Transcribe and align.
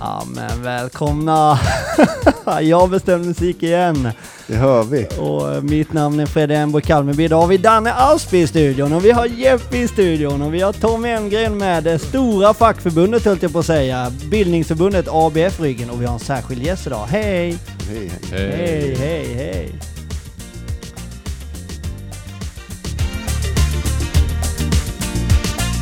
Ja 0.00 0.24
men 0.34 0.62
välkomna! 0.62 1.58
jag 2.60 2.90
bestämmer 2.90 3.24
musik 3.24 3.62
igen. 3.62 4.08
Det 4.46 4.56
hör 4.56 4.84
vi. 4.84 5.06
Och 5.18 5.54
eh, 5.54 5.62
mitt 5.62 5.92
namn 5.92 6.20
är 6.20 6.26
Fredrik 6.26 6.58
Emborg 6.58 6.84
Kalmerby. 6.84 7.24
Idag 7.24 7.40
har 7.40 7.46
vi 7.46 7.56
Danne 7.56 7.92
Asp 7.92 8.34
i 8.34 8.46
studion 8.46 8.92
och 8.92 9.04
vi 9.04 9.10
har 9.10 9.26
Jeppe 9.26 9.76
i 9.76 9.88
studion 9.88 10.42
och 10.42 10.54
vi 10.54 10.60
har 10.60 10.72
Tom 10.72 11.04
Engren 11.04 11.58
med 11.58 11.84
det 11.84 11.98
stora 11.98 12.54
fackförbundet 12.54 13.24
höll 13.24 13.38
jag 13.40 13.52
på 13.52 13.58
att 13.58 13.66
säga. 13.66 14.12
Bildningsförbundet 14.30 15.08
ABF 15.08 15.60
ryggen 15.60 15.90
och 15.90 16.02
vi 16.02 16.06
har 16.06 16.14
en 16.14 16.20
särskild 16.20 16.62
gäst 16.62 16.86
idag. 16.86 17.06
Hej! 17.06 17.58
Hej, 17.88 18.10
hej. 18.30 18.50
Hej, 18.50 18.94
hej, 18.98 19.34
hej! 19.34 19.72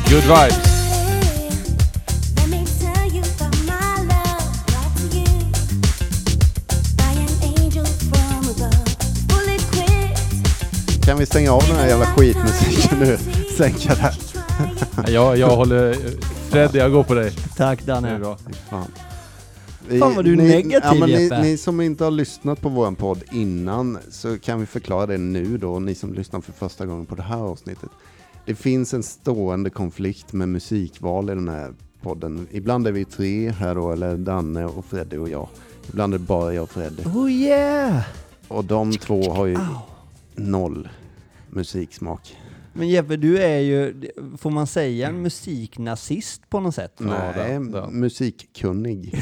Good 0.09 0.23
vibes. 0.23 0.68
Kan 11.09 11.17
vi 11.17 11.25
stänga 11.25 11.51
av 11.51 11.63
den 11.67 11.75
här 11.75 11.87
jävla 11.87 12.05
skitmusiken 12.05 12.99
nu? 12.99 13.17
Sänka 13.57 13.95
den. 13.95 15.13
Jag, 15.13 15.37
jag 15.37 15.55
håller... 15.55 15.93
Fred, 16.49 16.69
jag 16.73 16.91
går 16.91 17.03
på 17.03 17.13
dig. 17.13 17.31
Tack 17.57 17.85
Det 17.85 17.91
är 17.91 17.95
Danne. 17.95 18.19
bra. 18.19 18.37
Fan. 18.69 18.91
Fan 19.99 20.15
vad 20.15 20.25
du 20.25 20.33
är 20.33 20.37
negativ, 20.37 20.81
ja, 20.83 20.93
men 20.93 21.09
ni, 21.09 21.23
Jeppe. 21.23 21.41
ni 21.41 21.57
som 21.57 21.81
inte 21.81 22.03
har 22.03 22.11
lyssnat 22.11 22.61
på 22.61 22.69
våran 22.69 22.95
podd 22.95 23.23
innan 23.31 23.97
så 24.09 24.39
kan 24.39 24.59
vi 24.59 24.65
förklara 24.65 25.05
det 25.05 25.17
nu 25.17 25.57
då, 25.57 25.79
ni 25.79 25.95
som 25.95 26.13
lyssnar 26.13 26.41
för 26.41 26.51
första 26.51 26.85
gången 26.85 27.05
på 27.05 27.15
det 27.15 27.23
här 27.23 27.37
avsnittet. 27.37 27.89
Det 28.45 28.55
finns 28.55 28.93
en 28.93 29.03
stående 29.03 29.69
konflikt 29.69 30.33
med 30.33 30.49
musikval 30.49 31.29
i 31.29 31.35
den 31.35 31.49
här 31.49 31.73
podden. 32.01 32.47
Ibland 32.51 32.87
är 32.87 32.91
vi 32.91 33.05
tre 33.05 33.51
här 33.51 33.75
då, 33.75 33.91
eller 33.91 34.17
Danne 34.17 34.65
och 34.65 34.85
Freddy 34.85 35.17
och 35.17 35.29
jag. 35.29 35.47
Ibland 35.89 36.13
är 36.13 36.17
det 36.17 36.25
bara 36.25 36.53
jag 36.53 36.63
och 36.63 36.69
Freddy. 36.69 37.03
Oh 37.03 37.31
yeah! 37.31 38.01
Och 38.47 38.65
de 38.65 38.91
två 38.91 39.31
har 39.31 39.45
ju 39.45 39.57
noll 40.35 40.89
musiksmak. 41.49 42.37
Men 42.73 42.89
Jeppe, 42.89 43.15
du 43.15 43.37
är 43.43 43.59
ju, 43.59 44.01
får 44.37 44.49
man 44.51 44.67
säga, 44.67 45.07
en 45.07 45.21
musiknazist 45.21 46.49
på 46.49 46.59
något 46.59 46.75
sätt? 46.75 46.93
Ja, 46.97 47.05
Nej, 47.05 47.33
det- 47.59 47.71
det. 47.71 47.87
musikkunnig. 47.91 49.21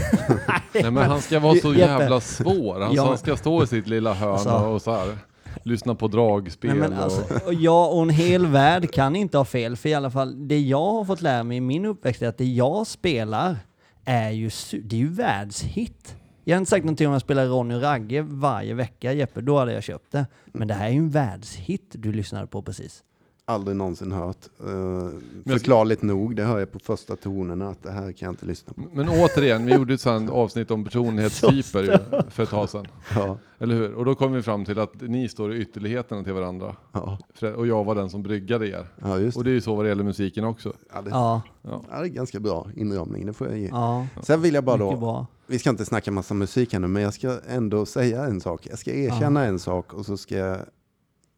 Nej 0.73 0.91
men 0.91 0.97
han 1.09 1.21
ska 1.21 1.39
vara 1.39 1.55
så 1.55 1.73
Jeppe. 1.73 1.79
jävla 1.91 2.19
svår. 2.21 2.79
Han, 2.79 2.93
Ja, 2.93 3.05
han 3.07 3.17
ska 3.17 3.37
stå 3.37 3.63
i 3.63 3.67
sitt 3.67 3.87
lilla 3.87 4.13
hörn 4.13 4.29
Alltså. 4.31 4.49
och 4.49 4.81
så 4.81 4.91
här. 4.91 5.17
Lyssna 5.63 5.95
på 5.95 6.07
dragspel 6.07 6.69
Nej, 6.69 6.79
men 6.89 6.93
och... 6.97 7.03
alltså, 7.03 7.39
och 7.45 7.53
jag 7.53 7.93
och 7.95 8.01
en 8.01 8.09
hel 8.09 8.45
värld 8.47 8.91
kan 8.93 9.15
inte 9.15 9.37
ha 9.37 9.45
fel, 9.45 9.75
för 9.75 9.89
i 9.89 9.93
alla 9.93 10.11
fall 10.11 10.47
det 10.47 10.59
jag 10.59 10.91
har 10.93 11.05
fått 11.05 11.21
lära 11.21 11.43
mig 11.43 11.57
i 11.57 11.61
min 11.61 11.85
uppväxt 11.85 12.21
är 12.21 12.27
att 12.27 12.37
det 12.37 12.45
jag 12.45 12.87
spelar 12.87 13.57
är 14.05 14.29
ju, 14.31 14.49
det 14.83 14.95
är 14.95 14.99
ju 14.99 15.09
världshit. 15.13 16.15
Jag 16.49 16.55
har 16.55 16.59
inte 16.59 16.69
sagt 16.69 16.85
någonting 16.85 17.07
om 17.07 17.13
jag 17.13 17.21
spelar 17.21 17.45
Ronny 17.45 17.75
och 17.75 17.81
Ragge 17.81 18.21
varje 18.21 18.73
vecka, 18.73 19.13
Jeppe, 19.13 19.41
då 19.41 19.57
hade 19.59 19.73
jag 19.73 19.83
köpt 19.83 20.11
det. 20.11 20.25
Men 20.45 20.67
det 20.67 20.73
här 20.73 20.87
är 20.87 20.91
ju 20.91 20.97
en 20.97 21.09
världshit 21.09 21.91
du 21.91 22.11
lyssnade 22.11 22.47
på 22.47 22.61
precis. 22.61 23.03
Aldrig 23.45 23.77
någonsin 23.77 24.11
hört. 24.11 24.37
Uh, 24.67 25.09
förklarligt 25.45 26.01
nog, 26.01 26.35
det 26.35 26.43
hör 26.43 26.59
jag 26.59 26.71
på 26.71 26.79
första 26.79 27.15
tonerna 27.15 27.69
att 27.69 27.83
det 27.83 27.91
här 27.91 28.11
kan 28.11 28.25
jag 28.25 28.33
inte 28.33 28.45
lyssna 28.45 28.73
på. 28.73 28.81
Men 28.93 29.09
återigen, 29.09 29.65
vi 29.65 29.73
gjorde 29.73 29.93
ett 29.93 30.01
sånt 30.01 30.29
avsnitt 30.29 30.71
om 30.71 30.83
personlighetstyper 30.85 31.83
ju, 31.83 32.21
för 32.29 32.43
ett 32.43 32.49
tag 32.49 32.69
sedan. 32.69 32.87
Ja, 33.15 33.37
Eller 33.59 33.75
hur? 33.75 33.93
Och 33.93 34.05
då 34.05 34.15
kom 34.15 34.31
vi 34.31 34.41
fram 34.41 34.65
till 34.65 34.79
att 34.79 35.01
ni 35.01 35.29
står 35.29 35.53
i 35.53 35.61
ytterligheterna 35.61 36.23
till 36.23 36.33
varandra. 36.33 36.75
ja, 36.91 37.17
Och 37.57 37.67
jag 37.67 37.83
var 37.83 37.95
den 37.95 38.09
som 38.09 38.23
bryggade 38.23 38.67
er. 38.67 38.87
ja 39.01 39.17
just 39.19 39.37
Och 39.37 39.43
det. 39.43 39.49
det 39.49 39.51
är 39.51 39.55
ju 39.55 39.61
så 39.61 39.75
vad 39.75 39.85
det 39.85 39.89
gäller 39.89 40.03
musiken 40.03 40.43
också. 40.43 40.73
Ja, 40.93 41.01
det, 41.01 41.09
Ja, 41.09 41.41
Ja. 41.61 41.83
ja, 41.91 41.99
det 41.99 42.05
är 42.05 42.09
ganska 42.09 42.39
bra 42.39 42.67
inramning, 42.75 43.25
det 43.25 43.33
får 43.33 43.47
jag 43.47 43.57
ge. 43.57 43.67
ja, 43.67 44.07
Sen 44.21 44.41
vill 44.41 44.53
jag 44.53 44.63
bara 44.63 44.77
då. 44.77 45.27
Vi 45.47 45.59
ska 45.59 45.69
inte 45.69 45.85
snacka 45.85 46.11
massa 46.11 46.33
musik 46.33 46.73
här 46.73 46.79
nu, 46.79 46.87
men 46.87 47.03
jag 47.03 47.13
ska 47.13 47.39
ändå 47.47 47.85
säga 47.85 48.25
en 48.25 48.41
sak. 48.41 48.67
Jag 48.69 48.79
ska 48.79 48.91
erkänna 48.93 49.45
en 49.45 49.59
sak 49.59 49.93
och 49.93 50.05
så 50.05 50.17
ska 50.17 50.35
jag 50.37 50.57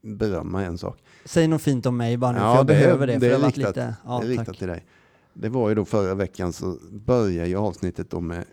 berömma 0.01 0.63
en 0.65 0.77
sak. 0.77 0.97
Säg 1.25 1.47
något 1.47 1.61
fint 1.61 1.85
om 1.85 1.97
mig 1.97 2.17
bara 2.17 2.31
nu, 2.31 2.37
Ja, 2.37 2.43
för 2.51 2.57
jag 2.57 2.67
det 2.67 2.73
behöver 2.73 3.07
det. 3.07 3.13
det 3.13 3.19
för 3.19 3.35
är 3.35 3.39
varit 3.39 3.57
riktat- 3.57 3.75
lite, 3.75 3.95
ja, 4.05 4.19
det 4.19 4.25
är 4.25 4.29
riktat 4.29 4.45
tack. 4.47 4.57
till 4.57 4.67
dig. 4.67 4.85
Det 5.33 5.49
var 5.49 5.69
ju 5.69 5.75
då 5.75 5.85
förra 5.85 6.15
veckan 6.15 6.53
så 6.53 6.77
började 6.91 7.49
ju 7.49 7.55
avsnittet 7.55 8.09
då 8.09 8.19
med 8.19 8.45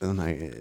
den 0.00 0.18
här 0.18 0.52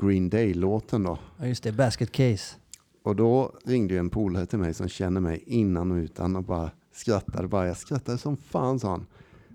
Green 0.00 0.30
Day-låten 0.30 1.02
då. 1.02 1.18
Ja, 1.38 1.46
just 1.46 1.62
det, 1.64 1.72
Basket 1.72 2.12
Case. 2.12 2.56
Och 3.02 3.16
då 3.16 3.52
ringde 3.64 3.94
ju 3.94 4.00
en 4.00 4.10
polare 4.10 4.46
till 4.46 4.58
mig 4.58 4.74
som 4.74 4.88
känner 4.88 5.20
mig 5.20 5.42
innan 5.46 5.90
och 5.90 5.96
utan 5.96 6.36
och 6.36 6.42
bara 6.44 6.70
skrattade. 6.94 7.48
Bara, 7.48 7.66
jag 7.66 7.76
skrattade 7.76 8.18
som 8.18 8.36
fan 8.36 8.80
sa 8.80 8.90
han. 8.90 9.06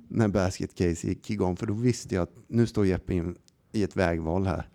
När 0.07 0.28
Basket 0.28 0.75
Case 0.75 1.07
gick 1.07 1.29
igång. 1.29 1.56
För 1.56 1.66
då 1.66 1.73
visste 1.73 2.16
jag 2.16 2.22
att 2.23 2.34
nu 2.47 2.68
står 2.68 2.85
Jeppe 2.85 3.13
in 3.13 3.35
i 3.72 3.84
ett 3.84 3.96
vägval 3.96 4.46
här. 4.47 4.69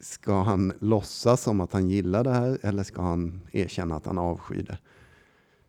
Ska 0.00 0.42
han 0.42 0.72
låtsas 0.80 1.42
som 1.42 1.60
att 1.60 1.72
han 1.72 1.90
gillar 1.90 2.24
det 2.24 2.32
här 2.32 2.58
eller 2.62 2.82
ska 2.82 3.02
han 3.02 3.40
erkänna 3.52 3.96
att 3.96 4.06
han 4.06 4.18
avskyr 4.18 4.62
det? 4.62 4.78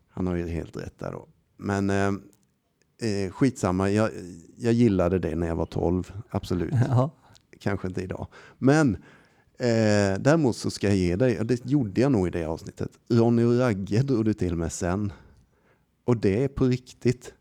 Han 0.08 0.26
har 0.26 0.34
ju 0.34 0.48
helt 0.48 0.76
rätt 0.76 0.98
där 0.98 1.12
då. 1.12 1.28
Men 1.56 1.90
eh, 1.90 2.12
eh, 3.10 3.30
skitsamma, 3.30 3.90
jag, 3.90 4.10
jag 4.56 4.72
gillade 4.72 5.18
det 5.18 5.36
när 5.36 5.46
jag 5.46 5.56
var 5.56 5.66
12, 5.66 6.12
absolut 6.30 6.74
Ja. 6.88 7.10
kanske 7.58 7.88
inte 7.88 8.02
idag. 8.02 8.26
Men 8.58 8.94
eh, 9.58 10.18
däremot 10.20 10.56
så 10.56 10.70
ska 10.70 10.86
jag 10.86 10.96
ge 10.96 11.16
dig, 11.16 11.38
och 11.38 11.46
det 11.46 11.64
gjorde 11.64 12.00
jag 12.00 12.12
nog 12.12 12.26
i 12.28 12.30
det 12.30 12.44
avsnittet, 12.44 12.90
Ronny 13.08 13.44
och 13.44 13.58
Ragge 13.58 14.02
drog 14.02 14.24
du 14.24 14.34
till 14.34 14.56
med 14.56 14.72
sen. 14.72 15.12
Och 16.04 16.16
det 16.16 16.44
är 16.44 16.48
på 16.48 16.64
riktigt 16.64 17.34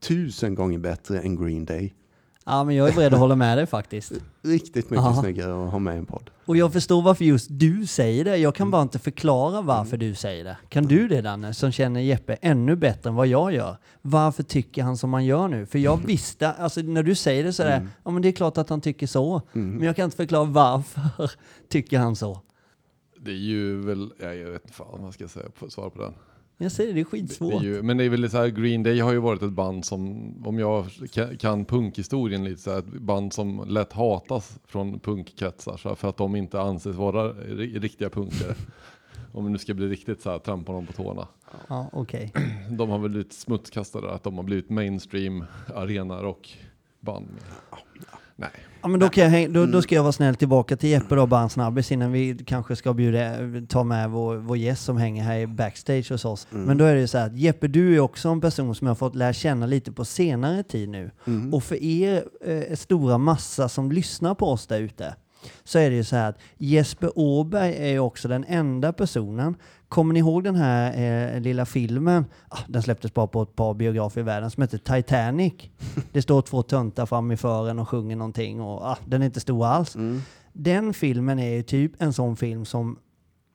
tusen 0.00 0.54
gånger 0.54 0.78
bättre 0.78 1.20
än 1.20 1.36
Green 1.36 1.64
Day. 1.64 1.94
Ja, 2.46 2.64
men 2.64 2.74
jag 2.76 2.88
är 2.88 2.92
beredd 2.94 3.14
att 3.14 3.20
hålla 3.20 3.36
med 3.36 3.58
dig 3.58 3.66
faktiskt. 3.66 4.12
Riktigt 4.42 4.90
mycket 4.90 5.04
Ja. 5.04 5.20
snyggare 5.20 5.64
att 5.66 5.70
ha 5.72 5.78
med 5.78 5.94
i 5.94 5.98
en 5.98 6.06
podd. 6.06 6.30
Och 6.46 6.56
jag 6.56 6.72
förstår 6.72 7.02
varför 7.02 7.24
just 7.24 7.46
du 7.50 7.86
säger 7.86 8.24
det. 8.24 8.36
Jag 8.36 8.54
kan 8.54 8.70
bara 8.70 8.82
inte 8.82 8.98
förklara 8.98 9.60
varför 9.62 9.96
du 9.96 10.14
säger 10.14 10.44
det. 10.44 10.56
Kan 10.68 10.84
du 10.84 11.08
det 11.08 11.20
Danne, 11.20 11.54
som 11.54 11.72
känner 11.72 12.00
Jeppe 12.00 12.34
ännu 12.34 12.76
bättre 12.76 13.10
än 13.10 13.16
vad 13.16 13.26
jag 13.26 13.52
gör? 13.54 13.76
Varför 14.02 14.42
tycker 14.42 14.82
han 14.82 14.96
som 14.96 15.12
han 15.12 15.24
gör 15.24 15.48
nu? 15.48 15.66
För 15.66 15.78
jag 15.78 16.06
visste, 16.06 16.52
alltså 16.52 16.80
när 16.80 17.02
du 17.02 17.14
säger 17.14 17.44
det 17.44 17.52
så 17.52 17.62
är 17.62 17.66
det, 17.66 17.86
ja 18.04 18.10
men 18.10 18.22
det 18.22 18.28
är 18.28 18.32
klart 18.32 18.58
att 18.58 18.68
han 18.68 18.80
tycker 18.80 19.06
så. 19.06 19.42
Men 19.52 19.82
jag 19.82 19.96
kan 19.96 20.04
inte 20.04 20.16
förklara 20.16 20.44
varför 20.44 21.30
tycker 21.68 21.98
han 21.98 22.16
så. 22.16 22.40
Det 23.18 23.30
är 23.30 23.34
ju 23.34 23.80
väl, 23.80 24.12
ja, 24.20 24.34
jag 24.34 24.50
vet 24.50 24.62
inte 24.62 24.74
fan 24.74 25.02
vad 25.02 25.14
ska 25.14 25.24
jag 25.24 25.30
säga 25.30 25.46
på 25.58 25.70
svar 25.70 25.90
på 25.90 26.02
den. 26.02 26.14
Jag 26.58 26.72
säger 26.72 26.88
det, 26.88 26.94
det 26.94 27.00
är 27.00 27.04
Det 27.04 27.10
skitsvårt. 27.10 27.62
är 27.62 27.66
ju, 27.66 27.82
men 27.82 27.96
det 27.96 28.04
är 28.04 28.08
väl 28.08 28.30
så 28.30 28.36
här, 28.38 28.48
Green 28.48 28.82
Day 28.82 29.00
har 29.00 29.12
ju 29.12 29.18
varit 29.18 29.42
ett 29.42 29.52
band 29.52 29.84
som, 29.84 30.32
om 30.46 30.58
jag 30.58 30.84
ka- 30.86 31.36
kan 31.36 31.64
punkhistorien 31.64 32.44
lite 32.44 32.60
så 32.62 32.70
här, 32.70 32.78
ett 32.78 32.86
band 32.86 33.32
som 33.32 33.64
lätt 33.68 33.92
hatas 33.92 34.58
från 34.66 34.98
punkkretsar 35.00 35.76
så 35.76 35.88
här, 35.88 35.96
för 35.96 36.08
att 36.08 36.16
de 36.16 36.36
inte 36.36 36.60
anses 36.60 36.96
vara 36.96 37.32
ri- 37.32 37.78
riktiga 37.80 38.10
punkare. 38.10 38.54
om 39.32 39.44
vi 39.44 39.50
nu 39.50 39.58
ska 39.58 39.74
bli 39.74 39.88
riktigt 39.88 40.22
så 40.22 40.30
här, 40.30 40.38
trampa 40.38 40.72
dem 40.72 40.86
på 40.86 40.92
tårna. 40.92 41.28
Ja, 41.68 41.88
okej. 41.92 42.32
De 42.70 42.90
har 42.90 42.98
väl 42.98 43.10
blivit 43.10 43.32
smutskastade, 43.32 44.10
att 44.12 44.22
de 44.22 44.36
har 44.36 44.42
blivit 44.44 44.70
mainstream 44.70 45.44
arena 45.74 46.22
rock 46.22 46.58
band. 47.00 47.28
Nej. 48.36 48.50
Ja 48.82 48.88
men 48.88 49.00
då, 49.00 49.08
kan 49.08 49.42
jag, 49.42 49.52
då, 49.52 49.66
då 49.66 49.82
ska 49.82 49.94
jag 49.94 50.02
vara 50.02 50.12
snäll 50.12 50.34
tillbaka 50.34 50.76
till 50.76 50.88
Jeppe 50.90 51.14
då, 51.14 51.26
bara 51.26 51.40
en 51.42 51.50
snabbis 51.50 51.92
innan 51.92 52.12
vi 52.12 52.38
kanske 52.46 52.76
ska 52.76 52.94
bjuda, 52.94 53.36
ta 53.68 53.84
med 53.84 54.10
vår, 54.10 54.36
vår 54.36 54.56
gäst 54.56 54.84
som 54.84 54.96
hänger 54.96 55.22
här 55.22 55.38
i 55.38 55.46
backstage 55.46 56.10
hos 56.10 56.24
oss. 56.24 56.46
Men 56.50 56.78
då 56.78 56.84
är 56.84 56.94
det 56.94 57.08
så 57.08 57.18
här 57.18 57.26
att 57.26 57.38
Jeppe, 57.38 57.68
du 57.68 57.94
är 57.94 58.00
också 58.00 58.28
en 58.28 58.40
person 58.40 58.74
som 58.74 58.86
jag 58.86 58.90
har 58.90 58.96
fått 58.96 59.14
lära 59.14 59.32
känna 59.32 59.66
lite 59.66 59.92
på 59.92 60.04
senare 60.04 60.62
tid 60.62 60.88
nu. 60.88 61.10
Och 61.52 61.64
för 61.64 61.82
er 61.82 62.24
eh, 62.44 62.76
stora 62.76 63.18
massa 63.18 63.68
som 63.68 63.92
lyssnar 63.92 64.34
på 64.34 64.46
oss 64.46 64.66
där 64.66 64.80
ute 64.80 65.14
så 65.64 65.78
är 65.78 65.90
det 65.90 65.96
ju 65.96 66.04
så 66.04 66.16
här 66.16 66.28
att 66.28 66.38
Jesper 66.58 67.18
Åberg 67.18 67.74
är 67.76 67.88
ju 67.88 67.98
också 67.98 68.28
den 68.28 68.44
enda 68.44 68.92
personen. 68.92 69.56
Kommer 69.94 70.14
ni 70.14 70.20
ihåg 70.20 70.44
den 70.44 70.56
här 70.56 71.34
eh, 71.34 71.40
lilla 71.40 71.66
filmen? 71.66 72.24
Ah, 72.48 72.58
den 72.68 72.82
släpptes 72.82 73.14
bara 73.14 73.26
på 73.26 73.42
ett 73.42 73.56
par 73.56 73.74
biografer 73.74 74.20
i 74.20 74.24
världen 74.24 74.50
som 74.50 74.62
heter 74.62 74.78
Titanic. 74.78 75.52
Det 76.12 76.22
står 76.22 76.42
två 76.42 76.62
töntar 76.62 77.06
fram 77.06 77.32
i 77.32 77.36
fören 77.36 77.78
och 77.78 77.88
sjunger 77.88 78.16
någonting 78.16 78.60
och 78.60 78.86
ah, 78.86 78.98
den 79.06 79.22
är 79.22 79.26
inte 79.26 79.40
stor 79.40 79.66
alls. 79.66 79.96
Den 80.52 80.94
filmen 80.94 81.38
är 81.38 81.50
ju 81.50 81.62
typ 81.62 81.92
en 82.02 82.12
sån 82.12 82.36
film 82.36 82.64
som 82.64 82.98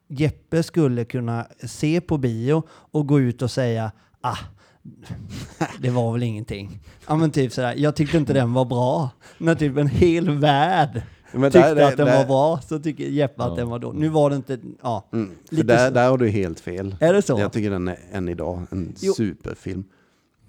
Jeppe 0.10 0.63
skulle 0.63 1.06
kunna 1.06 1.48
se 1.63 2.02
på 2.02 2.18
bio 2.18 2.63
och 2.69 3.08
gå 3.08 3.19
ut 3.19 3.42
och 3.42 3.52
säga 3.52 3.92
ah, 4.22 4.38
det 5.80 5.90
var 5.90 6.13
väl 6.13 6.24
ingenting. 6.24 6.80
Ja 7.08 7.16
men 7.16 7.31
typ 7.31 7.52
sådär, 7.52 7.74
jag 7.78 7.96
tyckte 7.96 8.18
inte 8.18 8.34
den 8.34 8.54
var 8.54 8.66
bra. 8.66 9.10
När 9.38 9.56
typ 9.56 9.78
en 9.78 9.88
hel 9.88 10.30
värld 10.30 11.02
Men 11.34 11.52
tyckte 11.52 11.74
där- 11.74 11.88
att 11.92 11.98
den 11.98 12.06
där- 12.08 12.18
var 12.18 12.26
bra 12.26 12.60
så 12.68 12.80
tycker 12.80 13.04
Jeppe 13.04 13.44
att 13.44 13.56
den 13.56 13.70
var 13.70 13.80
då. 13.80 13.92
Nu 13.92 14.10
var 14.10 14.30
det 14.30 14.36
inte, 14.36 14.60
ja. 14.81 15.10
Mm, 15.14 15.31
Lite 15.50 15.64
där, 15.68 15.92
där 15.92 16.10
har 16.10 16.18
du 16.18 16.30
helt 16.30 16.60
fel. 16.60 16.96
Är 17.00 17.14
det 17.14 17.22
så? 17.22 17.40
Jag 17.40 17.52
tycker 17.54 17.70
den 17.72 17.88
är 17.88 17.98
än 18.12 18.30
idag 18.30 18.62
en 18.72 18.94
Jo. 19.00 19.14
superfilm. 19.14 19.84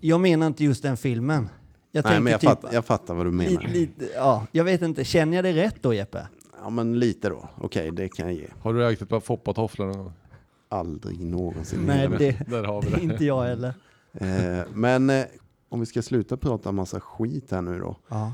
Jag 0.01 0.21
menar 0.21 0.47
inte 0.47 0.65
just 0.65 0.83
den 0.83 0.97
filmen. 0.97 1.49
Jag 1.93 2.05
Nej, 2.05 2.21
men 2.21 2.31
jag, 2.31 2.41
typ, 2.41 2.51
fatt, 2.51 2.65
jag 2.73 2.85
fattar 2.85 3.15
vad 3.15 3.27
du 3.27 3.31
menar. 3.31 3.51
lite, 3.51 3.67
lite, 3.73 4.05
ja, 4.15 4.47
jag 4.53 4.65
vet 4.65 4.83
inte, 4.83 5.05
känner 5.05 5.37
jag 5.37 5.45
det 5.45 5.53
rätt 5.53 5.77
då 5.83 5.95
Jeppe? 5.95 6.27
Ja, 6.63 6.71
men 6.71 6.99
lite 6.99 7.29
då. 7.29 7.49
Okej, 7.61 7.91
det 7.91 8.09
kan 8.09 8.27
jag 8.27 8.35
ge. 8.35 8.47
Har 8.63 8.75
du 8.75 8.87
ägt 8.89 9.03
ett 9.03 9.09
par 9.09 9.21
foppatofflor 9.21 9.87
någon 9.87 9.99
gång? 9.99 10.13
Aldrig 10.69 11.21
någonsin. 11.21 11.79
Nej, 11.87 12.09
det, 12.19 12.37
Där 12.51 12.65
har 12.65 12.83
vi 12.83 12.91
det. 12.91 13.01
inte 13.03 13.25
jag 13.25 13.43
heller. 13.43 13.75
Eh, 14.13 14.65
men 14.75 15.11
eh, 15.11 15.25
om 15.69 15.81
vi 15.81 15.87
ska 15.87 16.03
sluta 16.03 16.37
prata 16.37 16.73
massa 16.73 17.01
skit 17.01 17.51
här 17.51 17.63
nu 17.63 17.79
då. 17.79 17.97
Ja. 18.09 18.33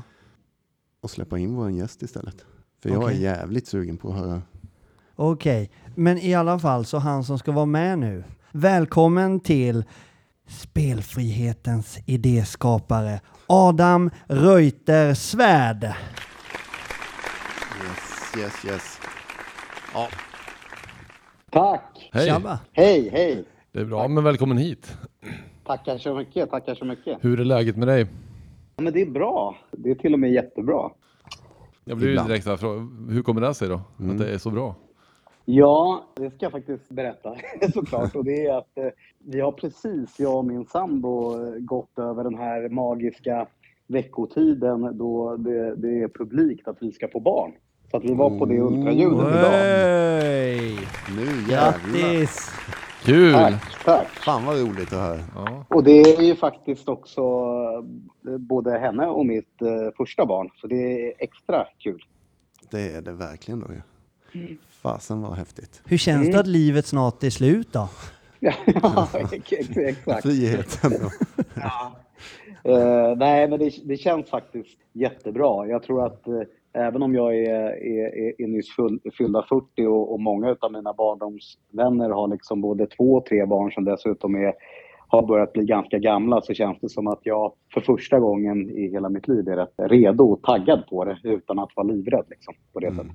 Och 1.01 1.09
släppa 1.09 1.37
in 1.37 1.55
vår 1.55 1.71
gäst 1.71 2.01
istället. 2.01 2.45
För 2.83 2.89
jag 2.89 3.03
Okej. 3.03 3.15
är 3.15 3.19
jävligt 3.21 3.67
sugen 3.67 3.97
på 3.97 4.09
att 4.09 4.15
höra. 4.19 4.41
Okej, 5.15 5.71
men 5.95 6.17
i 6.17 6.33
alla 6.33 6.59
fall 6.59 6.85
så 6.85 6.97
han 6.97 7.23
som 7.23 7.39
ska 7.39 7.51
vara 7.51 7.65
med 7.65 7.99
nu. 7.99 8.23
Välkommen 8.51 9.39
till 9.39 9.83
spelfrihetens 10.47 11.97
idéskapare 12.05 13.21
Adam 13.47 14.09
Reuter 14.27 15.13
Svärd. 15.13 15.83
Yes, 15.83 15.93
yes, 18.37 18.65
yes. 18.65 18.99
Ja, 19.93 20.07
Tack! 21.51 22.09
Hej! 22.13 22.27
Tjabba. 22.27 22.59
Hej, 22.71 23.09
hej! 23.09 23.45
Det 23.71 23.79
är 23.79 23.85
bra, 23.85 24.07
men 24.07 24.23
välkommen 24.23 24.57
hit. 24.57 24.97
Tackar 25.65 25.97
så 25.97 26.15
mycket, 26.15 26.49
tackar 26.49 26.75
så 26.75 26.85
mycket. 26.85 27.17
Hur 27.21 27.39
är 27.39 27.45
läget 27.45 27.77
med 27.77 27.87
dig? 27.87 28.07
Ja, 28.79 28.83
men 28.83 28.93
det 28.93 29.01
är 29.01 29.05
bra. 29.05 29.57
Det 29.71 29.91
är 29.91 29.95
till 29.95 30.13
och 30.13 30.19
med 30.19 30.31
jättebra. 30.31 30.91
Jag 31.85 31.97
blir 31.97 32.09
ju 32.09 32.15
direkt 32.15 32.45
här, 32.45 33.11
hur 33.11 33.21
kommer 33.21 33.41
det 33.41 33.53
sig 33.53 33.69
då? 33.69 33.81
Att 34.11 34.17
det 34.17 34.33
är 34.33 34.37
så 34.37 34.51
bra? 34.51 34.75
Ja, 35.45 36.03
det 36.15 36.29
ska 36.29 36.45
jag 36.45 36.51
faktiskt 36.51 36.89
berätta 36.89 37.35
såklart. 37.73 38.15
Och 38.15 38.25
det 38.25 38.45
är 38.45 38.57
att 38.57 38.77
eh, 38.77 38.87
vi 39.19 39.39
har 39.39 39.51
precis, 39.51 40.19
jag 40.19 40.37
och 40.37 40.45
min 40.45 40.65
sambo, 40.65 41.33
eh, 41.33 41.59
gått 41.59 41.99
över 41.99 42.23
den 42.23 42.35
här 42.35 42.69
magiska 42.69 43.47
veckotiden 43.87 44.97
då 44.97 45.37
det, 45.37 45.75
det 45.75 46.01
är 46.03 46.07
publikt 46.07 46.67
att 46.67 46.77
vi 46.79 46.91
ska 46.91 47.07
få 47.07 47.19
barn. 47.19 47.51
Så 47.91 47.97
att 47.97 48.03
vi 48.03 48.13
var 48.13 48.39
på 48.39 48.45
det 48.45 48.59
ultraljudet 48.59 49.27
idag. 49.27 49.51
Nu 51.15 51.51
jävlar. 51.51 51.91
Grattis! 51.93 52.51
Kul! 53.07 53.33
Tack, 53.33 53.83
tack. 53.85 54.07
Fan 54.07 54.45
vad 54.45 54.59
roligt 54.59 54.93
att 54.93 54.99
höra. 54.99 55.19
Ja. 55.35 55.65
Och 55.69 55.83
det 55.83 56.01
är 56.01 56.21
ju 56.21 56.35
faktiskt 56.35 56.89
också 56.89 57.21
eh, 58.27 58.37
både 58.37 58.79
henne 58.79 59.05
och 59.07 59.25
mitt 59.25 59.61
eh, 59.61 59.67
första 59.97 60.25
barn. 60.25 60.49
Så 60.55 60.67
det 60.67 61.07
är 61.07 61.13
extra 61.19 61.65
kul. 61.79 62.03
Det 62.71 62.91
är 62.91 63.01
det 63.01 63.11
verkligen 63.11 63.59
då 63.59 63.67
ju. 63.73 64.57
Fasen 64.81 65.21
var 65.21 65.35
häftigt. 65.35 65.81
Hur 65.85 65.97
känns 65.97 66.31
det 66.31 66.39
att 66.39 66.47
livet 66.47 66.85
snart 66.85 67.23
är 67.23 67.29
slut 67.29 67.73
då? 67.73 67.89
Ja, 68.39 69.07
ex- 69.31 69.51
ex- 69.53 69.77
exakt. 69.77 70.21
Friheten 70.23 70.91
då. 71.01 71.11
Eh, 72.71 73.15
nej, 73.17 73.47
men 73.49 73.59
det, 73.59 73.71
det 73.83 73.97
känns 73.97 74.29
faktiskt 74.29 74.77
jättebra. 74.93 75.67
Jag 75.67 75.83
tror 75.83 76.05
att 76.05 76.27
eh, 76.27 76.33
även 76.73 77.03
om 77.03 77.15
jag 77.15 77.35
är, 77.35 77.65
är, 77.69 78.17
är, 78.17 78.41
är 78.41 78.47
nyss 78.47 78.75
full, 78.75 78.99
fyllda 79.17 79.45
40 79.49 79.85
och, 79.85 80.13
och 80.13 80.19
många 80.19 80.55
av 80.59 80.71
mina 80.71 80.93
barndomsvänner 80.93 82.09
har 82.09 82.27
liksom 82.27 82.61
både 82.61 82.87
två 82.87 83.13
och 83.13 83.25
tre 83.25 83.45
barn 83.45 83.71
som 83.71 83.85
dessutom 83.85 84.35
är, 84.35 84.53
har 85.07 85.27
börjat 85.27 85.53
bli 85.53 85.65
ganska 85.65 85.97
gamla 85.99 86.41
så 86.41 86.53
känns 86.53 86.77
det 86.81 86.89
som 86.89 87.07
att 87.07 87.19
jag 87.23 87.53
för 87.73 87.81
första 87.81 88.19
gången 88.19 88.69
i 88.69 88.89
hela 88.91 89.09
mitt 89.09 89.27
liv 89.27 89.47
är 89.47 89.55
rätt 89.55 89.73
redo 89.77 90.23
och 90.23 90.41
taggad 90.41 90.87
på 90.89 91.05
det 91.05 91.17
utan 91.23 91.59
att 91.59 91.69
vara 91.75 91.87
livrädd. 91.87 92.25
Liksom, 92.29 92.53
på 92.73 92.79
det 92.79 92.95
sättet. 92.95 93.11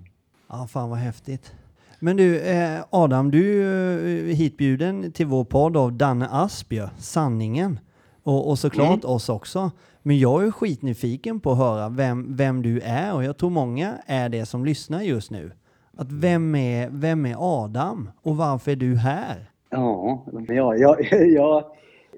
Ja, 0.49 0.67
fan 0.71 0.91
vad 0.91 0.99
häftigt. 0.99 1.55
Men 2.01 2.17
du, 2.17 2.41
eh, 2.41 2.81
Adam, 2.91 3.31
du 3.31 3.65
är 3.65 4.09
ju 4.09 4.33
hitbjuden 4.33 5.13
till 5.13 5.27
vår 5.27 5.45
podd 5.45 5.77
av 5.77 5.93
Danne 5.93 6.29
Asbjö, 6.31 6.89
Sanningen. 6.99 7.79
Och, 8.23 8.51
och 8.51 8.59
såklart 8.59 9.05
oss 9.05 9.29
också. 9.29 9.71
Men 10.03 10.19
jag 10.19 10.45
är 10.45 10.51
skitnyfiken 10.51 11.41
på 11.41 11.51
att 11.51 11.59
höra 11.59 11.89
vem, 11.89 12.37
vem 12.37 12.63
du 12.63 12.81
är 12.81 13.15
och 13.15 13.25
jag 13.25 13.39
tror 13.39 13.51
många 13.51 13.95
är 14.07 14.29
det 14.29 14.47
som 14.47 14.65
lyssnar 14.65 15.03
just 15.03 15.31
nu. 15.31 15.53
Att 15.97 16.13
vem 16.13 16.55
är, 16.55 16.91
vem 16.91 17.27
är 17.27 17.37
Adam 17.39 18.11
och 18.23 18.37
varför 18.37 18.71
är 18.71 18.77
du 18.77 18.97
här? 18.97 19.51
Ja, 19.71 20.25
ja 20.49 20.77
jag, 20.77 20.97
jag, 21.11 21.65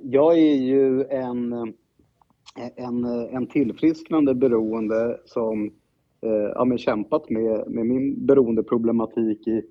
jag, 0.02 0.38
är 0.38 0.54
ju 0.54 1.04
en, 1.04 1.52
en, 2.76 3.04
en 3.30 3.46
tillfrisknande 3.46 4.34
beroende 4.34 5.18
som 5.24 5.66
eh, 6.22 6.52
ja, 6.54 6.64
men 6.64 6.78
kämpat 6.78 7.30
med, 7.30 7.64
med 7.70 7.86
min 7.86 8.26
beroendeproblematik 8.26 9.46
i, 9.46 9.62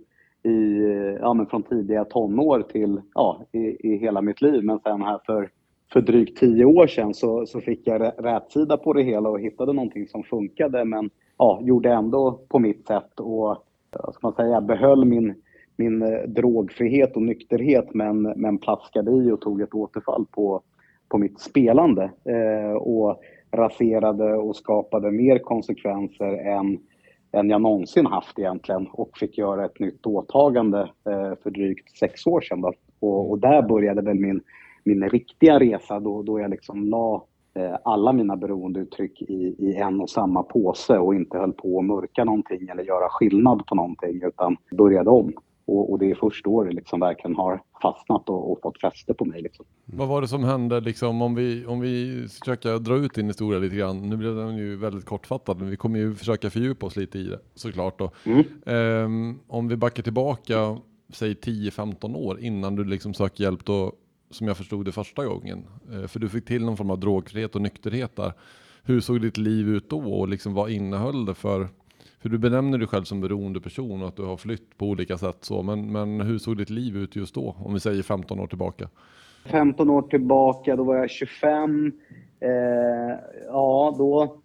i, 0.49 0.81
ja, 1.21 1.33
men 1.33 1.45
från 1.45 1.63
tidiga 1.63 2.05
tonår 2.05 2.61
till 2.61 3.01
ja, 3.13 3.41
i, 3.51 3.87
i 3.89 3.97
hela 3.97 4.21
mitt 4.21 4.41
liv. 4.41 4.63
Men 4.63 4.79
sen 4.79 5.01
här 5.01 5.19
för, 5.25 5.49
för 5.93 6.01
drygt 6.01 6.39
tio 6.39 6.65
år 6.65 6.87
sedan 6.87 7.13
så, 7.13 7.45
så 7.45 7.61
fick 7.61 7.87
jag 7.87 8.11
rätsida 8.17 8.77
på 8.77 8.93
det 8.93 9.03
hela 9.03 9.29
och 9.29 9.39
hittade 9.39 9.73
någonting 9.73 10.07
som 10.07 10.23
funkade 10.23 10.85
men 10.85 11.09
ja, 11.37 11.59
gjorde 11.63 11.89
ändå 11.89 12.39
på 12.49 12.59
mitt 12.59 12.87
sätt 12.87 13.19
och 13.19 13.65
vad 13.91 14.13
ska 14.13 14.27
man 14.27 14.35
säga, 14.35 14.61
behöll 14.61 15.05
min, 15.05 15.35
min 15.75 16.01
eh, 16.01 16.21
drogfrihet 16.27 17.15
och 17.15 17.21
nykterhet 17.21 17.93
men, 17.93 18.21
men 18.21 18.57
plaskade 18.57 19.11
i 19.11 19.31
och 19.31 19.41
tog 19.41 19.61
ett 19.61 19.73
återfall 19.73 20.25
på, 20.31 20.61
på 21.09 21.17
mitt 21.17 21.39
spelande 21.39 22.03
eh, 22.03 22.73
och 22.73 23.21
raserade 23.51 24.33
och 24.33 24.55
skapade 24.55 25.11
mer 25.11 25.39
konsekvenser 25.39 26.33
än, 26.33 26.79
än 27.31 27.49
jag 27.49 27.61
någonsin 27.61 28.05
haft 28.05 28.39
egentligen 28.39 28.87
och 28.87 29.17
fick 29.17 29.37
göra 29.37 29.65
ett 29.65 29.79
nytt 29.79 30.05
åtagande 30.05 30.79
eh, 30.81 31.33
för 31.43 31.49
drygt 31.49 31.97
sex 31.97 32.27
år 32.27 32.41
sedan. 32.41 32.61
Då. 32.61 32.73
Och, 32.99 33.31
och 33.31 33.39
där 33.39 33.61
började 33.61 34.01
väl 34.01 34.19
min, 34.19 34.41
min 34.83 35.09
riktiga 35.09 35.59
resa 35.59 35.99
då, 35.99 36.21
då 36.21 36.39
jag 36.39 36.51
liksom 36.51 36.85
la 36.85 37.25
eh, 37.55 37.75
alla 37.83 38.13
mina 38.13 38.35
beroendeuttryck 38.35 39.21
i, 39.21 39.55
i 39.59 39.75
en 39.75 40.01
och 40.01 40.09
samma 40.09 40.43
påse 40.43 40.97
och 40.97 41.15
inte 41.15 41.37
höll 41.37 41.53
på 41.53 41.79
att 41.79 41.85
mörka 41.85 42.23
någonting 42.23 42.67
eller 42.67 42.83
göra 42.83 43.09
skillnad 43.09 43.65
på 43.65 43.75
någonting 43.75 44.21
utan 44.23 44.57
började 44.77 45.09
om. 45.09 45.33
Och, 45.65 45.91
och 45.91 45.99
det 45.99 46.11
är 46.11 46.15
först 46.15 46.45
då 46.45 46.63
det 46.63 46.71
liksom 46.71 46.99
verkligen 46.99 47.35
har 47.35 47.61
fastnat 47.81 48.29
och, 48.29 48.51
och 48.51 48.59
fått 48.63 48.81
fäste 48.81 49.13
på 49.13 49.25
mig. 49.25 49.41
Liksom. 49.41 49.65
Vad 49.85 50.07
var 50.07 50.21
det 50.21 50.27
som 50.27 50.43
hände 50.43 50.79
liksom 50.79 51.21
om 51.21 51.35
vi, 51.35 51.65
om 51.65 51.79
vi 51.79 52.25
försöker 52.39 52.79
dra 52.79 52.95
ut 52.95 53.13
din 53.13 53.27
historia 53.27 53.59
lite 53.59 53.75
grann. 53.75 54.09
Nu 54.09 54.17
blev 54.17 54.35
den 54.35 54.57
ju 54.57 54.75
väldigt 54.75 55.05
kortfattad 55.05 55.59
men 55.59 55.69
vi 55.69 55.77
kommer 55.77 55.99
ju 55.99 56.15
försöka 56.15 56.49
fördjupa 56.49 56.85
oss 56.85 56.95
lite 56.95 57.19
i 57.19 57.23
det 57.23 57.39
såklart 57.55 57.99
då. 57.99 58.11
Mm. 58.25 58.43
Ehm, 58.65 59.39
om 59.47 59.67
vi 59.67 59.75
backar 59.75 60.03
tillbaka, 60.03 60.77
säg 61.13 61.33
10-15 61.33 62.15
år 62.15 62.39
innan 62.39 62.75
du 62.75 62.83
liksom 62.83 63.13
söker 63.13 63.43
hjälp 63.43 63.65
då, 63.65 63.91
som 64.33 64.47
jag 64.47 64.57
förstod 64.57 64.85
det 64.85 64.91
första 64.91 65.25
gången. 65.25 65.65
Eh, 65.93 66.07
för 66.07 66.19
du 66.19 66.29
fick 66.29 66.45
till 66.45 66.65
någon 66.65 66.77
form 66.77 66.89
av 66.89 66.99
drogfrihet 66.99 67.55
och 67.55 67.61
nykterhet 67.61 68.15
där. 68.15 68.33
Hur 68.83 68.99
såg 68.99 69.21
ditt 69.21 69.37
liv 69.37 69.69
ut 69.69 69.89
då 69.89 70.13
och 70.13 70.27
liksom 70.27 70.53
vad 70.53 70.71
innehöll 70.71 71.25
det 71.25 71.33
för 71.33 71.67
för 72.23 72.29
du 72.29 72.37
benämner 72.37 72.77
dig 72.77 72.87
själv 72.87 73.03
som 73.03 73.21
beroendeperson 73.21 74.01
och 74.01 74.07
att 74.07 74.15
du 74.15 74.23
har 74.23 74.37
flytt 74.37 74.77
på 74.77 74.85
olika 74.85 75.17
sätt 75.17 75.37
så, 75.41 75.63
men, 75.63 75.91
men 75.91 76.21
hur 76.21 76.37
såg 76.37 76.57
ditt 76.57 76.69
liv 76.69 76.97
ut 76.97 77.15
just 77.15 77.35
då? 77.35 77.55
Om 77.65 77.73
vi 77.73 77.79
säger 77.79 78.03
15 78.03 78.39
år 78.39 78.47
tillbaka. 78.47 78.89
15 79.45 79.89
år 79.89 80.01
tillbaka, 80.01 80.75
då 80.75 80.83
var 80.83 80.95
jag 80.95 81.09
25. 81.09 81.91
Eh, 82.39 82.49
ja, 83.47 83.95
då, 83.97 84.37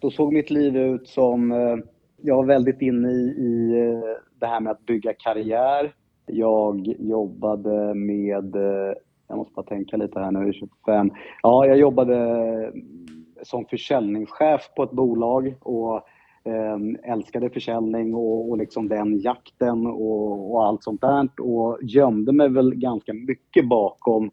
då 0.00 0.10
såg 0.10 0.32
mitt 0.32 0.50
liv 0.50 0.76
ut 0.76 1.08
som... 1.08 1.52
Eh, 1.52 1.76
jag 2.24 2.36
var 2.36 2.44
väldigt 2.44 2.82
inne 2.82 3.08
i, 3.10 3.34
i 3.38 3.80
eh, 3.80 4.00
det 4.40 4.46
här 4.46 4.60
med 4.60 4.70
att 4.70 4.86
bygga 4.86 5.12
karriär. 5.18 5.94
Jag 6.26 6.94
jobbade 6.98 7.94
med... 7.94 8.56
Eh, 8.56 8.94
jag 9.32 9.38
måste 9.38 9.54
bara 9.54 9.66
tänka 9.66 9.96
lite 9.96 10.20
här 10.20 10.30
nu, 10.30 10.52
25. 10.52 11.10
Ja, 11.42 11.66
jag 11.66 11.78
jobbade 11.78 12.16
mm, 12.16 13.16
som 13.42 13.64
försäljningschef 13.64 14.60
på 14.76 14.82
ett 14.82 14.90
bolag 14.90 15.54
och 15.60 16.00
ehm, 16.44 16.96
älskade 17.02 17.50
försäljning 17.50 18.14
och, 18.14 18.50
och 18.50 18.58
liksom 18.58 18.88
den 18.88 19.20
jakten 19.20 19.86
och, 19.86 20.54
och 20.54 20.66
allt 20.66 20.82
sånt 20.82 21.00
där. 21.00 21.28
Och 21.40 21.78
gömde 21.82 22.32
mig 22.32 22.48
väl 22.48 22.74
ganska 22.74 23.12
mycket 23.12 23.68
bakom 23.68 24.30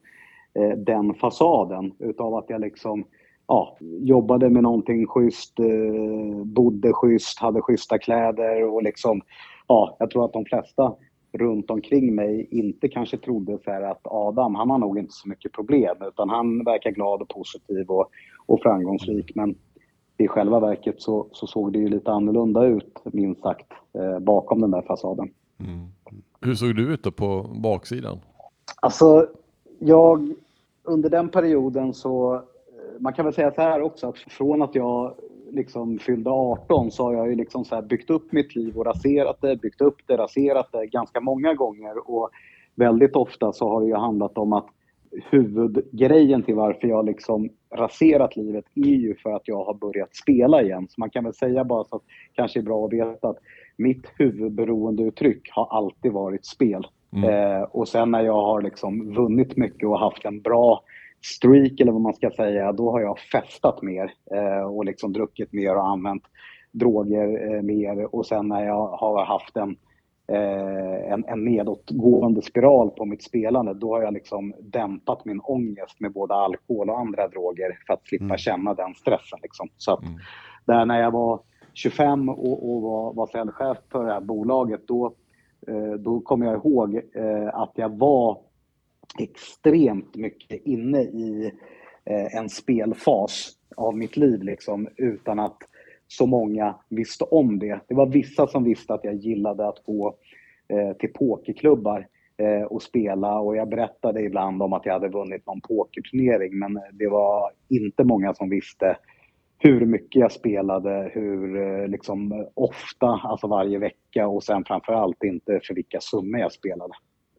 eh, 0.53 0.77
den 0.77 1.13
fasaden 1.13 1.91
utav 1.99 2.35
att 2.35 2.49
jag 2.49 2.61
liksom 2.61 3.05
ja, 3.47 3.77
jobbade 3.81 4.49
med 4.49 4.63
någonting 4.63 5.07
schysst, 5.07 5.59
eh, 5.59 6.43
bodde 6.43 6.93
schysst, 6.93 7.39
hade 7.39 7.61
schyssta 7.61 7.97
kläder 7.97 8.63
och 8.63 8.83
liksom 8.83 9.21
ja, 9.67 9.95
jag 9.99 10.09
tror 10.09 10.25
att 10.25 10.33
de 10.33 10.45
flesta 10.45 10.95
runt 11.31 11.71
omkring 11.71 12.15
mig 12.15 12.47
inte 12.51 12.87
kanske 12.87 13.17
trodde 13.17 13.57
så 13.63 13.71
här 13.71 13.81
att 13.81 14.01
Adam, 14.03 14.55
han 14.55 14.69
har 14.69 14.77
nog 14.77 14.97
inte 14.97 15.13
så 15.13 15.29
mycket 15.29 15.51
problem 15.51 15.97
utan 16.07 16.29
han 16.29 16.63
verkar 16.63 16.91
glad 16.91 17.21
och 17.21 17.27
positiv 17.27 17.89
och, 17.89 18.09
och 18.45 18.61
framgångsrik. 18.61 19.35
Men 19.35 19.55
i 20.17 20.27
själva 20.27 20.59
verket 20.59 21.01
så, 21.01 21.27
så 21.31 21.47
såg 21.47 21.73
det 21.73 21.79
ju 21.79 21.89
lite 21.89 22.11
annorlunda 22.11 22.65
ut, 22.65 23.01
minst 23.03 23.41
sagt, 23.41 23.71
eh, 23.93 24.19
bakom 24.19 24.61
den 24.61 24.71
där 24.71 24.81
fasaden. 24.81 25.29
Hur 26.41 26.55
såg 26.55 26.75
du 26.75 26.93
ut 26.93 27.03
då 27.03 27.11
på 27.11 27.49
baksidan? 27.63 28.19
Alltså, 28.81 29.27
jag 29.79 30.33
under 30.83 31.09
den 31.09 31.29
perioden 31.29 31.93
så, 31.93 32.35
eh, 32.35 32.41
man 32.99 33.13
kan 33.13 33.25
väl 33.25 33.33
säga 33.33 33.51
så 33.51 33.61
här 33.61 33.81
också 33.81 34.07
att 34.07 34.17
från 34.17 34.61
att 34.61 34.75
jag 34.75 35.13
liksom 35.51 35.99
fyllde 35.99 36.29
18 36.29 36.91
så 36.91 37.03
har 37.03 37.13
jag 37.13 37.29
ju 37.29 37.35
liksom 37.35 37.65
så 37.65 37.81
byggt 37.81 38.09
upp 38.09 38.31
mitt 38.31 38.55
liv 38.55 38.77
och 38.77 38.85
raserat 38.85 39.41
det, 39.41 39.55
byggt 39.55 39.81
upp 39.81 39.97
det, 40.05 40.17
raserat 40.17 40.71
det 40.71 40.85
ganska 40.85 41.21
många 41.21 41.53
gånger 41.53 42.09
och 42.11 42.29
väldigt 42.75 43.15
ofta 43.15 43.53
så 43.53 43.69
har 43.69 43.81
det 43.81 43.87
ju 43.87 43.95
handlat 43.95 44.37
om 44.37 44.53
att 44.53 44.67
huvudgrejen 45.11 46.43
till 46.43 46.55
varför 46.55 46.87
jag 46.87 47.05
liksom 47.05 47.49
raserat 47.75 48.35
livet 48.35 48.65
är 48.75 48.95
ju 48.95 49.15
för 49.15 49.31
att 49.31 49.47
jag 49.47 49.63
har 49.63 49.73
börjat 49.73 50.15
spela 50.15 50.61
igen. 50.61 50.87
Så 50.89 50.95
man 50.97 51.09
kan 51.09 51.23
väl 51.23 51.33
säga 51.33 51.63
bara 51.63 51.83
så 51.83 51.95
att 51.95 52.03
kanske 52.33 52.59
är 52.59 52.63
bra 52.63 52.85
att 52.85 52.93
veta 52.93 53.29
att 53.29 53.39
mitt 53.77 54.07
huvudberoendeuttryck 54.17 55.49
har 55.51 55.67
alltid 55.77 56.11
varit 56.11 56.45
spel. 56.45 56.87
Eh, 57.15 57.61
och 57.61 57.87
sen 57.87 58.11
när 58.11 58.21
jag 58.21 58.41
har 58.41 58.61
liksom 58.61 59.13
vunnit 59.13 59.57
mycket 59.57 59.87
och 59.89 59.99
haft 59.99 60.25
en 60.25 60.41
bra 60.41 60.83
streak 61.21 61.79
eller 61.79 61.91
vad 61.91 62.01
man 62.01 62.13
ska 62.13 62.31
säga, 62.31 62.71
då 62.71 62.91
har 62.91 63.01
jag 63.01 63.19
festat 63.19 63.81
mer 63.81 64.13
eh, 64.31 64.63
och 64.63 64.85
liksom 64.85 65.13
druckit 65.13 65.53
mer 65.53 65.75
och 65.75 65.87
använt 65.87 66.23
droger 66.71 67.53
eh, 67.53 67.61
mer 67.61 68.15
och 68.15 68.25
sen 68.25 68.47
när 68.47 68.65
jag 68.65 68.87
har 68.87 69.25
haft 69.25 69.57
en, 69.57 69.75
eh, 70.27 71.13
en, 71.13 71.25
en 71.25 71.45
nedåtgående 71.45 72.41
spiral 72.41 72.89
på 72.89 73.05
mitt 73.05 73.23
spelande, 73.23 73.73
då 73.73 73.93
har 73.95 74.01
jag 74.01 74.13
liksom 74.13 74.53
dämpat 74.59 75.25
min 75.25 75.39
ångest 75.39 75.99
med 75.99 76.13
både 76.13 76.33
alkohol 76.33 76.89
och 76.89 76.99
andra 76.99 77.27
droger 77.27 77.77
för 77.87 77.93
att 77.93 78.07
slippa 78.07 78.37
känna 78.37 78.73
den 78.73 78.95
stressen. 78.95 79.39
Liksom. 79.41 79.69
Så 79.77 79.93
att 79.93 80.03
där 80.65 80.85
när 80.85 81.01
jag 81.01 81.11
var 81.11 81.39
25 81.73 82.29
och, 82.29 82.69
och 82.69 82.81
var, 82.81 83.13
var 83.13 83.27
säljchef 83.27 83.77
för 83.91 84.05
det 84.05 84.13
här 84.13 84.21
bolaget, 84.21 84.87
då, 84.87 85.13
då 85.99 86.19
kommer 86.19 86.45
jag 86.45 86.55
ihåg 86.55 87.01
att 87.53 87.71
jag 87.75 87.97
var 87.97 88.37
extremt 89.19 90.15
mycket 90.15 90.65
inne 90.65 91.01
i 91.01 91.51
eh, 92.05 92.35
en 92.35 92.49
spelfas 92.49 93.51
av 93.77 93.97
mitt 93.97 94.17
liv 94.17 94.43
liksom, 94.43 94.87
utan 94.97 95.39
att 95.39 95.57
så 96.07 96.25
många 96.25 96.75
visste 96.89 97.23
om 97.23 97.59
det. 97.59 97.79
Det 97.87 97.95
var 97.95 98.05
vissa 98.05 98.47
som 98.47 98.63
visste 98.63 98.93
att 98.93 99.03
jag 99.03 99.15
gillade 99.15 99.67
att 99.67 99.83
gå 99.83 100.15
eh, 100.67 100.97
till 100.97 101.13
pokerklubbar 101.13 102.07
eh, 102.37 102.63
och 102.63 102.83
spela 102.83 103.39
och 103.39 103.55
jag 103.55 103.69
berättade 103.69 104.21
ibland 104.21 104.61
om 104.61 104.73
att 104.73 104.85
jag 104.85 104.93
hade 104.93 105.09
vunnit 105.09 105.45
någon 105.45 105.61
pokerturnering 105.61 106.59
men 106.59 106.79
det 106.93 107.07
var 107.07 107.51
inte 107.69 108.03
många 108.03 108.33
som 108.33 108.49
visste 108.49 108.97
hur 109.59 109.85
mycket 109.85 110.21
jag 110.21 110.31
spelade, 110.31 111.11
hur 111.13 111.61
eh, 111.61 111.87
liksom, 111.87 112.47
ofta, 112.53 113.07
alltså 113.07 113.47
varje 113.47 113.77
vecka 113.77 114.27
och 114.27 114.43
sen 114.43 114.65
framförallt 114.65 115.23
inte 115.23 115.59
för 115.63 115.75
vilka 115.75 115.99
summor 116.01 116.39
jag 116.39 116.51
spelade. 116.51 116.93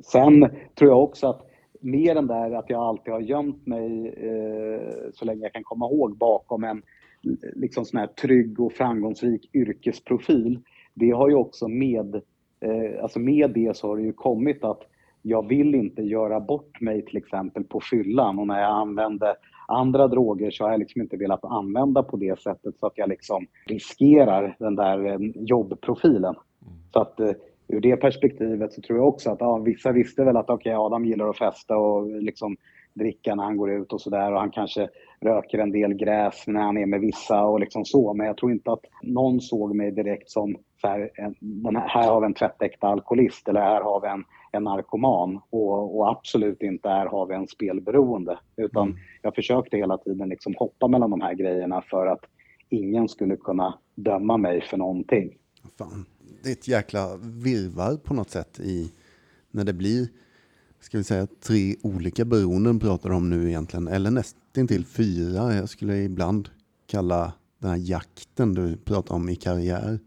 Sen 0.05 0.41
tror 0.75 0.91
jag 0.91 1.03
också 1.03 1.27
att 1.27 1.50
mer 1.81 2.17
än 2.17 2.27
där 2.27 2.51
att 2.51 2.71
jag 2.71 2.81
alltid 2.83 3.13
har 3.13 3.21
gömt 3.21 3.67
mig 3.67 4.09
eh, 4.09 5.11
så 5.15 5.25
länge 5.25 5.43
jag 5.43 5.53
kan 5.53 5.65
komma 5.65 5.87
ihåg 5.87 6.17
bakom 6.17 6.65
en 6.65 6.83
liksom 7.55 7.85
sån 7.85 8.01
här 8.01 8.07
trygg 8.07 8.61
och 8.61 8.73
framgångsrik 8.73 9.51
yrkesprofil. 9.55 10.61
Det 10.95 11.11
har 11.11 11.29
ju 11.29 11.35
också 11.35 11.69
med, 11.69 12.15
eh, 12.61 13.03
alltså 13.03 13.19
med 13.19 13.51
det 13.51 13.77
så 13.77 13.89
har 13.89 13.97
det 13.97 14.03
ju 14.03 14.13
kommit 14.13 14.65
att 14.65 14.81
jag 15.23 15.49
vill 15.49 15.75
inte 15.75 16.03
göra 16.03 16.41
bort 16.41 16.81
mig 16.81 17.05
till 17.05 17.17
exempel 17.17 17.65
på 17.65 17.81
fyllan 17.91 18.39
och 18.39 18.47
när 18.47 18.61
jag 18.61 18.71
använde 18.71 19.35
andra 19.69 20.09
droger 20.09 20.51
så 20.51 20.65
har 20.65 20.71
jag 20.71 20.81
liksom 20.81 21.01
inte 21.01 21.17
velat 21.17 21.45
använda 21.45 22.03
på 22.03 22.17
det 22.17 22.41
sättet 22.41 22.75
så 22.81 22.87
att 22.87 22.99
jag 22.99 23.09
liksom 23.09 23.47
riskerar 23.67 24.57
den 24.59 24.77
där 24.77 25.07
eh, 25.07 25.19
jobbprofilen. 25.35 26.35
Så 26.93 27.01
att 27.01 27.21
eh, 27.21 27.31
ur 27.73 27.81
det 27.81 27.97
perspektivet 27.97 28.73
så 28.73 28.83
tror 28.83 28.99
jag 28.99 29.09
också 29.09 29.31
att 29.31 29.41
ja, 29.41 29.59
vissa 29.59 29.93
visste 29.93 30.25
väl 30.25 30.37
att 30.37 30.51
okej, 30.51 30.75
Adam 30.75 31.05
gillar 31.05 31.29
att 31.29 31.39
festa 31.39 31.77
och 31.77 32.23
liksom 32.23 32.57
dricka 32.95 33.35
när 33.35 33.45
han 33.45 33.57
går 33.57 33.71
ut 33.71 33.93
och 33.93 34.01
sådär 34.01 34.33
och 34.33 34.41
han 34.41 34.51
kanske 34.51 34.89
röker 35.21 35.59
en 35.59 35.73
del 35.73 35.95
gräs 35.95 36.47
när 36.47 36.61
han 36.61 36.77
är 36.77 36.87
med 36.87 37.01
vissa 37.01 37.45
och 37.45 37.61
liksom 37.61 37.85
så. 37.85 38.15
Men 38.15 38.27
jag 38.27 38.37
tror 38.37 38.53
inte 38.53 38.73
att 38.73 38.85
någon 39.03 39.41
såg 39.41 39.75
mig 39.75 39.91
direkt 39.91 40.31
som 40.31 40.57
så 40.81 40.89
här, 40.89 41.11
en, 41.15 41.35
här, 41.77 41.89
här 41.89 42.09
har 42.09 42.21
vi 42.21 42.27
en 42.27 42.35
tvättäkta 42.35 42.87
alkoholist 42.87 43.49
eller 43.49 43.61
här 43.61 43.81
har 43.81 44.01
vi 44.01 44.09
en, 44.09 44.25
en 44.53 44.65
narkoman 44.65 45.41
och, 45.51 45.99
och 45.99 46.11
absolut 46.11 46.63
inte 46.63 46.89
här 46.89 47.07
har 47.07 47.27
vi 47.27 47.35
en 47.35 47.47
spelberoende. 47.47 48.39
Utan 48.57 48.97
jag 49.23 49.35
försökte 49.35 49.77
hela 49.77 49.99
tiden 49.99 50.29
liksom 50.29 50.55
hoppa 50.59 50.89
mellan 50.89 51.11
de 51.11 51.21
här 51.21 51.35
grejerna 51.35 51.83
för 51.91 52.07
att 52.07 52.25
ingen 52.69 53.09
skulle 53.09 53.37
kunna 53.37 53.79
döma 53.95 54.37
mig 54.37 54.61
för 54.61 54.77
någonting. 54.77 55.40
Fan. 55.79 56.05
Det 56.43 56.49
är 56.49 56.53
ett 56.53 56.69
jäkla 56.69 57.17
virrvarr 57.17 57.97
på 57.97 58.15
något 58.15 58.31
sätt 58.31 58.61
i 58.61 58.93
när 59.51 59.65
det 59.65 59.73
blir, 59.73 60.09
ska 60.81 60.99
vi 60.99 61.05
säga 61.05 61.27
tre 61.41 61.77
olika 61.83 62.25
beroenden 62.25 62.81
pratar 62.81 63.11
du 63.11 63.17
om 63.17 63.31
nu 63.31 63.49
egentligen, 63.49 63.89
eller 63.89 64.11
nästan 64.11 64.67
till 64.69 64.87
fyra. 64.87 65.55
Jag 65.55 65.69
skulle 65.69 65.97
ibland 65.97 66.49
kalla 66.87 67.33
den 67.59 67.71
här 67.71 67.79
jakten 67.79 68.55
du 68.55 68.77
pratar 68.77 69.15
om 69.15 69.29
i 69.29 69.37
karriär 69.37 69.99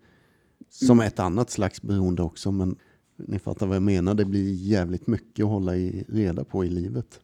som 0.69 0.99
ett 0.99 1.19
annat 1.19 1.49
slags 1.49 1.81
beroende 1.81 2.21
också, 2.21 2.51
men 2.51 2.75
ni 3.15 3.39
fattar 3.39 3.67
vad 3.67 3.75
jag 3.75 3.83
menar. 3.83 4.13
Det 4.13 4.25
blir 4.25 4.53
jävligt 4.53 5.07
mycket 5.07 5.45
att 5.45 5.51
hålla 5.51 5.75
i, 5.75 6.05
reda 6.07 6.43
på 6.43 6.65
i 6.65 6.69
livet. 6.69 7.19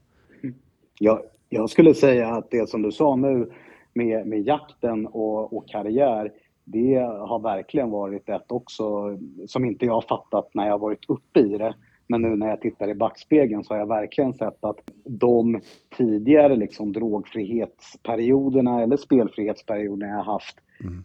Jag, 1.00 1.22
jag 1.50 1.70
skulle 1.70 1.94
säga 1.94 2.30
att 2.30 2.52
det 2.52 2.70
som 2.70 2.82
du 2.82 2.92
sa 2.92 3.16
nu 3.16 3.52
med, 3.94 4.28
med 4.28 4.42
jakten 4.42 5.08
och, 5.08 5.58
och 5.58 5.68
karriär, 5.70 6.32
det 6.72 6.96
har 7.20 7.40
verkligen 7.40 7.90
varit 7.90 8.30
ett 8.30 8.52
också 8.52 9.18
som 9.48 9.66
inte 9.66 9.86
jag 9.86 9.94
har 9.94 10.02
fattat 10.02 10.50
när 10.54 10.66
jag 10.66 10.74
har 10.74 10.80
varit 10.80 11.10
uppe 11.10 11.40
i 11.40 11.58
det. 11.58 11.74
Men 12.08 12.22
nu 12.22 12.36
när 12.36 12.48
jag 12.48 12.62
tittar 12.62 12.90
i 12.90 12.96
backspegeln 12.96 13.64
så 13.64 13.74
har 13.74 13.80
jag 13.80 13.88
verkligen 13.88 14.34
sett 14.34 14.64
att 14.64 14.92
de 15.06 15.62
tidigare 15.98 16.56
liksom 16.56 16.94
drogfrihetsperioderna 16.94 18.82
eller 18.82 18.98
spelfrihetsperioderna 18.98 20.12
jag 20.12 20.24
haft 20.24 20.58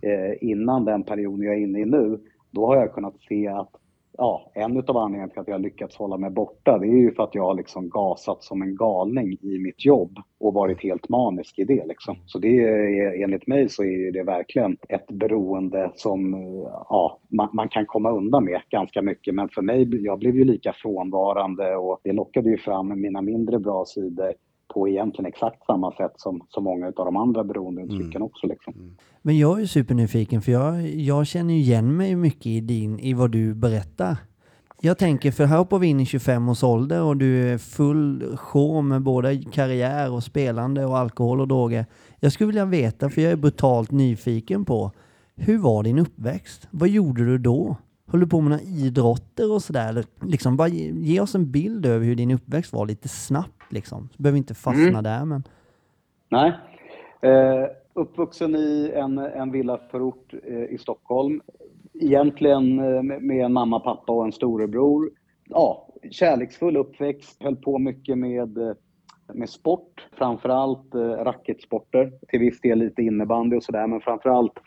eh, 0.03 0.49
innan 0.49 0.85
den 0.85 1.03
perioden 1.03 1.47
jag 1.47 1.55
är 1.55 1.61
inne 1.61 1.81
i 1.81 1.85
nu, 1.85 2.21
då 2.51 2.67
har 2.67 2.77
jag 2.77 2.93
kunnat 2.95 3.21
se 3.29 3.49
att 3.49 3.71
ja, 4.19 4.51
en 4.55 4.79
av 4.79 4.97
anledningarna 4.97 5.33
till 5.33 5.41
att 5.41 5.49
jag 5.49 5.55
har 5.55 5.63
lyckats 5.63 5.97
hålla 5.97 6.17
mig 6.17 6.31
borta, 6.31 6.79
det 6.79 6.87
är 6.87 6.99
ju 6.99 7.15
för 7.15 7.23
att 7.23 7.35
jag 7.35 7.43
har 7.43 7.55
liksom 7.55 7.89
gasat 7.89 8.43
som 8.45 8.63
en 8.63 8.77
galning 8.77 9.39
i 9.41 9.59
mitt 9.59 9.85
jobb 9.85 10.19
och 10.41 10.55
varit 10.55 10.83
helt 10.83 11.09
manisk 11.09 11.59
i 11.59 11.65
det. 11.65 11.87
Liksom. 11.87 12.17
Så 12.27 12.39
det 12.39 12.63
är, 12.63 13.23
enligt 13.23 13.47
mig 13.47 13.69
så 13.69 13.85
är 13.85 14.13
det 14.13 14.23
verkligen 14.23 14.77
ett 14.89 15.07
beroende 15.07 15.91
som 15.95 16.35
ja, 16.89 17.21
man, 17.29 17.49
man 17.53 17.69
kan 17.69 17.87
komma 17.87 18.11
undan 18.11 18.45
med 18.45 18.61
ganska 18.71 19.03
mycket. 19.03 19.35
Men 19.35 19.49
för 19.49 19.63
mig, 19.63 20.05
jag 20.05 20.19
blev 20.19 20.37
ju 20.37 20.45
lika 20.45 20.73
frånvarande 20.73 21.77
och 21.77 22.01
det 22.03 22.13
lockade 22.13 22.51
ju 22.51 22.59
fram 22.59 23.01
mina 23.01 23.23
mindre 23.23 23.59
bra 23.59 23.85
sidor 23.85 24.33
på 24.75 24.89
egentligen 24.89 25.27
exakt 25.27 25.67
samma 25.67 25.93
sätt 25.93 26.13
som, 26.17 26.47
som 26.49 26.65
många 26.65 26.87
av 26.87 27.05
de 27.05 27.17
andra 27.17 27.45
beroendeuttrycken 27.45 28.23
också. 28.23 28.47
Liksom. 28.47 28.97
Men 29.23 29.39
jag 29.39 29.61
är 29.61 29.67
supernyfiken 29.67 30.43
för 30.43 30.53
jag, 30.53 30.87
jag 30.87 31.27
känner 31.27 31.55
ju 31.55 31.61
igen 31.61 31.97
mig 31.97 32.17
mycket 32.17 32.47
i, 32.47 32.61
din, 32.61 32.99
i 32.99 33.15
vad 33.15 33.31
du 33.31 33.55
berättar. 33.55 34.17
Jag 34.81 34.99
tänker, 34.99 35.33
för 35.33 35.45
här 35.45 35.59
hoppar 35.59 35.79
vi 35.79 35.87
in 35.87 36.01
i 36.01 36.07
25 36.07 36.49
års 36.49 36.65
ålder 36.65 37.03
och 37.03 37.17
du 37.17 37.53
är 37.53 37.59
full 37.59 38.37
sjå 38.37 38.81
med 38.81 39.03
både 39.03 39.43
karriär 39.53 40.13
och 40.13 40.23
spelande 40.23 40.85
och 40.85 40.99
alkohol 40.99 41.41
och 41.41 41.49
droger. 41.49 41.87
Jag 42.21 42.33
skulle 42.33 42.47
vilja 42.47 42.65
veta, 42.65 43.11
för 43.11 43.21
jag 43.23 43.33
är 43.33 43.37
brutalt 43.37 43.91
nyfiken 43.91 44.65
på, 44.65 44.91
hur 45.37 45.59
var 45.59 45.83
din 45.83 45.99
uppväxt? 45.99 46.69
Vad 46.71 46.89
gjorde 46.89 47.25
du 47.25 47.39
då? 47.39 47.77
Höll 48.07 48.21
du 48.21 48.27
på 48.27 48.41
med 48.41 48.51
några 48.51 48.63
idrotter 48.63 49.53
och 49.53 49.63
sådär? 49.63 49.89
Eller 49.89 50.05
Liksom, 50.23 50.57
bara 50.57 50.69
ge, 50.69 50.93
ge 50.93 51.21
oss 51.21 51.35
en 51.35 51.51
bild 51.51 51.87
över 51.87 52.07
hur 52.07 52.17
din 52.17 52.31
uppväxt 52.31 52.73
var 52.73 52.87
lite 52.87 53.09
snabbt 53.09 53.54
liksom. 53.69 54.09
Så 54.17 54.23
behöver 54.23 54.39
inte 54.39 54.55
fastna 54.55 55.03
där 55.03 55.25
men... 55.25 55.43
Nej. 56.29 56.53
Eh, 57.21 57.67
uppvuxen 57.95 58.55
i 58.55 58.93
en, 58.95 59.19
en 59.19 59.53
villaförort 59.53 60.35
eh, 60.47 60.65
i 60.65 60.79
Stockholm. 60.79 61.41
Egentligen 62.01 62.79
eh, 62.79 63.03
med, 63.03 63.23
med 63.23 63.45
en 63.45 63.53
mamma, 63.53 63.81
pappa 63.81 64.13
och 64.13 64.25
en 64.25 64.33
storebror. 64.33 65.11
Ja, 65.49 65.89
kärleksfull 66.11 66.77
uppväxt. 66.77 67.43
Höll 67.43 67.57
på 67.57 67.79
mycket 67.79 68.19
med, 68.19 68.59
eh, 68.59 68.73
med 69.33 69.49
sport. 69.49 70.09
Framförallt 70.19 70.95
eh, 70.95 71.01
racketsporter. 71.01 72.13
Till 72.29 72.41
viss 72.41 72.61
del 72.61 72.79
lite 72.79 73.03
innebandy 73.03 73.57
och 73.57 73.63
sådär. 73.63 73.87
Men 73.87 74.01
framförallt 74.01 74.59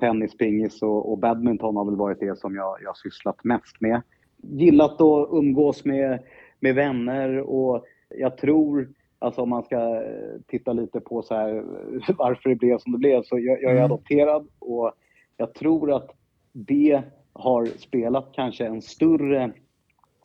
tennis, 0.00 0.36
pingis 0.36 0.82
och, 0.82 1.12
och 1.12 1.18
badminton 1.18 1.76
har 1.76 1.84
väl 1.84 1.96
varit 1.96 2.20
det 2.20 2.38
som 2.38 2.54
jag, 2.54 2.76
jag 2.82 2.96
sysslat 2.96 3.44
mest 3.44 3.80
med. 3.80 4.02
Gillat 4.42 5.00
att 5.00 5.28
umgås 5.30 5.84
med, 5.84 6.22
med 6.60 6.74
vänner 6.74 7.40
och 7.40 7.84
jag 8.18 8.36
tror, 8.36 8.88
alltså 9.18 9.42
om 9.42 9.48
man 9.48 9.62
ska 9.62 9.76
eh, 9.76 10.40
titta 10.46 10.72
lite 10.72 11.00
på 11.00 11.22
så 11.22 11.34
här, 11.34 11.64
varför 12.18 12.48
det 12.48 12.56
blev 12.56 12.78
som 12.78 12.92
det 12.92 12.98
blev, 12.98 13.22
så 13.22 13.38
jag, 13.38 13.62
jag 13.62 13.76
är 13.76 13.82
adopterad 13.82 14.48
och 14.58 14.92
jag 15.36 15.54
tror 15.54 15.92
att 15.92 16.10
det 16.52 17.02
har 17.32 17.66
spelat 17.66 18.32
kanske 18.32 18.66
en 18.66 18.82
större, 18.82 19.52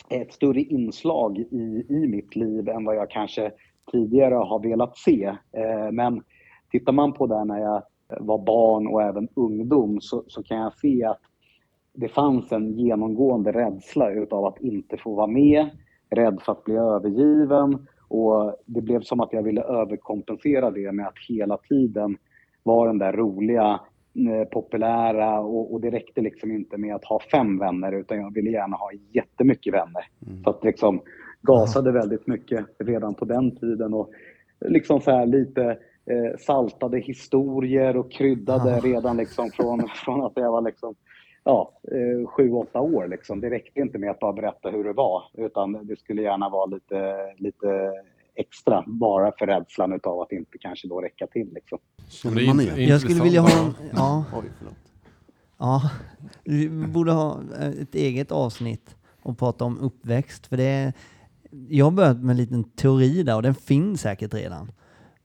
ett 0.09 0.33
större 0.33 0.61
inslag 0.61 1.39
i, 1.39 1.85
i 1.89 2.07
mitt 2.07 2.35
liv 2.35 2.69
än 2.69 2.85
vad 2.85 2.95
jag 2.95 3.09
kanske 3.09 3.51
tidigare 3.91 4.35
har 4.35 4.59
velat 4.59 4.97
se. 4.97 5.23
Eh, 5.51 5.91
men 5.91 6.23
tittar 6.71 6.93
man 6.93 7.13
på 7.13 7.27
det 7.27 7.43
när 7.43 7.59
jag 7.59 7.83
var 8.19 8.45
barn 8.45 8.87
och 8.87 9.01
även 9.03 9.27
ungdom 9.35 10.01
så, 10.01 10.23
så 10.27 10.43
kan 10.43 10.57
jag 10.57 10.73
se 10.73 11.03
att 11.03 11.21
det 11.93 12.09
fanns 12.09 12.51
en 12.51 12.77
genomgående 12.77 13.51
rädsla 13.51 14.11
utav 14.11 14.45
att 14.45 14.61
inte 14.61 14.97
få 14.97 15.15
vara 15.15 15.27
med, 15.27 15.69
rädd 16.09 16.41
för 16.45 16.51
att 16.51 16.63
bli 16.63 16.75
övergiven. 16.75 17.87
Och 18.07 18.55
det 18.65 18.81
blev 18.81 19.01
som 19.01 19.19
att 19.19 19.33
jag 19.33 19.43
ville 19.43 19.61
överkompensera 19.61 20.71
det 20.71 20.91
med 20.91 21.07
att 21.07 21.17
hela 21.29 21.57
tiden 21.57 22.17
vara 22.63 22.87
den 22.87 22.97
där 22.97 23.13
roliga, 23.13 23.79
eh, 24.15 24.47
populära. 24.51 25.39
Och, 25.39 25.73
och 25.73 25.81
det 25.81 25.89
räckte 25.89 26.21
liksom 26.21 26.51
inte 26.51 26.77
med 26.77 26.95
att 26.95 27.05
ha 27.05 27.19
fem 27.31 27.59
vänner 27.59 27.91
utan 27.91 28.17
jag 28.17 28.33
ville 28.33 28.49
gärna 28.49 28.77
ha 28.77 28.89
jättemycket 29.13 29.73
vänner. 29.73 30.03
Så 30.43 30.49
att 30.49 30.63
liksom 30.63 31.01
gasade 31.41 31.91
väldigt 31.91 32.27
mycket 32.27 32.65
redan 32.79 33.13
på 33.15 33.25
den 33.25 33.55
tiden. 33.55 33.93
Och 33.93 34.09
liksom 34.65 35.01
så 35.01 35.11
här 35.11 35.25
lite 35.25 35.63
eh, 36.05 36.37
saltade 36.39 36.99
historier 36.99 37.97
och 37.97 38.11
kryddade 38.11 38.79
redan 38.79 39.17
liksom 39.17 39.49
från, 39.49 39.87
från 40.05 40.25
att 40.25 40.33
jag 40.35 40.51
var 40.51 40.61
liksom 40.61 40.95
ja, 41.49 41.71
eh, 41.91 42.27
sju, 42.27 42.51
åtta 42.51 42.79
år. 42.79 43.07
Liksom. 43.07 43.41
Det 43.41 43.49
räckte 43.49 43.79
inte 43.79 43.97
med 43.97 44.11
att 44.11 44.19
bara 44.19 44.33
berätta 44.33 44.69
hur 44.69 44.83
det 44.83 44.93
var, 44.93 45.23
utan 45.37 45.87
det 45.87 45.99
skulle 45.99 46.21
gärna 46.21 46.49
vara 46.49 46.65
lite, 46.65 47.15
lite 47.37 47.91
extra, 48.35 48.83
bara 48.87 49.31
för 49.39 49.47
rädslan 49.47 49.93
utav 49.93 50.21
att 50.21 50.31
inte 50.31 50.57
kanske 50.57 50.87
då 50.87 51.01
räcka 51.01 51.27
till. 51.27 51.53
Liksom. 51.53 51.79
Det 51.97 52.11
Känner 52.11 52.41
är 52.41 52.47
man 52.47 52.59
igen? 52.59 52.87
Jag 52.87 53.01
skulle 53.01 53.23
vilja 53.23 53.41
ha 53.41 53.49
en, 53.49 53.73
ja, 53.95 54.25
Oj, 54.33 54.49
förlåt. 54.57 54.73
Ja, 55.57 55.91
vi 56.43 56.69
borde 56.69 57.11
ha 57.11 57.39
ett 57.81 57.95
eget 57.95 58.31
avsnitt 58.31 58.95
och 59.21 59.37
prata 59.37 59.65
om 59.65 59.79
uppväxt. 59.79 60.47
För 60.47 60.57
det 60.57 60.63
är, 60.63 60.93
jag 61.69 61.85
har 61.85 61.91
börjat 61.91 62.17
med 62.17 62.29
en 62.29 62.37
liten 62.37 62.63
teori 62.63 63.23
där 63.23 63.35
och 63.35 63.43
den 63.43 63.55
finns 63.55 64.01
säkert 64.01 64.33
redan. 64.33 64.71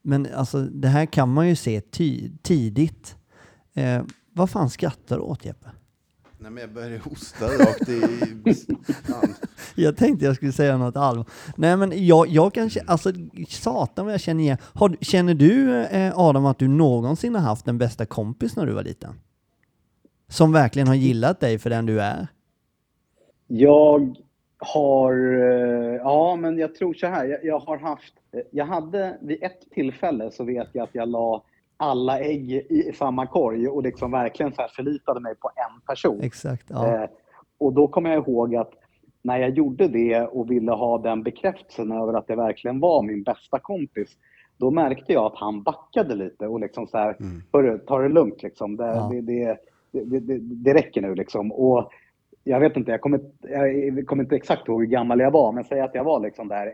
Men 0.03 0.27
alltså 0.35 0.61
det 0.61 0.89
här 0.89 1.07
kan 1.07 1.29
man 1.29 1.49
ju 1.49 1.57
se 1.57 1.81
ty- 1.81 2.31
tidigt. 2.43 3.17
Eh, 3.75 4.03
vad 4.33 4.51
fan 4.51 4.71
skrattar 4.71 5.17
du 5.17 5.23
åt 5.23 5.45
Jeppe? 5.45 5.69
Nej, 6.45 6.53
men 6.53 6.61
jag 6.61 6.73
började 6.73 6.99
hosta 6.99 7.47
rakt 7.47 7.89
i... 7.89 8.03
Jag 9.75 9.97
tänkte 9.97 10.25
jag 10.27 10.37
skulle 10.37 10.53
säga 10.53 10.77
något 10.79 10.97
allvar. 10.97 11.27
Nej 11.57 11.77
men 11.77 12.07
jag, 12.07 12.29
jag 12.29 12.55
kan 12.55 12.69
kä- 12.69 12.85
alltså 12.87 13.11
satan 13.49 14.05
vad 14.05 14.15
jag 14.15 14.21
känner 14.21 14.43
igen. 14.45 14.59
Har, 14.75 14.89
du- 14.89 14.97
känner 15.01 15.35
du 15.35 15.81
eh, 15.85 16.19
Adam 16.19 16.47
att 16.47 16.59
du 16.59 16.69
någonsin 16.69 17.35
har 17.35 17.43
haft 17.43 17.69
en 17.69 17.79
bästa 17.79 18.07
kompis 18.07 18.57
när 18.57 18.67
du 18.67 18.73
var 18.73 18.83
liten? 18.83 19.15
Som 20.29 20.53
verkligen 20.53 20.89
har 20.89 20.95
gillat 20.95 21.41
dig 21.41 21.59
för 21.59 21.71
den 21.71 21.87
du 21.87 22.01
är? 22.01 22.27
Jag 23.47 24.17
har, 24.59 25.13
eh, 25.43 25.95
ja 25.95 26.37
men 26.37 26.59
jag 26.59 26.75
tror 26.75 26.95
så 26.95 27.07
här, 27.07 27.25
jag, 27.25 27.45
jag 27.45 27.59
har 27.59 27.79
haft, 27.79 28.15
jag 28.51 28.67
hade 28.67 29.19
vid 29.23 29.43
ett 29.43 29.61
tillfälle 29.75 30.31
så 30.31 30.45
vet 30.45 30.69
jag 30.73 30.85
att 30.85 30.95
jag 30.95 31.09
la 31.09 31.45
alla 31.77 32.21
ägg 32.21 32.53
i 32.53 32.93
samma 32.95 33.27
korg 33.27 33.69
och 33.69 33.83
liksom 33.83 34.11
verkligen 34.11 34.53
så 34.53 34.61
här 34.63 34.69
förlitade 34.69 35.21
mig 35.21 35.35
på 35.35 35.49
en 35.49 35.81
person. 35.81 36.21
Exakt, 36.23 36.67
ja. 36.71 37.03
Eh, 37.03 37.09
och 37.59 37.73
då 37.73 37.89
kommer 37.89 38.11
jag 38.11 38.29
ihåg 38.29 38.57
att 38.57 38.71
när 39.23 39.39
jag 39.39 39.51
gjorde 39.51 39.89
det 39.89 40.21
och 40.21 40.51
ville 40.51 40.73
ha 40.73 40.99
den 40.99 41.23
bekräftelsen 41.23 41.93
över 41.93 42.13
att 42.13 42.27
det 42.27 42.37
verkligen 42.37 42.81
var 42.81 43.03
min 43.03 43.23
bästa 43.23 43.59
kompis, 43.59 44.17
då 44.57 44.71
märkte 44.71 45.13
jag 45.13 45.25
att 45.25 45.37
han 45.39 45.63
backade 45.63 46.15
lite 46.15 46.47
och 46.47 46.61
liksom 46.61 46.87
så 46.87 46.99
här, 46.99 47.17
hörru, 47.53 47.79
ta 47.79 47.99
det 47.99 48.09
lugnt 48.09 48.43
liksom. 48.43 48.77
Det, 48.77 48.85
Ja. 48.87 49.11
det, 49.13 49.21
det, 49.93 50.21
det, 50.21 50.39
det, 50.41 50.75
räcker 50.75 51.03
nu 51.03 51.15
liksom. 51.15 51.53
Och 51.53 51.91
jag 52.45 52.61
vet 52.61 52.77
inte, 52.77 52.91
jag 52.91 53.01
kommer, 53.01 53.21
jag 53.97 54.07
kommer 54.07 54.23
inte 54.23 54.37
exakt 54.37 54.69
ihåg 54.69 54.81
hur 54.81 54.91
gammal 54.91 55.21
jag 55.21 55.31
var, 55.31 55.53
men 55.53 55.65
säg 55.65 55.81
att 55.81 55.95
jag 55.95 56.05
var 56.05 56.21
liksom 56.21 56.49
där 56.49 56.67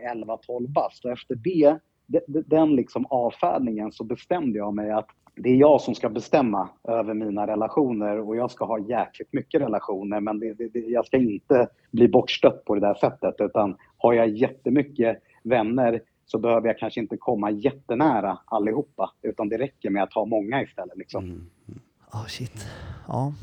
11-12 0.47 0.67
bast. 0.67 1.05
Och 1.05 1.11
efter 1.11 1.35
det, 1.35 1.51
de- 1.51 1.69
de- 1.69 1.79
den 2.27 2.75
liksom 2.75 3.05
avfärdningen 3.09 3.91
så 3.91 4.03
bestämde 4.03 4.57
jag 4.57 4.73
mig 4.73 4.91
att 4.91 5.07
det 5.35 5.49
är 5.49 5.55
jag 5.55 5.81
som 5.81 5.95
ska 5.95 6.09
bestämma 6.09 6.69
över 6.83 7.13
mina 7.13 7.47
relationer 7.47 8.19
och 8.19 8.35
jag 8.35 8.51
ska 8.51 8.65
ha 8.65 8.79
jäkligt 8.79 9.33
mycket 9.33 9.61
relationer 9.61 10.19
men 10.19 10.39
det, 10.39 10.53
det, 10.53 10.67
det, 10.67 10.79
jag 10.79 11.05
ska 11.05 11.17
inte 11.17 11.67
bli 11.91 12.07
bortstött 12.07 12.65
på 12.65 12.75
det 12.75 12.81
där 12.81 12.93
sättet 12.93 13.35
utan 13.39 13.75
har 13.97 14.13
jag 14.13 14.29
jättemycket 14.29 15.17
vänner 15.43 16.01
så 16.25 16.39
behöver 16.39 16.67
jag 16.67 16.77
kanske 16.77 16.99
inte 16.99 17.17
komma 17.17 17.51
jättenära 17.51 18.39
allihopa 18.45 19.11
utan 19.21 19.49
det 19.49 19.57
räcker 19.57 19.89
med 19.89 20.03
att 20.03 20.13
ha 20.13 20.25
många 20.25 20.63
istället. 20.63 20.97
Liksom. 20.97 21.49
Oh, 22.13 22.25
shit. 22.25 22.67
Ja. 23.07 23.33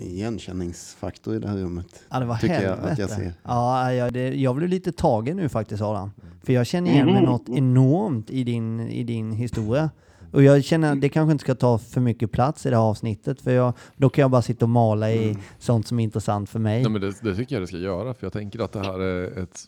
Igenkänningsfaktor 0.00 1.36
i 1.36 1.38
det 1.38 1.48
här 1.48 1.56
rummet. 1.56 2.02
Ja, 2.10 2.20
det 2.20 2.26
var 2.26 2.36
tycker 2.36 2.54
helvete. 2.54 2.82
jag 2.82 2.92
att 2.92 2.98
jag 2.98 3.10
ser. 3.10 3.32
Ja, 3.42 3.92
jag, 3.92 4.12
det, 4.12 4.34
jag 4.34 4.56
blev 4.56 4.68
lite 4.68 4.92
tagen 4.92 5.36
nu 5.36 5.48
faktiskt 5.48 5.82
Adam. 5.82 6.10
För 6.42 6.52
jag 6.52 6.66
känner 6.66 6.90
igen 6.90 7.06
mig 7.06 7.22
något 7.22 7.48
enormt 7.48 8.30
i 8.30 8.44
din, 8.44 8.80
i 8.80 9.02
din 9.02 9.32
historia. 9.32 9.90
Och 10.32 10.42
jag 10.42 10.64
känner 10.64 10.92
att 10.92 11.00
det 11.00 11.08
kanske 11.08 11.32
inte 11.32 11.42
ska 11.42 11.54
ta 11.54 11.78
för 11.78 12.00
mycket 12.00 12.32
plats 12.32 12.66
i 12.66 12.70
det 12.70 12.76
här 12.76 12.82
avsnittet, 12.82 13.40
för 13.40 13.50
jag, 13.50 13.72
då 13.96 14.08
kan 14.08 14.22
jag 14.22 14.30
bara 14.30 14.42
sitta 14.42 14.64
och 14.64 14.68
mala 14.68 15.10
i 15.12 15.36
sånt 15.58 15.86
som 15.86 15.98
är 16.00 16.04
intressant 16.04 16.50
för 16.50 16.58
mig. 16.58 16.82
Nej, 16.82 16.90
men 16.92 17.00
det, 17.00 17.14
det 17.22 17.34
tycker 17.34 17.54
jag 17.54 17.62
det 17.62 17.66
ska 17.66 17.76
göra, 17.76 18.14
för 18.14 18.26
jag 18.26 18.32
tänker 18.32 18.58
att 18.60 18.72
det 18.72 18.80
här 18.80 19.00
är 19.00 19.38
ett... 19.42 19.60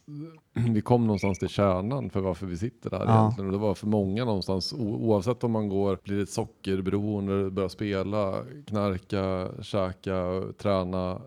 Vi 0.55 0.81
kom 0.81 1.07
någonstans 1.07 1.38
till 1.38 1.49
kärnan 1.49 2.11
för 2.11 2.21
varför 2.21 2.47
vi 2.47 2.57
sitter 2.57 2.90
där 2.90 3.05
Ja. 3.07 3.21
egentligen. 3.21 3.47
Och 3.47 3.52
det 3.52 3.59
var 3.59 3.75
för 3.75 3.87
många 3.87 4.25
någonstans, 4.25 4.75
oavsett 4.79 5.45
om 5.45 5.52
man 5.52 5.69
går, 5.69 5.99
blir 6.05 6.23
ett 6.23 6.31
sockerberoende, 6.31 7.50
börjar 7.50 7.69
spela, 7.69 8.35
knarka, 8.67 9.49
käka, 9.62 10.43
träna 10.59 11.21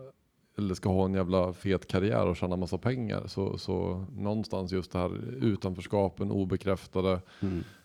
eller 0.58 0.74
ska 0.74 0.88
ha 0.88 1.04
en 1.04 1.14
jävla 1.14 1.52
fet 1.52 1.86
karriär 1.88 2.26
och 2.26 2.36
tjäna 2.36 2.56
massa 2.56 2.78
pengar. 2.78 3.22
Så, 3.26 3.58
så 3.58 4.04
någonstans 4.16 4.72
just 4.72 4.92
det 4.92 4.98
här 4.98 5.10
utanförskapen, 5.44 6.30
obekräftade, 6.30 7.20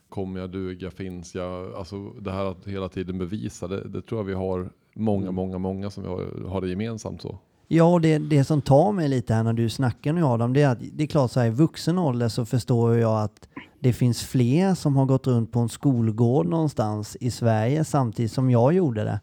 kommer 0.09 0.39
jag 0.39 0.49
duga, 0.49 0.91
finns 0.91 1.35
jag? 1.35 1.73
Alltså 1.73 2.09
det 2.09 2.31
här 2.31 2.45
att 2.45 2.67
hela 2.67 2.89
tiden 2.89 3.17
bevisa, 3.17 3.67
det, 3.67 3.89
det 3.89 4.01
tror 4.01 4.19
jag 4.19 4.25
vi 4.25 4.33
har 4.33 4.69
många, 4.93 5.31
många, 5.31 5.57
många 5.57 5.89
som 5.89 6.05
har, 6.05 6.47
har 6.47 6.61
det 6.61 6.69
gemensamt 6.69 7.21
så. 7.21 7.39
Ja, 7.67 7.83
och 7.83 8.01
det, 8.01 8.17
det 8.17 8.43
som 8.43 8.61
tar 8.61 8.91
mig 8.91 9.07
lite 9.07 9.33
här 9.33 9.43
när 9.43 9.53
du 9.53 9.69
snackar 9.69 10.13
nu 10.13 10.23
Adam, 10.23 10.53
det 10.53 10.61
är 10.61 10.69
att 10.69 10.79
det 10.93 11.03
är 11.03 11.07
klart 11.07 11.31
så 11.31 11.39
här 11.39 11.47
i 11.47 11.49
vuxen 11.49 11.97
ålder 11.97 12.29
så 12.29 12.45
förstår 12.45 12.97
jag 12.97 13.23
att 13.23 13.49
det 13.79 13.93
finns 13.93 14.23
fler 14.23 14.75
som 14.75 14.95
har 14.95 15.05
gått 15.05 15.27
runt 15.27 15.51
på 15.51 15.59
en 15.59 15.69
skolgård 15.69 16.45
någonstans 16.45 17.17
i 17.19 17.31
Sverige 17.31 17.83
samtidigt 17.83 18.31
som 18.31 18.49
jag 18.49 18.73
gjorde 18.73 19.03
det 19.03 19.19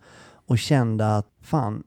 och 0.47 0.59
kände 0.59 1.17
att 1.17 1.27
fan, 1.41 1.83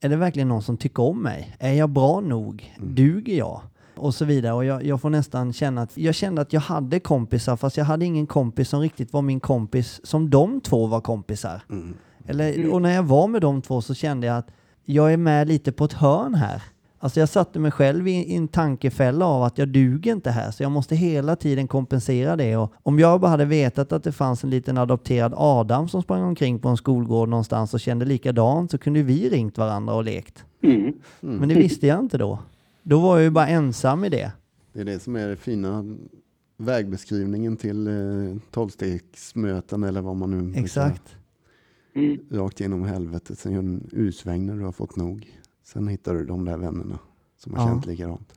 är 0.00 0.08
det 0.08 0.16
verkligen 0.16 0.48
någon 0.48 0.62
som 0.62 0.76
tycker 0.76 1.02
om 1.02 1.22
mig? 1.22 1.56
Är 1.58 1.72
jag 1.72 1.90
bra 1.90 2.20
nog? 2.20 2.74
Duger 2.78 3.36
jag? 3.36 3.60
Och 3.98 4.14
så 4.14 4.24
vidare. 4.24 4.52
Och 4.52 4.64
jag, 4.64 4.84
jag 4.84 5.00
får 5.00 5.10
nästan 5.10 5.52
känna 5.52 5.82
att 5.82 5.96
jag 5.96 6.14
kände 6.14 6.42
att 6.42 6.52
jag 6.52 6.60
hade 6.60 7.00
kompisar 7.00 7.56
fast 7.56 7.76
jag 7.76 7.84
hade 7.84 8.04
ingen 8.04 8.26
kompis 8.26 8.68
som 8.68 8.80
riktigt 8.80 9.12
var 9.12 9.22
min 9.22 9.40
kompis 9.40 10.00
som 10.04 10.30
de 10.30 10.60
två 10.60 10.86
var 10.86 11.00
kompisar. 11.00 11.62
Eller, 12.26 12.72
och 12.72 12.82
när 12.82 12.94
jag 12.94 13.02
var 13.02 13.28
med 13.28 13.40
de 13.40 13.62
två 13.62 13.80
så 13.80 13.94
kände 13.94 14.26
jag 14.26 14.36
att 14.36 14.50
jag 14.84 15.12
är 15.12 15.16
med 15.16 15.48
lite 15.48 15.72
på 15.72 15.84
ett 15.84 15.92
hörn 15.92 16.34
här. 16.34 16.62
Alltså 17.00 17.20
jag 17.20 17.28
satte 17.28 17.58
mig 17.58 17.70
själv 17.70 18.08
i, 18.08 18.10
i 18.10 18.36
en 18.36 18.48
tankefälla 18.48 19.26
av 19.26 19.42
att 19.42 19.58
jag 19.58 19.68
duger 19.68 20.12
inte 20.12 20.30
här, 20.30 20.50
så 20.50 20.62
jag 20.62 20.72
måste 20.72 20.96
hela 20.96 21.36
tiden 21.36 21.68
kompensera 21.68 22.36
det. 22.36 22.56
Och 22.56 22.72
om 22.82 22.98
jag 22.98 23.20
bara 23.20 23.30
hade 23.30 23.44
vetat 23.44 23.92
att 23.92 24.04
det 24.04 24.12
fanns 24.12 24.44
en 24.44 24.50
liten 24.50 24.78
adopterad 24.78 25.34
Adam 25.36 25.88
som 25.88 26.02
sprang 26.02 26.22
omkring 26.22 26.58
på 26.58 26.68
en 26.68 26.76
skolgård 26.76 27.28
någonstans 27.28 27.74
och 27.74 27.80
kände 27.80 28.04
likadant 28.04 28.70
så 28.70 28.78
kunde 28.78 29.02
vi 29.02 29.28
ringt 29.28 29.58
varandra 29.58 29.94
och 29.94 30.04
lekt. 30.04 30.44
Mm. 30.62 30.94
Men 31.20 31.48
det 31.48 31.54
visste 31.54 31.86
jag 31.86 31.98
inte 31.98 32.18
då. 32.18 32.38
Då 32.88 33.00
var 33.00 33.16
jag 33.16 33.24
ju 33.24 33.30
bara 33.30 33.46
ensam 33.48 34.04
i 34.04 34.08
det. 34.08 34.32
Det 34.72 34.80
är 34.80 34.84
det 34.84 34.98
som 35.00 35.16
är 35.16 35.28
det 35.28 35.36
fina 35.36 35.84
vägbeskrivningen 36.56 37.56
till 37.56 37.86
eh, 37.86 38.36
tolvstegsmöten 38.50 39.84
eller 39.84 40.00
vad 40.00 40.16
man 40.16 40.30
nu 40.30 40.60
Exakt. 40.60 41.16
Mm. 41.94 42.18
Rakt 42.30 42.60
genom 42.60 42.84
helvetet. 42.84 43.38
Sen 43.38 43.52
gör 43.52 43.62
du 43.62 43.68
en 43.68 43.88
U-sväng 43.92 44.46
när 44.46 44.56
du 44.56 44.64
har 44.64 44.72
fått 44.72 44.96
nog. 44.96 45.38
Sen 45.64 45.88
hittar 45.88 46.14
du 46.14 46.24
de 46.26 46.44
där 46.44 46.56
vännerna 46.58 46.98
som 47.38 47.54
har 47.54 47.62
Ja. 47.62 47.68
känt 47.68 47.86
likadant. 47.86 48.32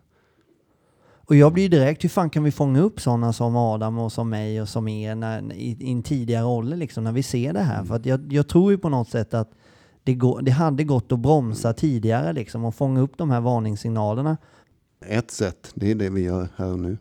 Och 1.14 1.36
jag 1.36 1.54
blir 1.54 1.70
direkt, 1.70 2.04
hur 2.04 2.10
fan 2.10 2.30
kan 2.30 2.44
vi 2.44 2.52
fånga 2.52 2.82
upp 2.82 3.02
sådana 3.02 3.34
som 3.34 3.56
Adam 3.56 3.98
och 3.98 4.12
som 4.12 4.30
mig 4.30 4.62
och 4.62 4.70
som 4.70 4.88
er 4.88 5.16
när, 5.16 5.54
i, 5.54 5.78
i 5.80 5.92
en 5.92 6.04
tidigare 6.04 6.46
ålder 6.46 6.78
liksom, 6.78 7.04
när 7.04 7.12
vi 7.12 7.24
ser 7.24 7.54
det 7.54 7.60
här? 7.62 7.84
För 7.84 7.96
att 7.96 8.06
jag, 8.06 8.34
jag 8.34 8.48
tror 8.48 8.72
ju 8.72 8.78
på 8.78 8.90
något 8.90 9.10
sätt 9.10 9.34
att 9.34 9.52
det, 10.04 10.14
går, 10.14 10.42
det 10.42 10.52
hade 10.52 10.84
gått 10.84 11.12
att 11.12 11.20
bromsa 11.20 11.74
tidigare 11.74 12.34
liksom 12.34 12.66
och 12.66 12.76
fånga 12.76 13.02
upp 13.02 13.18
de 13.18 13.30
här 13.30 13.42
varningssignalerna. 13.42 14.38
Ett 15.06 15.32
sätt, 15.32 15.72
det 15.76 15.92
är 15.92 15.96
det 15.96 16.10
vi 16.10 16.22
gör 16.22 16.48
här 16.56 16.72
och 16.72 16.80
nu. 16.80 16.98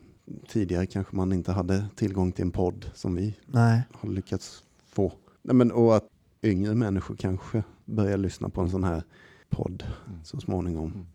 Tidigare 0.48 0.86
kanske 0.86 1.16
man 1.16 1.32
inte 1.32 1.52
hade 1.52 1.86
tillgång 1.96 2.32
till 2.32 2.44
en 2.44 2.50
podd 2.50 2.90
som 2.94 3.14
vi 3.14 3.36
Nej, 3.46 3.82
har 3.92 4.08
lyckats 4.08 4.62
få. 4.86 5.12
Nej, 5.42 5.54
men, 5.54 5.72
och 5.72 5.96
att 5.96 6.08
yngre 6.42 6.74
människor 6.74 7.16
kanske 7.16 7.62
börjar 7.84 8.16
lyssna 8.16 8.48
på 8.48 8.60
en 8.60 8.70
sån 8.70 8.84
här 8.84 9.02
podd 9.50 9.84
så 10.24 10.40
småningom. 10.40 11.06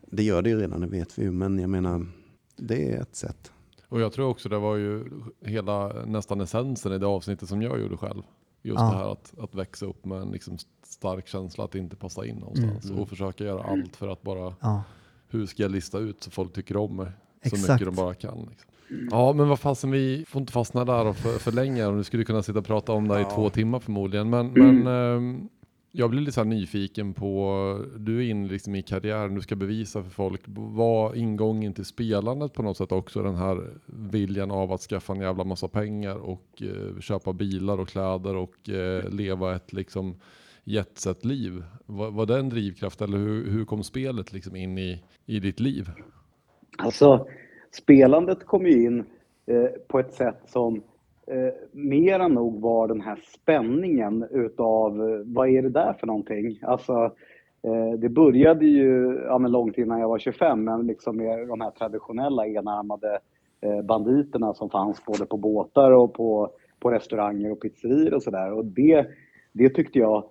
Det 0.00 0.22
gör 0.22 0.42
det 0.42 0.50
ju 0.50 0.60
redan, 0.60 0.80
det 0.80 0.86
vet 0.86 1.18
vi 1.18 1.22
ju. 1.22 1.30
Men 1.30 1.58
jag 1.58 1.70
menar, 1.70 2.06
det 2.56 2.92
är 2.92 3.00
ett 3.00 3.16
sätt. 3.16 3.52
Och 3.88 4.00
jag 4.00 4.12
tror 4.12 4.28
också 4.28 4.48
det 4.48 4.58
var 4.58 4.76
ju 4.76 5.04
hela 5.40 6.04
nästan 6.06 6.40
essensen 6.40 6.92
i 6.92 6.98
det 6.98 7.06
avsnittet 7.06 7.48
som 7.48 7.62
jag 7.62 7.80
gjorde 7.80 7.96
själv. 7.96 8.22
Just 8.64 8.80
Ja. 8.80 8.84
det 8.90 8.96
här 8.96 9.12
att, 9.12 9.34
att 9.38 9.54
växa 9.54 9.86
upp 9.86 10.04
med 10.04 10.18
en 10.22 10.30
liksom 10.30 10.58
stark 10.82 11.28
känsla 11.28 11.64
att 11.64 11.74
inte 11.74 11.96
passa 11.96 12.26
in 12.26 12.36
någonstans. 12.36 12.90
Och 12.90 13.08
försöka 13.08 13.44
göra 13.44 13.62
allt 13.62 13.96
för 13.96 14.08
att 14.08 14.22
bara, 14.22 14.54
ja. 14.60 14.82
hur 15.28 15.46
ska 15.46 15.62
jag 15.62 15.72
lista 15.72 15.98
ut 15.98 16.22
så 16.22 16.30
folk 16.30 16.52
tycker 16.52 16.76
om 16.76 16.96
mig? 16.96 17.06
Så 17.42 17.48
Exakt. 17.56 17.72
mycket 17.72 17.86
de 17.86 18.02
bara 18.02 18.14
kan. 18.14 18.38
Liksom. 18.50 18.70
Ja 19.10 19.32
men 19.32 19.48
vad 19.48 19.60
fasen 19.60 19.90
vi 19.90 20.24
får 20.28 20.40
inte 20.40 20.52
fastna 20.52 20.84
där 20.84 21.06
och 21.06 21.16
för, 21.16 21.38
för 21.38 21.52
länge. 21.52 21.86
Och 21.86 21.94
nu 21.94 22.04
skulle 22.04 22.24
kunna 22.24 22.42
sitta 22.42 22.58
och 22.58 22.64
prata 22.64 22.92
om 22.92 23.08
det 23.08 23.14
här 23.14 23.20
i 23.20 23.34
två 23.34 23.50
timmar 23.50 23.78
förmodligen. 23.80 24.30
Men, 24.30 24.46
men 24.52 24.86
ehm, 24.86 25.48
jag 25.96 26.10
blir 26.10 26.20
lite 26.20 26.32
så 26.32 26.40
här 26.40 26.48
nyfiken 26.48 27.14
på, 27.14 27.78
du 27.96 28.18
är 28.18 28.30
inne 28.30 28.48
liksom 28.48 28.74
i 28.74 28.82
karriären, 28.82 29.34
du 29.34 29.40
ska 29.40 29.56
bevisa 29.56 30.02
för 30.02 30.10
folk. 30.10 30.40
Var 30.46 31.14
ingången 31.14 31.74
till 31.74 31.84
spelandet 31.84 32.52
på 32.52 32.62
något 32.62 32.76
sätt 32.76 32.92
också 32.92 33.22
den 33.22 33.34
här 33.34 33.70
viljan 33.86 34.50
av 34.50 34.72
att 34.72 34.80
skaffa 34.80 35.12
en 35.12 35.20
jävla 35.20 35.44
massa 35.44 35.68
pengar 35.68 36.16
och 36.16 36.62
eh, 36.62 37.00
köpa 37.00 37.32
bilar 37.32 37.80
och 37.80 37.88
kläder 37.88 38.36
och 38.36 38.68
eh, 38.68 39.10
leva 39.10 39.56
ett 39.56 39.72
liksom 39.72 40.14
jetset-liv? 40.64 41.64
Var, 41.86 42.10
var 42.10 42.26
det 42.26 42.38
en 42.38 42.48
drivkraft 42.48 43.02
eller 43.02 43.18
hur, 43.18 43.50
hur 43.50 43.64
kom 43.64 43.82
spelet 43.82 44.32
liksom 44.32 44.56
in 44.56 44.78
i, 44.78 45.02
i 45.26 45.40
ditt 45.40 45.60
liv? 45.60 45.90
Alltså, 46.78 47.26
spelandet 47.70 48.46
kom 48.46 48.66
ju 48.66 48.86
in 48.86 48.98
eh, 49.46 49.66
på 49.88 49.98
ett 49.98 50.14
sätt 50.14 50.42
som 50.46 50.82
eh, 51.26 51.52
mera 51.72 52.28
nog 52.28 52.60
var 52.60 52.88
den 52.88 53.00
här 53.00 53.16
spänningen 53.16 54.26
utav 54.30 55.10
eh, 55.10 55.18
vad 55.24 55.48
är 55.48 55.62
det 55.62 55.68
där 55.68 55.92
för 55.92 56.06
någonting? 56.06 56.58
Alltså, 56.62 56.92
eh, 57.62 57.98
det 57.98 58.08
började 58.08 58.66
ju 58.66 59.20
ja, 59.26 59.38
men 59.38 59.52
långt 59.52 59.78
innan 59.78 60.00
jag 60.00 60.08
var 60.08 60.18
25, 60.18 60.64
men 60.64 60.86
liksom 60.86 61.16
med 61.16 61.48
de 61.48 61.60
här 61.60 61.70
traditionella 61.70 62.46
enarmade 62.46 63.18
eh, 63.60 63.82
banditerna 63.82 64.54
som 64.54 64.70
fanns 64.70 65.04
både 65.04 65.26
på 65.26 65.36
båtar 65.36 65.90
och 65.90 66.14
på, 66.14 66.50
på 66.80 66.90
restauranger 66.90 67.52
och 67.52 67.60
pizzerior 67.60 68.14
och 68.14 68.22
sådär. 68.22 68.52
Och 68.52 68.64
det, 68.64 69.06
det 69.52 69.68
tyckte 69.68 69.98
jag 69.98 70.24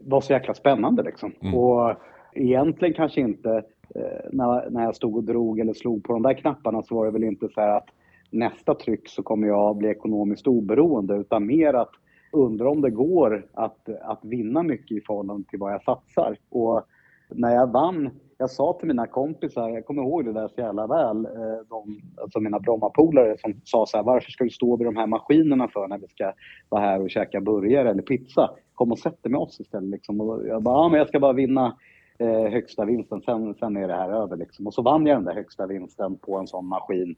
var 0.00 0.20
så 0.20 0.32
jäkla 0.32 0.54
spännande 0.54 1.02
liksom. 1.02 1.32
Mm. 1.40 1.54
Och 1.54 1.96
egentligen 2.32 2.94
kanske 2.94 3.20
inte 3.20 3.50
eh, 3.94 4.30
när, 4.32 4.70
när 4.70 4.84
jag 4.84 4.96
stod 4.96 5.16
och 5.16 5.24
drog 5.24 5.60
eller 5.60 5.72
slog 5.72 6.04
på 6.04 6.12
de 6.12 6.22
där 6.22 6.34
knapparna 6.34 6.82
så 6.82 6.94
var 6.94 7.06
det 7.06 7.12
väl 7.12 7.24
inte 7.24 7.48
så 7.48 7.60
här 7.60 7.76
att 7.76 7.88
nästa 8.32 8.74
tryck 8.74 9.08
så 9.08 9.22
kommer 9.22 9.46
jag 9.46 9.76
bli 9.76 9.88
ekonomiskt 9.88 10.46
oberoende 10.46 11.16
utan 11.16 11.46
mer 11.46 11.74
att 11.74 11.92
undra 12.32 12.70
om 12.70 12.80
det 12.80 12.90
går 12.90 13.46
att, 13.52 13.88
att 14.02 14.20
vinna 14.22 14.62
mycket 14.62 14.96
i 14.96 15.00
förhållande 15.00 15.48
till 15.48 15.58
vad 15.58 15.72
jag 15.72 15.82
satsar. 15.82 16.36
Och 16.50 16.82
när 17.28 17.54
jag 17.54 17.72
vann, 17.72 18.10
jag 18.38 18.50
sa 18.50 18.72
till 18.72 18.88
mina 18.88 19.06
kompisar, 19.06 19.68
jag 19.68 19.86
kommer 19.86 20.02
ihåg 20.02 20.24
det 20.24 20.32
där 20.32 20.48
så 20.48 20.60
jävla 20.60 20.86
väl, 20.86 21.26
eh, 21.26 21.66
de, 21.68 22.00
alltså 22.22 22.40
mina 22.40 22.60
Brommapolare 22.60 23.36
som 23.38 23.60
sa 23.64 23.86
så 23.86 23.96
här, 23.96 24.04
varför 24.04 24.30
ska 24.30 24.44
du 24.44 24.50
stå 24.50 24.76
vid 24.76 24.86
de 24.86 24.96
här 24.96 25.06
maskinerna 25.06 25.68
för 25.68 25.88
när 25.88 25.98
vi 25.98 26.08
ska 26.08 26.32
vara 26.68 26.82
här 26.82 27.02
och 27.02 27.10
käka 27.10 27.40
burgare 27.40 27.90
eller 27.90 28.02
pizza? 28.02 28.50
Kom 28.74 28.92
och 28.92 28.98
sätt 28.98 29.22
dig 29.22 29.32
med 29.32 29.40
oss 29.40 29.60
istället. 29.60 29.90
Liksom. 29.90 30.20
Och 30.20 30.46
jag 30.46 30.62
bara, 30.62 30.74
ja 30.74 30.88
men 30.88 30.98
jag 30.98 31.08
ska 31.08 31.20
bara 31.20 31.32
vinna 31.32 31.76
eh, 32.22 32.50
högsta 32.52 32.84
vinsten, 32.84 33.22
sen, 33.22 33.54
sen 33.54 33.76
är 33.76 33.88
det 33.88 33.94
här 33.94 34.10
över. 34.10 34.36
Liksom. 34.36 34.66
Och 34.66 34.74
så 34.74 34.82
vann 34.82 35.06
jag 35.06 35.16
den 35.16 35.24
där 35.24 35.34
högsta 35.34 35.66
vinsten 35.66 36.16
på 36.16 36.38
en 36.38 36.46
sån 36.46 36.66
maskin. 36.66 37.16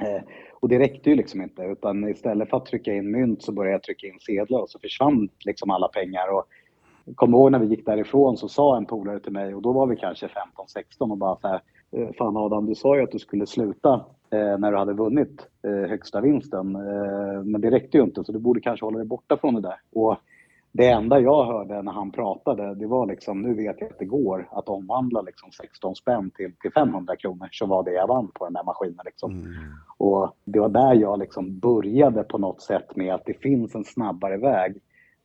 Eh, 0.00 0.22
och 0.60 0.68
det 0.68 0.78
räckte 0.78 1.10
ju 1.10 1.16
liksom 1.16 1.42
inte, 1.42 1.62
utan 1.62 2.08
istället 2.08 2.50
för 2.50 2.56
att 2.56 2.66
trycka 2.66 2.94
in 2.94 3.10
mynt 3.10 3.42
så 3.42 3.52
började 3.52 3.74
jag 3.74 3.82
trycka 3.82 4.06
in 4.06 4.20
sedlar 4.20 4.60
och 4.60 4.70
så 4.70 4.78
försvann 4.78 5.28
liksom 5.44 5.70
alla 5.70 5.88
pengar. 5.88 6.32
Och 6.34 6.44
kommer 7.14 7.38
ihåg 7.38 7.52
när 7.52 7.58
vi 7.58 7.66
gick 7.66 7.86
därifrån 7.86 8.36
så 8.36 8.48
sa 8.48 8.76
en 8.76 8.86
polare 8.86 9.20
till 9.20 9.32
mig, 9.32 9.54
och 9.54 9.62
då 9.62 9.72
var 9.72 9.86
vi 9.86 9.96
kanske 9.96 10.28
15-16 10.28 11.10
och 11.10 11.18
bara 11.18 11.36
så 11.36 11.48
här, 11.48 11.60
"Eh, 11.92 12.08
fan 12.18 12.36
Adam, 12.36 12.66
du 12.66 12.74
sa 12.74 12.96
ju 12.96 13.02
att 13.02 13.12
du 13.12 13.18
skulle 13.18 13.46
sluta 13.46 14.04
eh, 14.30 14.58
när 14.58 14.72
du 14.72 14.78
hade 14.78 14.92
vunnit 14.92 15.46
eh, 15.62 15.88
högsta 15.88 16.20
vinsten. 16.20 16.72
Men 17.44 17.60
det 17.60 17.70
räckte 17.70 17.98
ju 17.98 18.04
inte, 18.04 18.24
så 18.24 18.32
du 18.32 18.38
borde 18.38 18.60
kanske 18.60 18.86
hålla 18.86 18.98
dig 18.98 19.06
borta 19.06 19.36
från 19.36 19.54
det 19.54 19.60
där. 19.60 19.80
Och 19.92 20.16
det 20.76 20.88
enda 20.88 21.20
jag 21.20 21.44
hörde 21.44 21.82
när 21.82 21.92
han 21.92 22.10
pratade, 22.10 22.74
det 22.74 22.86
var 22.86 23.06
liksom, 23.06 23.42
nu 23.42 23.54
vet 23.54 23.76
jag 23.80 23.90
att 23.90 23.98
det 23.98 24.04
går 24.04 24.48
att 24.52 24.68
omvandla 24.68 25.20
liksom 25.20 25.52
16 25.52 25.94
spänn 25.94 26.30
till, 26.30 26.52
till 26.60 26.72
500 26.72 27.16
kronor, 27.16 27.48
så 27.52 27.66
var 27.66 27.82
det 27.84 27.92
jag 27.92 28.06
vann 28.06 28.30
på 28.34 28.44
den 28.44 28.54
där 28.54 28.64
maskinen. 28.64 29.00
Liksom. 29.04 29.54
Och 29.98 30.36
det 30.44 30.60
var 30.60 30.68
där 30.68 30.94
jag 30.94 31.18
liksom 31.18 31.58
började 31.58 32.22
på 32.22 32.38
något 32.38 32.62
sätt 32.62 32.96
med 32.96 33.14
att 33.14 33.24
det 33.24 33.40
finns 33.42 33.74
en 33.74 33.84
snabbare 33.84 34.36
väg 34.36 34.76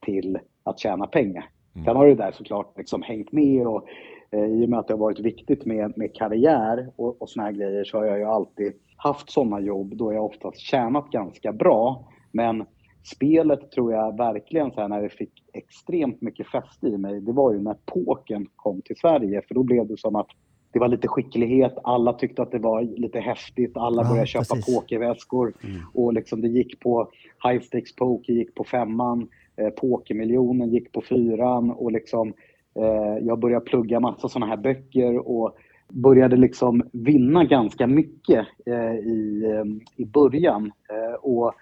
till 0.06 0.40
att 0.64 0.80
tjäna 0.80 1.08
pengar. 1.08 1.50
Sen 1.74 1.96
har 1.96 2.08
det 2.08 2.16
där 2.16 2.32
såklart 2.32 2.78
liksom 2.78 3.02
hängt 3.02 3.32
med 3.32 3.68
och 3.68 3.88
eh, 4.32 4.46
i 4.46 4.66
och 4.66 4.70
med 4.70 4.80
att 4.80 4.88
det 4.88 4.94
har 4.94 5.00
varit 5.00 5.20
viktigt 5.20 5.66
med, 5.66 5.98
med 5.98 6.16
karriär 6.16 6.92
och, 6.96 7.22
och 7.22 7.30
såna 7.30 7.46
här 7.46 7.52
grejer 7.52 7.84
så 7.84 7.98
har 7.98 8.06
jag 8.06 8.18
ju 8.18 8.26
alltid 8.26 8.74
haft 8.98 9.32
sådana 9.32 9.60
jobb 9.60 9.96
då 9.96 10.14
jag 10.14 10.26
oftast 10.26 10.60
tjänat 10.60 11.10
ganska 11.10 11.54
bra. 11.54 12.08
Men 12.32 12.66
spelet 13.04 13.72
tror 13.72 13.94
jag 13.94 14.18
verkligen 14.18 14.72
så 14.72 14.82
här 14.82 14.88
när 14.88 15.02
det 15.02 15.10
fick 15.10 15.44
extremt 15.54 16.22
mycket 16.22 16.48
fäste 16.48 16.88
i 16.88 16.98
mig, 16.98 17.22
det 17.22 17.32
var 17.32 17.54
ju 17.54 17.62
när 17.62 17.76
pokern 17.86 18.48
kom 18.56 18.82
till 18.82 18.96
Sverige 18.96 19.42
för 19.48 19.56
då 19.56 19.64
blev 19.64 19.88
det 19.88 19.98
som 19.98 20.16
att 20.16 20.28
det 20.74 20.80
var 20.80 20.88
lite 20.88 21.08
skicklighet, 21.08 21.74
alla 21.84 22.14
tyckte 22.14 22.42
att 22.42 22.52
det 22.52 22.60
var 22.60 22.82
lite 22.82 23.20
häftigt, 23.20 23.78
alla 23.78 24.02
Ja, 24.02 24.10
började 24.10 24.28
köpa 24.28 24.56
precis. 24.56 24.76
pokerväskor 24.76 25.54
och 25.94 26.14
liksom 26.14 26.42
det 26.42 26.48
gick 26.48 26.80
på 26.80 27.10
high 27.48 27.62
stakes 27.62 27.96
poker, 27.96 28.34
gick 28.34 28.56
på 28.56 28.64
femman, 28.64 29.28
eh, 29.58 29.70
pokermiljonen 29.70 30.70
gick 30.70 30.92
på 30.92 31.02
fyran 31.02 31.72
och 31.72 31.92
liksom 31.92 32.34
eh, 32.76 33.18
jag 33.26 33.40
började 33.40 33.66
plugga 33.66 34.00
massa 34.00 34.30
sådana 34.30 34.46
här 34.46 34.58
böcker 34.58 35.18
och 35.18 35.56
började 35.90 36.36
liksom 36.36 36.84
vinna 36.94 37.44
ganska 37.44 37.88
mycket 37.88 38.48
eh, 38.66 38.96
i, 38.96 39.44
eh, 39.46 40.04
i 40.04 40.06
början 40.06 40.66
eh, 40.66 41.14
och 41.14 41.54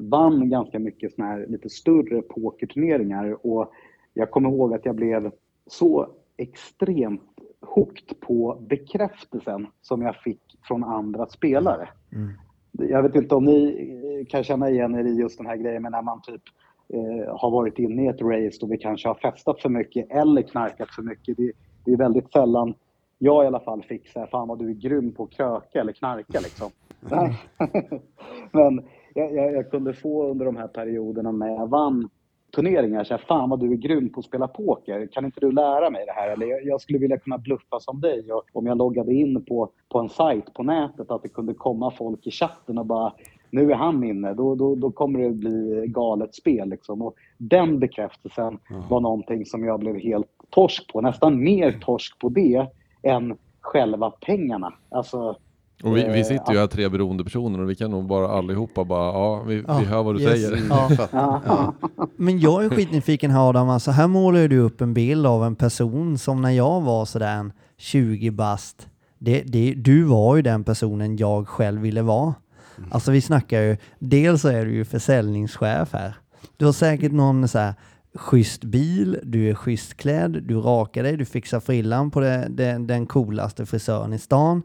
vann 0.00 0.50
ganska 0.50 0.78
mycket 0.78 1.12
såna 1.12 1.28
här 1.28 1.46
lite 1.46 1.68
större 1.68 2.22
pokerturneringar 2.22 3.46
och 3.46 3.72
jag 4.14 4.30
kommer 4.30 4.48
ihåg 4.48 4.74
att 4.74 4.84
jag 4.84 4.94
blev 4.94 5.30
så 5.66 6.08
extremt 6.36 7.22
hooked 7.60 8.20
på 8.20 8.58
bekräftelsen 8.68 9.66
som 9.82 10.02
jag 10.02 10.16
fick 10.16 10.40
från 10.68 10.84
andra 10.84 11.26
spelare. 11.26 11.88
Jag 12.72 13.02
vet 13.02 13.14
inte 13.14 13.34
om 13.34 13.44
ni 13.44 13.90
eh, 14.20 14.26
kan 14.26 14.44
känna 14.44 14.70
igen 14.70 14.94
er 14.94 15.04
i 15.04 15.14
just 15.14 15.38
den 15.38 15.46
här 15.46 15.56
grejen, 15.56 15.82
men 15.82 15.92
när 15.92 16.02
man 16.02 16.22
typ 16.22 16.42
eh, 16.88 17.36
har 17.36 17.50
varit 17.50 17.78
inne 17.78 18.04
i 18.04 18.08
ett 18.08 18.20
race 18.20 18.58
och 18.62 18.72
vi 18.72 18.78
kanske 18.78 19.08
har 19.08 19.14
festat 19.14 19.62
för 19.62 19.68
mycket 19.68 20.10
eller 20.10 20.42
knarkat 20.42 20.90
för 20.90 21.02
mycket. 21.02 21.36
Det, 21.36 21.52
det 21.84 21.92
är 21.92 21.96
väldigt 21.96 22.32
sällan 22.32 22.74
jag 23.18 23.44
i 23.44 23.46
alla 23.46 23.60
fall 23.60 23.82
fick 23.82 24.08
säga 24.08 24.26
fan 24.26 24.48
vad 24.48 24.58
du 24.58 24.70
är 24.70 24.74
grym 24.74 25.12
på 25.12 25.24
att 25.24 25.30
kröka 25.30 25.80
eller 25.80 25.92
knarka 25.92 26.40
liksom. 26.40 26.70
men 28.50 28.84
jag, 29.16 29.34
jag, 29.34 29.52
jag 29.52 29.70
kunde 29.70 29.94
få 29.94 30.30
under 30.30 30.44
de 30.46 30.56
här 30.56 30.68
perioderna 30.68 31.32
när 31.32 31.48
jag 31.48 31.66
vann 31.66 32.08
turneringar 32.54 33.04
säga 33.04 33.18
fan 33.18 33.50
vad 33.50 33.60
du 33.60 33.72
är 33.72 33.76
grym 33.76 34.08
på 34.08 34.20
att 34.20 34.26
spela 34.26 34.48
poker. 34.48 35.06
Kan 35.12 35.24
inte 35.24 35.40
du 35.40 35.52
lära 35.52 35.90
mig 35.90 36.06
det 36.06 36.12
här? 36.12 36.28
Eller 36.28 36.66
jag, 36.66 36.80
skulle 36.80 36.98
vilja 36.98 37.18
kunna 37.18 37.38
bluffa 37.38 37.80
som 37.80 38.00
dig. 38.00 38.32
Och 38.32 38.44
om 38.52 38.66
jag 38.66 38.78
loggade 38.78 39.14
in 39.14 39.44
på, 39.44 39.70
på 39.88 39.98
en 39.98 40.08
sajt 40.08 40.54
på 40.54 40.62
nätet 40.62 41.10
att 41.10 41.22
det 41.22 41.28
kunde 41.28 41.54
komma 41.54 41.90
folk 41.90 42.26
i 42.26 42.30
chatten 42.30 42.78
och 42.78 42.86
bara 42.86 43.12
nu 43.50 43.70
är 43.70 43.74
han 43.74 44.04
inne, 44.04 44.34
då, 44.34 44.54
då, 44.54 44.74
då 44.74 44.90
kommer 44.90 45.18
det 45.20 45.30
bli 45.30 45.84
galet 45.86 46.34
spel. 46.34 46.68
Liksom. 46.68 47.02
Och 47.02 47.14
den 47.38 47.78
bekräftelsen 47.78 48.58
var 48.90 49.00
någonting 49.00 49.46
som 49.46 49.64
jag 49.64 49.80
blev 49.80 49.96
helt 49.96 50.30
torsk 50.50 50.92
på. 50.92 51.00
Nästan 51.00 51.44
mer 51.44 51.72
torsk 51.72 52.18
på 52.18 52.28
det 52.28 52.66
än 53.02 53.38
själva 53.60 54.10
pengarna. 54.10 54.74
Alltså, 54.88 55.36
Och 55.82 55.96
vi, 55.96 56.04
vi 56.04 56.20
Eh, 56.20 56.24
sitter 56.24 56.52
ju 56.52 56.58
här 56.58 56.66
tre 56.66 56.88
beroende 56.88 57.24
personer 57.24 57.60
och 57.60 57.70
vi 57.70 57.74
kan 57.74 57.90
nog 57.90 58.06
bara 58.06 58.28
allihopa 58.28 58.84
bara, 58.84 59.06
ja 59.12 59.42
vi, 59.42 59.64
Ja, 59.68 59.78
vi 59.78 59.84
hör 59.84 60.02
vad 60.02 60.14
du 60.16 60.22
yes. 60.22 60.32
säger. 60.32 60.62
Ja. 60.70 60.90
ja. 61.46 61.74
Men 62.16 62.40
jag 62.40 62.64
är 62.64 62.68
skitnyfiken 62.68 63.30
här 63.30 63.48
Adam, 63.48 63.68
alltså 63.68 63.90
här 63.90 64.06
målar 64.06 64.48
du 64.48 64.58
upp 64.58 64.80
en 64.80 64.94
bild 64.94 65.26
av 65.26 65.44
en 65.44 65.56
person 65.56 66.18
som 66.18 66.42
när 66.42 66.50
jag 66.50 66.80
var 66.80 67.04
sådär 67.04 67.36
en 67.36 67.52
20 67.76 68.30
bast, 68.30 68.88
det, 69.18 69.42
det, 69.42 69.74
du 69.74 70.02
var 70.02 70.36
ju 70.36 70.42
den 70.42 70.64
personen 70.64 71.16
jag 71.16 71.48
själv 71.48 71.80
ville 71.80 72.02
vara. 72.02 72.34
Alltså 72.90 73.10
vi 73.10 73.20
snackar 73.20 73.60
ju, 73.60 73.76
dels 73.98 74.42
så 74.42 74.48
är 74.48 74.64
du 74.64 74.74
ju 74.74 74.84
försäljningschef 74.84 75.92
här. 75.92 76.14
Du 76.56 76.64
har 76.64 76.72
säkert 76.72 77.12
någon 77.12 77.48
så 77.48 77.58
här 77.58 77.74
schysst 78.14 78.64
bil, 78.64 79.18
du 79.22 79.50
är 79.50 79.54
schysst 79.54 79.96
klädd, 79.96 80.42
du 80.42 80.54
rakar 80.60 81.02
dig, 81.02 81.16
du 81.16 81.24
fixar 81.24 81.60
frillan 81.60 82.10
på 82.10 82.20
det, 82.20 82.46
det, 82.50 82.78
den 82.78 83.06
coolaste 83.06 83.66
frisören 83.66 84.12
i 84.12 84.18
stan 84.18 84.62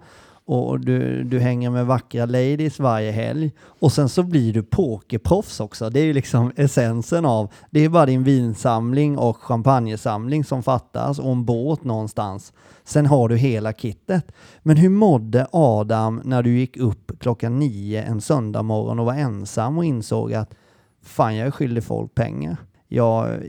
och 0.51 0.79
du, 0.79 1.23
du 1.23 1.39
hänger 1.39 1.69
med 1.69 1.85
vackra 1.85 2.25
ladies 2.25 2.79
varje 2.79 3.11
helg. 3.11 3.51
Och 3.61 3.91
sen 3.91 4.09
så 4.09 4.23
blir 4.23 4.53
du 4.53 4.63
pokerproffs 4.63 5.59
också. 5.59 5.89
Det 5.89 5.99
är 5.99 6.03
ju 6.03 6.13
liksom 6.13 6.51
essensen 6.55 7.25
av, 7.25 7.53
det 7.69 7.79
är 7.79 7.89
bara 7.89 8.05
din 8.05 8.23
vinsamling 8.23 9.17
och 9.17 9.37
champagnesamling 9.37 10.43
som 10.43 10.63
fattas 10.63 11.19
och 11.19 11.31
en 11.31 11.45
båt 11.45 11.83
någonstans. 11.83 12.53
Sen 12.83 13.05
har 13.05 13.29
du 13.29 13.37
hela 13.37 13.73
kittet. 13.73 14.31
Men 14.61 14.77
hur 14.77 14.89
mådde 14.89 15.47
Adam 15.51 16.21
när 16.23 16.43
du 16.43 16.59
gick 16.59 16.77
upp 16.77 17.11
klockan 17.19 17.59
nio 17.59 18.03
en 18.03 18.21
söndag 18.21 18.63
morgon 18.63 18.99
och 18.99 19.05
var 19.05 19.13
ensam 19.13 19.77
och 19.77 19.85
insåg 19.85 20.33
att 20.33 20.53
fan 21.01 21.35
jag 21.35 21.47
är 21.47 21.51
skyldig 21.51 21.83
folk 21.83 22.15
pengar. 22.15 22.57
Jag, 22.87 23.39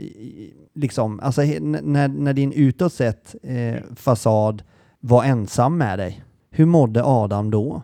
liksom, 0.75 1.21
alltså 1.21 1.43
när, 1.61 2.09
när 2.09 2.33
din 2.33 2.53
utåt 2.53 2.93
sett 2.93 3.35
eh, 3.43 3.83
fasad 3.97 4.63
var 5.01 5.25
ensam 5.25 5.79
med 5.79 5.99
dig, 5.99 6.23
hur 6.53 6.67
mådde 6.67 7.03
Adam 7.05 7.51
då? 7.51 7.83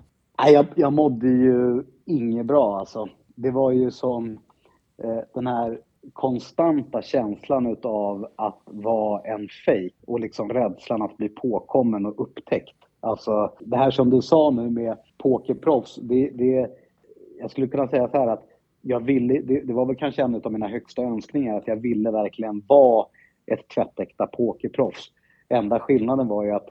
Jag, 0.52 0.66
jag 0.74 0.92
mådde 0.92 1.28
ju 1.28 1.82
inget 2.04 2.46
bra 2.46 2.78
alltså. 2.78 3.08
Det 3.34 3.50
var 3.50 3.72
ju 3.72 3.90
som 3.90 4.38
eh, 5.02 5.20
den 5.34 5.46
här 5.46 5.80
konstanta 6.12 7.02
känslan 7.02 7.66
utav 7.66 8.28
att 8.36 8.60
vara 8.64 9.20
en 9.20 9.48
fake 9.66 9.90
och 10.06 10.20
liksom 10.20 10.48
rädslan 10.48 11.02
att 11.02 11.16
bli 11.16 11.28
påkommen 11.28 12.06
och 12.06 12.20
upptäckt. 12.20 12.76
Alltså 13.00 13.52
det 13.60 13.76
här 13.76 13.90
som 13.90 14.10
du 14.10 14.22
sa 14.22 14.50
nu 14.50 14.70
med 14.70 14.96
pokerproffs, 15.18 15.98
det, 16.02 16.30
det, 16.30 16.70
jag 17.40 17.50
skulle 17.50 17.66
kunna 17.66 17.88
säga 17.88 18.08
så 18.08 18.18
här 18.18 18.26
att 18.26 18.44
jag 18.82 19.00
ville, 19.00 19.40
det, 19.40 19.60
det 19.60 19.72
var 19.72 19.86
väl 19.86 19.96
kanske 19.96 20.22
en 20.22 20.34
av 20.34 20.52
mina 20.52 20.68
högsta 20.68 21.02
önskningar 21.02 21.58
att 21.58 21.68
jag 21.68 21.76
ville 21.76 22.10
verkligen 22.10 22.62
vara 22.66 23.06
ett 23.46 23.68
tvättäkta 23.68 24.26
pokerproffs. 24.26 25.12
Enda 25.48 25.80
skillnaden 25.80 26.28
var 26.28 26.44
ju 26.44 26.50
att 26.50 26.68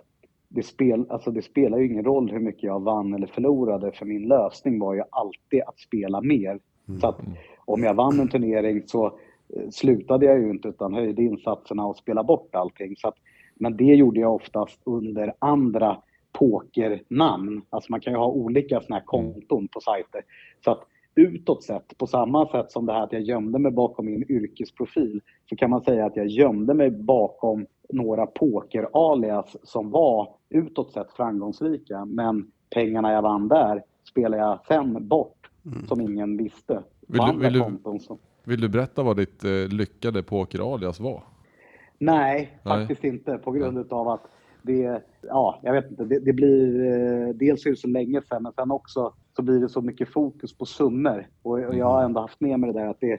det, 0.49 0.63
spel, 0.63 1.05
alltså 1.09 1.31
det 1.31 1.41
spelar 1.41 1.77
ju 1.77 1.85
ingen 1.87 2.05
roll 2.05 2.31
hur 2.31 2.39
mycket 2.39 2.63
jag 2.63 2.79
vann 2.79 3.13
eller 3.13 3.27
förlorade 3.27 3.91
för 3.91 4.05
min 4.05 4.27
lösning 4.27 4.79
var 4.79 4.93
ju 4.93 5.03
alltid 5.09 5.61
att 5.67 5.79
spela 5.79 6.21
mer. 6.21 6.59
Så 7.01 7.07
att 7.07 7.19
om 7.65 7.83
jag 7.83 7.93
vann 7.93 8.19
en 8.19 8.29
turnering 8.29 8.83
så 8.85 9.05
eh, 9.05 9.69
slutade 9.71 10.25
jag 10.25 10.39
ju 10.39 10.49
inte 10.49 10.67
utan 10.67 10.93
höjde 10.93 11.23
insatserna 11.23 11.85
och 11.85 11.97
spelade 11.97 12.27
bort 12.27 12.55
allting. 12.55 12.95
Så 12.95 13.07
att, 13.07 13.15
men 13.55 13.77
det 13.77 13.95
gjorde 13.95 14.19
jag 14.19 14.35
oftast 14.35 14.81
under 14.83 15.33
andra 15.39 15.97
pokernamn. 16.31 17.61
Alltså 17.69 17.91
man 17.91 17.99
kan 17.99 18.13
ju 18.13 18.19
ha 18.19 18.27
olika 18.27 18.81
såna 18.81 18.95
här 18.95 19.05
konton 19.05 19.67
på 19.67 19.79
sajter. 19.79 20.21
Så 20.63 20.71
att 20.71 20.87
utåt 21.17 21.63
sett, 21.63 21.97
på 21.97 22.07
samma 22.07 22.47
sätt 22.47 22.71
som 22.71 22.85
det 22.85 22.93
här 22.93 23.03
att 23.03 23.13
jag 23.13 23.21
gömde 23.21 23.59
mig 23.59 23.71
bakom 23.71 24.05
min 24.05 24.23
yrkesprofil, 24.31 25.21
så 25.49 25.55
kan 25.55 25.69
man 25.69 25.81
säga 25.81 26.05
att 26.05 26.15
jag 26.15 26.27
gömde 26.27 26.73
mig 26.73 26.91
bakom 26.91 27.65
några 27.89 28.25
poker-alias 28.25 29.55
som 29.63 29.91
var 29.91 30.29
utåt 30.49 30.91
sett 30.93 31.11
framgångsrika. 31.11 32.05
Men 32.05 32.51
pengarna 32.75 33.11
jag 33.11 33.21
vann 33.21 33.47
där 33.47 33.83
spelade 34.09 34.37
jag 34.43 34.59
sen 34.67 35.07
bort, 35.07 35.49
som 35.87 36.01
ingen 36.01 36.37
visste. 36.37 36.83
Vill 37.07 37.21
du- 37.33 37.39
vill 37.43 37.53
du-. 37.53 37.59
Vill 38.43 38.61
du 38.61 38.69
berätta 38.69 39.03
vad 39.03 39.17
ditt 39.17 39.43
eh, 39.43 39.51
lyckade 39.77 40.23
poker-alias 40.23 40.99
var? 40.99 41.23
Nej, 41.99 42.59
Nej. 42.63 42.77
faktiskt 42.79 43.03
inte. 43.03 43.37
På 43.37 43.51
grund 43.51 43.93
av 43.93 44.07
att 44.07 44.23
det, 44.61 45.01
ja, 45.21 45.59
jag 45.63 45.73
vet 45.73 45.91
inte, 45.91 46.05
det, 46.05 46.19
det 46.19 46.33
blir, 46.33 46.85
eh, 46.85 47.29
dels 47.35 47.65
är 47.65 47.69
det 47.69 47.75
så 47.75 47.87
länge 47.87 48.21
sedan, 48.21 48.43
men 48.43 48.51
sen 48.53 48.71
också 48.71 49.13
så 49.37 49.43
blir 49.43 49.59
det 49.59 49.69
så 49.69 49.81
mycket 49.81 50.09
fokus 50.09 50.57
på 50.57 50.65
summor. 50.65 51.27
Och, 51.41 51.51
och 51.51 51.75
jag 51.75 51.85
har 51.85 52.03
ändå 52.03 52.21
haft 52.21 52.41
med 52.41 52.59
mig 52.59 52.73
det 52.73 52.79
där 52.79 52.87
att 52.87 52.99
det, 52.99 53.11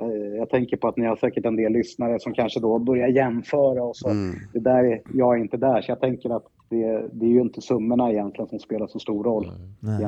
eh, 0.00 0.06
jag 0.38 0.50
tänker 0.50 0.76
på 0.76 0.88
att 0.88 0.96
ni 0.96 1.06
har 1.06 1.16
säkert 1.16 1.46
en 1.46 1.56
del 1.56 1.72
lyssnare 1.72 2.20
som 2.20 2.34
kanske 2.34 2.60
då 2.60 2.78
börjar 2.78 3.08
jämföra 3.08 3.82
och 3.82 3.96
så. 3.96 4.08
Mm. 4.08 4.34
Det 4.52 4.60
där 4.60 4.84
är, 4.84 5.00
jag 5.14 5.36
är 5.36 5.40
inte 5.40 5.56
där, 5.56 5.82
så 5.82 5.90
jag 5.90 6.00
tänker 6.00 6.36
att 6.36 6.44
det, 6.68 7.08
det 7.12 7.26
är 7.26 7.30
ju 7.30 7.40
inte 7.40 7.60
summorna 7.60 8.10
egentligen 8.12 8.48
som 8.48 8.58
spelar 8.58 8.86
så 8.86 8.98
stor 8.98 9.24
roll. 9.24 9.52
Nej. 9.80 10.02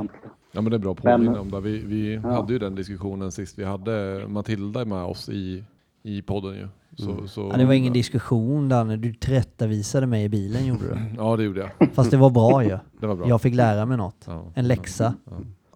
Ja 0.52 0.60
men 0.60 0.70
det 0.70 0.76
är 0.76 0.78
bra 0.78 0.92
att 0.92 1.02
påminna 1.02 1.40
om 1.40 1.50
det. 1.50 1.60
Vi, 1.60 1.78
vi 1.86 2.14
Ja. 2.14 2.20
hade 2.30 2.52
ju 2.52 2.58
den 2.58 2.74
diskussionen 2.74 3.32
sist 3.32 3.58
vi 3.58 3.64
hade 3.64 4.24
Matilda 4.28 4.84
med 4.84 5.04
oss 5.04 5.28
i, 5.28 5.64
i 6.04 6.22
podden 6.22 6.54
ju. 6.54 6.68
Så, 6.96 7.26
så, 7.28 7.48
Ja, 7.52 7.56
det 7.56 7.64
var 7.64 7.72
ingen 7.72 7.92
diskussion 7.92 8.68
Danne, 8.68 8.96
du 8.96 9.14
tillrättavisade 9.14 10.06
mig 10.06 10.24
i 10.24 10.28
bilen 10.28 10.66
gjorde 10.66 10.88
du. 10.88 10.94
Ja 11.16 11.36
det 11.36 11.44
gjorde 11.44 11.60
jag. 11.60 11.90
Fast 11.94 12.10
det 12.10 12.16
var 12.16 12.30
bra 12.30 12.64
ju. 12.64 12.78
Det 13.00 13.06
var 13.06 13.14
bra. 13.14 13.28
Jag 13.28 13.42
fick 13.42 13.54
lära 13.54 13.86
mig 13.86 13.96
något. 13.96 14.24
Ja. 14.26 14.44
En 14.54 14.68
läxa. 14.68 15.14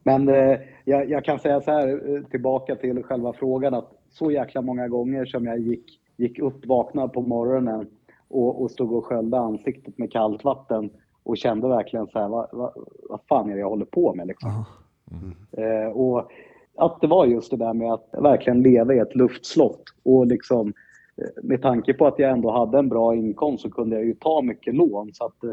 Men 0.02 0.28
eh, 0.28 0.58
jag, 0.84 1.10
jag 1.10 1.24
kan 1.24 1.38
säga 1.38 1.60
så 1.60 1.70
här, 1.70 2.16
eh, 2.16 2.22
tillbaka 2.22 2.76
till 2.76 3.02
själva 3.02 3.32
frågan, 3.32 3.74
att 3.74 3.90
så 4.10 4.30
jäkla 4.30 4.62
många 4.62 4.88
gånger 4.88 5.26
som 5.26 5.46
jag 5.46 5.58
gick, 5.58 6.00
gick 6.16 6.38
upp, 6.38 6.66
vaknade 6.66 7.08
på 7.08 7.22
morgonen 7.22 7.86
och, 8.28 8.62
och 8.62 8.70
stod 8.70 8.92
och 8.92 9.04
sköljde 9.04 9.38
ansiktet 9.38 9.98
med 9.98 10.12
kallt 10.12 10.44
vatten 10.44 10.90
och 11.22 11.36
kände 11.36 11.68
verkligen 11.68 12.06
så 12.06 12.18
här, 12.18 12.28
vad, 12.28 12.48
vad, 12.52 12.72
vad 13.08 13.20
fan 13.28 13.50
är 13.50 13.54
det 13.54 13.60
jag 13.60 13.70
håller 13.70 13.84
på 13.84 14.14
med 14.14 14.26
liksom? 14.26 14.50
Ja. 14.50 15.62
Eh, 15.62 15.88
och 15.88 16.30
att 16.78 17.00
det 17.00 17.06
var 17.06 17.26
just 17.26 17.50
det 17.50 17.56
där 17.56 17.74
med 17.74 17.92
att 17.92 18.08
verkligen 18.12 18.62
leva 18.62 18.94
i 18.94 18.98
ett 18.98 19.14
luftslott. 19.14 19.82
Och 20.02 20.26
liksom, 20.26 20.72
eh, 21.16 21.44
med 21.44 21.62
tanke 21.62 21.94
på 21.94 22.06
att 22.06 22.18
jag 22.18 22.30
ändå 22.30 22.50
hade 22.50 22.78
en 22.78 22.88
bra 22.88 23.14
inkomst 23.14 23.62
så 23.62 23.70
kunde 23.70 23.96
jag 23.96 24.04
ju 24.04 24.14
ta 24.14 24.42
mycket 24.42 24.74
lån. 24.74 25.10
Så 25.12 25.24
att 25.24 25.44
eh, 25.44 25.50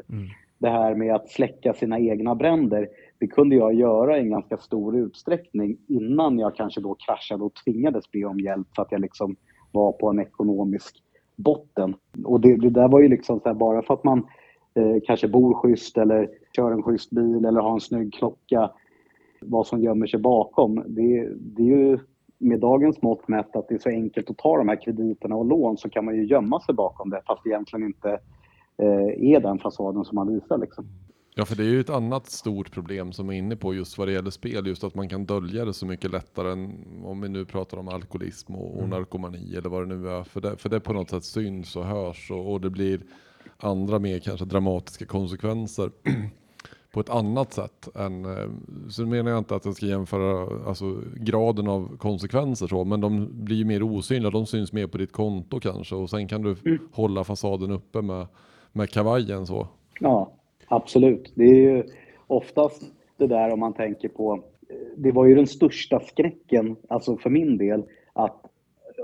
det 0.57 0.69
här 0.69 0.95
med 0.95 1.15
att 1.15 1.29
släcka 1.29 1.73
sina 1.73 1.99
egna 1.99 2.35
bränder, 2.35 2.88
det 3.19 3.27
kunde 3.27 3.55
jag 3.55 3.73
göra 3.73 4.17
i 4.17 4.21
en 4.21 4.29
ganska 4.29 4.57
stor 4.57 4.97
utsträckning 4.97 5.77
innan 5.88 6.39
jag 6.39 6.55
kanske 6.55 6.81
då 6.81 6.95
kraschade 7.05 7.43
och 7.43 7.53
tvingades 7.65 8.11
be 8.11 8.25
om 8.25 8.39
hjälp 8.39 8.67
för 8.75 8.81
att 8.81 8.91
jag 8.91 9.01
liksom 9.01 9.35
var 9.71 9.91
på 9.91 10.09
en 10.09 10.19
ekonomisk 10.19 11.03
botten. 11.35 11.95
Och 12.23 12.41
det, 12.41 12.55
det 12.55 12.69
där 12.69 12.88
var 12.88 13.01
ju 13.01 13.09
liksom 13.09 13.39
så 13.39 13.49
här, 13.49 13.55
bara 13.55 13.81
för 13.81 13.93
att 13.93 14.03
man 14.03 14.27
eh, 14.75 14.97
kanske 15.05 15.27
bor 15.27 15.53
schysst 15.53 15.97
eller 15.97 16.29
kör 16.55 16.71
en 16.71 16.83
schysst 16.83 17.11
bil 17.11 17.45
eller 17.45 17.61
har 17.61 17.73
en 17.73 17.79
snygg 17.79 18.13
klocka 18.13 18.71
vad 19.41 19.67
som 19.67 19.81
gömmer 19.81 20.07
sig 20.07 20.19
bakom. 20.19 20.75
Det, 20.75 21.29
det 21.35 21.63
är 21.63 21.77
ju 21.77 21.99
med 22.37 22.59
dagens 22.59 23.01
mått 23.01 23.27
mätt 23.27 23.55
att 23.55 23.67
det 23.67 23.75
är 23.75 23.79
så 23.79 23.89
enkelt 23.89 24.29
att 24.29 24.37
ta 24.37 24.57
de 24.57 24.69
här 24.69 24.81
krediterna 24.81 25.35
och 25.35 25.45
lån 25.45 25.77
så 25.77 25.89
kan 25.89 26.05
man 26.05 26.15
ju 26.15 26.25
gömma 26.25 26.59
sig 26.59 26.75
bakom 26.75 27.09
det 27.09 27.21
fast 27.27 27.43
det 27.43 27.49
egentligen 27.49 27.85
inte 27.85 28.09
eh, 28.77 29.33
är 29.33 29.39
den 29.39 29.59
fasaden 29.59 30.05
som 30.05 30.15
man 30.15 30.33
visar. 30.33 30.57
Liksom. 30.57 30.85
Ja, 31.37 31.45
för 31.45 31.55
det 31.55 31.63
är 31.63 31.69
ju 31.69 31.79
ett 31.79 31.89
annat 31.89 32.25
stort 32.25 32.71
problem 32.71 33.11
som 33.11 33.29
är 33.29 33.33
inne 33.33 33.55
på 33.55 33.73
just 33.73 33.97
vad 33.97 34.07
det 34.07 34.11
gäller 34.11 34.29
spel, 34.29 34.67
just 34.67 34.83
att 34.83 34.95
man 34.95 35.09
kan 35.09 35.25
dölja 35.25 35.65
det 35.65 35.73
så 35.73 35.85
mycket 35.85 36.11
lättare 36.11 36.51
än 36.51 36.71
om 37.03 37.21
vi 37.21 37.29
nu 37.29 37.45
pratar 37.45 37.77
om 37.77 37.87
alkoholism 37.87 38.55
och, 38.55 38.79
och 38.79 38.89
narkomani 38.89 39.55
eller 39.55 39.69
vad 39.69 39.87
det 39.87 39.95
nu 39.95 40.09
är. 40.09 40.23
För 40.23 40.41
det, 40.41 40.57
för 40.57 40.69
det 40.69 40.79
på 40.79 40.93
något 40.93 41.09
sätt 41.09 41.23
syns 41.23 41.75
och 41.75 41.85
hörs 41.85 42.31
och, 42.31 42.51
och 42.51 42.61
det 42.61 42.69
blir 42.69 43.01
andra 43.57 43.99
mer 43.99 44.19
kanske 44.19 44.45
dramatiska 44.45 45.05
konsekvenser 45.05 45.91
på 46.95 47.01
ett 47.01 47.10
annat 47.10 47.53
sätt 47.53 47.95
än, 47.95 48.25
eh, 48.25 48.49
så 48.89 49.05
menar 49.05 49.31
jag 49.31 49.38
inte 49.38 49.55
att 49.55 49.65
jag 49.65 49.75
ska 49.75 49.86
jämföra 49.86 50.47
alltså, 50.67 50.95
graden 51.15 51.67
av 51.67 51.97
konsekvenser 51.97 52.67
så, 52.67 52.84
men 52.84 53.01
de 53.01 53.29
blir 53.31 53.65
mer 53.65 53.84
osynliga, 53.84 54.31
de 54.31 54.45
syns 54.45 54.73
mer 54.73 54.88
på 54.88 54.97
ditt 54.97 55.12
konto 55.12 55.60
kanske 55.60 55.95
och 55.95 56.10
sen 56.10 56.27
kan 56.27 56.41
du 56.41 56.55
hålla 56.91 57.23
fasaden 57.23 57.71
uppe 57.71 58.01
med, 58.01 58.27
med 58.71 58.89
kavajen 58.89 59.45
så. 59.45 59.67
Ja, 59.99 60.31
absolut. 60.67 61.31
Det 61.36 61.43
är 61.43 61.55
ju 61.55 61.84
oftast 62.27 62.84
det 63.17 63.27
där 63.27 63.53
om 63.53 63.60
man 63.60 63.73
tänker 63.73 64.10
på... 64.10 64.43
Det 64.97 65.12
var 65.12 65.25
ju 65.25 65.36
den 65.36 65.47
största 65.47 65.99
skräcken, 65.99 66.75
alltså 66.89 67.17
för 67.17 67.29
min 67.29 67.58
del, 67.58 67.84
att 68.13 68.41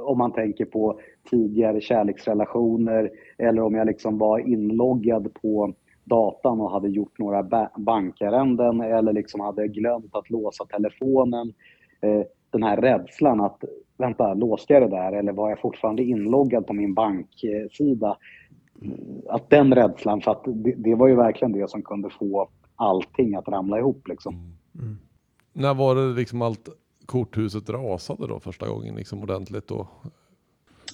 om 0.06 0.18
man 0.18 0.32
tänker 0.32 0.66
på 0.66 1.00
tidigare 1.30 1.82
kärleksrelationer 1.82 3.12
eller 3.38 3.62
om 3.62 3.76
jag 3.76 3.88
liksom 3.88 4.18
var 4.18 4.40
inloggad 4.40 5.34
på 5.34 5.74
datan 6.12 6.62
och 6.62 6.72
hade 6.72 6.90
gjort 6.90 7.20
några 7.20 7.44
ba- 7.44 7.70
bankärenden 7.78 8.82
eller 8.82 9.14
liksom 9.14 9.42
hade 9.42 9.68
glömt 9.68 10.16
att 10.16 10.30
låsa 10.30 10.66
telefonen. 10.66 11.54
Eh, 12.02 12.22
den 12.50 12.64
här 12.64 12.78
rädslan 12.78 13.42
att, 13.42 13.64
vänta, 13.98 14.34
låste 14.34 14.74
jag 14.74 14.82
det 14.82 14.96
där 14.96 15.12
eller 15.12 15.32
var 15.32 15.50
jag 15.50 15.60
fortfarande 15.60 16.04
inloggad 16.04 16.68
på 16.68 16.74
min 16.74 16.94
banksida? 16.94 18.18
att 19.30 19.50
den 19.50 19.76
rädslan, 19.76 20.22
för 20.22 20.32
att 20.32 20.44
det, 20.46 20.74
det 20.78 20.96
var 20.96 21.08
ju 21.08 21.16
verkligen 21.16 21.52
det 21.52 21.70
som 21.70 21.82
kunde 21.82 22.10
få 22.10 22.50
allting 22.76 23.36
att 23.36 23.48
ramla 23.48 23.80
ihop 23.80 24.08
liksom. 24.08 24.58
När 25.54 25.74
var 25.74 25.96
det 25.96 26.20
liksom 26.20 26.42
allt 26.42 26.70
korthuset 27.06 27.70
rasade 27.70 28.28
då 28.28 28.40
första 28.40 28.68
gången 28.70 28.96
liksom 28.96 29.24
ordentligt 29.24 29.68
då? 29.68 29.88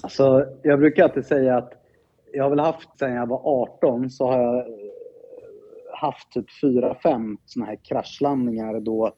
Alltså, 0.03 0.45
jag 0.63 0.79
brukar 0.79 1.03
alltid 1.03 1.25
säga 1.25 1.57
att 1.57 1.73
jag 2.33 2.43
har 2.43 2.49
väl 2.49 2.59
haft, 2.59 2.89
sen 2.99 3.13
jag 3.13 3.27
var 3.27 3.41
18, 3.43 4.09
så 4.09 4.31
har 4.31 4.41
jag 4.41 4.65
haft 6.01 6.31
typ 6.31 6.45
fyra, 6.61 6.95
fem 7.03 7.37
såna 7.45 7.65
här 7.65 7.77
kraschlandningar 7.83 8.79
då 8.79 9.11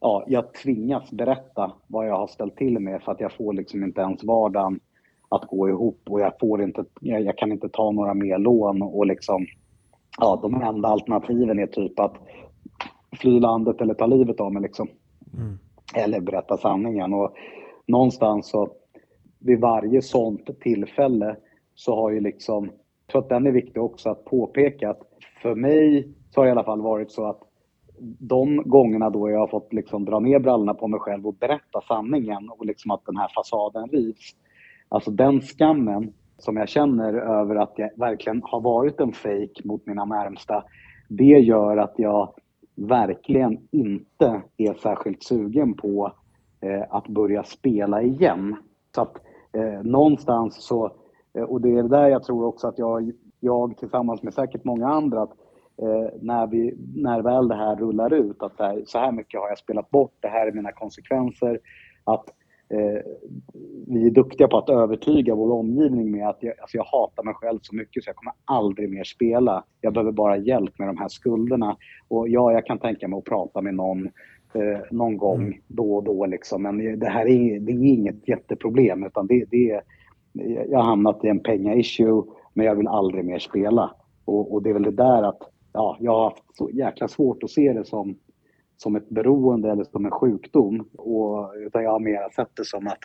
ja, 0.00 0.24
jag 0.26 0.54
tvingas 0.54 1.12
berätta 1.12 1.72
vad 1.86 2.08
jag 2.08 2.16
har 2.16 2.26
ställt 2.26 2.56
till 2.56 2.78
med 2.78 3.02
för 3.02 3.12
att 3.12 3.20
jag 3.20 3.32
får 3.32 3.52
liksom 3.52 3.84
inte 3.84 4.00
ens 4.00 4.24
vardagen 4.24 4.80
att 5.28 5.44
gå 5.44 5.68
ihop 5.68 6.00
och 6.08 6.20
jag 6.20 6.32
får 6.40 6.62
inte, 6.62 6.84
jag, 7.00 7.22
jag 7.22 7.38
kan 7.38 7.52
inte 7.52 7.68
ta 7.68 7.90
några 7.90 8.14
mer 8.14 8.38
lån 8.38 8.82
och 8.82 9.06
liksom, 9.06 9.46
ja, 10.18 10.38
de 10.42 10.62
enda 10.62 10.88
alternativen 10.88 11.58
är 11.58 11.66
typ 11.66 12.00
att 12.00 12.14
fly 13.12 13.40
landet 13.40 13.80
eller 13.80 13.94
ta 13.94 14.06
livet 14.06 14.40
av 14.40 14.52
mig 14.52 14.62
liksom. 14.62 14.88
Eller 15.94 16.20
berätta 16.20 16.56
sanningen 16.56 17.14
och 17.14 17.34
någonstans 17.86 18.48
så 18.50 18.68
vid 19.38 19.60
varje 19.60 20.02
sånt 20.02 20.60
tillfälle 20.60 21.36
så 21.74 21.94
har 21.94 22.10
ju 22.10 22.20
liksom, 22.20 22.70
jag 23.08 23.12
tror 23.12 23.22
att 23.22 23.28
den 23.28 23.46
är 23.46 23.52
viktig 23.52 23.82
också 23.82 24.10
att 24.10 24.24
påpeka 24.24 24.90
att 24.90 25.00
för 25.42 25.54
mig 25.54 26.08
så 26.30 26.40
har 26.40 26.44
det 26.44 26.48
i 26.48 26.52
alla 26.52 26.64
fall 26.64 26.80
varit 26.80 27.10
så 27.10 27.26
att 27.26 27.40
de 28.18 28.62
gångerna 28.64 29.10
då 29.10 29.30
jag 29.30 29.38
har 29.38 29.46
fått 29.46 29.72
liksom 29.72 30.04
dra 30.04 30.20
ner 30.20 30.38
brallorna 30.38 30.74
på 30.74 30.88
mig 30.88 31.00
själv 31.00 31.26
och 31.26 31.34
berätta 31.34 31.80
sanningen 31.88 32.48
och 32.50 32.66
liksom 32.66 32.90
att 32.90 33.06
den 33.06 33.16
här 33.16 33.28
fasaden 33.34 33.88
rivs. 33.88 34.34
Alltså 34.88 35.10
den 35.10 35.40
skammen 35.40 36.12
som 36.38 36.56
jag 36.56 36.68
känner 36.68 37.14
över 37.14 37.56
att 37.56 37.72
jag 37.76 37.90
verkligen 37.96 38.42
har 38.44 38.60
varit 38.60 39.00
en 39.00 39.12
fake 39.12 39.62
mot 39.64 39.86
mina 39.86 40.04
närmsta. 40.04 40.64
Det 41.08 41.24
gör 41.24 41.76
att 41.76 41.94
jag 41.96 42.34
verkligen 42.74 43.58
inte 43.70 44.42
är 44.56 44.74
särskilt 44.74 45.22
sugen 45.22 45.74
på 45.74 46.12
eh, 46.60 46.82
att 46.90 47.08
börja 47.08 47.42
spela 47.44 48.02
igen. 48.02 48.56
Så 48.94 49.02
att 49.02 49.16
eh, 49.52 49.82
någonstans 49.82 50.56
så, 50.58 50.92
och 51.48 51.60
det 51.60 51.68
är 51.68 51.82
där 51.82 52.08
jag 52.08 52.22
tror 52.22 52.44
också 52.44 52.66
att 52.66 52.78
jag, 52.78 53.12
jag 53.40 53.76
tillsammans 53.76 54.22
med 54.22 54.34
säkert 54.34 54.64
många 54.64 54.88
andra, 54.88 55.22
att 55.22 55.32
eh, 55.82 56.18
när, 56.20 56.46
vi, 56.46 56.74
när 56.94 57.22
väl 57.22 57.48
det 57.48 57.54
här 57.54 57.76
rullar 57.76 58.14
ut, 58.14 58.42
att 58.42 58.58
här, 58.58 58.82
så 58.86 58.98
här 58.98 59.12
mycket 59.12 59.40
har 59.40 59.48
jag 59.48 59.58
spelat 59.58 59.90
bort, 59.90 60.12
det 60.20 60.28
här 60.28 60.46
är 60.46 60.52
mina 60.52 60.72
konsekvenser, 60.72 61.60
att 62.04 62.24
eh, 62.70 63.02
vi 63.86 64.06
är 64.06 64.10
duktiga 64.10 64.48
på 64.48 64.58
att 64.58 64.70
övertyga 64.70 65.34
vår 65.34 65.52
omgivning 65.52 66.10
med 66.10 66.28
att 66.28 66.38
jag, 66.40 66.60
alltså 66.60 66.76
jag 66.76 66.84
hatar 66.84 67.22
mig 67.22 67.34
själv 67.34 67.58
så 67.62 67.76
mycket 67.76 68.04
så 68.04 68.08
jag 68.08 68.16
kommer 68.16 68.34
aldrig 68.44 68.90
mer 68.90 69.04
spela. 69.04 69.64
Jag 69.80 69.92
behöver 69.92 70.12
bara 70.12 70.36
hjälp 70.36 70.78
med 70.78 70.88
de 70.88 70.96
här 70.96 71.08
skulderna. 71.08 71.76
Och 72.08 72.28
ja, 72.28 72.52
jag 72.52 72.66
kan 72.66 72.78
tänka 72.78 73.08
mig 73.08 73.18
att 73.18 73.24
prata 73.24 73.60
med 73.60 73.74
någon 73.74 74.06
eh, 74.54 74.80
någon 74.90 75.16
gång 75.16 75.60
då 75.66 75.96
och 75.96 76.04
då 76.04 76.26
liksom. 76.26 76.62
Men 76.62 76.98
det 76.98 77.08
här 77.08 77.26
är, 77.26 77.60
det 77.60 77.72
är 77.72 77.84
inget 77.84 78.28
jätteproblem 78.28 79.04
utan 79.04 79.26
det, 79.26 79.44
det 79.50 79.70
är, 79.70 79.82
jag 80.68 80.78
har 80.78 80.84
hamnat 80.84 81.24
i 81.24 81.28
en 81.28 81.40
penga-issue 81.40 82.22
men 82.54 82.66
jag 82.66 82.74
vill 82.74 82.88
aldrig 82.88 83.24
mer 83.24 83.38
spela. 83.38 83.90
Och, 84.24 84.54
och 84.54 84.62
det 84.62 84.70
är 84.70 84.74
väl 84.74 84.82
det 84.82 84.90
där 84.90 85.22
att 85.22 85.42
ja, 85.72 85.96
jag 86.00 86.12
har 86.12 86.24
haft 86.24 86.44
så 86.54 86.70
jäkla 86.72 87.08
svårt 87.08 87.42
att 87.42 87.50
se 87.50 87.72
det 87.72 87.84
som 87.84 88.16
som 88.78 88.96
ett 88.96 89.08
beroende 89.08 89.70
eller 89.70 89.84
som 89.84 90.04
en 90.04 90.10
sjukdom. 90.10 90.88
Och, 90.98 91.52
utan 91.66 91.82
jag 91.82 91.90
har 91.90 92.00
mer 92.00 92.34
sett 92.36 92.56
det 92.56 92.64
som 92.64 92.86
att 92.86 92.98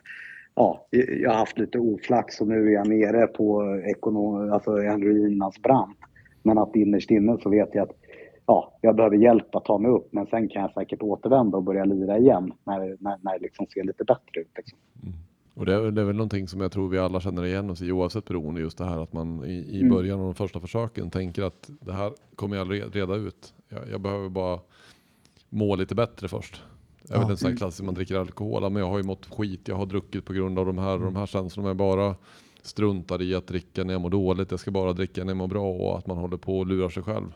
ja, 0.56 0.88
jag 1.22 1.30
har 1.30 1.38
haft 1.38 1.60
lite 1.60 1.80
oflax 1.80 2.42
och 2.42 2.48
nu 2.48 2.68
är 2.68 2.72
jag 2.72 2.88
nere 2.88 3.28
på 3.28 3.76
ekonom, 3.86 4.52
alltså 4.52 4.72
en 4.72 5.04
ruinans 5.04 5.62
brant. 5.62 5.98
Men 6.44 6.58
att 6.58 6.76
innerst 6.76 7.12
inne 7.12 7.38
så 7.44 7.50
vet 7.50 7.70
jag 7.76 7.84
att 7.90 7.96
ja, 8.46 8.74
jag 8.82 8.96
behöver 8.96 9.18
hjälp 9.18 9.56
att 9.56 9.66
ta 9.66 9.78
mig 9.78 9.92
upp 9.92 10.08
men 10.14 10.26
sen 10.26 10.48
kan 10.48 10.62
jag 10.62 10.74
säkert 10.74 11.02
återvända 11.02 11.58
och 11.58 11.64
börja 11.64 11.86
lira 11.86 12.18
igen 12.18 12.54
när, 12.64 12.80
när, 12.80 13.18
när 13.22 13.34
det 13.34 13.44
liksom 13.44 13.68
ser 13.68 13.84
lite 13.84 14.04
bättre 14.04 14.42
ut. 14.42 14.52
Liksom. 14.58 14.78
Mm. 15.04 15.14
Och 15.64 15.68
det 15.68 15.74
är, 15.76 15.92
det 15.92 16.02
är 16.02 16.06
väl 16.06 16.16
någonting 16.16 16.48
som 16.48 16.62
jag 16.62 16.72
tror 16.72 16.90
vi 16.90 16.98
alla 16.98 17.22
känner 17.22 17.46
igen 17.46 17.70
oss 17.70 17.82
i 17.82 17.92
oavsett 17.92 18.26
beroende. 18.26 18.62
Just 18.62 18.78
det 18.78 18.86
här 18.86 19.00
att 19.04 19.14
man 19.14 19.46
i, 19.46 19.54
i 19.54 19.80
Mm. 19.80 19.94
början 19.94 20.20
av 20.20 20.26
de 20.26 20.36
första 20.36 20.60
försöken 20.60 21.10
tänker 21.10 21.44
att 21.44 21.70
det 21.82 21.94
här 21.94 22.14
kommer 22.36 22.58
jag 22.58 22.96
reda 22.96 23.16
ut. 23.16 23.54
Jag, 23.70 23.90
jag 23.92 24.02
behöver 24.02 24.30
bara 24.30 24.60
må 25.50 25.76
lite 25.76 25.96
bättre 25.96 26.28
först. 26.28 26.62
Jag 27.08 27.18
vet 27.20 27.26
Ja. 27.28 27.32
en 27.32 27.38
sån 27.38 27.50
här 27.52 27.58
klassisk 27.58 27.84
man 27.84 27.94
dricker 27.94 28.16
alkohol. 28.16 28.64
Ja, 28.64 28.70
Men 28.70 28.82
jag 28.82 28.90
har 28.90 28.98
ju 28.98 29.04
mått 29.04 29.26
skit, 29.26 29.68
jag 29.68 29.76
har 29.76 29.86
druckit 29.86 30.26
på 30.26 30.34
grund 30.34 30.60
av 30.60 30.66
de 30.66 30.78
här 30.78 30.94
och 30.94 31.06
de 31.06 31.16
här 31.16 31.26
känslorna. 31.26 31.70
Jag 31.70 31.78
bara 31.78 32.16
struntar 32.62 33.22
i 33.22 33.36
att 33.36 33.48
dricka 33.48 33.84
när 33.84 33.94
jag 33.94 34.02
mår 34.02 34.10
dåligt. 34.10 34.52
Jag 34.52 34.60
ska 34.60 34.72
bara 34.72 34.94
dricka 34.94 35.24
när 35.24 35.30
jag 35.32 35.38
mår 35.38 35.48
bra 35.48 35.72
och 35.74 35.98
att 35.98 36.08
man 36.08 36.18
håller 36.18 36.38
på 36.38 36.60
och 36.60 36.68
lurar 36.68 36.90
sig 36.90 37.04
själv. 37.04 37.34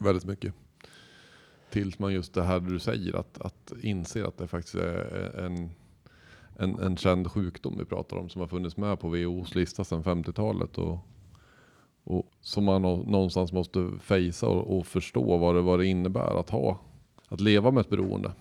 Väldigt 0.00 0.24
mycket. 0.24 0.54
Tills 1.70 1.98
man 1.98 2.12
just 2.14 2.34
det 2.34 2.42
här 2.42 2.60
du 2.60 2.78
säger, 2.78 3.16
att, 3.16 3.38
att 3.40 3.72
inse 3.82 4.26
att 4.26 4.38
det 4.38 4.46
faktiskt 4.46 4.74
är 4.74 5.38
en, 5.44 5.70
en, 6.58 6.78
en 6.78 6.96
känd 6.96 7.30
sjukdom 7.32 7.74
vi 7.78 7.84
pratar 7.84 8.16
om 8.16 8.28
som 8.28 8.40
har 8.40 8.48
funnits 8.48 8.76
med 8.76 9.00
på 9.00 9.08
WHOs 9.08 9.54
lista 9.54 9.84
sedan 9.84 10.02
50-talet. 10.02 10.78
Och, 10.78 10.98
och 12.04 12.30
som 12.40 12.64
man 12.64 12.82
nå- 12.82 13.04
någonstans 13.06 13.52
måste 13.52 13.90
fejsa 14.00 14.48
och, 14.48 14.78
och 14.78 14.86
förstå 14.86 15.36
vad 15.36 15.54
det, 15.54 15.60
vad 15.60 15.78
det 15.78 15.86
innebär 15.86 16.40
att 16.40 16.50
ha, 16.50 16.78
att 17.28 17.40
leva 17.40 17.70
med 17.70 17.80
ett 17.80 17.90
beroende. 17.90 18.32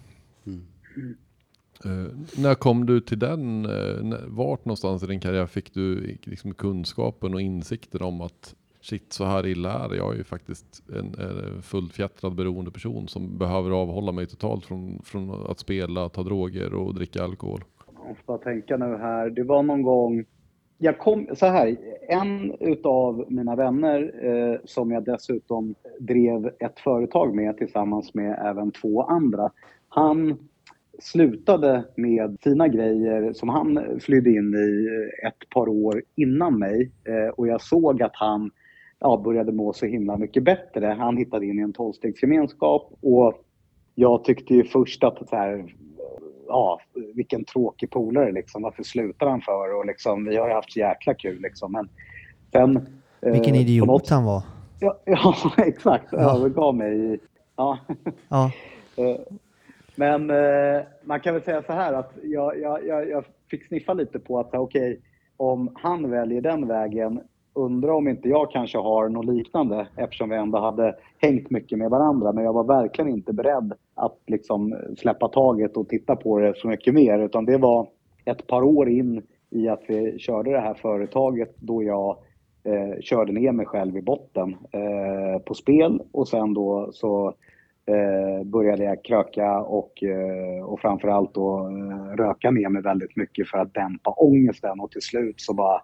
Eh, 1.86 2.08
när 2.38 2.56
kom 2.56 2.86
du 2.86 3.02
till 3.02 3.20
den, 3.20 3.62
när- 3.62 4.28
vart 4.28 4.66
någonstans 4.66 5.04
i 5.04 5.08
din 5.08 5.20
karriär 5.20 5.46
fick 5.48 5.74
du 5.74 6.18
liksom 6.24 6.54
kunskapen 6.54 7.34
och 7.34 7.42
insikten 7.42 8.02
om 8.02 8.22
att 8.22 8.56
shit 8.82 9.14
så 9.14 9.26
här 9.26 9.46
illa 9.48 9.74
är 9.74 9.90
det. 9.90 9.96
Jag 9.96 10.14
är 10.14 10.18
ju 10.18 10.24
faktiskt 10.24 10.84
en, 10.90 11.16
en 11.20 11.62
fullfjättrad 11.62 12.36
beroende 12.36 12.72
person 12.72 13.08
som 13.08 13.38
behöver 13.38 13.72
avhålla 13.72 14.12
mig 14.12 14.26
totalt 14.28 14.66
från, 14.66 15.02
från 15.04 15.46
att 15.52 15.60
spela, 15.60 16.10
ta 16.10 16.24
droger 16.24 16.74
och 16.74 16.94
dricka 16.96 17.24
alkohol. 17.24 17.64
Jag 18.08 18.18
får 18.18 18.24
bara 18.26 18.38
tänka 18.38 18.78
nu 18.78 18.98
här. 18.98 19.30
Det 19.30 19.44
var 19.44 19.64
någon 19.64 19.82
gång... 19.82 20.26
Jag 20.78 20.98
kom, 20.98 21.28
så 21.34 21.46
här, 21.46 21.78
en 22.10 22.56
utav 22.60 23.26
mina 23.30 23.56
vänner 23.56 24.26
eh, 24.26 24.60
som 24.66 24.92
jag 24.92 25.06
dessutom 25.06 25.76
drev 26.00 26.52
ett 26.60 26.80
företag 26.80 27.36
med 27.36 27.58
tillsammans 27.58 28.14
med 28.14 28.40
även 28.46 28.72
två 28.72 29.04
andra. 29.04 29.52
Han 29.90 30.38
slutade 31.00 31.84
med 31.96 32.38
sina 32.44 32.68
grejer 32.68 33.34
som 33.34 33.50
han 33.50 34.00
flydde 34.00 34.30
in 34.30 34.54
i 34.54 34.88
eh, 34.88 35.28
ett 35.28 35.50
par 35.50 35.70
år 35.70 36.04
innan 36.16 36.60
mig. 36.60 36.92
Eh, 37.04 37.30
och 37.30 37.48
jag 37.48 37.62
såg 37.62 38.02
att 38.02 38.16
han 38.16 38.52
ja, 39.00 39.22
började 39.26 39.52
må 39.52 39.74
så 39.74 39.86
himla 39.86 40.18
mycket 40.18 40.44
bättre. 40.44 40.86
Han 41.00 41.18
hittade 41.18 41.46
in 41.46 41.60
i 41.60 41.62
en 41.62 41.74
tolvstegsgemenskap 41.74 42.94
och 43.02 43.34
jag 43.96 44.24
tyckte 44.24 44.54
ju 44.54 44.64
först 44.64 45.04
att 45.04 45.30
så 45.30 45.36
här, 45.36 45.76
ja, 46.48 46.80
vilken 47.16 47.46
tråkig 47.46 47.90
polare 47.92 48.32
liksom. 48.32 48.62
Varför 48.62 48.84
slutar 48.84 49.28
han 49.28 49.42
för? 49.42 49.76
Och 49.80 49.86
liksom, 49.86 50.26
vi 50.26 50.38
har 50.38 50.48
ju 50.48 50.54
haft 50.54 50.72
så 50.72 50.80
jäkla 50.80 51.14
kul 51.14 51.42
liksom. 51.42 51.72
Men 51.72 51.90
sen... 52.52 52.78
eh, 53.22 53.32
Vilken 53.32 53.54
på 53.54 53.60
idiot 53.60 53.88
något- 53.88 54.10
han 54.10 54.26
var. 54.26 54.44
Ja, 54.80 55.00
ja 55.06 55.36
exakt. 55.58 56.06
Ja. 56.12 56.36
Övergav 56.38 56.76
mig. 56.76 57.20
Ja. 57.56 57.78
Ja, 58.30 58.52
Eh, 58.98 59.16
Men 59.96 60.30
eh, 60.30 60.82
man 61.04 61.20
kan 61.20 61.34
väl 61.34 61.44
säga 61.44 61.64
så 61.64 61.74
här 61.74 61.94
att 61.94 62.12
jag, 62.24 62.60
jag, 62.62 62.86
jag, 62.88 63.10
jag 63.10 63.26
fick 63.52 63.68
sniffa 63.68 63.94
lite 63.94 64.20
på 64.20 64.40
att 64.40 64.56
okej, 64.56 65.00
om 65.38 65.70
han 65.76 66.10
väljer 66.12 66.42
den 66.42 66.68
vägen, 66.68 67.22
undrar 67.54 67.90
om 67.92 68.08
inte 68.08 68.30
jag 68.30 68.52
kanske 68.52 68.78
har 68.78 69.10
något 69.10 69.26
liknande 69.26 69.88
eftersom 69.96 70.30
vi 70.30 70.36
ändå 70.36 70.60
hade 70.60 70.96
hängt 71.18 71.50
mycket 71.50 71.78
med 71.78 71.90
varandra. 71.90 72.32
Men 72.32 72.44
jag 72.44 72.54
var 72.54 72.64
verkligen 72.64 73.10
inte 73.12 73.34
beredd 73.34 73.74
att 73.96 74.20
liksom 74.28 74.76
släppa 74.98 75.28
taget 75.28 75.78
och 75.78 75.90
titta 75.90 76.16
på 76.16 76.40
det 76.40 76.58
så 76.58 76.68
mycket 76.68 76.94
mer. 76.94 77.20
Utan 77.20 77.46
det 77.46 77.58
var 77.58 77.88
ett 78.26 78.48
par 78.48 78.64
år 78.64 78.90
in 78.90 79.22
i 79.50 79.68
att 79.68 79.84
vi 79.88 80.20
körde 80.20 80.52
det 80.52 80.60
här 80.60 80.74
företaget 80.74 81.56
då 81.58 81.84
jag 81.84 82.18
eh, 82.64 83.00
körde 83.02 83.32
ner 83.32 83.52
mig 83.52 83.66
själv 83.66 83.98
i 83.98 84.02
botten 84.02 84.56
eh, 84.72 85.40
på 85.40 85.54
spel 85.54 86.02
och 86.12 86.28
sen 86.28 86.54
då 86.54 86.90
så 86.92 87.34
eh, 87.86 88.44
började 88.46 88.84
jag 88.84 89.04
kröka 89.04 89.60
och, 89.60 90.04
eh, 90.04 90.66
och 90.66 90.80
framförallt 90.80 91.34
då 91.34 91.68
eh, 91.68 92.16
röka 92.16 92.52
ner 92.52 92.70
mig 92.70 92.82
väldigt 92.82 93.16
mycket 93.16 93.50
för 93.50 93.58
att 93.58 93.74
dämpa 93.74 94.12
ångesten 94.12 94.80
och 94.80 94.92
till 94.92 95.02
slut 95.02 95.36
så 95.38 95.54
bara, 95.54 95.82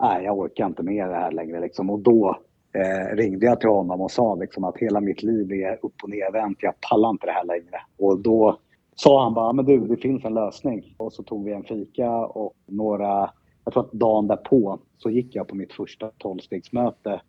nej 0.00 0.24
jag 0.24 0.38
orkar 0.38 0.66
inte 0.66 0.82
med 0.82 1.08
det 1.08 1.14
här 1.14 1.32
längre 1.32 1.60
liksom. 1.60 1.90
Och 1.90 2.00
då 2.00 2.36
eh, 2.76 3.16
ringde 3.16 3.46
jag 3.46 3.60
till 3.60 3.68
honom 3.68 4.00
och 4.00 4.10
sa 4.10 4.34
liksom 4.34 4.64
att 4.64 4.76
hela 4.76 5.00
mitt 5.00 5.22
liv 5.22 5.52
är 5.52 5.78
upp 5.82 5.94
och 6.02 6.10
nervänt, 6.10 6.58
jag 6.60 6.80
pallar 6.90 7.10
inte 7.10 7.26
det 7.26 7.32
här 7.32 7.44
längre. 7.44 7.80
Och 7.98 8.18
då 8.18 8.58
sa 8.94 9.22
han 9.22 9.34
bara, 9.34 9.52
men 9.52 9.64
du 9.64 9.78
det 9.78 9.96
finns 9.96 10.24
en 10.24 10.34
lösning. 10.34 10.94
Och 10.96 11.12
så 11.12 11.22
tog 11.22 11.44
vi 11.44 11.52
en 11.52 11.64
fika 11.64 12.10
och 12.10 12.54
några, 12.66 13.30
jag 13.64 13.72
tror 13.72 13.84
att 13.84 13.92
dagen 13.92 14.26
därpå 14.26 14.78
så 14.98 15.10
gick 15.10 15.34
jag 15.34 15.48
på 15.48 15.56
mitt 15.56 15.72
första 15.72 16.10
tolvstegsmöte 16.18 17.20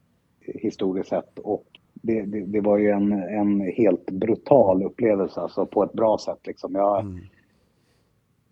historiskt 0.55 1.10
sett 1.10 1.39
och 1.39 1.65
det, 1.93 2.21
det, 2.21 2.45
det 2.45 2.62
var 2.62 2.77
ju 2.77 2.89
en, 2.89 3.12
en 3.13 3.62
helt 3.62 4.12
brutal 4.12 4.83
upplevelse, 4.83 5.41
alltså 5.41 5.65
på 5.65 5.83
ett 5.83 5.93
bra 5.93 6.17
sätt. 6.17 6.47
Liksom. 6.47 6.75
Jag, 6.75 7.19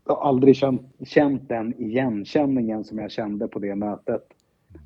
jag 0.05 0.15
har 0.15 0.29
aldrig 0.29 0.55
känt, 0.55 0.81
känt 1.05 1.49
den 1.49 1.81
igenkänningen 1.81 2.83
som 2.83 2.99
jag 2.99 3.11
kände 3.11 3.47
på 3.47 3.59
det 3.59 3.75
mötet. 3.75 4.23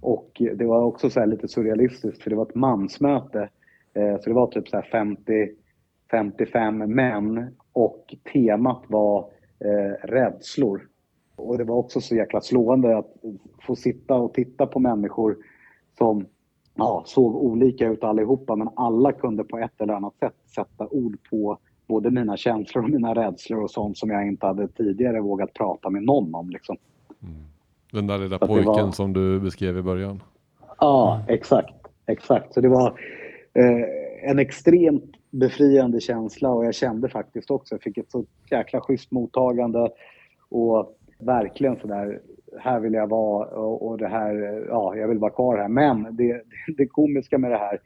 Och 0.02 0.42
det 0.56 0.66
var 0.66 0.82
också 0.84 1.10
så 1.10 1.20
här 1.20 1.28
lite 1.28 1.48
surrealistiskt, 1.48 2.24
för 2.24 2.30
det 2.30 2.36
var 2.36 2.46
ett 2.46 2.56
mansmöte. 2.56 3.50
Eh, 3.94 4.20
så 4.20 4.30
det 4.30 4.34
var 4.34 4.48
typ 4.48 4.68
så 4.68 4.76
här 4.76 4.90
50, 4.92 5.50
55 6.12 6.78
män 6.78 7.56
och 7.74 8.16
temat 8.34 8.84
var 8.88 9.32
eh, 9.60 10.08
rädslor. 10.08 10.88
Och 11.36 11.58
det 11.58 11.64
var 11.64 11.76
också 11.76 12.02
så 12.02 12.16
jäkla 12.16 12.42
slående 12.42 12.98
att 12.98 13.14
få 13.62 13.76
sitta 13.76 14.16
och 14.16 14.34
titta 14.34 14.66
på 14.66 14.80
människor 14.80 15.38
som 15.98 16.26
ja, 16.76 17.04
såg 17.06 17.36
olika 17.36 17.88
ut 17.88 18.04
allihopa, 18.04 18.56
men 18.56 18.70
alla 18.76 19.12
kunde 19.12 19.44
på 19.44 19.58
ett 19.58 19.82
eller 19.82 19.94
annat 19.94 20.18
sätt 20.20 20.36
sätta 20.56 20.88
ord 20.88 21.18
på 21.30 21.58
både 21.88 22.12
mina 22.12 22.38
känslor 22.38 22.84
och 22.84 22.90
mina 22.90 23.14
rädslor 23.14 23.64
och 23.64 23.72
sånt 23.72 23.98
som 23.98 24.10
jag 24.10 24.28
inte 24.28 24.46
hade 24.46 24.68
tidigare 24.68 25.22
vågat 25.22 25.54
prata 25.54 25.90
med 25.90 26.04
någon 26.04 26.36
om. 26.36 26.50
Liksom. 26.50 26.78
Mm. 27.24 27.36
Den 27.92 28.08
där 28.08 28.18
lilla 28.18 28.38
pojken 28.40 28.66
var- 28.66 28.92
som 28.92 29.14
du 29.14 29.40
beskrev 29.40 29.78
i 29.78 29.82
början. 29.82 30.24
Ja, 30.80 31.22
exakt. 31.28 31.74
Exakt. 32.08 32.54
Så 32.54 32.62
det 32.62 32.70
var 32.70 32.88
eh, 33.54 34.30
en 34.30 34.40
extremt 34.40 35.12
befriande 35.32 36.00
känsla 36.02 36.50
och 36.50 36.66
jag 36.66 36.76
kände 36.76 37.10
faktiskt 37.10 37.52
också, 37.52 37.76
jag 37.76 37.82
fick 37.82 37.98
ett 37.98 38.12
så 38.12 38.26
jäkla 38.52 38.82
schysst 38.82 39.12
mottagande 39.12 39.90
och 40.50 40.98
verkligen 41.20 41.76
sådär, 41.80 42.22
här 42.60 42.80
vill 42.80 42.94
jag 42.94 43.08
vara 43.08 43.48
och, 43.48 43.88
och 43.88 43.98
det 43.98 44.08
här, 44.08 44.66
ja, 44.70 44.96
jag 44.96 45.08
vill 45.08 45.18
vara 45.18 45.32
kvar 45.32 45.58
här. 45.58 45.68
Men 45.68 46.16
det, 46.16 46.42
det 46.78 46.88
komiska 46.88 47.38
med 47.38 47.52
det 47.52 47.58
här, 47.58 47.80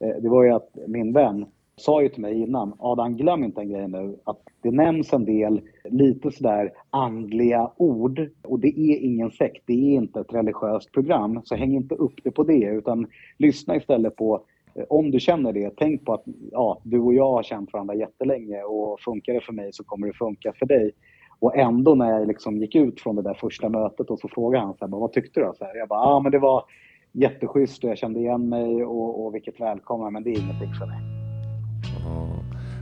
eh, 0.00 0.22
det 0.22 0.28
var 0.28 0.44
ju 0.44 0.50
att 0.50 0.70
min 0.86 1.12
vän 1.12 1.46
sa 1.78 2.02
ju 2.02 2.08
till 2.08 2.22
mig 2.22 2.42
innan, 2.42 2.72
Adam 2.78 3.16
glöm 3.16 3.44
inte 3.44 3.60
en 3.60 3.68
grej 3.68 3.88
nu, 3.88 4.16
att 4.24 4.40
det 4.62 4.70
nämns 4.70 5.12
en 5.12 5.24
del 5.24 5.60
lite 5.84 6.30
sådär 6.30 6.72
andliga 6.90 7.70
ord 7.76 8.30
och 8.42 8.60
det 8.60 8.68
är 8.68 8.98
ingen 8.98 9.30
sekt, 9.30 9.62
det 9.66 9.72
är 9.72 9.94
inte 9.94 10.20
ett 10.20 10.34
religiöst 10.34 10.92
program, 10.92 11.40
så 11.44 11.54
häng 11.54 11.74
inte 11.74 11.94
upp 11.94 12.14
det 12.24 12.30
på 12.30 12.42
det 12.42 12.64
utan 12.64 13.06
lyssna 13.38 13.76
istället 13.76 14.16
på 14.16 14.44
eh, 14.74 14.84
om 14.88 15.10
du 15.10 15.20
känner 15.20 15.52
det, 15.52 15.72
tänk 15.76 16.04
på 16.04 16.14
att 16.14 16.24
ja, 16.52 16.80
du 16.82 16.98
och 16.98 17.14
jag 17.14 17.32
har 17.32 17.42
känt 17.42 17.72
varandra 17.72 17.94
jättelänge 17.94 18.62
och 18.62 19.00
funkar 19.00 19.32
det 19.32 19.40
för 19.40 19.52
mig 19.52 19.72
så 19.72 19.84
kommer 19.84 20.06
det 20.06 20.12
funka 20.12 20.52
för 20.58 20.66
dig. 20.66 20.92
Och 21.40 21.56
ändå 21.56 21.94
när 21.94 22.10
jag 22.10 22.28
liksom 22.28 22.58
gick 22.58 22.74
ut 22.74 23.00
från 23.00 23.16
det 23.16 23.22
där 23.22 23.34
första 23.34 23.68
mötet 23.68 24.10
och 24.10 24.18
så 24.18 24.28
frågade 24.28 24.64
han 24.64 24.74
så 24.74 24.84
här, 24.84 24.92
vad 24.92 25.12
tyckte 25.12 25.40
du? 25.40 25.46
då?" 25.46 25.54
Så 25.54 25.64
här, 25.64 25.76
jag 25.76 25.88
bara, 25.88 26.00
ja 26.00 26.14
ah, 26.14 26.20
men 26.20 26.32
det 26.32 26.38
var 26.38 26.64
jätteschysst 27.12 27.84
och 27.84 27.90
jag 27.90 27.98
kände 27.98 28.20
igen 28.20 28.48
mig 28.48 28.84
och, 28.84 29.26
och 29.26 29.34
vilket 29.34 29.60
välkomna 29.60 30.10
men 30.10 30.22
det 30.22 30.30
är 30.30 30.42
ingenting 30.42 30.74
för 30.78 30.86
mig. 30.86 31.17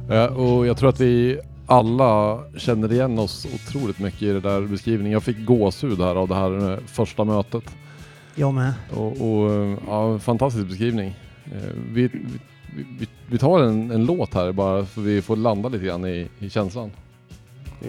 Ja, 0.08 0.28
och 0.28 0.66
jag 0.66 0.76
tror 0.76 0.88
att 0.88 1.00
vi 1.00 1.38
alla 1.66 2.38
känner 2.56 2.92
igen 2.92 3.18
oss 3.18 3.46
otroligt 3.54 3.98
mycket 3.98 4.22
i 4.22 4.32
det 4.32 4.40
där 4.40 4.60
beskrivningen. 4.60 5.12
Jag 5.12 5.22
fick 5.22 5.44
gåshud 5.44 6.00
här 6.00 6.14
av 6.14 6.28
det 6.28 6.34
här 6.34 6.72
eh, 6.72 6.78
första 6.86 7.24
mötet. 7.24 7.64
jag 8.34 8.54
med. 8.54 8.72
Och, 8.94 9.06
och 9.06 9.52
eh, 9.52 9.78
ja, 9.86 10.18
fantastisk 10.18 10.66
beskrivning. 10.66 11.16
Eh, 11.44 11.70
Vi, 11.92 12.10
vi, 12.98 13.08
vi, 13.28 13.38
tar 13.38 13.60
en, 13.60 13.90
en 13.90 14.06
låt 14.06 14.34
här 14.34 14.52
bara 14.52 14.86
så 14.86 15.00
vi 15.00 15.22
får 15.22 15.36
landa 15.36 15.68
lite 15.68 15.84
grann 15.84 16.06
i, 16.06 16.28
i 16.38 16.50
känslan. 16.50 16.90
Det 17.80 17.88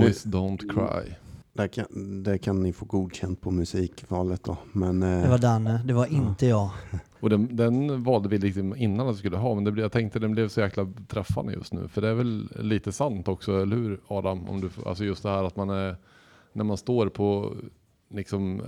Boys 0.00 0.26
don't 0.26 0.58
cry. 0.58 1.14
Där 1.52 1.68
kan, 1.68 1.86
där 2.22 2.38
kan 2.38 2.62
ni 2.62 2.72
få 2.72 2.84
godkänt 2.84 3.40
på 3.40 3.50
musikvalet 3.50 4.44
då. 4.44 4.56
Men 4.72 5.02
eh, 5.02 5.22
Det 5.22 5.28
var 5.28 5.38
Danne, 5.38 5.82
det 5.84 5.92
var 5.92 6.06
inte 6.06 6.46
jag. 6.46 6.70
Och 7.20 7.30
den, 7.30 7.56
den 7.56 8.04
valde 8.04 8.28
vi 8.28 8.38
liksom 8.38 8.76
innan 8.76 9.08
att 9.08 9.14
vi 9.14 9.18
skulle 9.18 9.36
ha, 9.36 9.54
men 9.54 9.64
det, 9.64 9.80
jag 9.80 9.92
tänkte 9.92 10.18
den 10.18 10.32
blev 10.32 10.48
så 10.48 10.60
jäkla 10.60 10.92
träffande 11.08 11.52
just 11.52 11.72
nu. 11.72 11.88
För 11.88 12.00
det 12.00 12.08
är 12.08 12.14
väl 12.14 12.48
lite 12.58 12.92
sant 12.92 13.28
också, 13.28 13.62
eller 13.62 13.76
hur 13.76 14.00
Adam? 14.08 14.48
Om 14.48 14.60
du, 14.60 14.70
alltså 14.86 15.04
just 15.04 15.22
det 15.22 15.28
här 15.28 15.44
att 15.44 15.56
man 15.56 15.70
är, 15.70 15.96
när 16.52 16.64
man 16.64 16.76
står 16.76 17.08
på 17.08 17.54
liksom 18.10 18.62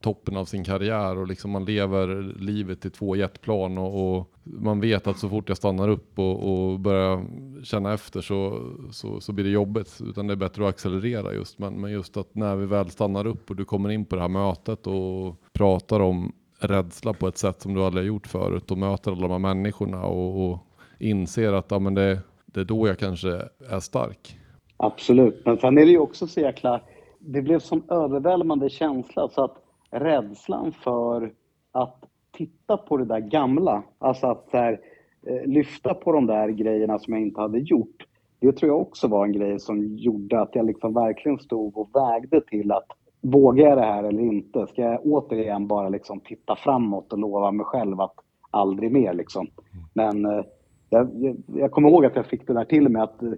toppen 0.00 0.36
av 0.36 0.44
sin 0.44 0.64
karriär 0.64 1.18
och 1.18 1.26
liksom 1.26 1.50
man 1.50 1.64
lever 1.64 2.34
livet 2.38 2.86
i 2.86 2.90
två 2.90 3.16
jetplan 3.16 3.78
och, 3.78 4.18
och 4.18 4.30
man 4.44 4.80
vet 4.80 5.06
att 5.06 5.18
så 5.18 5.28
fort 5.28 5.48
jag 5.48 5.56
stannar 5.56 5.88
upp 5.88 6.18
och, 6.18 6.48
och 6.48 6.80
börjar 6.80 7.24
känna 7.64 7.94
efter 7.94 8.20
så, 8.20 8.70
så, 8.90 9.20
så 9.20 9.32
blir 9.32 9.44
det 9.44 9.50
jobbigt. 9.50 10.00
Utan 10.06 10.26
det 10.26 10.34
är 10.34 10.36
bättre 10.36 10.62
att 10.62 10.68
accelerera 10.68 11.34
just. 11.34 11.58
Men, 11.58 11.80
men 11.80 11.90
just 11.92 12.16
att 12.16 12.34
när 12.34 12.56
vi 12.56 12.66
väl 12.66 12.90
stannar 12.90 13.26
upp 13.26 13.50
och 13.50 13.56
du 13.56 13.64
kommer 13.64 13.88
in 13.88 14.04
på 14.04 14.16
det 14.16 14.22
här 14.22 14.28
mötet 14.28 14.86
och 14.86 15.36
pratar 15.52 16.00
om 16.00 16.32
rädsla 16.60 17.12
på 17.12 17.28
ett 17.28 17.38
sätt 17.38 17.60
som 17.60 17.74
du 17.74 17.84
aldrig 17.84 18.04
har 18.04 18.08
gjort 18.08 18.26
förut 18.26 18.70
och 18.70 18.78
möter 18.78 19.12
alla 19.12 19.28
de 19.28 19.30
här 19.30 19.54
människorna 19.54 20.04
och, 20.04 20.50
och 20.50 20.58
inser 20.98 21.52
att 21.52 21.70
ja, 21.70 21.78
men 21.78 21.94
det, 21.94 22.18
det 22.46 22.60
är 22.60 22.64
då 22.64 22.88
jag 22.88 22.98
kanske 22.98 23.42
är 23.70 23.80
stark. 23.80 24.38
Absolut, 24.76 25.42
men 25.44 25.58
sen 25.58 25.78
är 25.78 25.84
det 25.84 25.90
ju 25.90 25.98
också 25.98 26.26
så 26.26 26.40
jäkla... 26.40 26.80
Det 27.20 27.42
blev 27.42 27.58
som 27.58 27.82
överväldigande 27.90 28.70
känsla 28.70 29.28
så 29.28 29.44
att 29.44 29.56
rädslan 29.90 30.72
för 30.72 31.32
att 31.72 32.04
titta 32.32 32.76
på 32.76 32.96
det 32.96 33.04
där 33.04 33.20
gamla, 33.20 33.82
alltså 33.98 34.26
att 34.26 34.48
här, 34.52 34.80
eh, 35.26 35.46
lyfta 35.46 35.94
på 35.94 36.12
de 36.12 36.26
där 36.26 36.48
grejerna 36.48 36.98
som 36.98 37.12
jag 37.14 37.22
inte 37.22 37.40
hade 37.40 37.58
gjort. 37.58 38.06
Det 38.40 38.52
tror 38.52 38.70
jag 38.72 38.80
också 38.80 39.08
var 39.08 39.24
en 39.24 39.32
grej 39.32 39.60
som 39.60 39.96
gjorde 39.96 40.40
att 40.40 40.54
jag 40.54 40.66
liksom 40.66 40.94
verkligen 40.94 41.38
stod 41.38 41.78
och 41.78 41.90
vägde 41.94 42.40
till 42.40 42.72
att 42.72 42.86
vågar 43.20 43.68
jag 43.68 43.78
det 43.78 43.84
här 43.84 44.04
eller 44.04 44.22
inte? 44.22 44.66
Ska 44.66 44.82
jag 44.82 45.00
återigen 45.06 45.66
bara 45.66 45.88
liksom 45.88 46.20
titta 46.20 46.56
framåt 46.56 47.12
och 47.12 47.18
lova 47.18 47.50
mig 47.50 47.66
själv 47.66 48.00
att 48.00 48.14
aldrig 48.50 48.92
mer 48.92 49.14
liksom? 49.14 49.46
Men 49.94 50.26
eh, 50.26 50.44
jag, 50.90 51.10
jag, 51.14 51.36
jag 51.46 51.70
kommer 51.70 51.88
ihåg 51.88 52.04
att 52.06 52.16
jag 52.16 52.26
fick 52.26 52.46
det 52.46 52.54
där 52.54 52.64
till 52.64 52.88
mig 52.88 53.02
att 53.02 53.22
eh, 53.22 53.32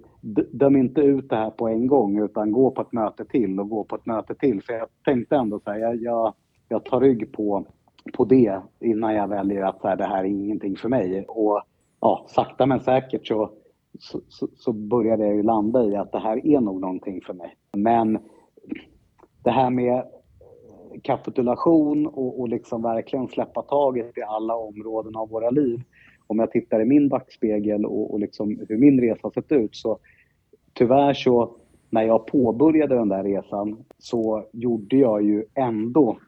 döm 0.53 0.77
inte 0.77 1.01
ut 1.01 1.29
det 1.29 1.37
här 1.37 1.51
på 1.51 1.69
en 1.69 1.87
gång 1.87 2.19
utan 2.19 2.53
gå 2.53 2.71
på 2.71 2.83
ett 2.83 2.93
möte 2.93 3.25
till 3.25 3.61
och 3.61 3.69
gå 3.69 3.85
på 3.85 3.97
ett 3.97 4.07
möte 4.07 4.35
till. 4.35 4.63
För 4.63 4.73
jag 4.73 4.89
tänkte 5.05 5.37
ändå 5.37 5.61
så 5.65 5.71
här, 5.71 5.79
jag, 5.79 5.97
jag, 5.97 6.35
jag 6.69 6.85
tar 6.85 7.01
rygg 7.01 7.33
på, 7.33 7.67
på 8.13 8.25
det 8.25 8.61
innan 8.81 9.15
jag 9.15 9.29
väljer 9.29 9.63
att 9.63 9.81
så 9.81 9.89
här, 9.89 9.97
det 9.97 10.05
här 10.05 10.25
är 10.25 10.29
ingenting 10.29 10.77
för 10.77 10.89
mig. 10.89 11.25
Och 11.29 11.63
ja, 12.01 12.27
sakta 12.29 12.67
men 12.67 12.81
säkert 12.81 13.27
så, 13.27 13.51
så, 13.99 14.21
så, 14.29 14.49
så 14.57 14.73
började 14.73 15.27
jag 15.27 15.37
ju 15.37 15.43
landa 15.43 15.85
i 15.85 15.97
att 15.97 16.13
det 16.13 16.19
här 16.19 16.47
är 16.47 16.61
nog 16.61 16.81
någonting 16.81 17.21
för 17.21 17.35
mig. 17.35 17.57
Men 17.77 18.19
det 19.43 19.51
här 19.51 19.71
med 19.71 19.95
eh, 19.95 21.01
kapitulation 21.03 22.07
och, 22.07 22.41
och 22.41 22.49
liksom 22.49 22.83
verkligen 22.83 23.29
släppa 23.29 23.63
taget 23.63 24.19
i 24.19 24.23
alla 24.23 24.57
områden 24.57 25.17
av 25.17 25.29
våra 25.29 25.51
liv. 25.51 25.81
Om 26.31 26.39
jag 26.39 26.51
tittar 26.51 26.81
i 26.81 26.85
min 26.85 27.09
backspegel 27.09 27.85
och, 27.85 28.13
och 28.13 28.21
liksom 28.21 28.61
hur 28.69 28.79
min 28.79 29.01
resa 29.01 29.21
har 29.23 29.31
sett 29.31 29.53
ut 29.53 29.77
så 29.77 29.99
tyvärr 30.73 31.15
så 31.15 31.57
när 31.91 32.03
jag 32.03 32.27
påbörjade 32.27 32.95
den 32.95 33.09
där 33.09 33.25
resan 33.25 33.85
så 33.99 34.45
gjorde 34.53 34.97
jag 34.97 35.23
ju 35.23 35.45
ändå 35.55 36.19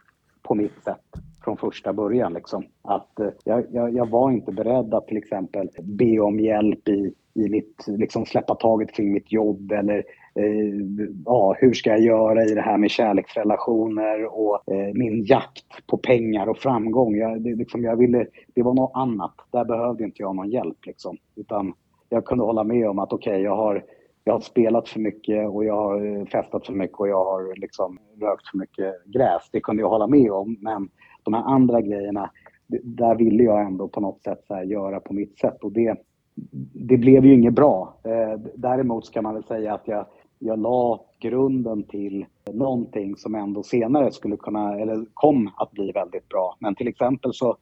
på 0.42 0.54
mitt 0.54 0.84
sätt 0.84 1.22
från 1.44 1.56
första 1.56 1.92
början. 1.92 2.32
Liksom. 2.32 2.64
Att, 2.82 3.20
eh, 3.20 3.28
jag, 3.44 3.64
jag, 3.72 3.94
jag 3.94 4.10
var 4.10 4.30
inte 4.30 4.52
beredd 4.52 4.94
att 4.94 5.06
till 5.06 5.16
exempel 5.16 5.68
be 5.82 6.20
om 6.20 6.40
hjälp 6.40 6.88
i, 6.88 7.14
i 7.34 7.48
mitt, 7.48 7.84
liksom 7.86 8.26
släppa 8.26 8.54
taget 8.54 8.92
kring 8.92 9.12
mitt 9.12 9.32
jobb 9.32 9.72
eller 9.72 10.04
Eh, 10.34 10.74
ja, 11.24 11.56
hur 11.58 11.72
ska 11.72 11.90
jag 11.90 12.00
göra 12.00 12.44
i 12.44 12.54
det 12.54 12.60
här 12.60 12.78
med 12.78 12.90
kärleksrelationer 12.90 14.24
och 14.24 14.72
eh, 14.72 14.94
min 14.94 15.24
jakt 15.24 15.86
på 15.86 15.96
pengar 15.96 16.46
och 16.46 16.58
framgång. 16.58 17.16
Jag, 17.16 17.40
det, 17.40 17.54
liksom, 17.54 17.84
jag 17.84 17.96
ville, 17.96 18.26
det 18.54 18.62
var 18.62 18.74
något 18.74 18.92
annat. 18.94 19.34
Där 19.50 19.64
behövde 19.64 20.04
inte 20.04 20.22
jag 20.22 20.36
någon 20.36 20.50
hjälp. 20.50 20.86
Liksom. 20.86 21.16
Utan 21.36 21.74
jag 22.08 22.24
kunde 22.24 22.44
hålla 22.44 22.64
med 22.64 22.88
om 22.88 22.98
att 22.98 23.12
okej, 23.12 23.42
jag, 23.42 23.56
har, 23.56 23.84
jag 24.24 24.32
har 24.32 24.40
spelat 24.40 24.88
för 24.88 25.00
mycket 25.00 25.48
och 25.48 25.64
jag 25.64 25.76
har 25.76 26.16
eh, 26.16 26.24
festat 26.24 26.66
för 26.66 26.72
mycket 26.72 27.00
och 27.00 27.08
jag 27.08 27.24
har 27.24 27.60
liksom 27.60 27.98
rökt 28.20 28.48
för 28.48 28.58
mycket 28.58 29.04
gräs. 29.04 29.48
Det 29.52 29.60
kunde 29.60 29.82
jag 29.82 29.88
hålla 29.88 30.06
med 30.06 30.30
om. 30.30 30.56
Men 30.60 30.88
de 31.22 31.34
här 31.34 31.42
andra 31.42 31.80
grejerna, 31.80 32.30
det, 32.66 32.80
där 32.82 33.14
ville 33.14 33.42
jag 33.42 33.66
ändå 33.66 33.88
på 33.88 34.00
något 34.00 34.22
sätt 34.22 34.44
här, 34.48 34.62
göra 34.62 35.00
på 35.00 35.14
mitt 35.14 35.38
sätt. 35.38 35.64
Och 35.64 35.72
det, 35.72 35.96
det 36.74 36.96
blev 36.96 37.26
ju 37.26 37.34
inget 37.34 37.54
bra. 37.54 37.94
Eh, 38.04 38.40
däremot 38.54 39.06
ska 39.06 39.22
man 39.22 39.34
väl 39.34 39.44
säga 39.44 39.74
att 39.74 39.88
jag, 39.88 40.06
jag 40.44 40.58
la 40.58 41.04
grunden 41.20 41.82
till 41.82 42.26
någonting 42.52 43.16
som 43.16 43.34
ändå 43.34 43.62
senare 43.62 44.12
skulle 44.12 44.36
kunna, 44.36 44.80
eller 44.80 45.06
kom 45.14 45.50
att 45.56 45.72
bli 45.72 45.92
väldigt 45.92 46.28
bra. 46.28 46.56
Men 46.58 46.74
till 46.74 46.88
exempel 46.88 47.34
så, 47.34 47.56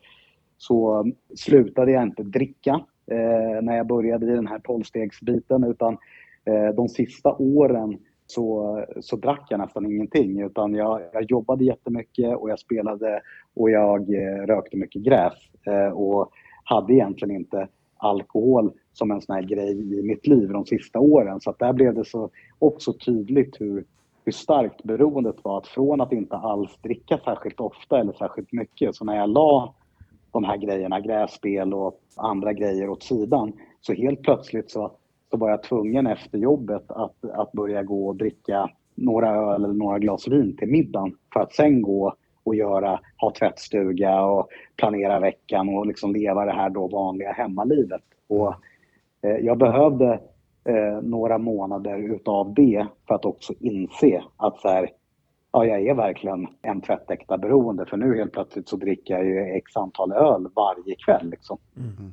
så 0.58 1.04
slutade 1.36 1.92
jag 1.92 2.02
inte 2.02 2.22
dricka 2.22 2.80
eh, 3.10 3.62
när 3.62 3.76
jag 3.76 3.86
började 3.86 4.32
i 4.32 4.36
den 4.36 4.46
här 4.46 4.58
tolvstegsbiten 4.58 5.64
utan 5.64 5.98
eh, 6.44 6.74
de 6.76 6.88
sista 6.88 7.34
åren 7.38 7.98
så, 8.26 8.84
så 9.00 9.16
drack 9.16 9.46
jag 9.50 9.60
nästan 9.60 9.86
ingenting 9.86 10.40
utan 10.40 10.74
jag, 10.74 11.00
jag 11.12 11.30
jobbade 11.30 11.64
jättemycket 11.64 12.36
och 12.36 12.50
jag 12.50 12.58
spelade 12.58 13.20
och 13.54 13.70
jag 13.70 14.14
eh, 14.14 14.46
rökte 14.46 14.76
mycket 14.76 15.02
gräs 15.02 15.34
eh, 15.66 15.92
och 15.92 16.30
hade 16.64 16.92
egentligen 16.94 17.36
inte 17.36 17.68
alkohol 17.96 18.72
som 18.92 19.10
en 19.10 19.20
sån 19.20 19.34
här 19.34 19.42
grej 19.42 19.98
i 19.98 20.02
mitt 20.02 20.26
liv 20.26 20.48
de 20.48 20.66
sista 20.66 20.98
åren. 20.98 21.40
Så 21.40 21.50
att 21.50 21.58
där 21.58 21.72
blev 21.72 21.94
det 21.94 22.04
så 22.04 22.30
också 22.58 22.92
tydligt 22.92 23.60
hur, 23.60 23.84
hur 24.24 24.32
starkt 24.32 24.82
beroendet 24.82 25.36
var. 25.42 25.58
Att 25.58 25.66
från 25.66 26.00
att 26.00 26.12
inte 26.12 26.36
alls 26.36 26.78
dricka 26.82 27.18
särskilt 27.24 27.60
ofta 27.60 28.00
eller 28.00 28.12
särskilt 28.12 28.52
mycket, 28.52 28.94
så 28.94 29.04
när 29.04 29.16
jag 29.16 29.30
la 29.30 29.74
de 30.32 30.44
här 30.44 30.56
grejerna, 30.56 31.00
grässpel 31.00 31.74
och 31.74 32.00
andra 32.16 32.52
grejer 32.52 32.88
åt 32.88 33.02
sidan, 33.02 33.52
så 33.80 33.92
helt 33.92 34.22
plötsligt 34.22 34.70
så, 34.70 34.92
så 35.30 35.36
var 35.36 35.50
jag 35.50 35.62
tvungen 35.62 36.06
efter 36.06 36.38
jobbet 36.38 36.90
att, 36.90 37.24
att 37.24 37.52
börja 37.52 37.82
gå 37.82 38.08
och 38.08 38.16
dricka 38.16 38.70
några 38.94 39.30
öl 39.30 39.64
eller 39.64 39.74
några 39.74 39.98
glas 39.98 40.28
vin 40.28 40.56
till 40.56 40.68
middagen 40.68 41.16
för 41.32 41.40
att 41.40 41.52
sen 41.52 41.82
gå 41.82 42.14
och 42.42 42.54
göra, 42.54 43.00
ha 43.16 43.32
tvättstuga 43.38 44.22
och 44.24 44.48
planera 44.76 45.20
veckan 45.20 45.68
och 45.68 45.86
liksom 45.86 46.12
leva 46.12 46.44
det 46.44 46.52
här 46.52 46.70
då 46.70 46.88
vanliga 46.88 47.32
hemmalivet. 47.32 48.02
Och 48.28 48.54
jag 49.20 49.58
behövde 49.58 50.20
eh, 50.64 51.02
några 51.02 51.38
månader 51.38 51.98
utav 51.98 52.54
det 52.54 52.86
för 53.08 53.14
att 53.14 53.24
också 53.24 53.52
inse 53.60 54.22
att 54.36 54.60
så 54.60 54.68
här, 54.68 54.90
ja, 55.52 55.64
jag 55.64 55.86
är 55.86 55.94
verkligen 55.94 56.46
en 56.62 56.80
tvättäkta 56.80 57.38
beroende 57.38 57.86
för 57.86 57.96
nu 57.96 58.16
helt 58.16 58.32
plötsligt 58.32 58.68
så 58.68 58.76
dricker 58.76 59.14
jag 59.14 59.26
ju 59.26 59.56
x 59.56 59.76
antal 59.76 60.12
öl 60.12 60.48
varje 60.56 60.94
kväll. 61.04 61.30
Liksom. 61.30 61.58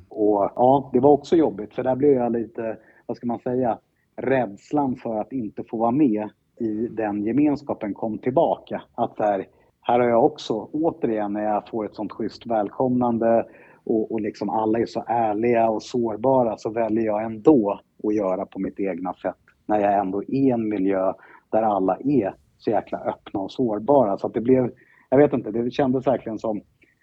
Och 0.08 0.50
ja, 0.56 0.90
det 0.92 1.00
var 1.00 1.10
också 1.10 1.36
jobbigt 1.36 1.74
för 1.74 1.82
där 1.82 1.96
blev 1.96 2.12
jag 2.12 2.32
lite, 2.32 2.76
vad 3.06 3.16
ska 3.16 3.26
man 3.26 3.38
säga, 3.38 3.78
rädslan 4.16 4.96
för 4.96 5.20
att 5.20 5.32
inte 5.32 5.64
få 5.64 5.76
vara 5.76 5.90
med 5.90 6.28
i 6.60 6.88
den 6.90 7.24
gemenskapen 7.24 7.94
kom 7.94 8.18
tillbaka. 8.18 8.82
Att 8.94 9.16
så 9.16 9.22
här, 9.22 9.46
här 9.80 10.00
har 10.00 10.08
jag 10.08 10.24
också, 10.24 10.68
återigen 10.72 11.32
när 11.32 11.44
jag 11.44 11.68
får 11.68 11.86
ett 11.86 11.94
sånt 11.94 12.12
schysst 12.12 12.46
välkomnande 12.46 13.46
och, 13.88 14.12
och 14.12 14.20
liksom 14.20 14.50
alla 14.50 14.78
är 14.78 14.86
så 14.86 15.04
ärliga 15.06 15.70
och 15.70 15.82
sårbara 15.82 16.56
så 16.56 16.70
väljer 16.70 17.04
jag 17.04 17.24
ändå 17.24 17.80
att 18.04 18.14
göra 18.14 18.46
på 18.46 18.58
mitt 18.58 18.80
egna 18.80 19.14
sätt. 19.14 19.36
När 19.66 19.80
jag 19.80 19.98
ändå 19.98 20.22
är 20.22 20.34
i 20.34 20.50
en 20.50 20.68
miljö 20.68 21.12
där 21.50 21.62
alla 21.62 21.96
är 21.96 22.34
så 22.58 22.70
jäkla 22.70 22.98
öppna 22.98 23.40
och 23.40 23.52
sårbara. 23.52 24.18
Så 24.18 24.26
att 24.26 24.34
det 24.34 24.40
blev, 24.40 24.70
jag 25.10 25.18
vet 25.18 25.32
inte, 25.32 25.50
det 25.50 25.70
kändes 25.70 26.06
verkligen 26.06 26.38
som 26.38 26.60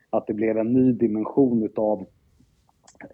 att 0.09 0.27
det 0.27 0.33
blev 0.33 0.57
en 0.57 0.73
ny 0.73 0.91
dimension 0.91 1.63
utav 1.63 2.05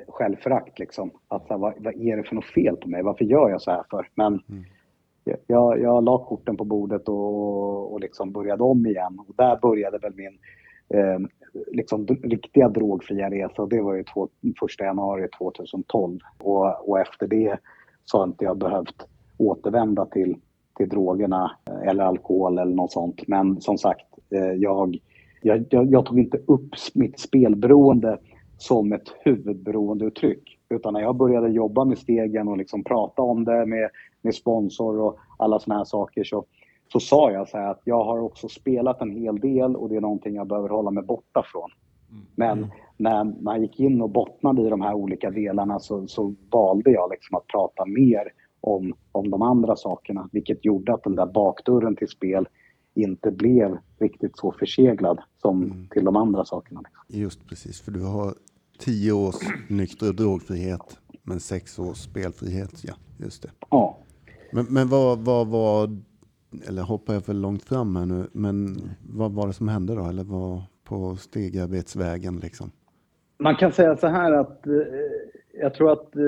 självförakt 0.07 0.79
liksom. 0.79 1.11
Att 1.27 1.47
så 1.47 1.53
här, 1.53 1.59
vad, 1.59 1.73
vad 1.77 1.93
är 1.93 2.17
det 2.17 2.23
för 2.23 2.35
något 2.35 2.45
fel 2.45 2.75
på 2.75 2.89
mig? 2.89 3.03
Varför 3.03 3.25
gör 3.25 3.49
jag 3.49 3.61
så 3.61 3.71
här 3.71 3.83
för? 3.89 4.09
Men 4.15 4.39
jag, 5.23 5.37
jag, 5.47 5.79
jag 5.79 6.03
la 6.03 6.25
korten 6.25 6.57
på 6.57 6.65
bordet 6.65 7.07
och, 7.07 7.93
och 7.93 7.99
liksom 7.99 8.31
började 8.31 8.63
om 8.63 8.85
igen. 8.85 9.19
Och 9.27 9.35
där 9.37 9.59
började 9.61 9.97
väl 9.97 10.13
min 10.15 10.39
eh, 10.99 11.19
liksom, 11.71 12.05
riktiga 12.07 12.69
drogfria 12.69 13.29
resa. 13.29 13.65
Det 13.65 13.81
var 13.81 13.95
ju 13.95 14.03
två, 14.03 14.25
1 14.25 14.79
januari 14.79 15.27
2012. 15.37 16.19
Och, 16.39 16.89
och 16.89 16.99
efter 16.99 17.27
det 17.27 17.57
så 18.05 18.17
har 18.17 18.23
inte 18.23 18.45
jag 18.45 18.57
behövt 18.57 19.07
återvända 19.37 20.05
till, 20.05 20.37
till 20.77 20.89
drogerna 20.89 21.51
eh, 21.69 21.89
eller 21.89 22.03
alkohol 22.03 22.57
eller 22.57 22.75
något 22.75 22.91
sånt. 22.91 23.27
Men 23.27 23.61
som 23.61 23.77
sagt, 23.77 24.05
eh, 24.29 24.53
jag, 24.53 24.97
jag, 25.41 25.65
jag, 25.69 25.91
jag 25.91 26.05
tog 26.05 26.19
inte 26.19 26.37
upp 26.37 26.69
mitt 26.93 27.19
spelberoende 27.19 28.17
som 28.57 28.93
ett 28.93 29.13
huvudberoendeuttryck. 29.19 30.57
Utan 30.69 30.93
när 30.93 31.01
jag 31.01 31.15
började 31.15 31.49
jobba 31.49 31.85
med 31.85 31.97
stegen 31.97 32.47
och 32.47 32.57
liksom 32.57 32.83
prata 32.83 33.21
om 33.21 33.45
det 33.45 33.65
med, 33.65 33.89
med 34.21 34.35
sponsor 34.35 34.99
och 34.99 35.19
alla 35.37 35.59
såna 35.59 35.77
här 35.77 35.83
saker 35.83 36.23
så, 36.23 36.45
så 36.91 36.99
sa 36.99 37.31
jag 37.31 37.49
så 37.49 37.57
här 37.57 37.71
att 37.71 37.81
jag 37.83 38.03
har 38.03 38.19
också 38.19 38.47
spelat 38.47 39.01
en 39.01 39.11
hel 39.11 39.39
del 39.39 39.75
och 39.75 39.89
det 39.89 39.95
är 39.95 40.01
någonting 40.01 40.35
jag 40.35 40.47
behöver 40.47 40.69
hålla 40.69 40.91
mig 40.91 41.03
borta 41.03 41.43
från. 41.51 41.69
Men 42.35 42.71
när 42.97 43.23
man 43.43 43.61
gick 43.61 43.79
in 43.79 44.01
och 44.01 44.09
bottnade 44.09 44.61
i 44.61 44.69
de 44.69 44.81
här 44.81 44.93
olika 44.93 45.31
delarna 45.31 45.79
så, 45.79 46.07
så 46.07 46.35
valde 46.51 46.91
jag 46.91 47.11
liksom 47.11 47.37
att 47.37 47.47
prata 47.47 47.85
mer 47.85 48.33
om, 48.61 48.93
om 49.11 49.29
de 49.29 49.41
andra 49.41 49.75
sakerna. 49.75 50.29
Vilket 50.31 50.65
gjorde 50.65 50.93
att 50.93 51.03
den 51.03 51.15
där 51.15 51.25
bakdörren 51.25 51.95
till 51.95 52.07
spel 52.07 52.47
inte 52.93 53.31
blev 53.31 53.77
riktigt 53.99 54.37
så 54.37 54.51
förseglad 54.51 55.19
som 55.41 55.87
till 55.91 56.05
de 56.05 56.15
andra 56.15 56.45
sakerna. 56.45 56.81
Liksom. 56.81 57.21
Just 57.21 57.47
precis, 57.47 57.81
för 57.81 57.91
du 57.91 58.03
har 58.03 58.33
tio 58.79 59.11
års 59.11 59.35
nykter 59.69 60.09
och 60.09 60.15
drogfrihet, 60.15 60.97
men 61.23 61.39
sex 61.39 61.79
års 61.79 61.97
spelfrihet. 61.97 62.83
Ja, 62.83 62.93
just 63.17 63.43
det. 63.43 63.49
Ja. 63.69 63.97
Men, 64.51 64.65
men 64.69 64.89
vad, 64.89 65.19
vad 65.19 65.47
var 65.47 66.01
eller 66.67 66.81
hoppar 66.81 67.13
jag 67.13 67.25
för 67.25 67.33
långt 67.33 67.63
fram 67.63 67.95
här 67.95 68.05
nu, 68.05 68.27
men 68.33 68.77
vad 69.09 69.31
var 69.31 69.47
det 69.47 69.53
som 69.53 69.67
hände 69.67 69.95
då? 69.95 70.05
Eller 70.05 70.23
vad 70.23 70.61
på 70.83 71.15
stegarbetsvägen 71.15 72.39
liksom? 72.39 72.71
Man 73.39 73.55
kan 73.55 73.71
säga 73.71 73.97
så 73.97 74.07
här 74.07 74.31
att 74.31 74.67
eh, 74.67 74.73
jag 75.61 75.73
tror 75.73 75.91
att, 75.91 76.15
eh, 76.15 76.23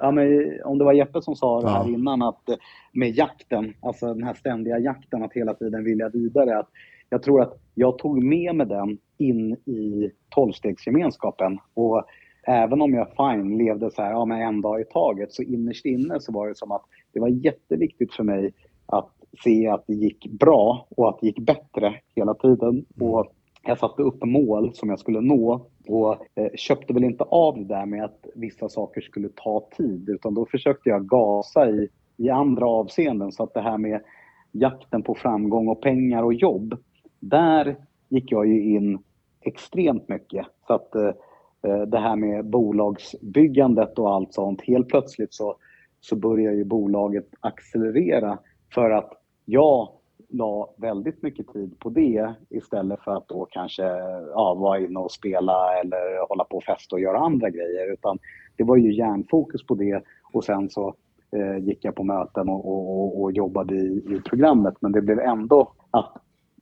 ja, 0.00 0.10
men, 0.10 0.52
om 0.64 0.78
det 0.78 0.84
var 0.84 0.92
Jeppe 0.92 1.22
som 1.22 1.36
sa 1.36 1.60
det 1.60 1.68
här 1.68 1.84
Ja. 1.84 1.88
innan, 1.88 2.22
att 2.22 2.48
eh, 2.48 2.56
med 2.92 3.10
jakten, 3.10 3.74
alltså 3.82 4.14
den 4.14 4.22
här 4.22 4.34
ständiga 4.34 4.78
jakten 4.78 5.22
att 5.22 5.32
hela 5.32 5.54
tiden 5.54 5.84
vilja 5.84 6.08
vidare, 6.08 6.58
att 6.58 6.68
jag 7.10 7.22
tror 7.22 7.42
att 7.42 7.58
jag 7.74 7.98
tog 7.98 8.22
med 8.22 8.54
mig 8.54 8.66
den 8.66 8.98
in 9.18 9.52
i 9.52 10.10
tolvstegsgemenskapen 10.30 11.58
och 11.74 12.04
även 12.42 12.82
om 12.82 12.94
jag 12.94 13.08
fine 13.16 13.58
levde 13.58 13.90
så 13.90 14.02
här, 14.02 14.10
ja 14.10 14.24
men 14.24 14.42
en 14.42 14.60
dag 14.60 14.80
i 14.80 14.84
taget, 14.84 15.32
så 15.32 15.42
innerst 15.42 15.84
inne 15.84 16.20
så 16.20 16.32
var 16.32 16.48
det 16.48 16.56
som 16.56 16.72
att 16.72 16.84
det 17.12 17.20
var 17.20 17.28
jätteviktigt 17.28 18.14
för 18.14 18.24
mig 18.24 18.52
att 18.86 19.10
se 19.44 19.68
att 19.68 19.84
det 19.86 19.94
gick 19.94 20.26
bra 20.26 20.86
och 20.90 21.08
att 21.08 21.20
det 21.20 21.26
gick 21.26 21.38
bättre 21.38 21.94
hela 22.14 22.34
tiden. 22.34 22.84
Och 23.00 23.32
jag 23.62 23.78
satte 23.78 24.02
upp 24.02 24.24
mål 24.24 24.74
som 24.74 24.88
jag 24.88 24.98
skulle 24.98 25.20
nå 25.20 25.66
och 25.88 26.12
eh, 26.34 26.50
köpte 26.56 26.92
väl 26.92 27.04
inte 27.04 27.24
av 27.24 27.58
det 27.58 27.64
där 27.64 27.86
med 27.86 28.04
att 28.04 28.26
vissa 28.34 28.68
saker 28.68 29.00
skulle 29.00 29.28
ta 29.28 29.68
tid 29.76 30.08
utan 30.08 30.34
då 30.34 30.46
försökte 30.46 30.88
jag 30.88 31.08
gasa 31.08 31.70
i, 31.70 31.88
i 32.16 32.30
andra 32.30 32.66
avseenden 32.66 33.32
så 33.32 33.42
att 33.42 33.54
det 33.54 33.60
här 33.60 33.78
med 33.78 34.00
jakten 34.52 35.02
på 35.02 35.14
framgång 35.14 35.68
och 35.68 35.82
pengar 35.82 36.22
och 36.22 36.34
jobb, 36.34 36.76
där 37.20 37.76
gick 38.08 38.32
jag 38.32 38.46
ju 38.46 38.74
in 38.74 38.98
extremt 39.40 40.08
mycket. 40.08 40.46
Så 40.66 40.74
att 40.74 40.94
eh, 40.94 41.12
eh, 41.62 41.82
det 41.82 41.98
här 41.98 42.16
med 42.16 42.46
bolagsbyggandet 42.46 43.98
och 43.98 44.14
allt 44.14 44.34
sånt, 44.34 44.62
helt 44.62 44.88
plötsligt 44.88 45.34
så, 45.34 45.56
så 46.00 46.16
börjar 46.16 46.52
ju 46.52 46.64
bolaget 46.64 47.28
accelerera 47.40 48.38
för 48.74 48.90
att 48.90 49.12
jag 49.44 49.88
la 50.28 50.74
väldigt 50.76 51.22
mycket 51.22 51.52
tid 51.52 51.78
på 51.78 51.90
det 51.90 52.34
istället 52.48 53.00
för 53.00 53.16
att 53.16 53.28
då 53.28 53.46
kanske 53.50 53.82
ja, 54.32 54.54
vara 54.54 54.78
inne 54.78 54.98
och 54.98 55.12
spela 55.12 55.80
eller 55.80 56.28
hålla 56.28 56.44
på 56.44 56.56
och 56.56 56.64
festa 56.64 56.96
och 56.96 57.00
göra 57.00 57.18
andra 57.18 57.50
grejer. 57.50 57.92
Utan 57.92 58.18
det 58.56 58.64
var 58.64 58.76
ju 58.76 58.94
järnfokus 58.94 59.66
på 59.66 59.74
det 59.74 60.02
och 60.32 60.44
sen 60.44 60.70
så 60.70 60.94
eh, 61.32 61.58
gick 61.58 61.84
jag 61.84 61.94
på 61.94 62.04
möten 62.04 62.48
och, 62.48 62.68
och, 62.68 62.98
och, 62.98 63.22
och 63.22 63.32
jobbade 63.32 63.74
i, 63.74 64.04
i 64.08 64.20
programmet. 64.28 64.74
Men 64.80 64.92
det 64.92 65.02
blev 65.02 65.18
ändå 65.18 65.72
att 65.90 66.12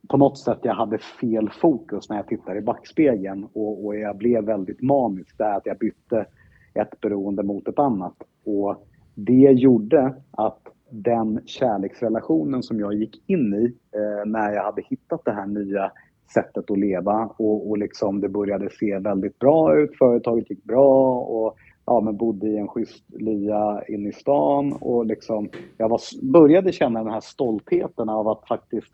på 0.09 0.17
något 0.17 0.37
sätt 0.37 0.59
jag 0.63 0.73
hade 0.73 0.97
fel 0.97 1.49
fokus 1.49 2.09
när 2.09 2.17
jag 2.17 2.27
tittade 2.27 2.59
i 2.59 2.61
backspegeln 2.61 3.47
och, 3.53 3.85
och 3.85 3.95
jag 3.95 4.17
blev 4.17 4.43
väldigt 4.43 4.81
manisk 4.81 5.37
där 5.37 5.57
att 5.57 5.65
jag 5.65 5.77
bytte 5.77 6.25
ett 6.73 6.99
beroende 7.01 7.43
mot 7.43 7.67
ett 7.67 7.79
annat. 7.79 8.15
Och 8.45 8.87
det 9.17 9.51
gjorde 9.51 10.13
att 10.31 10.59
den 10.89 11.41
kärleksrelationen 11.45 12.63
som 12.63 12.79
jag 12.79 12.93
gick 12.93 13.29
in 13.29 13.53
i 13.53 13.75
eh, 13.95 14.25
när 14.25 14.53
jag 14.53 14.63
hade 14.63 14.81
hittat 14.81 15.21
det 15.25 15.31
här 15.31 15.45
nya 15.45 15.91
sättet 16.33 16.71
att 16.71 16.79
leva 16.79 17.29
och, 17.37 17.69
och 17.69 17.77
liksom 17.77 18.21
det 18.21 18.29
började 18.29 18.69
se 18.69 18.99
väldigt 18.99 19.39
bra 19.39 19.77
ut, 19.77 19.97
företaget 19.97 20.49
gick 20.49 20.63
bra 20.63 21.19
och 21.19 21.57
ja, 21.85 22.01
men 22.01 22.17
bodde 22.17 22.47
i 22.47 22.57
en 22.57 22.67
schysst 22.67 23.03
lya 23.07 23.83
inne 23.87 24.09
i 24.09 24.13
stan 24.13 24.73
och 24.73 25.05
liksom 25.05 25.49
jag 25.77 25.89
var, 25.89 25.99
började 26.31 26.71
känna 26.71 27.03
den 27.03 27.13
här 27.13 27.21
stoltheten 27.21 28.09
av 28.09 28.27
att 28.27 28.47
faktiskt 28.47 28.93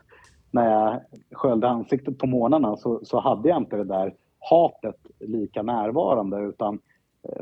när 0.50 0.70
jag 0.70 1.00
sköljde 1.32 1.68
ansiktet 1.68 2.18
på 2.18 2.26
morgnarna 2.26 2.76
så, 2.76 3.00
så 3.04 3.20
hade 3.20 3.48
jag 3.48 3.58
inte 3.58 3.76
det 3.76 3.84
där 3.84 4.14
hatet 4.50 5.00
lika 5.20 5.62
närvarande 5.62 6.40
utan 6.40 6.78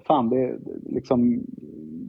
fan, 0.05 0.29
det, 0.29 0.57
liksom, 0.87 1.43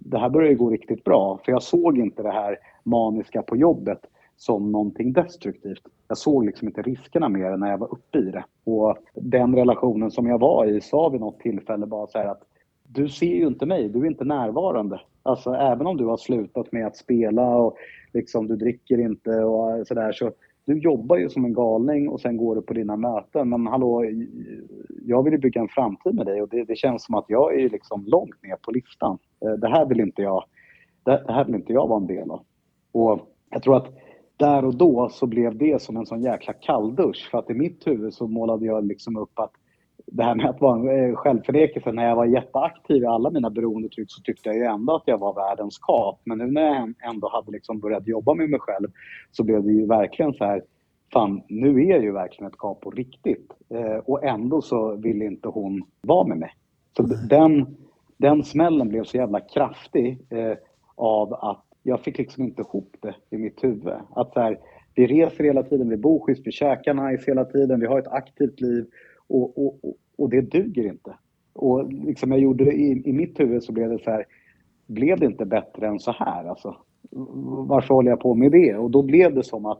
det 0.06 0.18
här 0.18 0.30
börjar 0.30 0.50
ju 0.50 0.58
gå 0.58 0.70
riktigt 0.70 1.04
bra. 1.04 1.40
För 1.46 1.52
jag 1.52 1.64
såg 1.64 1.98
inte 1.98 2.24
det 2.24 2.32
här 2.32 2.58
maniska 2.84 3.42
på 3.42 3.58
jobbet 3.58 4.00
som 4.38 4.72
någonting 4.72 5.14
destruktivt. 5.14 5.82
Jag 6.08 6.18
såg 6.18 6.46
liksom 6.46 6.68
inte 6.68 6.82
riskerna 6.82 7.30
med 7.30 7.52
det 7.52 7.58
när 7.58 7.72
jag 7.72 7.78
var 7.78 7.94
uppe 7.94 8.18
i 8.18 8.32
det. 8.32 8.44
Och 8.64 8.98
den 9.14 9.56
relationen 9.56 10.12
som 10.12 10.28
jag 10.28 10.40
var 10.40 10.66
i 10.66 10.82
sa 10.82 11.10
vid 11.10 11.22
något 11.22 11.40
tillfälle 11.40 11.86
bara 11.86 12.08
så 12.08 12.18
här 12.18 12.28
att 12.28 12.44
du 12.84 13.10
ser 13.10 13.36
ju 13.36 13.48
inte 13.48 13.66
mig, 13.66 13.90
du 13.90 14.00
är 14.00 14.06
inte 14.06 14.26
närvarande. 14.26 15.02
Alltså 15.24 15.54
även 15.54 15.88
om 15.88 15.98
du 15.98 16.06
har 16.06 16.18
slutat 16.18 16.72
med 16.72 16.88
att 16.88 16.98
spela 16.98 17.56
och 17.56 17.78
liksom 18.14 18.48
du 18.48 18.56
dricker 18.56 19.00
inte 19.00 19.32
och 19.44 19.88
sådär 19.88 20.12
så 20.12 20.32
du 20.66 20.80
jobbar 20.80 21.18
ju 21.18 21.30
som 21.30 21.46
en 21.46 21.54
galning 21.54 22.10
och 22.10 22.22
sen 22.22 22.38
går 22.38 22.56
du 22.56 22.62
på 22.62 22.74
dina 22.74 22.96
möten. 22.96 23.50
Men 23.50 23.68
hallå, 23.68 24.06
jag 25.06 25.24
vill 25.24 25.34
ju 25.34 25.40
bygga 25.40 25.62
en 25.62 25.68
framtid 25.68 26.16
med 26.16 26.26
dig 26.26 26.42
och 26.42 26.50
det, 26.50 26.64
det 26.64 26.76
känns 26.76 27.06
som 27.06 27.16
att 27.16 27.26
jag 27.28 27.54
är 27.54 27.60
ju 27.60 27.70
liksom 27.70 28.06
långt 28.06 28.44
ner 28.44 28.56
på 28.56 28.72
listan. 28.72 29.18
Eh, 29.46 29.52
det 29.52 29.68
här 29.68 29.86
vill 29.86 30.00
inte 30.00 30.22
jag, 30.22 30.44
det, 31.04 31.24
det 31.28 31.34
här 31.34 31.46
vill 31.46 31.56
inte 31.56 31.74
jag 31.74 31.88
vara 31.88 32.02
en 32.02 32.08
del 32.08 32.32
av. 32.32 32.46
Och 32.92 33.20
jag 33.50 33.64
tror 33.64 33.78
att 33.78 33.94
där 34.38 34.66
och 34.66 34.76
då 34.76 35.10
så 35.10 35.28
blev 35.28 35.58
det 35.58 35.82
som 35.82 35.98
en 35.98 36.06
sån 36.06 36.22
jäkla 36.22 36.54
kalldusch. 36.54 37.30
För 37.32 37.38
att 37.38 37.50
i 37.50 37.54
mitt 37.54 37.88
huvud 37.88 38.14
så 38.14 38.28
målade 38.28 38.66
jag 38.66 38.86
liksom 38.86 39.18
upp 39.18 39.40
att 39.40 39.52
det 40.06 40.24
här 40.24 40.36
med 40.36 40.50
att 40.50 40.62
vara 40.62 40.80
en 40.80 41.10
eh, 41.10 41.16
självförnekelse, 41.16 41.92
när 41.92 42.06
jag 42.08 42.16
var 42.16 42.26
jätteaktiv 42.26 43.04
i 43.04 43.06
alla 43.06 43.30
mina 43.30 43.50
beroendetryck 43.50 44.12
så 44.12 44.22
tyckte 44.22 44.50
jag 44.50 44.58
ju 44.58 44.64
ändå 44.64 44.96
att 44.96 45.04
jag 45.06 45.18
var 45.18 45.34
världens 45.34 45.78
kap. 45.78 46.22
Men 46.24 46.38
nu 46.38 46.48
när 46.48 46.62
jag 46.62 46.94
ändå 47.10 47.30
hade 47.30 47.52
liksom 47.52 47.80
börjat 47.80 48.08
jobba 48.08 48.34
med 48.34 48.50
mig 48.50 48.60
själv 48.60 48.88
så 49.32 49.44
blev 49.44 49.64
det 49.64 49.72
ju 49.72 49.86
verkligen 49.86 50.34
så 50.34 50.46
här, 50.46 50.64
fan 51.14 51.42
nu 51.48 51.82
är 51.82 51.90
jag 51.90 52.04
ju 52.04 52.12
verkligen 52.12 52.52
ett 52.52 52.58
kap 52.58 52.82
på 52.82 52.92
riktigt. 52.92 53.52
Eh, 53.70 53.98
och 53.98 54.24
ändå 54.24 54.62
så 54.62 54.96
ville 54.96 55.26
inte 55.26 55.50
hon 55.50 55.84
vara 56.02 56.28
med 56.28 56.38
mig. 56.38 56.52
Så 56.98 57.04
den, 57.30 57.78
den 58.18 58.44
smällen 58.44 58.90
blev 58.90 59.04
så 59.04 59.18
jävla 59.18 59.40
kraftig 59.40 60.26
eh, 60.30 60.58
av 60.96 61.34
att 61.34 61.66
jag 61.84 62.02
fick 62.02 62.18
liksom 62.18 62.44
inte 62.44 62.62
ihop 62.62 62.96
det 63.00 63.16
i 63.30 63.38
mitt 63.38 63.64
huvud. 63.64 63.94
Att 64.16 64.34
så 64.34 64.40
här, 64.40 64.60
vi 64.96 65.08
reser 65.08 65.44
hela 65.44 65.64
tiden, 65.64 65.90
vi 65.90 65.98
bor 65.98 66.20
schysst, 66.20 66.48
vi 66.48 66.52
käkar 66.52 66.94
nice 66.94 67.32
hela 67.32 67.46
tiden, 67.46 67.80
vi 67.80 67.86
har 67.86 68.00
ett 68.00 68.08
aktivt 68.08 68.62
liv 68.62 68.86
och, 69.30 69.58
och, 69.58 69.80
och, 69.84 69.96
och 70.18 70.30
det 70.30 70.42
duger 70.42 70.84
inte. 70.84 71.16
Och 71.54 71.94
liksom 71.94 72.32
jag 72.32 72.42
gjorde 72.42 72.66
det 72.66 72.74
i, 72.74 73.02
i 73.06 73.14
mitt 73.14 73.40
huvud 73.40 73.64
så 73.64 73.72
blev 73.74 73.90
det 73.90 74.00
så 74.04 74.10
här, 74.10 74.26
blev 74.88 75.20
det 75.20 75.26
inte 75.26 75.46
bättre 75.46 75.88
än 75.88 76.00
så 76.00 76.12
här? 76.12 76.46
Alltså, 76.46 76.76
varför 77.68 77.94
håller 77.94 78.10
jag 78.10 78.20
på 78.20 78.36
med 78.36 78.52
det? 78.52 78.76
Och 78.76 78.92
då 78.92 79.04
blev 79.04 79.36
det 79.36 79.44
som 79.44 79.66
att 79.66 79.80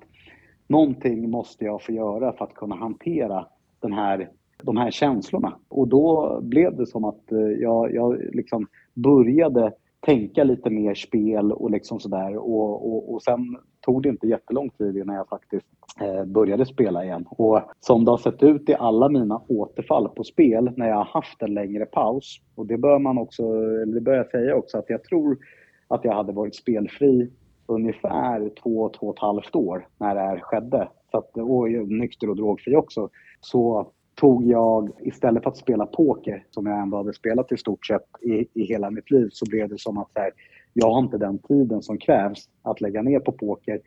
någonting 0.68 1.30
måste 1.30 1.66
jag 1.66 1.82
få 1.82 1.92
göra 1.92 2.34
för 2.34 2.46
att 2.46 2.54
kunna 2.54 2.76
hantera 2.76 3.48
den 3.80 3.94
här, 3.94 4.30
de 4.64 4.78
här 4.78 4.92
känslorna. 4.92 5.58
Och 5.70 5.88
då 5.88 6.40
blev 6.44 6.76
det 6.76 6.86
som 6.86 7.04
att 7.04 7.32
eh, 7.32 7.40
jag, 7.40 7.94
jag 7.94 8.18
liksom 8.34 8.68
började 8.94 9.74
tänka 10.06 10.44
lite 10.44 10.70
mer 10.70 10.94
spel 10.94 11.52
och 11.52 11.72
liksom 11.72 12.00
sådär. 12.00 12.38
Och, 12.38 12.94
och, 12.94 13.14
och 13.14 13.22
sen 13.22 13.58
tog 13.82 14.04
det 14.04 14.10
inte 14.10 14.28
jättelång 14.28 14.70
tid 14.70 14.98
innan 14.98 15.16
jag 15.16 15.28
faktiskt 15.28 15.68
Eh, 16.02 16.26
började 16.26 16.66
spela 16.66 17.04
igen. 17.04 17.26
Och 17.30 17.62
som 17.80 18.06
det 18.06 18.12
har 18.12 18.18
sett 18.18 18.44
ut 18.44 18.70
i 18.70 18.76
alla 18.76 19.10
mina 19.10 19.42
återfall 19.48 20.10
på 20.10 20.24
spel 20.24 20.72
när 20.78 20.88
jag 20.88 20.96
har 20.96 21.06
haft 21.06 21.42
en 21.42 21.54
längre 21.54 21.86
paus. 21.86 22.38
Och 22.56 22.68
det 22.68 22.78
bör 22.78 23.00
man 23.00 23.18
också, 23.18 23.44
eller 23.44 23.94
det 23.94 24.02
bör 24.02 24.14
jag 24.14 24.30
säga 24.30 24.56
också, 24.56 24.78
att 24.78 24.90
jag 24.90 25.04
tror 25.04 25.38
att 25.88 26.06
jag 26.06 26.14
hade 26.14 26.32
varit 26.32 26.56
spelfri 26.56 27.32
ungefär 27.66 28.50
två, 28.64 28.90
två 28.90 29.08
och 29.08 29.16
ett 29.16 29.22
halvt 29.22 29.56
år 29.56 29.88
när 29.98 30.16
det 30.16 30.22
här 30.22 30.40
skedde. 30.40 30.88
Så 31.12 31.18
att, 31.18 31.38
och 31.38 31.70
nykter 31.88 32.30
och 32.30 32.36
drogfri 32.36 32.76
också. 32.76 33.10
Så 33.42 33.92
tog 34.16 34.46
jag, 34.46 34.90
istället 35.02 35.44
för 35.44 35.50
att 35.50 35.58
spela 35.58 35.86
poker, 35.86 36.46
som 36.50 36.66
jag 36.66 36.82
ändå 36.82 36.98
hade 36.98 37.14
spelat 37.14 37.52
i 37.52 37.58
stort 37.58 37.86
sett 37.86 38.06
i, 38.22 38.48
i 38.54 38.64
hela 38.64 38.90
mitt 38.90 39.12
liv, 39.12 39.30
så 39.32 39.46
blev 39.50 39.70
det 39.70 39.80
som 39.80 39.98
att 39.98 40.12
här, 40.16 40.32
jag 40.74 40.92
har 40.92 41.00
inte 41.00 41.18
den 41.18 41.40
tiden 41.40 41.82
som 41.82 41.98
krävs 41.98 42.50
att 42.62 42.82
lägga 42.82 43.02
ner 43.02 43.20
på 43.20 43.32
poker. 43.32 43.80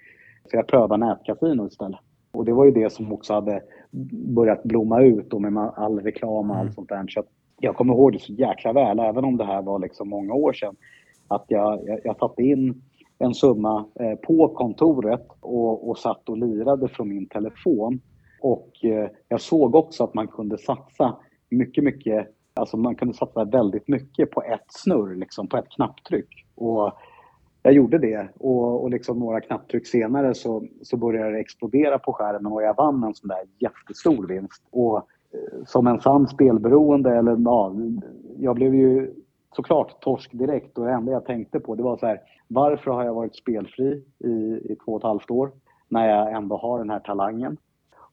Så 0.50 0.56
jag 0.56 0.66
prövar 0.66 0.98
nätkasino 0.98 1.66
istället. 1.66 2.00
Och 2.32 2.44
det 2.44 2.52
var 2.52 2.64
ju 2.64 2.70
det 2.70 2.92
som 2.92 3.12
också 3.12 3.34
hade 3.34 3.62
börjat 4.10 4.62
blomma 4.62 5.02
ut 5.02 5.32
och 5.32 5.42
med 5.42 5.72
all 5.76 6.00
reklam 6.00 6.50
och 6.50 6.56
allt 6.56 6.74
sånt 6.74 6.88
där. 6.88 7.06
Så 7.08 7.22
jag 7.60 7.76
kommer 7.76 7.94
ihåg 7.94 8.12
det 8.12 8.18
så 8.18 8.32
jäkla 8.32 8.72
väl, 8.72 8.98
även 8.98 9.24
om 9.24 9.36
det 9.36 9.44
här 9.44 9.62
var 9.62 9.78
liksom 9.78 10.08
många 10.08 10.34
år 10.34 10.52
sedan. 10.52 10.76
Att 11.28 11.44
jag, 11.48 11.80
jag, 11.86 12.00
jag 12.04 12.18
satte 12.18 12.42
in 12.42 12.82
en 13.18 13.34
summa 13.34 13.84
eh, 14.00 14.14
på 14.14 14.48
kontoret 14.48 15.26
och, 15.40 15.88
och 15.88 15.98
satt 15.98 16.28
och 16.28 16.38
lirade 16.38 16.88
från 16.88 17.08
min 17.08 17.26
telefon. 17.26 18.00
Och 18.40 18.84
eh, 18.84 19.10
jag 19.28 19.40
såg 19.40 19.74
också 19.74 20.04
att 20.04 20.14
man 20.14 20.28
kunde 20.28 20.58
satsa 20.58 21.16
mycket, 21.50 21.84
mycket, 21.84 22.26
alltså 22.54 22.76
man 22.76 22.94
kunde 22.94 23.14
satsa 23.14 23.44
väldigt 23.44 23.88
mycket 23.88 24.30
på 24.30 24.42
ett 24.42 24.66
snurr, 24.68 25.14
liksom 25.14 25.48
på 25.48 25.56
ett 25.56 25.68
knapptryck. 25.68 26.46
Och 26.54 26.92
jag 27.66 27.74
gjorde 27.74 27.98
det 27.98 28.28
och, 28.38 28.82
och 28.82 28.90
liksom 28.90 29.18
några 29.18 29.40
knapptryck 29.40 29.86
senare 29.86 30.34
så, 30.34 30.64
så 30.82 30.96
började 30.96 31.30
det 31.32 31.38
explodera 31.38 31.98
på 31.98 32.12
skärmen 32.12 32.52
och 32.52 32.62
jag 32.62 32.76
vann 32.76 33.04
en 33.04 33.14
sån 33.14 33.28
där 33.28 33.38
jättestor 33.58 34.26
vinst. 34.26 34.62
Och 34.70 34.96
eh, 34.96 35.64
som 35.66 35.86
en 35.86 36.00
sann 36.00 36.28
spelberoende, 36.28 37.16
eller 37.16 37.36
ja, 37.44 37.74
jag 38.38 38.54
blev 38.54 38.74
ju 38.74 39.14
såklart 39.56 40.00
torsk 40.00 40.32
direkt 40.32 40.78
och 40.78 40.84
det 40.84 40.92
enda 40.92 41.12
jag 41.12 41.24
tänkte 41.24 41.60
på 41.60 41.74
det 41.74 41.82
var 41.82 41.96
så 41.96 42.06
här, 42.06 42.20
varför 42.48 42.90
har 42.90 43.04
jag 43.04 43.14
varit 43.14 43.36
spelfri 43.36 44.02
i, 44.18 44.32
i 44.72 44.76
två 44.84 44.92
och 44.92 45.00
ett 45.00 45.04
halvt 45.04 45.30
år 45.30 45.50
när 45.88 46.08
jag 46.08 46.32
ändå 46.32 46.56
har 46.56 46.78
den 46.78 46.90
här 46.90 47.00
talangen? 47.00 47.56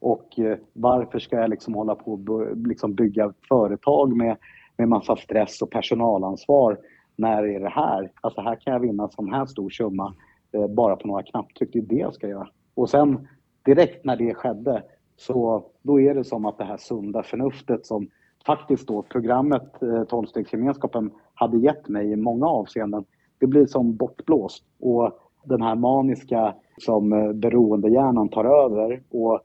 Och 0.00 0.38
eh, 0.38 0.58
varför 0.72 1.18
ska 1.18 1.36
jag 1.36 1.50
liksom 1.50 1.74
hålla 1.74 1.94
på 1.94 2.12
och 2.12 2.56
liksom 2.56 2.94
bygga 2.94 3.32
företag 3.48 4.16
med, 4.16 4.36
med 4.76 4.88
massa 4.88 5.16
stress 5.16 5.62
och 5.62 5.70
personalansvar 5.70 6.78
när 7.16 7.42
är 7.42 7.60
det 7.60 7.68
här? 7.68 8.10
Alltså 8.20 8.40
här 8.40 8.56
kan 8.56 8.72
jag 8.72 8.80
vinna 8.80 9.02
en 9.02 9.10
sån 9.10 9.32
här 9.32 9.46
stor 9.46 9.70
summa 9.70 10.14
eh, 10.52 10.66
bara 10.66 10.96
på 10.96 11.08
några 11.08 11.22
knapptryck. 11.22 11.72
Det 11.72 11.78
är 11.78 11.82
det 11.82 11.94
jag 11.94 12.14
ska 12.14 12.28
göra. 12.28 12.48
Och 12.74 12.90
sen 12.90 13.28
direkt 13.64 14.04
när 14.04 14.16
det 14.16 14.34
skedde 14.34 14.82
så 15.16 15.64
då 15.82 16.00
är 16.00 16.14
det 16.14 16.24
som 16.24 16.44
att 16.44 16.58
det 16.58 16.64
här 16.64 16.76
sunda 16.76 17.22
förnuftet 17.22 17.86
som 17.86 18.08
faktiskt 18.46 18.88
då 18.88 19.02
programmet 19.02 19.82
eh, 19.82 19.86
12-stegsgemenskapen 19.86 21.10
hade 21.34 21.58
gett 21.58 21.88
mig 21.88 22.12
i 22.12 22.16
många 22.16 22.46
avseenden, 22.46 23.04
det 23.38 23.46
blir 23.46 23.66
som 23.66 23.96
bortblåst. 23.96 24.64
Och 24.80 25.18
den 25.44 25.62
här 25.62 25.74
maniska 25.74 26.54
som 26.78 27.12
eh, 27.12 27.32
beroendehjärnan 27.32 28.28
tar 28.28 28.44
över 28.44 29.02
och 29.10 29.40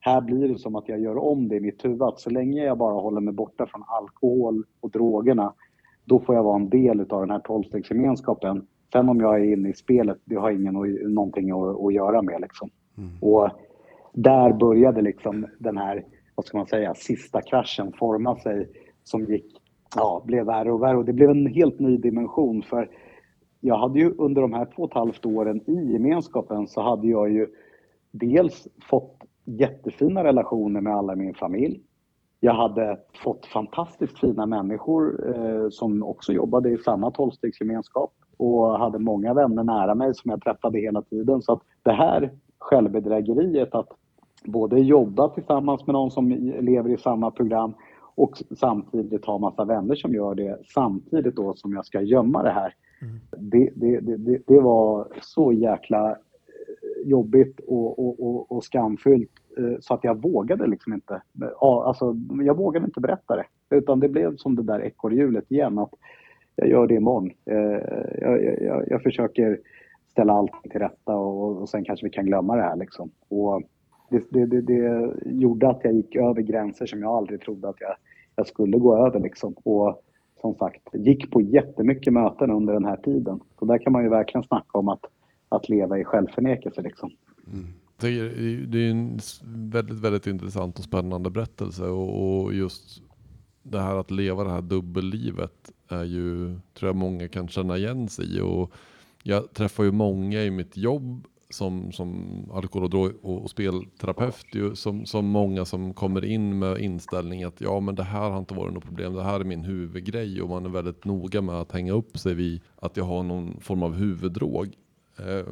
här 0.00 0.20
blir 0.20 0.48
det 0.48 0.58
som 0.58 0.76
att 0.76 0.88
jag 0.88 1.00
gör 1.00 1.18
om 1.18 1.48
det 1.48 1.56
i 1.56 1.60
mitt 1.60 1.84
huvud. 1.84 2.02
Att 2.02 2.20
så 2.20 2.30
länge 2.30 2.64
jag 2.64 2.78
bara 2.78 2.94
håller 2.94 3.20
mig 3.20 3.34
borta 3.34 3.66
från 3.66 3.84
alkohol 3.86 4.64
och 4.80 4.90
drogerna, 4.90 5.52
då 6.04 6.20
får 6.20 6.34
jag 6.34 6.42
vara 6.42 6.56
en 6.56 6.68
del 6.68 7.00
av 7.00 7.20
den 7.20 7.30
här 7.30 7.38
tolvstegsgemenskapen. 7.38 8.66
Sen 8.92 9.08
om 9.08 9.20
jag 9.20 9.40
är 9.40 9.52
inne 9.52 9.68
i 9.68 9.74
spelet, 9.74 10.18
det 10.24 10.36
har 10.36 10.50
ingen 10.50 10.74
någonting 11.14 11.50
att, 11.50 11.84
att 11.84 11.94
göra 11.94 12.22
med. 12.22 12.40
Liksom. 12.40 12.70
Och 13.20 13.50
där 14.12 14.52
började 14.52 15.02
liksom 15.02 15.46
den 15.58 15.76
här, 15.76 16.04
vad 16.34 16.46
ska 16.46 16.58
man 16.58 16.66
säga, 16.66 16.94
sista 16.94 17.42
kraschen 17.42 17.92
forma 17.92 18.36
sig 18.36 18.68
som 19.04 19.24
gick, 19.24 19.60
ja, 19.96 20.22
blev 20.26 20.46
värre 20.46 20.72
och 20.72 20.82
värre. 20.82 20.96
Och 20.96 21.04
det 21.04 21.12
blev 21.12 21.30
en 21.30 21.46
helt 21.46 21.78
ny 21.78 21.96
dimension 21.96 22.62
för 22.62 22.90
jag 23.60 23.78
hade 23.78 23.98
ju 23.98 24.14
under 24.18 24.42
de 24.42 24.52
här 24.52 24.64
två 24.64 24.82
och 24.82 24.90
ett 24.90 24.94
halvt 24.94 25.26
åren 25.26 25.70
i 25.70 25.92
gemenskapen 25.92 26.66
så 26.66 26.82
hade 26.82 27.08
jag 27.08 27.32
ju 27.32 27.46
dels 28.10 28.68
fått 28.90 29.24
jättefina 29.44 30.24
relationer 30.24 30.80
med 30.80 30.94
alla 30.94 31.12
i 31.12 31.16
min 31.16 31.34
familj. 31.34 31.80
Jag 32.44 32.54
hade 32.54 32.98
fått 33.24 33.46
fantastiskt 33.46 34.18
fina 34.18 34.46
människor 34.46 35.34
eh, 35.36 35.68
som 35.70 36.02
också 36.02 36.32
jobbade 36.32 36.70
i 36.70 36.78
samma 36.78 37.10
tolvstegsgemenskap 37.10 38.12
och 38.36 38.78
hade 38.78 38.98
många 38.98 39.34
vänner 39.34 39.64
nära 39.64 39.94
mig 39.94 40.14
som 40.14 40.30
jag 40.30 40.42
träffade 40.42 40.78
hela 40.78 41.02
tiden. 41.02 41.42
Så 41.42 41.52
att 41.52 41.62
det 41.82 41.92
här 41.92 42.32
självbedrägeriet 42.58 43.74
att 43.74 43.88
både 44.44 44.80
jobba 44.80 45.28
tillsammans 45.28 45.86
med 45.86 45.92
någon 45.92 46.10
som 46.10 46.30
lever 46.60 46.90
i 46.90 46.96
samma 46.96 47.30
program 47.30 47.74
och 48.14 48.42
samtidigt 48.58 49.24
ha 49.24 49.38
massa 49.38 49.64
vänner 49.64 49.94
som 49.94 50.14
gör 50.14 50.34
det 50.34 50.58
samtidigt 50.74 51.36
då 51.36 51.54
som 51.54 51.72
jag 51.72 51.86
ska 51.86 52.00
gömma 52.00 52.42
det 52.42 52.50
här. 52.50 52.74
Det, 53.38 53.70
det, 53.74 54.00
det, 54.00 54.16
det, 54.16 54.38
det 54.46 54.60
var 54.60 55.08
så 55.22 55.52
jäkla 55.52 56.16
jobbigt 57.04 57.60
och, 57.66 57.98
och, 57.98 58.26
och, 58.26 58.52
och 58.52 58.64
skamfyllt 58.64 59.30
eh, 59.58 59.80
så 59.80 59.94
att 59.94 60.04
jag 60.04 60.22
vågade 60.22 60.66
liksom 60.66 60.92
inte. 60.92 61.22
Alltså, 61.60 62.16
jag 62.44 62.56
vågade 62.56 62.86
inte 62.86 63.00
berätta 63.00 63.36
det. 63.36 63.76
Utan 63.76 64.00
det 64.00 64.08
blev 64.08 64.36
som 64.36 64.56
det 64.56 64.62
där 64.62 64.80
ekorrhjulet 64.80 65.50
igen. 65.50 65.78
Att 65.78 65.94
jag 66.56 66.68
gör 66.68 66.86
det 66.86 66.94
imorgon. 66.94 67.30
Eh, 67.44 67.56
jag, 68.20 68.44
jag, 68.44 68.62
jag, 68.62 68.84
jag 68.88 69.02
försöker 69.02 69.58
ställa 70.10 70.32
allt 70.32 70.62
till 70.62 70.80
rätta 70.80 71.16
och, 71.16 71.62
och 71.62 71.68
sen 71.68 71.84
kanske 71.84 72.06
vi 72.06 72.10
kan 72.10 72.26
glömma 72.26 72.56
det 72.56 72.62
här. 72.62 72.76
Liksom. 72.76 73.10
Och 73.28 73.62
det, 74.10 74.24
det, 74.30 74.46
det, 74.46 74.60
det 74.60 75.12
gjorde 75.24 75.68
att 75.68 75.80
jag 75.84 75.92
gick 75.92 76.16
över 76.16 76.42
gränser 76.42 76.86
som 76.86 77.02
jag 77.02 77.10
aldrig 77.10 77.40
trodde 77.40 77.68
att 77.68 77.80
jag, 77.80 77.94
jag 78.36 78.46
skulle 78.46 78.78
gå 78.78 79.06
över. 79.06 79.20
Liksom. 79.20 79.54
Och 79.64 80.02
som 80.40 80.54
sagt, 80.54 80.82
gick 80.92 81.30
på 81.30 81.40
jättemycket 81.40 82.12
möten 82.12 82.50
under 82.50 82.72
den 82.72 82.84
här 82.84 82.96
tiden. 82.96 83.40
Så 83.58 83.64
där 83.64 83.78
kan 83.78 83.92
man 83.92 84.02
ju 84.02 84.08
verkligen 84.08 84.44
snacka 84.44 84.78
om 84.78 84.88
att, 84.88 85.04
att 85.56 85.68
leva 85.68 85.98
i 85.98 86.04
självförnekelse. 86.04 86.82
Liksom. 86.82 87.10
Mm. 87.52 87.66
Det 87.96 88.08
är 88.08 88.90
en 88.90 89.18
väldigt, 89.44 89.98
väldigt 89.98 90.26
intressant 90.26 90.78
och 90.78 90.84
spännande 90.84 91.30
berättelse 91.30 91.84
och, 91.84 92.42
och 92.44 92.54
just 92.54 93.02
det 93.62 93.80
här 93.80 93.96
att 93.96 94.10
leva 94.10 94.44
det 94.44 94.50
här 94.50 94.62
dubbellivet 94.62 95.72
är 95.88 96.04
ju, 96.04 96.58
tror 96.74 96.88
jag 96.88 96.96
många 96.96 97.28
kan 97.28 97.48
känna 97.48 97.76
igen 97.76 98.08
sig 98.08 98.36
i. 98.36 98.40
Och 98.40 98.72
jag 99.22 99.52
träffar 99.52 99.84
ju 99.84 99.92
många 99.92 100.42
i 100.42 100.50
mitt 100.50 100.76
jobb 100.76 101.26
som, 101.50 101.92
som 101.92 102.26
alkohol 102.52 102.84
och, 102.84 102.90
drog 102.90 103.12
och, 103.22 103.42
och 103.42 103.50
spelterapeut, 103.50 104.46
ju, 104.52 104.74
som, 104.74 105.06
som 105.06 105.26
många 105.26 105.64
som 105.64 105.94
kommer 105.94 106.24
in 106.24 106.58
med 106.58 106.78
inställning 106.78 107.44
att 107.44 107.60
ja 107.60 107.80
men 107.80 107.94
det 107.94 108.02
här 108.02 108.30
har 108.30 108.38
inte 108.38 108.54
varit 108.54 108.74
något 108.74 108.84
problem, 108.84 109.14
det 109.14 109.22
här 109.22 109.40
är 109.40 109.44
min 109.44 109.64
huvudgrej 109.64 110.42
och 110.42 110.48
man 110.48 110.64
är 110.64 110.70
väldigt 110.70 111.04
noga 111.04 111.42
med 111.42 111.54
att 111.54 111.72
hänga 111.72 111.92
upp 111.92 112.18
sig 112.18 112.34
vid 112.34 112.60
att 112.76 112.96
jag 112.96 113.04
har 113.04 113.22
någon 113.22 113.60
form 113.60 113.82
av 113.82 113.94
huvuddrog. 113.94 114.74
Eh, 115.16 115.46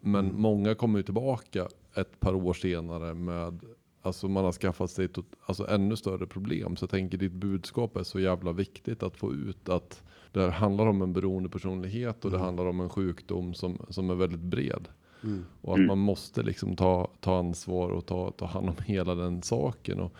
men 0.00 0.40
många 0.40 0.74
kommer 0.74 0.98
ju 0.98 1.02
tillbaka 1.02 1.68
ett 1.94 2.20
par 2.20 2.34
år 2.34 2.52
senare 2.52 3.14
med 3.14 3.60
Alltså 4.04 4.28
man 4.28 4.44
har 4.44 4.52
skaffat 4.52 4.90
sig 4.90 5.04
ett 5.04 5.18
alltså 5.46 5.68
ännu 5.68 5.96
större 5.96 6.26
problem. 6.26 6.76
Så 6.76 6.82
jag 6.82 6.90
tänker 6.90 7.18
ditt 7.18 7.32
budskap 7.32 7.96
är 7.96 8.02
så 8.02 8.20
jävla 8.20 8.52
viktigt 8.52 9.02
att 9.02 9.16
få 9.16 9.32
ut 9.32 9.68
att 9.68 10.02
det 10.32 10.40
här 10.40 10.50
handlar 10.50 10.86
om 10.86 11.02
en 11.02 11.12
beroendepersonlighet 11.12 12.24
och 12.24 12.30
det 12.30 12.38
handlar 12.38 12.66
om 12.66 12.80
en 12.80 12.88
sjukdom 12.88 13.54
som, 13.54 13.86
som 13.88 14.10
är 14.10 14.14
väldigt 14.14 14.40
bred. 14.40 14.88
Och 15.60 15.74
att 15.74 15.86
man 15.86 15.98
måste 15.98 16.42
liksom 16.42 16.76
ta, 16.76 17.08
ta 17.20 17.38
ansvar 17.38 17.90
och 17.90 18.06
ta, 18.06 18.30
ta 18.30 18.46
hand 18.46 18.68
om 18.68 18.74
hela 18.86 19.14
den 19.14 19.42
saken. 19.42 20.00
Och 20.00 20.12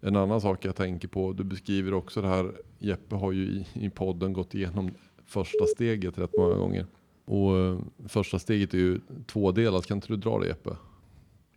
en 0.00 0.16
annan 0.16 0.40
sak 0.40 0.64
jag 0.64 0.76
tänker 0.76 1.08
på, 1.08 1.32
du 1.32 1.44
beskriver 1.44 1.94
också 1.94 2.22
det 2.22 2.28
här, 2.28 2.52
Jeppe 2.78 3.16
har 3.16 3.32
ju 3.32 3.42
i, 3.42 3.66
i 3.74 3.90
podden 3.90 4.32
gått 4.32 4.54
igenom 4.54 4.90
första 5.26 5.66
steget 5.66 6.18
rätt 6.18 6.38
många 6.38 6.54
gånger. 6.54 6.86
Och 7.30 7.58
eh, 7.58 7.78
första 8.08 8.38
steget 8.38 8.74
är 8.74 8.78
ju 8.78 9.00
tvådelat, 9.26 9.86
kan 9.86 9.96
inte 9.96 10.08
du 10.08 10.16
dra 10.16 10.38
det 10.38 10.46
Jeppe? 10.46 10.70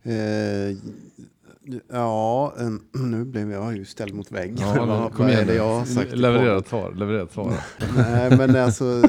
Eh, 0.02 0.76
ja, 1.88 2.54
nu 2.92 3.24
blev 3.24 3.52
jag 3.52 3.76
ju 3.76 3.84
ställd 3.84 4.14
mot 4.14 4.32
väggen. 4.32 4.56
Ja, 4.60 4.86
vad, 4.86 5.12
kom 5.12 5.28
igen 5.28 5.46
det 5.46 5.54
jag 5.54 5.78
har 5.78 5.84
sagt? 5.84 6.16
Leverera 6.16 6.58
ett 6.58 6.68
svar, 6.68 6.92
leverera 6.92 7.22
ett 7.22 7.32
svar. 7.32 7.52
Nej, 7.96 8.36
men 8.38 8.56
alltså 8.56 9.02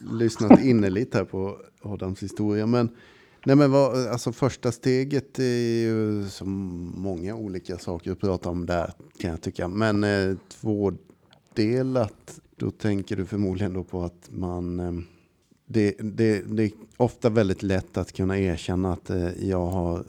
lyssnat 0.12 0.60
innerligt 0.60 1.14
här 1.14 1.24
på 1.24 1.56
Adams 1.82 2.22
historia. 2.22 2.66
Men, 2.66 2.88
nej, 3.44 3.56
men 3.56 3.70
vad, 3.70 4.06
alltså 4.06 4.32
första 4.32 4.72
steget 4.72 5.38
är 5.38 5.82
ju 5.82 6.28
som 6.28 6.48
många 6.96 7.34
olika 7.34 7.78
saker 7.78 8.12
att 8.12 8.20
prata 8.20 8.48
om 8.48 8.66
där 8.66 8.92
kan 9.20 9.30
jag 9.30 9.40
tycka. 9.40 9.68
Men 9.68 10.04
eh, 10.04 10.36
tvådelat, 10.60 12.40
då 12.58 12.70
tänker 12.70 13.16
du 13.16 13.26
förmodligen 13.26 13.72
då 13.72 13.84
på 13.84 14.02
att 14.02 14.30
man 14.32 14.80
eh, 14.80 14.92
det, 15.66 15.96
det, 16.00 16.56
det 16.56 16.64
är 16.64 16.70
ofta 16.96 17.30
väldigt 17.30 17.62
lätt 17.62 17.96
att 17.96 18.12
kunna 18.12 18.38
erkänna 18.38 18.92
att 18.92 19.10
eh, 19.10 19.48
jag 19.48 19.66
har 19.66 20.04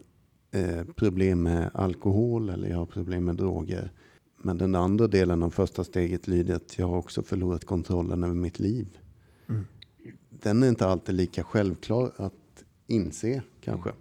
eh, 0.52 0.84
problem 0.96 1.44
med 1.44 1.72
alkohol 1.74 2.50
eller 2.50 2.70
jag 2.70 2.78
har 2.78 2.86
problem 2.86 3.26
med 3.26 3.36
droger. 3.36 3.92
Men 4.42 4.58
den 4.58 4.76
andra 4.76 5.08
delen 5.08 5.44
av 5.44 5.50
första 5.50 5.84
steget 5.84 6.28
lyder 6.28 6.56
att 6.56 6.80
jag 6.80 6.88
har 6.88 6.98
också 6.98 7.24
förlorat 7.24 7.66
kontrollen 7.66 8.24
över 8.24 8.36
mitt 8.36 8.60
liv. 8.60 8.98
Den 10.30 10.64
är 10.64 10.70
inte 10.70 10.88
alltid 10.88 11.16
lika 11.16 11.44
självklar 11.44 12.12
att 12.18 12.64
inse 12.88 13.42
kanske. 13.62 13.92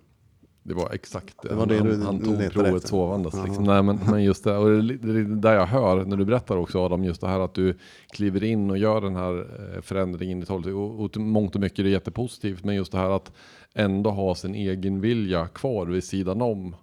Det 0.68 0.74
var 0.74 0.90
exakt 0.92 1.42
det. 1.42 1.54
Var 1.54 1.66
det 1.66 1.78
han, 1.78 1.86
du 1.86 2.02
han 2.04 2.18
tog 2.18 2.50
provet 2.50 2.74
efter. 2.74 2.88
sovandes. 2.88 3.34
Liksom. 3.44 3.64
Nej, 3.64 3.82
men, 3.82 3.98
men 4.10 4.24
just 4.24 4.44
det, 4.44 4.56
och 4.56 4.82
det, 4.82 4.96
det 4.96 5.20
är 5.20 5.24
där 5.24 5.54
jag 5.54 5.66
hör 5.66 6.04
när 6.04 6.16
du 6.16 6.24
berättar 6.24 6.56
också 6.56 6.78
Adam, 6.78 7.04
just 7.04 7.20
det 7.20 7.28
här 7.28 7.40
att 7.40 7.54
du 7.54 7.78
kliver 8.10 8.44
in 8.44 8.70
och 8.70 8.78
gör 8.78 9.00
den 9.00 9.16
här 9.16 9.38
eh, 9.38 9.80
förändringen 9.80 10.42
i 10.42 10.46
tolv. 10.46 10.78
Och, 10.78 11.04
och 11.04 11.16
mångt 11.16 11.54
och 11.54 11.60
mycket 11.60 11.78
är 11.78 11.82
det 11.82 11.90
jättepositivt, 11.90 12.64
men 12.64 12.74
just 12.74 12.92
det 12.92 12.98
här 12.98 13.10
att 13.10 13.32
ändå 13.74 14.10
ha 14.10 14.34
sin 14.34 14.54
egen 14.54 15.00
vilja 15.00 15.46
kvar 15.46 15.86
vid 15.86 16.04
sidan 16.04 16.42
om. 16.42 16.76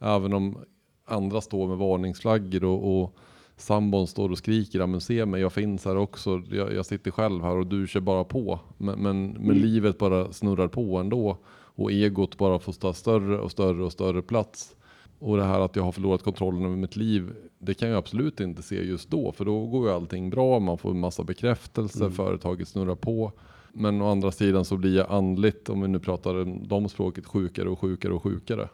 Även 0.00 0.32
om 0.32 0.58
andra 1.06 1.40
står 1.40 1.68
med 1.68 1.76
varningsflaggor 1.76 2.64
och, 2.64 3.02
och 3.02 3.16
sambon 3.56 4.06
står 4.06 4.30
och 4.30 4.38
skriker, 4.38 4.86
men 4.86 5.00
se 5.00 5.26
mig, 5.26 5.40
jag 5.40 5.52
finns 5.52 5.84
här 5.84 5.96
också, 5.96 6.42
jag, 6.50 6.74
jag 6.74 6.86
sitter 6.86 7.10
själv 7.10 7.42
här 7.42 7.56
och 7.56 7.66
du 7.66 7.86
kör 7.86 8.00
bara 8.00 8.24
på. 8.24 8.60
Men, 8.78 9.02
men, 9.02 9.28
men 9.30 9.56
livet 9.58 9.98
bara 9.98 10.32
snurrar 10.32 10.68
på 10.68 10.98
ändå 10.98 11.38
och 11.80 11.92
egot 11.92 12.38
bara 12.38 12.58
får 12.58 12.72
ta 12.72 12.92
större 12.92 13.38
och 13.38 13.50
större 13.50 13.84
och 13.84 13.92
större 13.92 14.22
plats. 14.22 14.76
Och 15.18 15.36
det 15.36 15.44
här 15.44 15.60
att 15.60 15.76
jag 15.76 15.82
har 15.82 15.92
förlorat 15.92 16.22
kontrollen 16.22 16.64
över 16.64 16.76
mitt 16.76 16.96
liv, 16.96 17.32
det 17.58 17.74
kan 17.74 17.88
jag 17.88 17.98
absolut 17.98 18.40
inte 18.40 18.62
se 18.62 18.82
just 18.82 19.10
då, 19.10 19.32
för 19.32 19.44
då 19.44 19.66
går 19.66 19.88
ju 19.88 19.94
allting 19.94 20.30
bra, 20.30 20.58
man 20.58 20.78
får 20.78 20.90
en 20.90 21.00
massa 21.00 21.22
bekräftelse, 21.22 22.10
företaget 22.10 22.68
snurrar 22.68 22.94
på. 22.94 23.32
Men 23.72 24.02
å 24.02 24.10
andra 24.10 24.30
sidan 24.30 24.64
så 24.64 24.76
blir 24.76 24.96
jag 24.96 25.06
andligt, 25.10 25.68
om 25.68 25.80
vi 25.80 25.88
nu 25.88 25.98
pratar 25.98 26.42
om 26.42 26.68
de 26.68 26.88
språket, 26.88 27.26
sjukare 27.26 27.68
och 27.68 27.78
sjukare 27.78 28.12
och 28.12 28.22
sjukare. 28.22 28.68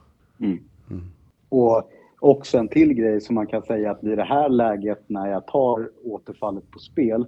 Och 1.49 1.91
också 2.21 2.59
en 2.59 2.69
till 2.69 2.95
grej 2.95 3.21
som 3.21 3.35
man 3.35 3.47
kan 3.47 3.63
säga 3.63 3.91
att 3.91 4.05
vid 4.05 4.19
det 4.19 4.25
här 4.25 4.49
läget 4.49 5.05
när 5.07 5.29
jag 5.29 5.47
tar 5.47 5.91
återfallet 6.05 6.71
på 6.71 6.79
spel, 6.79 7.27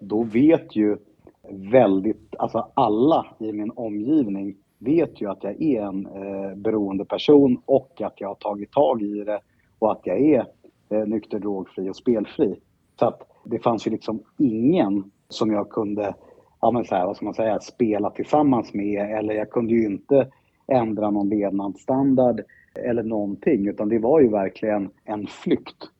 då 0.00 0.22
vet 0.22 0.76
ju 0.76 0.96
väldigt, 1.50 2.34
alltså 2.38 2.70
alla 2.74 3.26
i 3.38 3.52
min 3.52 3.70
omgivning 3.70 4.56
vet 4.78 5.20
ju 5.20 5.30
att 5.30 5.44
jag 5.44 5.62
är 5.62 5.82
en 5.82 6.06
eh, 6.06 6.54
beroende 6.56 7.04
person 7.04 7.62
och 7.64 8.02
att 8.02 8.20
jag 8.20 8.28
har 8.28 8.34
tagit 8.34 8.72
tag 8.72 9.02
i 9.02 9.24
det 9.24 9.40
och 9.78 9.92
att 9.92 10.00
jag 10.04 10.20
är 10.20 10.46
eh, 10.88 11.06
nykter, 11.06 11.38
drogfri 11.38 11.90
och 11.90 11.96
spelfri. 11.96 12.60
Så 12.98 13.06
att 13.06 13.22
det 13.44 13.58
fanns 13.58 13.86
ju 13.86 13.90
liksom 13.90 14.22
ingen 14.38 15.10
som 15.28 15.52
jag 15.52 15.70
kunde, 15.70 16.14
ja 16.60 16.70
men 16.70 16.84
så 16.84 16.94
här, 16.94 17.06
vad 17.06 17.16
ska 17.16 17.24
man 17.24 17.34
säga, 17.34 17.60
spela 17.60 18.10
tillsammans 18.10 18.74
med 18.74 19.18
eller 19.18 19.34
jag 19.34 19.50
kunde 19.50 19.74
ju 19.74 19.86
inte 19.86 20.28
ändra 20.66 21.10
någon 21.10 21.28
levnadsstandard 21.28 22.40
eller 22.74 23.02
någonting 23.02 23.68
utan 23.68 23.88
det 23.88 23.98
var 23.98 24.20
ju 24.20 24.28
verkligen 24.28 24.90
en 25.04 25.26
flykt 25.26 25.90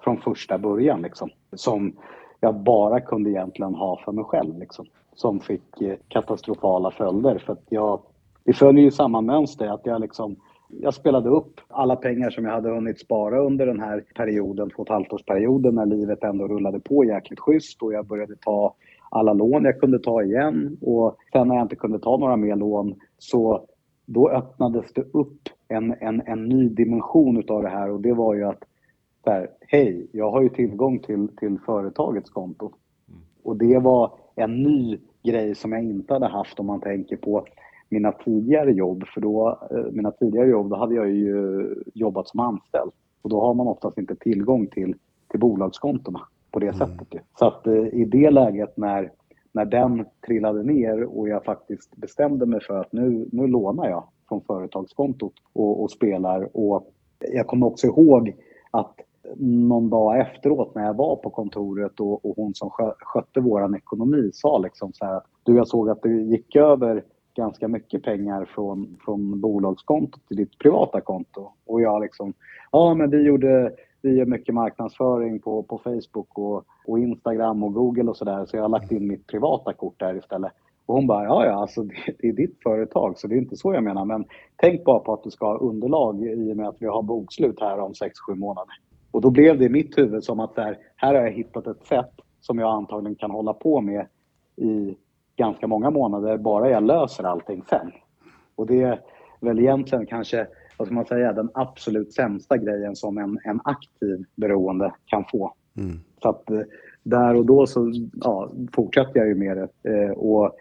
från 0.00 0.16
första 0.16 0.58
början 0.58 1.02
liksom. 1.02 1.30
Som 1.52 1.96
jag 2.40 2.54
bara 2.54 3.00
kunde 3.00 3.30
egentligen 3.30 3.74
ha 3.74 4.00
för 4.04 4.12
mig 4.12 4.24
själv 4.24 4.58
liksom. 4.58 4.86
som 5.14 5.40
fick 5.40 5.80
eh, 5.80 5.96
katastrofala 6.08 6.90
följder. 6.90 7.38
För 7.38 7.52
att 7.52 7.64
jag, 7.68 8.00
det 8.48 8.54
följer 8.54 8.84
ju 8.84 8.90
samma 8.90 9.20
mönster, 9.20 9.66
att 9.66 9.86
jag 9.86 10.00
liksom 10.00 10.36
jag 10.68 10.94
spelade 10.94 11.28
upp 11.28 11.60
alla 11.68 11.96
pengar 11.96 12.30
som 12.30 12.44
jag 12.44 12.52
hade 12.52 12.70
hunnit 12.70 13.00
spara 13.00 13.40
under 13.40 13.66
den 13.66 13.80
här 13.80 14.04
perioden, 14.14 14.70
två 14.70 14.82
och 14.82 14.86
ett 14.86 14.92
halvt 14.92 15.12
årsperioden, 15.12 15.74
när 15.74 15.86
livet 15.86 16.24
ändå 16.24 16.48
rullade 16.48 16.80
på 16.80 17.04
jäkligt 17.04 17.40
schysst 17.40 17.82
och 17.82 17.92
jag 17.92 18.06
började 18.06 18.36
ta 18.36 18.74
alla 19.10 19.32
lån 19.32 19.64
jag 19.64 19.80
kunde 19.80 19.98
ta 19.98 20.22
igen. 20.22 20.76
Och 20.80 21.16
sen 21.32 21.48
när 21.48 21.54
jag 21.54 21.64
inte 21.64 21.76
kunde 21.76 21.98
ta 21.98 22.16
några 22.16 22.36
mer 22.36 22.56
lån 22.56 22.94
så 23.18 23.66
då 24.06 24.30
öppnades 24.30 24.92
det 24.92 25.04
upp 25.12 25.48
en, 25.68 25.94
en, 26.00 26.22
en 26.26 26.44
ny 26.44 26.68
dimension 26.68 27.36
utav 27.36 27.62
det 27.62 27.68
här 27.68 27.90
och 27.90 28.00
det 28.00 28.12
var 28.12 28.34
ju 28.34 28.44
att 28.44 28.64
här, 29.26 29.50
hej, 29.60 30.06
jag 30.12 30.30
har 30.30 30.42
ju 30.42 30.48
tillgång 30.48 30.98
till, 30.98 31.28
till 31.36 31.58
företagets 31.66 32.30
konto. 32.30 32.72
Och 33.42 33.56
det 33.56 33.78
var 33.78 34.12
en 34.34 34.62
ny 34.62 34.98
grej 35.22 35.54
som 35.54 35.72
jag 35.72 35.84
inte 35.84 36.12
hade 36.12 36.28
haft 36.28 36.60
om 36.60 36.66
man 36.66 36.80
tänker 36.80 37.16
på 37.16 37.44
mina 37.88 38.12
tidigare 38.12 38.72
jobb. 38.72 39.04
För 39.14 39.20
då, 39.20 39.58
eh, 39.70 39.92
mina 39.92 40.10
tidigare 40.10 40.48
jobb, 40.48 40.70
då 40.70 40.76
hade 40.76 40.94
jag 40.94 41.10
ju 41.10 41.74
jobbat 41.94 42.28
som 42.28 42.40
anställd. 42.40 42.92
Och 43.22 43.30
då 43.30 43.40
har 43.40 43.54
man 43.54 43.66
oftast 43.66 43.98
inte 43.98 44.16
tillgång 44.16 44.66
till, 44.66 44.94
till 45.28 45.40
bolagskontona 45.40 46.20
på 46.50 46.58
det 46.58 46.74
sättet. 46.74 47.06
ju. 47.10 47.18
Så 47.38 47.46
att 47.46 47.66
eh, 47.66 47.86
i 47.86 48.04
det 48.04 48.30
läget 48.30 48.76
när, 48.76 49.12
när 49.52 49.64
den 49.64 50.04
trillade 50.26 50.62
ner 50.62 51.04
och 51.04 51.28
jag 51.28 51.44
faktiskt 51.44 51.96
bestämde 51.96 52.46
mig 52.46 52.60
för 52.60 52.80
att 52.80 52.92
nu, 52.92 53.28
nu 53.32 53.46
lånar 53.46 53.88
jag 53.88 54.04
från 54.28 54.40
företagskontot 54.40 55.34
och, 55.52 55.82
och 55.82 55.90
spelar. 55.90 56.56
Och 56.56 56.92
jag 57.18 57.46
kommer 57.46 57.66
också 57.66 57.86
ihåg 57.86 58.34
att 58.70 58.94
någon 59.36 59.90
dag 59.90 60.20
efteråt 60.20 60.74
när 60.74 60.84
jag 60.84 60.94
var 60.94 61.16
på 61.16 61.30
kontoret 61.30 62.00
och, 62.00 62.24
och 62.24 62.36
hon 62.36 62.54
som 62.54 62.70
skö, 62.70 62.92
skötte 62.98 63.40
vår 63.40 63.76
ekonomi 63.76 64.30
sa 64.32 64.58
liksom 64.58 64.92
så 64.92 65.04
här 65.04 65.16
att 65.16 65.26
du 65.42 65.56
jag 65.56 65.68
såg 65.68 65.90
att 65.90 66.02
det 66.02 66.10
gick 66.10 66.56
över 66.56 67.04
ganska 67.38 67.68
mycket 67.68 68.02
pengar 68.02 68.44
från, 68.44 68.96
från 69.04 69.40
bolagskontot 69.40 70.28
till 70.28 70.36
ditt 70.36 70.58
privata 70.58 71.00
konto. 71.00 71.52
Och 71.66 71.80
jag 71.80 72.02
liksom, 72.02 72.34
ja 72.72 72.94
men 72.94 73.10
vi 73.10 73.22
gjorde, 73.22 73.72
vi 74.02 74.16
gör 74.16 74.26
mycket 74.26 74.54
marknadsföring 74.54 75.40
på, 75.40 75.62
på 75.62 75.78
Facebook 75.78 76.38
och, 76.38 76.64
och 76.86 76.98
Instagram 76.98 77.62
och 77.62 77.74
Google 77.74 78.10
och 78.10 78.16
sådär 78.16 78.46
så 78.46 78.56
jag 78.56 78.62
har 78.62 78.68
lagt 78.68 78.92
in 78.92 79.06
mitt 79.06 79.26
privata 79.26 79.72
kort 79.72 80.00
där 80.00 80.18
istället. 80.18 80.52
Och 80.86 80.94
hon 80.94 81.06
bara, 81.06 81.24
ja 81.24 81.46
ja, 81.46 81.52
alltså 81.52 81.82
det, 81.82 81.94
det 82.18 82.28
är 82.28 82.32
ditt 82.32 82.62
företag 82.62 83.18
så 83.18 83.26
det 83.26 83.34
är 83.34 83.38
inte 83.38 83.56
så 83.56 83.74
jag 83.74 83.84
menar. 83.84 84.04
Men 84.04 84.24
tänk 84.56 84.84
bara 84.84 84.98
på 84.98 85.12
att 85.12 85.22
du 85.22 85.30
ska 85.30 85.46
ha 85.46 85.58
underlag 85.58 86.24
i 86.24 86.52
och 86.52 86.56
med 86.56 86.68
att 86.68 86.82
vi 86.82 86.86
har 86.86 87.02
bokslut 87.02 87.60
här 87.60 87.78
om 87.78 87.92
6-7 87.92 88.34
månader. 88.34 88.74
Och 89.10 89.20
då 89.20 89.30
blev 89.30 89.58
det 89.58 89.64
i 89.64 89.68
mitt 89.68 89.98
huvud 89.98 90.24
som 90.24 90.40
att 90.40 90.54
där, 90.54 90.78
här 90.96 91.14
har 91.14 91.22
jag 91.22 91.32
hittat 91.32 91.66
ett 91.66 91.86
sätt 91.86 92.12
som 92.40 92.58
jag 92.58 92.70
antagligen 92.70 93.14
kan 93.14 93.30
hålla 93.30 93.52
på 93.52 93.80
med 93.80 94.06
i 94.56 94.96
ganska 95.38 95.66
många 95.66 95.90
månader 95.90 96.38
bara 96.38 96.70
jag 96.70 96.82
löser 96.82 97.24
allting 97.24 97.62
sen. 97.70 97.92
Och 98.54 98.66
det 98.66 98.82
är 98.82 99.00
väl 99.40 99.58
egentligen 99.58 100.06
kanske, 100.06 100.46
vad 100.78 100.88
ska 100.88 100.94
man 100.94 101.06
säga, 101.06 101.32
den 101.32 101.50
absolut 101.54 102.12
sämsta 102.12 102.56
grejen 102.56 102.96
som 102.96 103.18
en, 103.18 103.38
en 103.44 103.60
aktiv 103.64 104.24
beroende 104.34 104.94
kan 105.06 105.24
få. 105.24 105.54
Så 106.22 106.28
att 106.28 106.50
eh, 106.50 106.60
där 107.02 107.34
och 107.34 107.46
då 107.46 107.66
så 107.66 107.92
ja, 108.20 108.50
fortsatte 108.72 109.18
jag 109.18 109.28
ju 109.28 109.34
med 109.34 109.56
det. 109.56 109.92
Eh, 109.92 110.10
och 110.10 110.56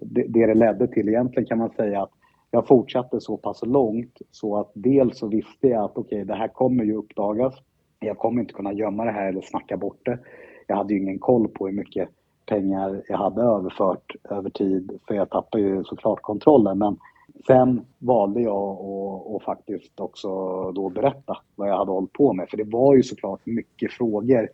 det, 0.00 0.24
det 0.28 0.46
det 0.46 0.54
ledde 0.54 0.88
till 0.88 1.08
egentligen 1.08 1.46
kan 1.46 1.58
man 1.58 1.70
säga 1.70 2.02
att 2.02 2.10
jag 2.50 2.66
fortsatte 2.66 3.20
så 3.20 3.36
pass 3.36 3.62
långt 3.62 4.18
så 4.30 4.56
att 4.56 4.70
dels 4.74 5.18
så 5.18 5.26
visste 5.26 5.68
jag 5.68 5.84
att 5.84 5.98
okej, 5.98 6.24
det 6.24 6.34
här 6.34 6.48
kommer 6.48 6.84
ju 6.84 6.94
uppdagas. 6.94 7.54
Jag 8.00 8.18
kommer 8.18 8.40
inte 8.40 8.54
kunna 8.54 8.72
gömma 8.72 9.04
det 9.04 9.10
här 9.10 9.28
eller 9.28 9.40
snacka 9.40 9.76
bort 9.76 10.00
det. 10.04 10.18
Jag 10.66 10.76
hade 10.76 10.94
ju 10.94 11.00
ingen 11.00 11.18
koll 11.18 11.48
på 11.48 11.66
hur 11.66 11.74
mycket 11.74 12.08
pengar 12.52 13.02
jag 13.08 13.18
hade 13.18 13.42
överfört 13.42 14.16
över 14.30 14.50
tid, 14.50 14.98
för 15.08 15.14
jag 15.14 15.30
tappade 15.30 15.64
ju 15.64 15.84
såklart 15.84 16.22
kontrollen. 16.22 16.78
Men 16.78 16.96
sen 17.46 17.80
valde 17.98 18.40
jag 18.40 18.78
att, 19.36 19.42
faktiskt 19.44 20.00
också 20.00 20.28
då 20.72 20.88
berätta 20.88 21.36
vad 21.56 21.68
jag 21.68 21.76
hade 21.78 21.90
hållit 21.90 22.12
på 22.12 22.32
med. 22.32 22.48
För 22.48 22.56
det 22.56 22.64
var 22.64 22.94
ju 22.94 23.02
såklart 23.02 23.40
mycket 23.46 23.92
frågor. 23.92 24.48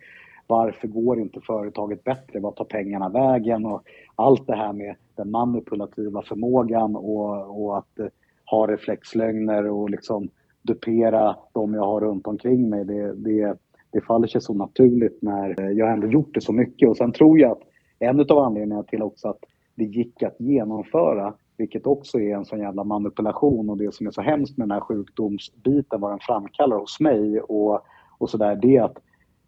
Varför 0.47 0.87
går 0.87 1.19
inte 1.19 1.41
företaget 1.41 2.03
bättre? 2.03 2.39
Vad 2.39 2.55
tar 2.55 2.65
pengarna 2.65 3.09
vägen? 3.09 3.65
Och 3.65 3.81
allt 4.15 4.47
det 4.47 4.55
här 4.55 4.73
med 4.73 4.95
den 5.15 5.31
manipulativa 5.31 6.21
förmågan 6.21 6.95
och, 6.95 7.63
och 7.63 7.77
att 7.77 7.99
eh, 7.99 8.07
ha 8.45 8.67
reflexlögner 8.67 9.67
och 9.69 9.89
liksom 9.89 10.29
dupera 10.61 11.35
de 11.53 11.73
jag 11.73 11.85
har 11.85 12.01
runt 12.01 12.27
omkring 12.27 12.69
mig. 12.69 12.85
Det, 12.85 13.13
det, 13.13 13.57
det 13.91 14.01
faller 14.01 14.27
sig 14.27 14.41
så 14.41 14.53
naturligt 14.53 15.21
när 15.21 15.61
eh, 15.61 15.69
jag 15.69 15.91
ändå 15.91 16.07
gjort 16.07 16.33
det 16.33 16.41
så 16.41 16.53
mycket. 16.53 16.89
Och 16.89 16.97
sen 16.97 17.11
tror 17.11 17.39
jag 17.39 17.51
att 17.51 17.68
en 17.99 18.19
av 18.19 18.37
anledningarna 18.39 18.83
till 18.83 19.01
också 19.01 19.27
att 19.27 19.39
det 19.75 19.83
gick 19.83 20.23
att 20.23 20.35
genomföra, 20.39 21.33
vilket 21.57 21.87
också 21.87 22.19
är 22.19 22.35
en 22.35 22.45
sån 22.45 22.59
jävla 22.59 22.83
manipulation 22.83 23.69
och 23.69 23.77
det 23.77 23.93
som 23.93 24.07
är 24.07 24.11
så 24.11 24.21
hemskt 24.21 24.57
med 24.57 24.67
den 24.67 24.75
här 24.75 24.81
sjukdomsbiten, 24.81 26.01
vad 26.01 26.11
den 26.11 26.19
framkallar 26.21 26.77
hos 26.77 26.99
mig 26.99 27.41
och, 27.41 27.81
och 28.17 28.29
sådär, 28.29 28.55
det 28.55 28.77
är 28.77 28.83
att 28.83 28.97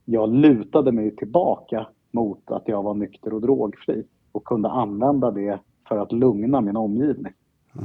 jag 0.05 0.33
lutade 0.35 0.91
mig 0.91 1.15
tillbaka 1.15 1.87
mot 2.11 2.51
att 2.51 2.67
jag 2.67 2.83
var 2.83 2.93
nykter 2.93 3.33
och 3.33 3.41
drogfri 3.41 4.03
och 4.31 4.43
kunde 4.43 4.69
använda 4.69 5.31
det 5.31 5.59
för 5.87 5.97
att 5.97 6.11
lugna 6.11 6.61
min 6.61 6.77
omgivning. 6.77 7.33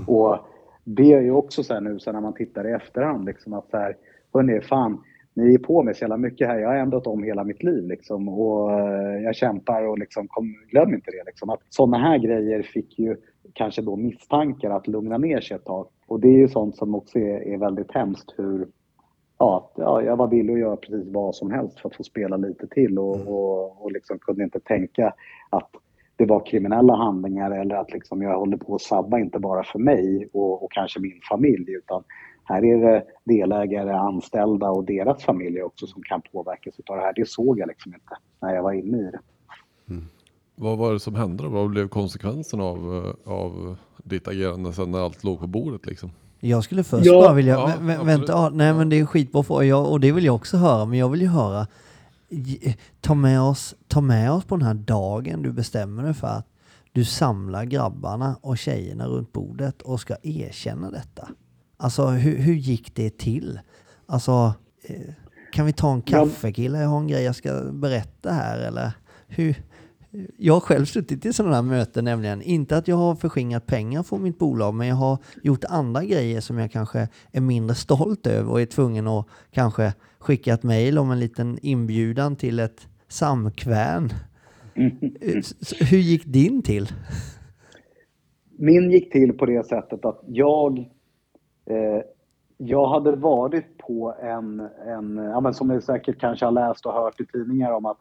Och 0.07 0.39
det 0.85 1.13
är 1.13 1.21
ju 1.21 1.31
också 1.31 1.63
så 1.63 1.81
nu 1.81 1.99
så 1.99 2.13
när 2.13 2.21
man 2.21 2.35
tittar 2.35 2.69
i 2.69 2.73
efterhand 2.73 3.25
liksom 3.25 3.53
att 3.53 3.71
så 3.71 3.77
här, 3.77 3.97
hörni, 4.33 4.61
fan, 4.61 5.03
ni 5.37 5.55
är 5.55 5.59
på 5.59 5.83
mig 5.83 5.95
så 5.95 6.01
jävla 6.01 6.17
mycket 6.17 6.49
här. 6.49 6.59
Jag 6.59 6.69
har 6.69 6.77
ändrat 6.77 7.07
om 7.07 7.23
hela 7.23 7.45
mitt 7.45 7.63
liv 7.63 7.87
liksom 7.87 8.29
och 8.29 8.73
eh, 8.73 9.23
jag 9.23 9.37
kämpar 9.37 9.83
och 9.83 9.99
liksom, 9.99 10.29
kom, 10.29 10.55
glöm 10.71 10.95
inte 10.95 11.11
det 11.11 11.23
liksom. 11.27 11.51
Att 11.51 11.61
sådana 11.69 11.99
här 11.99 12.19
grejer 12.19 12.63
fick 12.63 12.99
ju 12.99 13.17
kanske 13.53 13.83
då 13.83 13.97
misstankar 13.97 14.71
att 14.71 14.87
lugna 14.87 15.19
ner 15.19 15.41
sig 15.41 15.57
ett 15.57 15.65
tag. 15.65 15.87
Och 16.07 16.21
det 16.21 16.29
är 16.29 16.39
ju 16.39 16.49
sånt 16.49 16.77
som 16.77 16.95
också 16.95 17.19
är, 17.19 17.49
är 17.49 17.59
väldigt 17.59 17.93
hemskt 17.93 18.35
hur 18.37 18.67
ja, 19.39 19.71
ja, 19.77 20.03
jag 20.03 20.17
var 20.17 20.29
villig 20.29 20.53
att 20.53 20.61
göra 20.61 20.77
precis 20.77 21.07
vad 21.07 21.35
som 21.35 21.51
helst 21.51 21.81
för 21.81 21.89
att 21.89 21.97
få 21.97 22.03
spela 22.03 22.37
lite 22.37 22.67
till 22.67 22.99
och, 22.99 23.29
och, 23.29 23.85
och 23.85 23.93
liksom 23.93 24.19
kunde 24.19 24.45
inte 24.45 24.61
tänka 24.61 25.15
att 25.51 25.71
det 26.17 26.25
var 26.27 26.47
kriminella 26.47 26.97
handlingar 26.97 27.51
eller 27.51 27.75
att 27.75 27.93
liksom 27.93 28.23
jag 28.23 28.39
håller 28.39 28.57
på 28.57 28.75
att 28.75 28.81
sabba 28.81 29.19
inte 29.19 29.39
bara 29.39 29.65
för 29.65 29.79
mig 29.79 30.29
och, 30.33 30.65
och 30.65 30.73
kanske 30.73 31.01
min 31.01 31.21
familj 31.31 31.73
utan 31.73 32.05
här 32.49 32.65
är 32.65 32.77
det 32.81 33.05
delägare, 33.25 33.93
anställda 33.93 34.71
och 34.71 34.85
deras 34.85 35.23
familjer 35.25 35.63
också 35.63 35.87
som 35.87 36.03
kan 36.03 36.23
påverkas 36.33 36.75
av 36.87 36.97
det 36.97 37.03
här. 37.03 37.13
Det 37.17 37.29
såg 37.29 37.59
jag 37.59 37.69
liksom 37.69 37.95
inte 37.95 38.17
när 38.43 38.55
jag 38.55 38.63
var 38.63 38.73
inne 38.73 38.99
i 38.99 39.11
det. 39.11 39.21
Vad 40.55 40.79
var 40.79 40.93
det 40.93 41.01
som 41.01 41.15
hände 41.15 41.43
då? 41.43 41.49
Vad 41.49 41.71
blev 41.71 41.89
konsekvensen 41.89 42.61
av, 42.61 42.77
eh, 43.27 43.33
av 43.33 43.77
ditt 44.05 44.29
agerande 44.29 44.73
sen 44.73 44.91
när 44.91 44.99
allt 44.99 45.25
låg 45.25 45.41
på 45.41 45.47
bordet 45.47 45.87
liksom? 45.87 46.11
Jag 46.41 46.65
skulle 46.65 46.85
först 46.85 47.07
Ja. 47.07 47.21
bara 47.21 47.35
vilja, 47.35 47.55
Ja, 47.55 47.67
vä- 47.67 47.91
absolut. 47.93 48.07
vänta, 48.09 48.33
ja, 48.33 48.51
nej 48.53 48.75
men 48.75 48.89
det 48.89 48.99
är 49.01 49.05
skitbra 49.07 49.43
fråga 49.43 49.65
jag, 49.65 49.91
och 49.93 50.01
det 50.01 50.13
vill 50.13 50.25
jag 50.25 50.35
också 50.35 50.57
höra, 50.57 50.85
men 50.85 50.99
jag 50.99 51.09
vill 51.09 51.21
ju 51.23 51.29
höra, 51.29 51.67
ta 53.01 53.15
med 53.15 53.41
oss, 53.41 53.75
ta 53.89 54.01
med 54.01 54.33
oss 54.33 54.45
på 54.45 54.57
den 54.57 54.67
här 54.67 54.75
dagen 54.75 55.43
du 55.43 55.53
bestämmer 55.53 56.03
dig 56.03 56.15
för 56.15 56.27
att 56.27 56.47
du 56.93 57.05
samlar 57.05 57.65
grabbarna 57.65 58.37
och 58.41 58.59
tjejerna 58.59 59.07
runt 59.07 59.33
bordet 59.33 59.83
och 59.83 60.01
ska 60.01 60.17
erkänna 60.23 60.91
detta. 60.91 61.29
Alltså 61.77 62.07
hur, 62.07 62.37
hur 62.39 62.55
gick 62.55 62.95
det 62.95 63.19
till? 63.19 63.61
Alltså, 64.07 64.55
eh, 64.85 65.01
kan 65.53 65.67
vi 65.67 65.73
ta 65.73 65.93
en 65.93 66.03
Ja. 66.07 66.19
kaffekille? 66.25 66.79
Jag 66.81 66.89
har 66.89 66.99
en 67.01 67.09
grej 67.09 67.23
jag 67.25 67.35
ska 67.37 67.63
berätta 67.73 68.31
här 68.33 68.59
eller? 68.59 68.93
Hur, 69.27 69.55
jag 70.37 70.55
har 70.55 70.61
själv 70.61 70.85
suttit 70.85 71.27
i 71.27 71.33
sådana 71.33 71.55
här 71.55 71.63
möten 71.63 72.05
nämligen. 72.05 72.43
Inte 72.43 72.77
att 72.77 72.89
jag 72.89 72.97
har 72.97 73.15
förskingrat 73.15 73.67
pengar 73.67 74.03
från 74.03 74.23
mitt 74.23 74.39
bolag, 74.39 74.75
men 74.75 74.87
jag 74.89 74.97
har 74.97 75.19
gjort 75.43 75.65
andra 75.65 76.05
grejer 76.05 76.41
som 76.41 76.59
jag 76.59 76.73
kanske 76.73 77.09
är 77.33 77.41
mindre 77.41 77.75
stolt 77.77 78.27
över 78.27 78.51
och 78.51 78.61
är 78.61 78.67
tvungen 78.67 79.07
att 79.07 79.27
kanske 79.51 79.93
skicka 80.19 80.55
ett 80.55 80.63
mejl 80.63 80.99
om 80.99 81.11
en 81.11 81.21
liten 81.21 81.59
inbjudan 81.63 82.37
till 82.37 82.59
ett 82.59 82.89
samkväm. 83.09 84.09
Eh, 84.75 85.43
Hur 85.91 85.99
gick 85.99 86.25
din 86.27 86.63
till? 86.63 86.89
Min 88.59 88.91
gick 88.91 89.13
till 89.13 89.33
på 89.33 89.47
det 89.47 89.67
sättet 89.67 90.05
att 90.05 90.21
jag, 90.27 90.91
eh, 91.67 92.03
jag 92.57 92.87
hade 92.87 93.17
varit 93.17 93.79
på 93.79 94.15
en, 94.21 94.61
en 94.87 95.17
ja, 95.17 95.41
men 95.41 95.55
som 95.55 95.69
ni 95.69 95.83
säkert 95.83 96.21
kanske 96.21 96.45
har 96.45 96.53
läst 96.53 96.87
och 96.87 96.93
hört 96.93 97.21
i 97.21 97.27
tidningar 97.27 97.73
om 97.73 97.87
att 97.87 97.99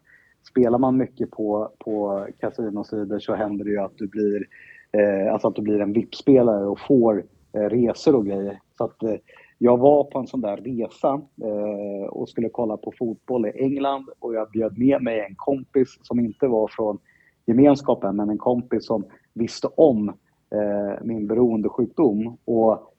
spelar 0.48 0.78
man 0.78 0.96
mycket 0.96 1.30
på, 1.30 1.70
på 1.78 2.26
kasinosidor 2.40 3.18
så 3.18 3.34
händer 3.34 3.64
det 3.64 3.70
ju 3.70 3.78
att 3.78 3.98
du 3.98 4.08
blir, 4.08 4.46
eh, 4.92 5.32
alltså 5.32 5.48
att 5.48 5.54
du 5.54 5.62
blir 5.62 5.80
en 5.80 5.92
VIP-spelare 5.92 6.66
och 6.66 6.80
får 6.80 7.24
eh, 7.52 7.60
resor 7.60 8.14
och 8.14 8.26
grejer. 8.26 8.60
Så 8.78 8.84
att 8.84 9.02
eh, 9.02 9.14
jag 9.58 9.78
var 9.78 10.04
på 10.04 10.18
en 10.18 10.26
sån 10.26 10.40
där 10.40 10.56
resa 10.56 11.20
eh, 11.42 12.06
och 12.08 12.28
skulle 12.28 12.48
kolla 12.48 12.76
på 12.76 12.92
fotboll 12.98 13.46
i 13.46 13.52
England 13.54 14.08
och 14.18 14.34
jag 14.34 14.50
bjöd 14.50 14.78
med 14.78 15.02
mig 15.02 15.20
en 15.20 15.34
kompis 15.36 15.98
som 16.02 16.20
inte 16.20 16.46
var 16.46 16.68
från 16.68 16.98
gemenskapen 17.46 18.16
men 18.16 18.30
en 18.30 18.38
kompis 18.38 18.86
som 18.86 19.04
visste 19.34 19.68
om 19.74 20.08
eh, 20.50 21.04
min 21.04 21.26
beroendesjukdom. 21.26 22.36
Och 22.44 22.92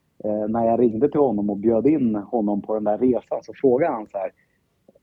när 0.49 0.65
jag 0.65 0.79
ringde 0.79 1.09
till 1.09 1.19
honom 1.19 1.49
och 1.49 1.57
bjöd 1.57 1.87
in 1.87 2.15
honom 2.15 2.61
på 2.61 2.73
den 2.73 2.83
där 2.83 2.97
resan 2.97 3.43
så 3.43 3.53
frågade 3.53 3.93
han 3.93 4.07
så 4.07 4.17
här. 4.17 4.31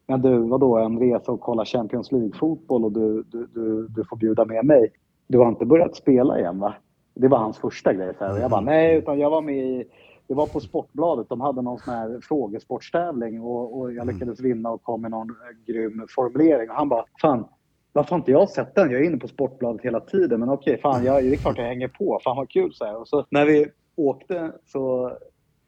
Men 0.06 0.22
du, 0.22 0.38
vadå 0.38 0.76
en 0.76 0.98
resa 0.98 1.32
och 1.32 1.40
kolla 1.40 1.64
Champions 1.64 2.12
League-fotboll 2.12 2.84
och 2.84 2.92
du, 2.92 3.22
du, 3.22 3.46
du, 3.54 3.88
du 3.88 4.04
får 4.04 4.16
bjuda 4.16 4.44
med 4.44 4.64
mig. 4.64 4.92
du 5.26 5.38
har 5.38 5.48
inte 5.48 5.66
börjat 5.66 5.96
spela 5.96 6.38
igen 6.38 6.58
va? 6.58 6.74
Det 7.14 7.28
var 7.28 7.38
hans 7.38 7.58
första 7.58 7.92
grej. 7.92 8.14
Så 8.18 8.24
här. 8.24 8.32
Och 8.32 8.38
jag 8.38 8.50
bara, 8.50 8.60
nej, 8.60 8.96
utan 8.96 9.18
jag 9.18 9.30
var 9.30 9.42
med 9.42 9.56
i, 9.56 9.84
det 10.26 10.34
var 10.34 10.46
på 10.46 10.60
Sportbladet, 10.60 11.28
de 11.28 11.40
hade 11.40 11.62
någon 11.62 11.78
sån 11.78 11.94
här 11.94 12.20
frågesportstävling 12.22 13.42
och, 13.42 13.78
och 13.78 13.92
jag 13.92 14.06
lyckades 14.06 14.40
vinna 14.40 14.70
och 14.70 14.82
kom 14.82 15.02
med 15.02 15.10
någon 15.10 15.30
eh, 15.30 15.72
grym 15.72 16.06
formulering. 16.08 16.70
Och 16.70 16.76
han 16.76 16.88
bara, 16.88 17.04
fan, 17.20 17.44
varför 17.92 18.10
har 18.10 18.18
inte 18.18 18.30
jag 18.30 18.48
sett 18.48 18.74
den? 18.74 18.90
Jag 18.90 19.00
är 19.00 19.06
inne 19.06 19.16
på 19.16 19.28
Sportbladet 19.28 19.82
hela 19.82 20.00
tiden, 20.00 20.40
men 20.40 20.48
okej, 20.48 20.80
fan, 20.82 21.04
jag, 21.04 21.22
det 21.22 21.32
är 21.32 21.36
klart 21.36 21.58
jag 21.58 21.64
hänger 21.64 21.88
på. 21.88 22.20
Fan 22.24 22.36
vad 22.36 22.50
kul, 22.50 22.72
så 22.72 22.84
här. 22.84 23.00
Och 23.00 23.08
så 23.08 23.26
när 23.30 23.46
vi 23.46 23.66
åkte 23.97 24.53
så 24.66 25.12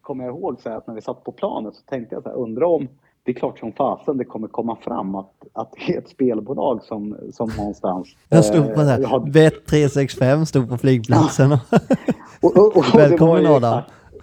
kommer 0.01 0.25
jag 0.25 0.35
ihåg 0.37 0.61
så 0.61 0.71
att 0.71 0.87
när 0.87 0.95
vi 0.95 1.01
satt 1.03 1.25
på 1.25 1.33
planet 1.33 1.75
så 1.75 1.83
tänkte 1.83 2.15
jag 2.15 2.23
så 2.23 2.29
här, 2.29 2.37
undrar 2.37 2.67
om 2.67 2.89
det 3.23 3.31
är 3.33 3.35
klart 3.35 3.59
som 3.59 3.73
fasen 3.73 4.17
det 4.19 4.25
kommer 4.25 4.49
komma 4.49 4.77
fram 4.77 5.15
att, 5.15 5.33
att 5.53 5.73
det 5.73 5.95
är 5.95 5.99
ett 5.99 6.09
spelbolag 6.09 6.83
som, 6.85 7.17
som 7.33 7.51
någonstans... 7.59 8.09
Jag 8.29 8.45
stod 8.45 8.75
på 8.75 8.81
eh, 8.81 8.87
har- 8.87 9.21
här. 9.21 9.31
Bet 9.33 9.67
365 9.67 10.47
stod 10.47 10.69
på 10.69 10.79
flygplatsen. 10.79 11.53
och- 12.43 12.57
Och, 12.57 12.57
och, 12.57 12.77
och 12.77 12.85
Välkommen, 12.95 13.47
Adam. 13.47 13.83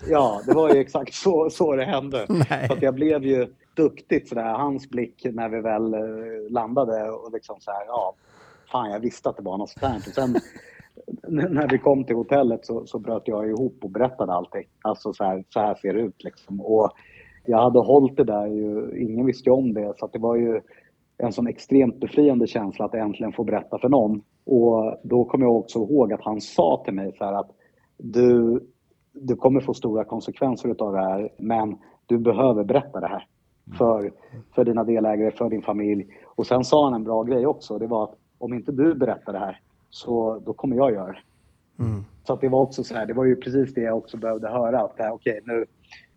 Ja, 0.10 0.42
det 0.48 0.54
var 0.54 0.74
ju 0.74 0.80
exakt 0.82 1.14
så, 1.14 1.50
så 1.50 1.76
det 1.76 1.86
hände. 1.86 2.26
Nej. 2.50 2.68
Så 2.68 2.74
att 2.74 2.82
jag 2.82 2.94
blev 2.94 3.24
ju 3.24 3.48
duktigt 3.76 4.30
sådär, 4.30 4.44
hans 4.54 4.90
blick 4.90 5.26
när 5.32 5.50
vi 5.50 5.62
väl 5.62 5.94
eh, 5.94 6.00
landade 6.50 7.10
och 7.10 7.32
liksom 7.34 7.56
så 7.60 7.72
här, 7.72 7.86
ja, 7.88 8.14
fan 8.72 8.92
jag 8.92 9.00
visste 9.00 9.30
att 9.30 9.38
det 9.38 9.44
var 9.44 9.58
något 9.58 9.70
sånt 9.70 9.86
här. 9.86 9.98
Och 9.98 10.14
sen 10.14 10.36
när 11.28 11.70
vi 11.70 11.78
kom 11.78 12.04
till 12.04 12.16
hotellet 12.16 12.66
så, 12.66 12.86
så 12.86 13.00
bröt 13.00 13.28
jag 13.28 13.50
ihop 13.50 13.78
och 13.82 13.90
berättade 13.90 14.34
allting. 14.34 14.68
Alltså 14.82 15.14
så 15.14 15.24
här, 15.24 15.44
så 15.50 15.60
här 15.60 15.76
ser 15.76 15.94
det 15.94 16.00
ut 16.00 16.24
liksom. 16.24 16.62
Och 16.62 16.92
jag 17.46 17.58
hade 17.58 17.80
hållit 17.80 18.18
det 18.18 18.24
där 18.24 18.48
ju, 18.48 19.00
ingen 19.02 19.26
visste 19.26 19.50
ju 19.50 19.54
om 19.54 19.74
det, 19.74 19.94
så 19.98 20.06
att 20.06 20.14
det 20.14 20.20
var 20.20 20.36
ju 20.36 20.62
en 21.18 21.34
sån 21.34 21.48
extremt 21.48 22.00
befriande 22.00 22.48
känsla 22.48 22.86
att 22.86 22.94
äntligen 22.94 23.34
få 23.34 23.44
berätta 23.44 23.78
för 23.78 23.90
någon. 23.90 24.22
Och 24.46 24.98
då 25.04 25.26
kommer 25.26 25.46
jag 25.46 25.56
också 25.56 25.80
ihåg 25.80 26.14
att 26.14 26.24
han 26.24 26.42
sa 26.42 26.82
till 26.86 26.94
mig 26.94 27.16
så 27.18 27.26
här 27.26 27.34
att 27.34 27.52
du, 27.98 28.60
du 29.14 29.36
kommer 29.36 29.62
få 29.62 29.74
stora 29.74 30.04
konsekvenser 30.04 30.70
utav 30.70 30.94
det 30.94 31.00
här, 31.00 31.30
men 31.38 31.78
du 32.06 32.18
behöver 32.18 32.64
berätta 32.64 33.00
det 33.00 33.08
här 33.08 33.28
för, 33.78 34.12
för 34.56 34.66
dina 34.66 34.84
delägare, 34.84 35.32
för 35.32 35.50
din 35.50 35.62
familj. 35.62 36.08
Och 36.36 36.46
sen 36.48 36.64
sa 36.64 36.84
han 36.84 36.94
en 36.94 37.04
bra 37.04 37.24
grej 37.24 37.46
också, 37.46 37.78
det 37.78 37.88
var 37.88 38.04
att 38.04 38.16
om 38.38 38.54
inte 38.54 38.72
du 38.72 38.96
berättar 38.96 39.34
det 39.34 39.40
här, 39.40 39.60
så 39.94 40.40
då 40.46 40.54
kommer 40.54 40.76
jag 40.76 40.92
göra 40.92 41.12
det. 41.12 41.20
Så 42.28 42.34
att 42.34 42.42
det 42.42 42.50
var 42.50 42.62
också 42.62 42.84
så 42.84 42.96
här, 42.96 43.06
det 43.06 43.14
var 43.14 43.26
ju 43.26 43.36
precis 43.36 43.74
det 43.74 43.82
jag 43.82 43.98
också 43.98 44.18
behövde 44.18 44.48
höra. 44.50 44.82
Att 44.82 45.00
äh, 45.00 45.12
okej, 45.12 45.40
nu, 45.46 45.66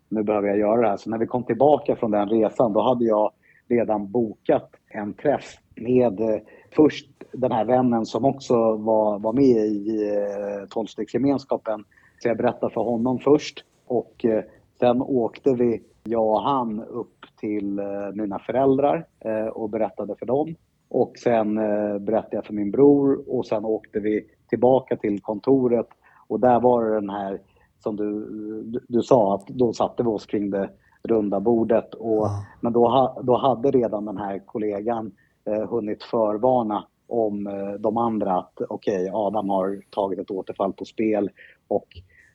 nu 0.09 0.23
behöver 0.23 0.47
jag 0.47 0.57
göra 0.57 0.81
det 0.81 0.87
här. 0.87 0.97
Så 0.97 1.09
när 1.09 1.17
vi 1.17 1.27
kom 1.27 1.43
tillbaka 1.43 1.95
från 1.95 2.11
den 2.11 2.29
resan, 2.29 2.73
då 2.73 2.81
hade 2.81 3.05
jag 3.05 3.31
redan 3.67 4.11
bokat 4.11 4.69
en 4.87 5.13
träff 5.13 5.57
med 5.75 6.19
eh, 6.19 6.37
först 6.75 7.09
den 7.31 7.51
här 7.51 7.65
vännen 7.65 8.05
som 8.05 8.25
också 8.25 8.75
var, 8.75 9.19
var 9.19 9.33
med 9.33 9.65
i 9.65 10.09
eh, 10.09 10.67
tolvstegsgemenskapen. 10.69 11.83
Så 12.19 12.27
jag 12.27 12.37
berättade 12.37 12.73
för 12.73 12.81
honom 12.81 13.19
först 13.19 13.65
och 13.87 14.25
eh, 14.25 14.43
sen 14.79 15.01
åkte 15.01 15.53
vi, 15.53 15.83
jag 16.03 16.27
och 16.27 16.41
han, 16.41 16.83
upp 16.83 17.25
till 17.39 17.79
eh, 17.79 17.85
mina 18.13 18.39
föräldrar 18.39 19.05
eh, 19.19 19.47
och 19.47 19.69
berättade 19.69 20.15
för 20.15 20.25
dem. 20.25 20.55
Och 20.97 21.17
sen 21.17 21.57
eh, 21.57 21.97
berättade 21.99 22.35
jag 22.35 22.45
för 22.45 22.53
min 22.53 22.71
bror 22.71 23.23
och 23.27 23.45
sen 23.45 23.65
åkte 23.65 23.99
vi 23.99 24.25
tillbaka 24.49 24.97
till 24.97 25.21
kontoret. 25.21 25.87
Och 26.27 26.39
där 26.39 26.59
var 26.59 26.85
det 26.85 26.93
den 26.93 27.09
här 27.09 27.41
som 27.79 27.95
du, 27.95 28.25
du, 28.63 28.79
du 28.87 29.01
sa 29.01 29.35
att 29.35 29.47
då 29.47 29.73
satte 29.73 30.03
vi 30.03 30.09
oss 30.09 30.25
kring 30.25 30.49
det 30.49 30.69
runda 31.03 31.39
bordet. 31.39 31.93
Och, 31.93 32.27
Men 32.61 32.73
då, 32.73 32.87
ha, 32.87 33.21
då 33.23 33.37
hade 33.37 33.71
redan 33.71 34.05
den 34.05 34.17
här 34.17 34.39
kollegan 34.45 35.11
eh, 35.45 35.69
hunnit 35.69 36.03
förvarna 36.03 36.85
om 37.07 37.47
eh, 37.47 37.73
de 37.79 37.97
andra 37.97 38.37
att 38.37 38.61
okej, 38.69 39.11
Adam 39.13 39.49
har 39.49 39.81
tagit 39.89 40.19
ett 40.19 40.31
återfall 40.31 40.73
på 40.73 40.85
spel. 40.85 41.29
Och 41.67 41.87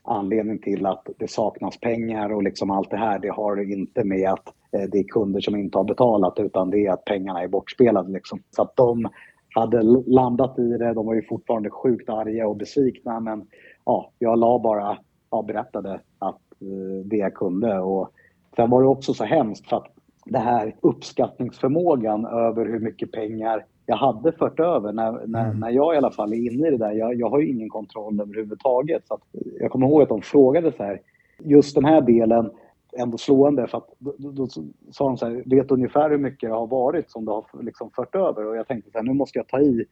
anledning 0.03 0.59
till 0.59 0.86
att 0.86 1.09
det 1.18 1.30
saknas 1.30 1.80
pengar 1.80 2.32
och 2.32 2.42
liksom 2.42 2.70
allt 2.70 2.90
det 2.90 2.96
här, 2.96 3.18
det 3.18 3.28
har 3.28 3.72
inte 3.72 4.05
med 4.05 4.30
att 4.30 4.48
eh, 4.72 4.88
det 4.92 4.98
är 4.98 5.05
kunder 5.05 5.40
som 5.40 5.57
inte 5.57 5.78
har 5.78 5.84
betalat 5.84 6.38
utan 6.38 6.70
det 6.70 6.86
är 6.86 6.92
att 6.92 7.05
pengarna 7.05 7.42
är 7.42 7.48
bortspelade. 7.48 8.12
Liksom. 8.12 8.42
Så 8.50 8.62
att 8.62 8.76
de 8.76 9.09
hade 9.55 9.82
landat 10.07 10.59
i 10.59 10.68
det, 10.68 10.94
de 10.94 11.07
var 11.07 11.14
ju 11.14 11.22
fortfarande 11.22 11.70
sjukt 11.70 12.09
arga 12.09 12.48
och 12.48 12.57
besvikna 12.57 13.20
men 13.20 13.46
ja, 13.84 14.11
jag 14.18 14.38
la 14.38 14.59
bara, 14.59 14.98
ja, 15.30 15.42
berättade 15.42 16.00
att 16.18 16.40
eh, 16.61 17.05
det 17.05 17.16
jag 17.16 17.34
kunde 17.34 17.80
och 17.80 18.11
sen 18.57 18.70
var 18.70 18.82
det 18.82 18.88
också 18.88 19.14
så 19.14 19.24
hemskt 19.24 19.68
för 19.68 19.76
att 19.76 19.92
det 20.24 20.38
här 20.38 20.76
uppskattningsförmågan 20.80 22.26
över 22.26 22.66
hur 22.66 22.80
mycket 22.80 23.12
pengar 23.12 23.64
jag 23.87 23.97
hade 23.97 24.33
fört 24.33 24.61
över 24.61 24.93
när, 24.93 25.26
när, 25.26 25.55
när 25.55 25.70
jag 25.70 25.95
i 25.95 25.97
alla 25.97 26.11
fall 26.11 26.33
är 26.33 26.37
inne 26.37 26.68
i 26.68 26.70
det 26.70 26.76
där. 26.76 26.93
Jag, 26.93 27.14
jag 27.14 27.30
har 27.30 27.41
ju 27.41 27.49
ingen 27.49 27.68
kontroll 27.68 28.20
överhuvudtaget. 28.20 29.09
Så 29.09 29.18
jag 29.61 29.70
kommer 29.70 29.87
ihåg 29.87 30.03
att 30.03 30.09
de 30.09 30.22
frågade 30.22 30.72
så 30.72 30.83
här, 30.83 31.01
just 31.39 31.74
den 31.74 31.85
här 31.85 32.01
delen, 32.01 32.51
ändå 32.99 33.18
slående 33.18 33.66
för 33.66 33.78
att 33.78 33.89
då, 33.99 34.14
då, 34.18 34.30
då 34.30 34.47
sa 34.91 35.05
de 35.05 35.16
så 35.16 35.26
här, 35.26 35.43
vet 35.47 35.70
ungefär 35.70 36.11
hur 36.11 36.18
mycket 36.18 36.51
det 36.51 36.57
har 36.57 36.66
varit 36.66 37.11
som 37.11 37.24
du 37.24 37.30
har 37.30 37.45
liksom 37.62 37.91
fört 37.91 38.14
över? 38.14 38.47
Och 38.47 38.57
jag 38.57 38.68
tänkte 38.68 38.91
så 38.91 38.99
här, 38.99 39.05
nu 39.05 39.12
måste 39.12 39.39
jag 39.39 39.49
ta 39.49 39.61
i 39.61 39.85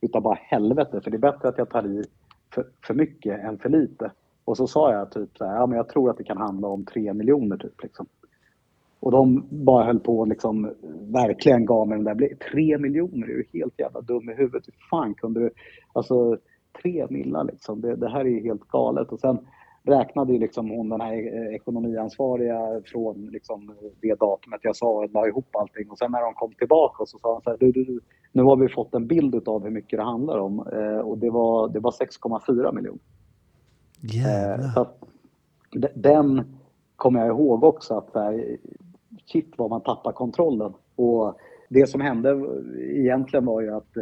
utav 0.00 0.22
bara 0.22 0.38
helvete, 0.40 1.00
för 1.00 1.10
det 1.10 1.16
är 1.16 1.32
bättre 1.32 1.48
att 1.48 1.58
jag 1.58 1.70
tar 1.70 1.86
i 1.86 2.04
för, 2.54 2.66
för 2.86 2.94
mycket 2.94 3.40
än 3.40 3.58
för 3.58 3.68
lite. 3.68 4.10
Och 4.44 4.56
så 4.56 4.66
sa 4.66 4.92
jag 4.92 5.10
typ 5.10 5.36
så 5.38 5.44
här, 5.44 5.56
ja 5.56 5.66
men 5.66 5.76
jag 5.76 5.88
tror 5.88 6.10
att 6.10 6.16
det 6.16 6.24
kan 6.24 6.36
handla 6.36 6.68
om 6.68 6.84
tre 6.84 7.14
miljoner 7.14 7.56
typ 7.56 7.82
liksom. 7.82 8.06
Och 9.04 9.10
de 9.10 9.44
bara 9.50 9.84
höll 9.84 10.00
på 10.00 10.18
och 10.18 10.28
liksom 10.28 10.74
verkligen 11.12 11.64
gav 11.64 11.88
mig 11.88 11.98
den 11.98 12.18
där 12.18 12.34
Tre 12.52 12.78
miljoner, 12.78 13.30
är 13.30 13.36
du 13.36 13.46
helt 13.52 13.78
jävla 13.78 14.00
dum 14.00 14.30
i 14.30 14.34
huvudet? 14.34 14.66
Hur 14.66 14.88
fan 14.90 15.14
kunde 15.14 15.40
du... 15.40 15.50
Alltså 15.92 16.38
tre 16.82 17.06
millar 17.10 17.44
liksom, 17.44 17.80
det, 17.80 17.96
det 17.96 18.08
här 18.08 18.20
är 18.20 18.28
ju 18.28 18.42
helt 18.42 18.68
galet. 18.68 19.12
Och 19.12 19.20
sen 19.20 19.38
räknade 19.82 20.32
ju 20.32 20.38
liksom 20.38 20.70
hon 20.70 20.88
den 20.88 21.00
här 21.00 21.12
eh, 21.12 21.54
ekonomiansvariga 21.54 22.82
från 22.84 23.26
liksom 23.26 23.74
det 24.00 24.20
datumet 24.20 24.60
jag 24.62 24.76
sa 24.76 24.86
och 24.86 25.10
la 25.10 25.28
ihop 25.28 25.56
allting. 25.56 25.90
Och 25.90 25.98
sen 25.98 26.12
när 26.12 26.22
de 26.22 26.34
kom 26.34 26.52
tillbaka 26.52 27.06
så 27.06 27.18
sa 27.18 27.32
de 27.32 27.42
så 27.42 27.50
här, 27.50 27.56
du, 27.58 27.72
du, 27.72 28.00
nu 28.32 28.42
har 28.42 28.56
vi 28.56 28.68
fått 28.68 28.94
en 28.94 29.06
bild 29.06 29.48
av 29.48 29.64
hur 29.64 29.70
mycket 29.70 29.98
det 29.98 30.04
handlar 30.04 30.38
om. 30.38 30.66
Eh, 30.72 30.98
och 30.98 31.18
det 31.18 31.30
var, 31.30 31.68
det 31.68 31.80
var 31.80 31.90
6,4 31.90 32.74
miljoner. 32.74 33.00
Eh, 34.02 34.16
Jävlar. 34.16 34.68
så 34.68 34.80
att, 34.80 35.02
den 35.94 36.42
kommer 36.96 37.20
jag 37.20 37.28
ihåg 37.28 37.64
också 37.64 37.94
att 37.94 38.10
här, 38.14 38.56
shit 39.26 39.54
vad 39.56 39.70
man 39.70 39.80
tappar 39.80 40.12
kontrollen. 40.12 40.72
Och 40.96 41.38
det 41.68 41.86
som 41.86 42.00
hände 42.00 42.46
egentligen 42.78 43.44
var 43.44 43.60
ju 43.60 43.74
att 43.74 43.96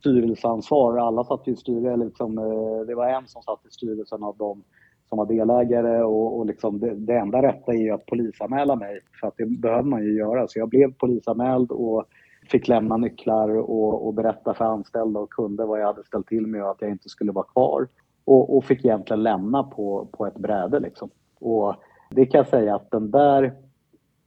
styrelseansvar, 0.00 0.96
alla 0.96 1.24
satt 1.24 1.48
i 1.48 1.56
styrelsen, 1.56 2.00
liksom, 2.00 2.38
eh, 2.38 2.86
det 2.86 2.94
var 2.94 3.08
en 3.08 3.26
som 3.26 3.42
satt 3.42 3.66
i 3.66 3.70
styrelsen 3.70 4.22
av 4.22 4.36
dem 4.36 4.62
som 5.08 5.18
var 5.18 5.26
delägare 5.26 6.02
och, 6.02 6.38
och 6.38 6.46
liksom 6.46 6.80
det, 6.80 6.94
det 6.94 7.18
enda 7.18 7.42
rätta 7.42 7.72
är 7.72 7.76
ju 7.76 7.90
att 7.90 8.06
polisanmäla 8.06 8.76
mig 8.76 9.00
för 9.20 9.26
att 9.26 9.36
det 9.36 9.46
behöver 9.46 9.82
man 9.82 10.02
ju 10.02 10.18
göra. 10.18 10.48
Så 10.48 10.58
jag 10.58 10.68
blev 10.68 10.92
polisanmäld 10.92 11.70
och 11.70 12.04
fick 12.50 12.68
lämna 12.68 12.96
nycklar 12.96 13.56
och, 13.56 14.06
och 14.06 14.14
berätta 14.14 14.54
för 14.54 14.64
anställda 14.64 15.20
och 15.20 15.30
kunder 15.30 15.66
vad 15.66 15.80
jag 15.80 15.86
hade 15.86 16.04
ställt 16.04 16.26
till 16.26 16.46
med 16.46 16.62
och 16.62 16.70
att 16.70 16.82
jag 16.82 16.90
inte 16.90 17.08
skulle 17.08 17.32
vara 17.32 17.44
kvar. 17.44 17.88
Och, 18.24 18.56
och 18.56 18.64
fick 18.64 18.84
egentligen 18.84 19.22
lämna 19.22 19.62
på, 19.62 20.08
på 20.12 20.26
ett 20.26 20.38
bräde 20.38 20.80
liksom. 20.80 21.10
Och 21.40 21.74
det 22.10 22.26
kan 22.26 22.38
jag 22.38 22.48
säga 22.48 22.74
att 22.74 22.90
den 22.90 23.10
där 23.10 23.54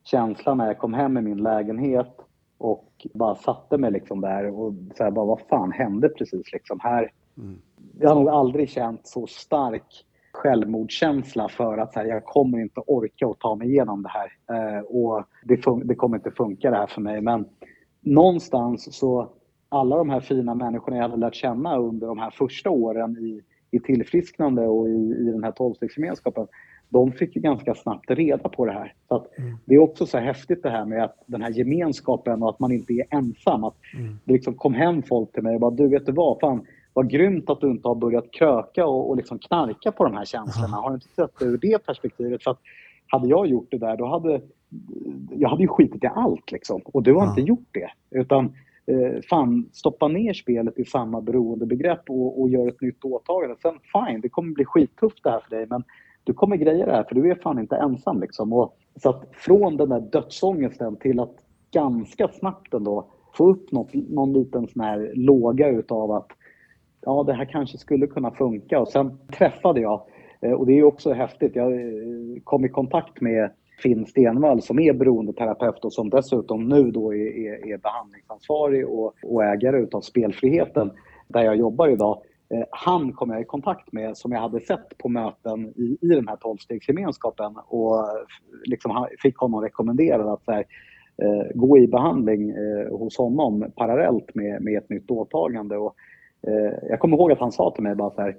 känslan 0.04 0.58
när 0.58 0.68
jag 0.68 0.78
kom 0.78 0.93
hem 0.93 1.18
i 1.18 1.22
min 1.22 1.43
lägenhet 1.43 2.16
och 2.58 3.08
bara 3.14 3.36
satte 3.36 3.78
mig 3.78 3.91
liksom 3.91 4.22
där 4.22 4.60
och 4.60 4.74
så 4.97 5.12
bara, 5.12 5.26
vad 5.26 5.41
fan 5.41 5.72
hände 5.72 6.10
precis 6.10 6.54
liksom 6.54 6.80
här? 6.80 7.12
Jag 7.99 8.10
har 8.10 8.16
nog 8.16 8.30
aldrig 8.30 8.70
känt 8.70 9.08
så 9.08 9.28
stark 9.28 10.06
självmordskänsla 10.32 11.49
för 11.49 11.78
att 11.78 11.93
så 11.93 11.99
här, 11.99 12.08
jag 12.08 12.26
kommer 12.26 12.60
inte 12.60 12.80
orka 12.80 13.28
och 13.28 13.39
ta 13.39 13.56
mig 13.56 13.68
igenom 13.70 14.04
det 14.04 14.10
här. 14.10 14.32
Eh, 14.56 14.82
och 14.82 15.24
det, 15.43 15.62
det 15.84 15.95
kommer 15.95 16.18
inte 16.18 16.32
funka 16.32 16.72
det 16.72 16.78
här 16.78 16.88
för 16.88 17.02
mig. 17.02 17.22
Men 17.22 17.45
någonstans 18.02 18.97
så, 18.97 19.30
alla 19.70 19.97
de 19.97 20.10
här 20.10 20.20
fina 20.20 20.56
människorna 20.56 20.97
jag 20.97 21.04
hade 21.04 21.18
lärt 21.18 21.36
känna 21.36 21.78
under 21.78 22.08
de 22.08 22.20
här 22.20 22.32
första 22.32 22.70
åren 22.70 23.18
i, 23.18 23.41
i 23.72 23.80
tillfrisknande 23.80 24.68
och 24.68 24.89
i, 24.89 25.16
i 25.20 25.32
den 25.32 25.43
här 25.43 25.52
tolvstegsgemenskapen, 25.52 26.47
de 26.92 27.12
fick 27.12 27.36
ju 27.36 27.42
ganska 27.42 27.76
snabbt 27.76 28.12
reda 28.12 28.50
på 28.50 28.66
det 28.66 28.72
här. 28.72 28.94
Så 29.08 29.16
att 29.16 29.28
Det 29.66 29.76
är 29.76 29.80
också 29.80 30.06
så 30.06 30.18
häftigt 30.18 30.64
det 30.64 30.70
här 30.70 30.86
med 30.86 31.04
att 31.04 31.24
den 31.26 31.42
här 31.42 31.50
gemenskapen 31.52 32.44
och 32.44 32.50
att 32.50 32.60
man 32.60 32.72
inte 32.72 32.94
är 32.94 33.06
ensam. 33.10 33.64
Att 33.64 33.76
det 34.26 34.34
liksom 34.34 34.54
kom 34.54 34.74
hem 34.74 35.04
folk 35.04 35.32
till 35.32 35.44
mig 35.44 35.56
och 35.56 35.62
bara, 35.62 35.72
du 35.72 35.88
vet 35.88 36.06
du 36.06 36.12
vad, 36.12 36.39
fan, 36.39 36.66
vad 36.94 37.10
grymt 37.10 37.50
att 37.50 37.62
du 37.62 37.72
inte 37.72 37.88
har 37.88 37.96
börjat 37.96 38.32
kröka 38.32 38.86
och, 38.86 39.10
och 39.10 39.18
liksom 39.18 39.39
knarka 39.39 39.92
på 39.92 40.04
de 40.04 40.14
här 40.14 40.26
känslorna. 40.26 40.78
Har 40.78 40.89
du 40.89 40.96
inte 40.96 41.08
sett 41.08 41.39
det 41.39 41.46
ur 41.46 41.58
det 41.58 41.86
perspektivet? 41.86 42.44
För 42.44 42.52
att 42.52 42.60
hade 43.08 43.28
jag 43.28 43.48
gjort 43.48 43.68
det 43.72 43.78
där, 43.78 43.98
då 43.98 44.06
hade 44.06 44.42
jag 45.30 45.50
hade 45.50 45.62
ju 45.62 45.68
skitit 45.68 46.04
i 46.04 46.08
allt 46.08 46.52
liksom. 46.52 46.82
Och 46.86 47.04
du 47.04 47.14
har 47.14 47.30
inte 47.30 47.42
gjort 47.42 47.70
det. 47.72 48.20
Utan 48.20 48.46
eh, 48.86 49.22
fan, 49.30 49.70
stoppa 49.72 50.08
ner 50.08 50.34
spelet 50.34 50.80
i 50.80 50.86
samma 50.86 51.22
beroendebegrepp 51.22 52.10
och, 52.10 52.42
och 52.42 52.50
gör 52.50 52.68
ett 52.68 52.82
nytt 52.82 53.04
åtagande. 53.04 53.56
Sen 53.62 53.80
fine, 53.94 54.22
det 54.22 54.30
kommer 54.30 54.54
bli 54.54 54.66
skittufft 54.66 55.24
det 55.24 55.30
här 55.30 55.39
för 55.39 55.56
dig. 55.56 55.66
Men 55.70 55.84
du 56.24 56.34
kommer 56.34 56.56
greja 56.56 56.86
det 56.86 56.92
här 56.92 57.04
för 57.04 57.16
du 57.16 57.32
är 57.32 57.36
fan 57.36 57.60
inte 57.60 57.76
ensam 57.76 58.22
liksom. 58.22 58.54
Och, 58.54 58.78
så 58.96 59.10
att 59.10 59.24
från 59.32 59.78
den 59.78 59.90
där 59.90 60.00
dödsångesten 60.00 60.96
till 60.96 61.20
att 61.20 61.36
ganska 61.72 62.28
snabbt 62.28 62.74
ändå 62.74 63.08
få 63.34 63.50
upp 63.50 63.72
något, 63.72 63.94
någon 63.94 64.34
liten 64.34 64.68
sån 64.68 64.84
här 64.84 65.12
låga 65.16 65.70
utav 65.70 66.12
att 66.12 66.28
ja, 67.02 67.24
det 67.24 67.34
här 67.34 67.46
kanske 67.46 67.78
skulle 67.78 68.08
kunna 68.08 68.32
funka. 68.32 68.80
Och 68.80 68.88
sen 68.88 69.18
träffade 69.38 69.82
jag, 69.82 70.02
eh, 70.42 70.52
och 70.52 70.66
det 70.66 70.72
är 70.72 70.76
ju 70.76 70.84
också 70.84 71.14
häftigt, 71.14 71.56
jag 71.56 71.74
eh, 71.74 71.88
kom 72.44 72.66
i 72.66 72.70
kontakt 72.70 73.22
med 73.22 73.52
Finn 73.84 74.06
Stenvall 74.06 74.62
som 74.62 74.80
är 74.80 74.94
beroendeterapeut 74.94 75.86
och 75.86 75.94
som 75.94 76.10
dessutom 76.10 76.70
nu 76.70 76.92
då 76.92 77.14
är, 77.14 77.38
är, 77.38 77.74
är 77.74 77.78
behandlingsansvarig 77.78 78.88
och, 78.88 79.14
och 79.24 79.44
ägare 79.44 79.78
utav 79.78 80.02
Spelfriheten 80.02 80.92
där 81.28 81.44
jag 81.44 81.56
jobbar 81.56 81.88
idag. 81.88 82.22
Eh, 82.54 82.64
han 82.72 83.14
kom 83.14 83.30
jag 83.30 83.41
i 83.41 83.45
kontakt 83.45 83.91
med 83.91 84.18
som 84.18 84.32
jag 84.32 84.39
hade 84.39 84.60
sett 84.60 84.97
på 84.97 85.10
möten 85.10 85.74
i, 85.76 85.97
i 86.02 86.08
den 86.08 86.28
här 86.28 86.36
tolvstegsgemenskapen 86.36 87.56
och 87.68 87.99
eh, 87.99 88.24
liksom 88.64 89.08
fick 89.22 89.38
honom 89.38 89.62
rekommenderad 89.62 90.28
att 90.28 90.43
här, 90.47 90.66
eh, 91.24 91.47
gå 91.56 91.78
i 91.78 91.88
behandling 91.88 92.49
eh, 92.49 92.97
hos 92.97 93.18
honom 93.18 93.72
parallellt 93.76 94.36
med, 94.36 94.62
med 94.62 94.78
ett 94.78 94.89
nytt 94.89 95.12
åtagande. 95.12 95.78
Och, 95.78 95.95
eh, 96.47 96.74
jag 96.89 96.99
kommer 96.99 97.18
ihåg 97.18 97.32
att 97.32 97.39
han 97.39 97.52
sa 97.52 97.72
till 97.72 97.84
mig 97.84 97.95
bara 97.95 98.12
så 98.12 98.22
här, 98.22 98.36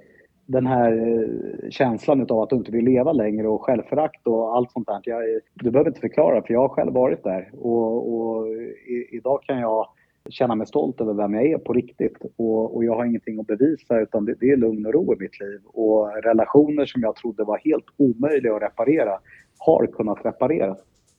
den 0.46 0.66
här 0.66 0.92
eh, 0.92 1.70
känslan 1.70 2.26
av 2.30 2.40
att 2.40 2.50
du 2.50 2.56
inte 2.56 2.72
vill 2.72 2.84
leva 2.84 3.12
längre 3.12 3.48
och 3.48 3.64
självförakt 3.64 4.26
och 4.26 4.56
allt 4.56 4.72
sånt 4.72 4.86
där. 4.86 5.00
Jag, 5.04 5.34
eh, 5.34 5.40
du 5.54 5.70
behöver 5.70 5.90
inte 5.90 6.00
förklara 6.00 6.42
för 6.42 6.54
jag 6.54 6.60
har 6.60 6.68
själv 6.68 6.92
varit 6.92 7.24
där 7.24 7.50
och, 7.52 8.14
och 8.14 8.48
i, 8.88 9.16
idag 9.16 9.42
kan 9.42 9.58
jag 9.58 9.88
känna 10.28 10.54
mig 10.54 10.66
stolt 10.66 11.00
över 11.00 11.14
vem 11.14 11.34
jag 11.34 11.46
är 11.46 11.58
på 11.58 11.72
riktigt 11.72 12.16
och, 12.36 12.76
och 12.76 12.84
jag 12.84 12.96
har 12.96 13.04
ingenting 13.04 13.40
att 13.40 13.46
bevisa 13.46 14.00
utan 14.00 14.24
det, 14.24 14.34
det 14.40 14.50
är 14.50 14.56
lugn 14.56 14.86
och 14.86 14.92
ro 14.92 15.14
i 15.14 15.16
mitt 15.18 15.40
liv 15.40 15.60
och 15.64 16.22
relationer 16.24 16.86
som 16.86 17.02
jag 17.02 17.16
trodde 17.16 17.44
var 17.44 17.58
helt 17.58 17.84
omöjliga 17.96 18.54
att 18.56 18.62
reparera 18.62 19.18
har 19.58 19.86
kunnat 19.86 20.24
repareras. 20.24 20.78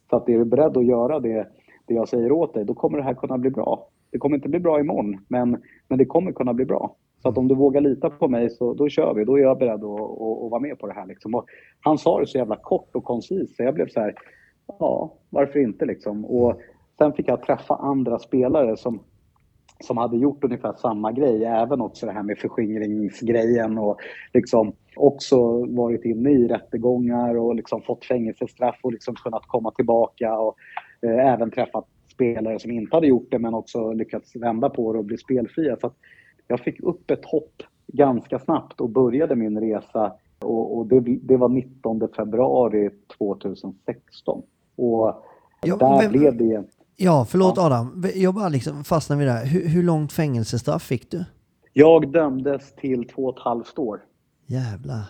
Så 0.09 0.15
att 0.15 0.29
är 0.29 0.37
du 0.37 0.45
beredd 0.45 0.77
att 0.77 0.85
göra 0.85 1.19
det, 1.19 1.47
det 1.87 1.93
jag 1.93 2.09
säger 2.09 2.31
åt 2.31 2.53
dig, 2.53 2.65
då 2.65 2.73
kommer 2.73 2.97
det 2.97 3.03
här 3.03 3.13
kunna 3.13 3.37
bli 3.37 3.49
bra. 3.49 3.89
Det 4.11 4.17
kommer 4.17 4.35
inte 4.35 4.49
bli 4.49 4.59
bra 4.59 4.79
imorgon, 4.79 5.25
men, 5.27 5.61
men 5.87 5.97
det 5.97 6.05
kommer 6.05 6.31
kunna 6.31 6.53
bli 6.53 6.65
bra. 6.65 6.95
Så 7.21 7.29
att 7.29 7.37
om 7.37 7.47
du 7.47 7.55
vågar 7.55 7.81
lita 7.81 8.09
på 8.09 8.27
mig 8.27 8.49
så 8.49 8.73
då 8.73 8.89
kör 8.89 9.13
vi. 9.13 9.25
Då 9.25 9.37
är 9.37 9.41
jag 9.41 9.57
beredd 9.57 9.83
att, 9.83 10.01
att, 10.01 10.43
att 10.43 10.51
vara 10.51 10.59
med 10.59 10.79
på 10.79 10.87
det 10.87 10.93
här. 10.93 11.05
Liksom. 11.05 11.35
Och 11.35 11.45
han 11.79 11.97
sa 11.97 12.19
det 12.19 12.27
så 12.27 12.37
jävla 12.37 12.55
kort 12.55 12.95
och 12.95 13.03
koncist 13.03 13.55
så 13.55 13.63
jag 13.63 13.73
blev 13.73 13.87
så 13.87 13.99
här, 13.99 14.15
ja, 14.79 15.13
varför 15.29 15.59
inte 15.59 15.85
liksom. 15.85 16.25
Och 16.25 16.61
sen 17.03 17.13
fick 17.13 17.27
jag 17.27 17.41
träffa 17.41 17.75
andra 17.75 18.19
spelare 18.19 18.77
som, 18.77 18.99
som 19.79 19.97
hade 19.97 20.17
gjort 20.17 20.43
ungefär 20.43 20.73
samma 20.73 21.11
grej. 21.11 21.45
Även 21.45 21.81
också 21.81 22.05
det 22.05 22.11
här 22.11 22.23
med 22.23 22.37
förskingringsgrejen 22.37 23.77
och 23.77 23.99
liksom 24.33 24.73
också 24.95 25.65
varit 25.65 26.05
inne 26.05 26.29
i 26.31 26.47
rättegångar 26.47 27.37
och 27.37 27.55
liksom 27.55 27.81
fått 27.81 28.05
fängelsestraff 28.05 28.79
och 28.81 28.91
liksom 28.91 29.15
kunnat 29.15 29.47
komma 29.47 29.71
tillbaka 29.71 30.39
och 30.39 30.55
eh, 31.01 31.33
även 31.33 31.51
träffat 31.51 31.85
spelare 32.13 32.59
som 32.59 32.71
inte 32.71 32.95
hade 32.95 33.07
gjort 33.07 33.27
det 33.31 33.39
men 33.39 33.53
också 33.53 33.93
lyckats 33.93 34.35
vända 34.35 34.69
på 34.69 34.93
det 34.93 34.99
och 34.99 35.05
bli 35.05 35.17
spelfria. 35.17 35.77
Så 35.81 35.91
jag 36.47 36.59
fick 36.59 36.83
upp 36.83 37.11
ett 37.11 37.25
hopp 37.25 37.63
ganska 37.87 38.39
snabbt 38.39 38.81
och 38.81 38.89
började 38.89 39.35
min 39.35 39.59
resa 39.59 40.13
och, 40.39 40.77
och 40.77 40.87
det, 40.87 40.99
det 40.99 41.37
var 41.37 41.49
19 41.49 42.09
februari 42.15 42.89
2016. 43.17 44.41
Och 44.75 45.23
Ja, 45.65 45.75
där 45.75 46.01
vem- 46.01 46.11
blev 46.11 46.37
det 46.37 46.63
Ja, 46.95 47.25
förlåt 47.29 47.57
Adam. 47.57 48.03
Jag 48.15 48.33
bara 48.33 48.49
liksom 48.49 48.83
fastnar 48.83 49.17
vid 49.17 49.27
det 49.27 49.31
här. 49.31 49.45
Hur, 49.45 49.67
hur 49.67 49.83
långt 49.83 50.13
fängelsestraff 50.13 50.83
fick 50.83 51.11
du? 51.11 51.25
Jag 51.73 52.11
dömdes 52.11 52.75
till 52.75 53.07
två 53.07 53.25
och 53.25 53.37
ett 53.37 53.43
halvt 53.43 53.79
år. 53.79 54.01
Jävlar. 54.45 55.03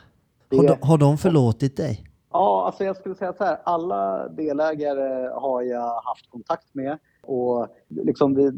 Har 0.51 0.67
de, 0.67 0.77
har 0.81 0.97
de 0.97 1.17
förlåtit 1.17 1.77
dig? 1.77 2.03
Ja, 2.31 2.65
alltså 2.65 2.83
jag 2.83 2.95
skulle 2.95 3.15
säga 3.15 3.33
så 3.33 3.43
här. 3.43 3.57
Alla 3.63 4.27
delägare 4.27 5.29
har 5.33 5.61
jag 5.61 6.01
haft 6.01 6.29
kontakt 6.29 6.75
med. 6.75 6.97
Och 7.23 7.67
liksom 7.87 8.35
vi, 8.35 8.51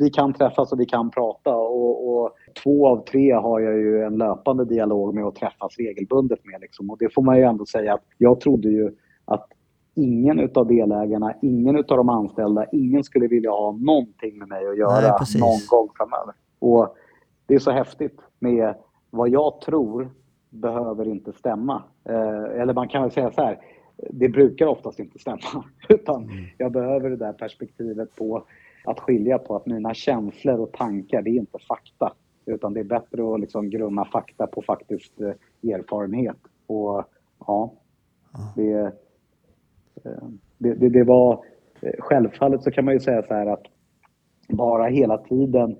vi 0.00 0.10
kan 0.10 0.32
träffas 0.32 0.72
och 0.72 0.80
vi 0.80 0.86
kan 0.86 1.10
prata. 1.10 1.56
Och, 1.56 2.08
och 2.08 2.32
två 2.62 2.88
av 2.88 3.04
tre 3.04 3.32
har 3.32 3.60
jag 3.60 3.74
ju 3.78 4.02
en 4.02 4.16
löpande 4.16 4.64
dialog 4.64 5.14
med 5.14 5.24
och 5.24 5.34
träffas 5.34 5.76
regelbundet 5.78 6.44
med. 6.44 6.60
Liksom. 6.60 6.90
Och 6.90 6.98
det 6.98 7.14
får 7.14 7.22
man 7.22 7.36
ju 7.36 7.42
ändå 7.42 7.66
säga 7.66 7.94
att 7.94 8.04
jag 8.18 8.40
trodde 8.40 8.68
ju 8.68 8.90
att 9.24 9.48
ingen 9.98 10.40
utav 10.40 10.66
delägarna, 10.66 11.34
ingen 11.42 11.76
utav 11.76 11.96
de 11.96 12.08
anställda, 12.08 12.66
ingen 12.72 13.04
skulle 13.04 13.26
vilja 13.26 13.50
ha 13.50 13.72
någonting 13.72 14.38
med 14.38 14.48
mig 14.48 14.66
att 14.66 14.78
göra 14.78 15.00
Nej, 15.00 15.40
någon 15.40 15.60
gång 15.68 15.88
framöver. 15.96 16.34
Och 16.58 16.96
det 17.46 17.54
är 17.54 17.58
så 17.58 17.70
häftigt 17.70 18.20
med 18.38 18.74
vad 19.10 19.28
jag 19.28 19.60
tror 19.60 20.10
behöver 20.50 21.08
inte 21.08 21.32
stämma. 21.32 21.82
Eh, 22.04 22.60
eller 22.60 22.74
man 22.74 22.88
kan 22.88 23.02
väl 23.02 23.10
säga 23.10 23.30
så 23.30 23.42
här, 23.42 23.58
det 24.10 24.28
brukar 24.28 24.66
oftast 24.66 24.98
inte 24.98 25.18
stämma. 25.18 25.64
Utan 25.88 26.28
jag 26.58 26.72
behöver 26.72 27.10
det 27.10 27.16
där 27.16 27.32
perspektivet 27.32 28.16
på 28.16 28.44
att 28.84 29.00
skilja 29.00 29.38
på 29.38 29.56
att 29.56 29.66
mina 29.66 29.94
känslor 29.94 30.60
och 30.60 30.72
tankar, 30.72 31.22
det 31.22 31.30
är 31.30 31.38
inte 31.38 31.58
fakta. 31.68 32.12
Utan 32.46 32.74
det 32.74 32.80
är 32.80 32.84
bättre 32.84 33.34
att 33.34 33.40
liksom 33.40 33.70
grunna 33.70 34.04
fakta 34.04 34.46
på 34.46 34.62
faktiskt 34.62 35.20
eh, 35.20 35.72
erfarenhet. 35.72 36.38
Och 36.66 37.04
ja, 37.46 37.72
det, 38.56 38.72
eh, 38.72 38.88
Eh, 40.08 40.28
det, 40.58 40.74
det, 40.74 40.88
det 40.88 41.04
var... 41.04 41.44
Eh, 41.80 41.92
självfallet 41.98 42.62
så 42.62 42.70
kan 42.70 42.84
man 42.84 42.94
ju 42.94 43.00
säga 43.00 43.22
så 43.22 43.34
här 43.34 43.46
att 43.46 43.62
bara 44.48 44.86
hela 44.86 45.18
tiden 45.18 45.76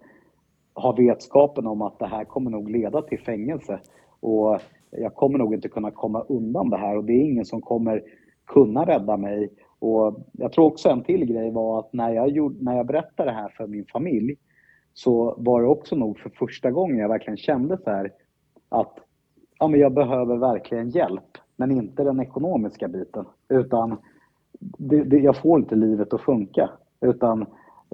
ha 0.75 0.93
vetskapen 0.93 1.67
om 1.67 1.83
att 1.83 1.99
det 1.99 2.07
här 2.07 2.25
kommer 2.25 2.51
nog 2.51 2.71
leda 2.71 3.03
till 3.03 3.21
fängelse. 3.21 3.81
Och 4.21 4.61
jag 4.91 5.15
kommer 5.15 5.39
nog 5.39 5.55
inte 5.55 5.69
kunna 5.69 5.91
komma 5.91 6.25
undan 6.29 6.71
det 6.71 6.77
här 6.77 6.97
och 6.97 7.05
det 7.05 7.13
är 7.13 7.25
ingen 7.25 7.45
som 7.45 7.61
kommer 7.61 8.03
kunna 8.47 8.87
rädda 8.87 9.17
mig. 9.17 9.51
Och 9.79 10.27
jag 10.33 10.53
tror 10.53 10.65
också 10.65 10.89
en 10.89 11.03
till 11.03 11.25
grej 11.25 11.51
var 11.51 11.79
att 11.79 11.93
när 11.93 12.11
jag, 12.11 12.29
gjorde, 12.29 12.65
när 12.65 12.77
jag 12.77 12.87
berättade 12.87 13.31
det 13.31 13.35
här 13.35 13.49
för 13.49 13.67
min 13.67 13.87
familj 13.93 14.37
så 14.95 15.35
var 15.39 15.63
det 15.63 15.69
också 15.69 15.97
nog 15.97 16.19
för 16.19 16.31
första 16.31 16.71
gången 16.71 16.99
jag 16.99 17.09
verkligen 17.09 17.37
kände 17.37 17.79
så 17.79 17.91
här 17.91 18.13
att 18.69 18.99
ja, 19.59 19.69
men 19.69 19.81
jag 19.81 19.93
behöver 19.93 20.37
verkligen 20.37 20.91
hjälp, 20.91 21.39
men 21.57 21.71
inte 21.71 22.05
den 22.05 22.21
ekonomiska 22.21 22.89
biten. 22.89 23.25
Utan 23.49 23.97
det, 24.59 25.05
det, 25.05 25.19
jag 25.19 25.37
får 25.37 25.61
inte 25.61 25.75
livet 25.75 26.13
att 26.13 26.21
funka. 26.21 26.71
Utan 27.01 27.43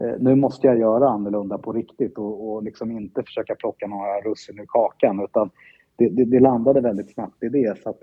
eh, 0.01 0.15
nu 0.19 0.35
måste 0.35 0.67
jag 0.67 0.79
göra 0.79 1.09
annorlunda 1.09 1.59
på 1.59 1.73
riktigt 1.73 2.19
och, 2.19 2.49
och 2.49 2.63
liksom 2.63 2.91
inte 2.91 3.23
försöka 3.23 3.55
plocka 3.55 3.87
några 3.87 4.21
russin 4.21 4.59
ur 4.61 4.67
kakan. 4.69 5.21
Utan 5.25 5.51
det, 5.97 6.09
det, 6.09 6.25
det 6.25 6.41
landade 6.41 6.81
väldigt 6.81 7.13
snabbt 7.15 7.43
i 7.43 7.49
det. 7.49 7.83
Så 7.83 7.91
att 7.91 8.01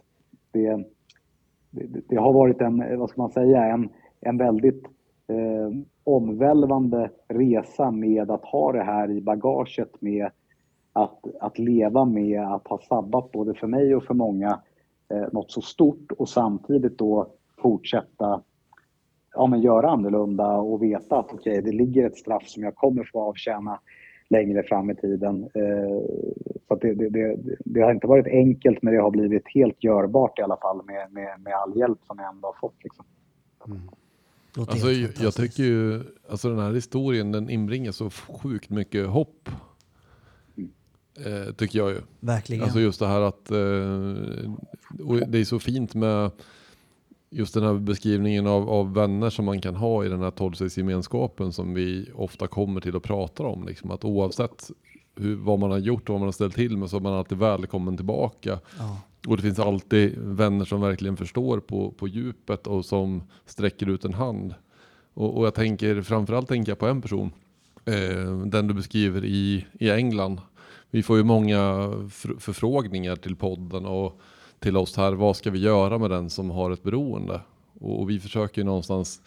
det, 0.51 0.85
det, 1.69 2.01
det 2.09 2.15
har 2.15 2.33
varit 2.33 2.61
en, 2.61 2.99
vad 2.99 3.09
ska 3.09 3.21
man 3.21 3.31
säga, 3.31 3.65
en, 3.65 3.89
en 4.21 4.37
väldigt 4.37 4.83
eh, 5.27 5.79
omvälvande 6.03 7.09
resa 7.27 7.91
med 7.91 8.31
att 8.31 8.45
ha 8.45 8.71
det 8.71 8.83
här 8.83 9.11
i 9.11 9.21
bagaget 9.21 10.01
med 10.01 10.29
att, 10.93 11.25
att 11.39 11.59
leva 11.59 12.05
med 12.05 12.41
att 12.41 12.67
ha 12.67 12.77
sabbat 12.77 13.31
både 13.31 13.53
för 13.53 13.67
mig 13.67 13.95
och 13.95 14.03
för 14.03 14.13
många 14.13 14.59
eh, 15.09 15.27
något 15.31 15.51
så 15.51 15.61
stort 15.61 16.11
och 16.17 16.29
samtidigt 16.29 16.97
då 16.97 17.27
fortsätta 17.61 18.41
ja, 19.33 19.47
men 19.47 19.61
göra 19.61 19.89
annorlunda 19.89 20.47
och 20.47 20.83
veta 20.83 21.19
att 21.19 21.33
okej, 21.33 21.61
det 21.61 21.71
ligger 21.71 22.05
ett 22.05 22.17
straff 22.17 22.47
som 22.47 22.63
jag 22.63 22.75
kommer 22.75 23.09
få 23.11 23.21
avtjäna 23.21 23.79
längre 24.29 24.63
fram 24.63 24.89
i 24.89 24.95
tiden. 24.95 25.43
Eh, 25.43 26.01
så 26.67 26.73
att 26.73 26.81
det, 26.81 26.93
det, 26.93 27.09
det, 27.09 27.37
det 27.65 27.81
har 27.81 27.91
inte 27.91 28.07
varit 28.07 28.27
enkelt 28.27 28.81
men 28.81 28.93
det 28.93 29.01
har 29.01 29.11
blivit 29.11 29.43
helt 29.53 29.83
görbart 29.83 30.39
i 30.39 30.41
alla 30.41 30.57
fall 30.57 30.85
med, 30.85 31.11
med, 31.11 31.41
med 31.41 31.53
all 31.53 31.77
hjälp 31.77 31.99
som 32.07 32.17
jag 32.19 32.29
ändå 32.29 32.47
har 32.47 32.55
fått. 32.61 32.83
Liksom. 32.83 33.05
Låter 34.55 34.71
Alltså, 34.71 34.91
jag, 35.23 35.33
tycker 35.33 35.63
ju, 35.63 36.03
alltså 36.29 36.49
den 36.49 36.59
här 36.59 36.73
historien 36.73 37.31
den 37.31 37.49
inbringar 37.49 37.91
så 37.91 38.09
sjukt 38.09 38.69
mycket 38.69 39.07
hopp. 39.07 39.49
Eh, 41.25 41.53
tycker 41.53 41.79
jag 41.79 41.89
ju. 41.89 42.01
Verkligen. 42.19 42.63
Alltså 42.63 42.79
just 42.79 42.99
det 42.99 43.07
här 43.07 43.21
att, 43.21 43.51
eh, 43.51 45.07
och 45.07 45.29
det 45.29 45.39
är 45.39 45.43
så 45.43 45.59
fint 45.59 45.95
med 45.95 46.31
just 47.31 47.53
den 47.53 47.63
här 47.63 47.73
beskrivningen 47.73 48.47
av, 48.47 48.69
av 48.69 48.93
vänner 48.93 49.29
som 49.29 49.45
man 49.45 49.61
kan 49.61 49.75
ha 49.75 50.05
i 50.05 50.09
den 50.09 50.21
här 50.21 50.31
tolvstegsgemenskapen 50.31 51.53
som 51.53 51.73
vi 51.73 52.09
ofta 52.15 52.47
kommer 52.47 52.81
till 52.81 52.95
och 52.95 53.03
pratar 53.03 53.43
om. 53.43 53.65
Liksom, 53.67 53.91
att 53.91 54.05
oavsett 54.05 54.71
hur, 55.15 55.35
vad 55.35 55.59
man 55.59 55.71
har 55.71 55.77
gjort 55.77 56.09
och 56.09 56.13
vad 56.13 56.19
man 56.19 56.27
har 56.27 56.31
ställt 56.31 56.55
till 56.55 56.77
med 56.77 56.89
så 56.89 56.97
är 56.97 57.01
man 57.01 57.13
alltid 57.13 57.37
välkommen 57.37 57.97
tillbaka. 57.97 58.59
ja. 58.77 59.01
Och 59.27 59.37
det 59.37 59.43
finns 59.43 59.59
alltid 59.59 60.17
vänner 60.17 60.65
som 60.65 60.81
verkligen 60.81 61.17
förstår 61.17 61.59
på, 61.59 61.91
på 61.91 62.07
djupet 62.07 62.67
och 62.67 62.85
som 62.85 63.23
sträcker 63.45 63.89
ut 63.89 64.05
en 64.05 64.13
hand. 64.13 64.55
Och, 65.13 65.37
och 65.37 65.45
jag 65.45 65.53
tänker, 65.53 66.01
framförallt 66.01 66.47
tänker 66.47 66.71
jag 66.71 66.79
på 66.79 66.87
en 66.87 67.01
person. 67.01 67.31
Eh, 67.85 68.37
den 68.45 68.67
du 68.67 68.73
beskriver 68.73 69.25
i, 69.25 69.65
i 69.79 69.89
England. 69.89 70.41
Vi 70.89 71.03
får 71.03 71.17
ju 71.17 71.23
många 71.23 71.57
fr- 72.09 72.39
förfrågningar 72.39 73.15
till 73.15 73.35
podden 73.35 73.85
och 73.85 74.21
till 74.61 74.77
oss 74.77 74.97
här. 74.97 75.13
Vad 75.13 75.35
ska 75.35 75.51
vi 75.51 75.59
göra 75.59 75.97
med 75.97 76.09
den 76.09 76.29
som 76.29 76.51
har 76.51 76.71
ett 76.71 76.83
beroende? 76.83 77.41
Och, 77.79 78.01
och 78.01 78.09
vi 78.09 78.19
försöker 78.19 78.61
ju 78.61 78.65
någonstans 78.65 79.21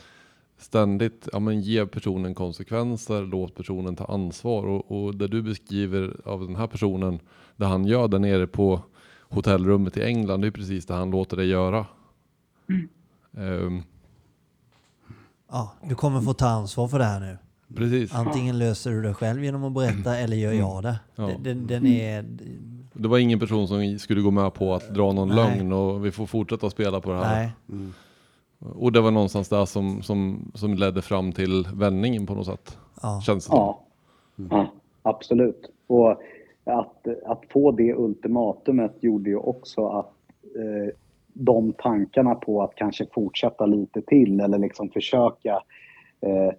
ständigt 0.58 1.28
ja, 1.32 1.38
men 1.38 1.60
ge 1.60 1.86
personen 1.86 2.34
konsekvenser, 2.34 3.22
låt 3.22 3.54
personen 3.54 3.96
ta 3.96 4.04
ansvar. 4.04 4.66
Och, 4.66 5.04
och 5.04 5.14
det 5.14 5.28
du 5.28 5.42
beskriver 5.42 6.16
av 6.24 6.40
den 6.40 6.56
här 6.56 6.66
personen, 6.66 7.20
det 7.56 7.66
han 7.66 7.84
gör 7.84 8.08
där 8.08 8.18
nere 8.18 8.46
på 8.46 8.80
hotellrummet 9.20 9.96
i 9.96 10.02
England, 10.02 10.40
det 10.40 10.46
är 10.46 10.50
precis 10.50 10.86
det 10.86 10.94
han 10.94 11.10
låter 11.10 11.36
dig 11.36 11.46
göra. 11.46 11.86
Ehm, 13.36 13.82
ja, 15.50 15.72
du 15.88 15.94
kommer 15.94 16.20
få 16.20 16.34
ta 16.34 16.48
ansvar 16.48 16.88
för 16.88 16.98
det 16.98 17.04
här 17.04 17.20
nu. 17.20 17.38
Precis. 17.76 18.14
Antingen 18.14 18.58
löser 18.58 18.90
du 18.90 19.02
det 19.02 19.14
själv 19.14 19.44
genom 19.44 19.64
att 19.64 19.72
berätta 19.72 20.18
eller 20.18 20.36
gör 20.36 20.52
jag 20.52 20.82
det. 20.82 21.00
Ja. 21.14 21.26
Den, 21.26 21.42
den, 21.42 21.66
den 21.66 21.86
är... 21.86 22.24
Det 22.94 23.08
var 23.08 23.18
ingen 23.18 23.40
person 23.40 23.68
som 23.68 23.98
skulle 23.98 24.20
gå 24.20 24.30
med 24.30 24.54
på 24.54 24.74
att 24.74 24.94
dra 24.94 25.12
någon 25.12 25.28
Nej. 25.28 25.36
lögn 25.36 25.72
och 25.72 26.06
vi 26.06 26.10
får 26.10 26.26
fortsätta 26.26 26.70
spela 26.70 27.00
på 27.00 27.10
det 27.10 27.16
här. 27.16 27.50
Nej. 27.66 27.88
Och 28.74 28.92
det 28.92 29.00
var 29.00 29.10
någonstans 29.10 29.48
där 29.48 29.64
som, 29.64 30.02
som, 30.02 30.50
som 30.54 30.74
ledde 30.74 31.02
fram 31.02 31.32
till 31.32 31.68
vändningen 31.74 32.26
på 32.26 32.34
något 32.34 32.46
sätt. 32.46 32.78
Ja. 33.02 33.20
Känns 33.26 33.46
det. 33.46 33.56
Ja, 33.56 33.80
ja 34.50 34.66
absolut. 35.02 35.70
Och 35.86 36.10
att, 36.64 37.06
att 37.26 37.42
få 37.50 37.72
det 37.72 37.94
ultimatumet 37.94 38.96
gjorde 39.00 39.30
ju 39.30 39.36
också 39.36 39.86
att 39.86 40.12
eh, 40.56 40.94
de 41.32 41.72
tankarna 41.72 42.34
på 42.34 42.62
att 42.62 42.74
kanske 42.74 43.06
fortsätta 43.12 43.66
lite 43.66 44.02
till 44.02 44.40
eller 44.40 44.58
liksom 44.58 44.90
försöka 44.90 45.62
eh, 46.20 46.52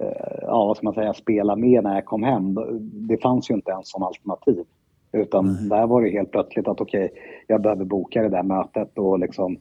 eh, 0.00 0.38
ja, 0.42 0.66
vad 0.66 0.76
ska 0.76 0.84
man 0.84 0.94
säga, 0.94 1.14
spela 1.14 1.56
med 1.56 1.84
när 1.84 1.94
jag 1.94 2.04
kom 2.04 2.22
hem. 2.22 2.58
Det 2.80 3.22
fanns 3.22 3.50
ju 3.50 3.54
inte 3.54 3.70
ens 3.70 3.90
som 3.90 4.02
alternativ. 4.02 4.64
Utan 5.12 5.68
där 5.68 5.86
var 5.86 6.02
det 6.02 6.10
helt 6.10 6.30
plötsligt 6.30 6.68
att 6.68 6.80
okej, 6.80 7.12
jag 7.46 7.62
behöver 7.62 7.84
boka 7.84 8.22
det 8.22 8.28
där 8.28 8.42
mötet 8.42 8.98
och 8.98 9.18
liksom 9.18 9.58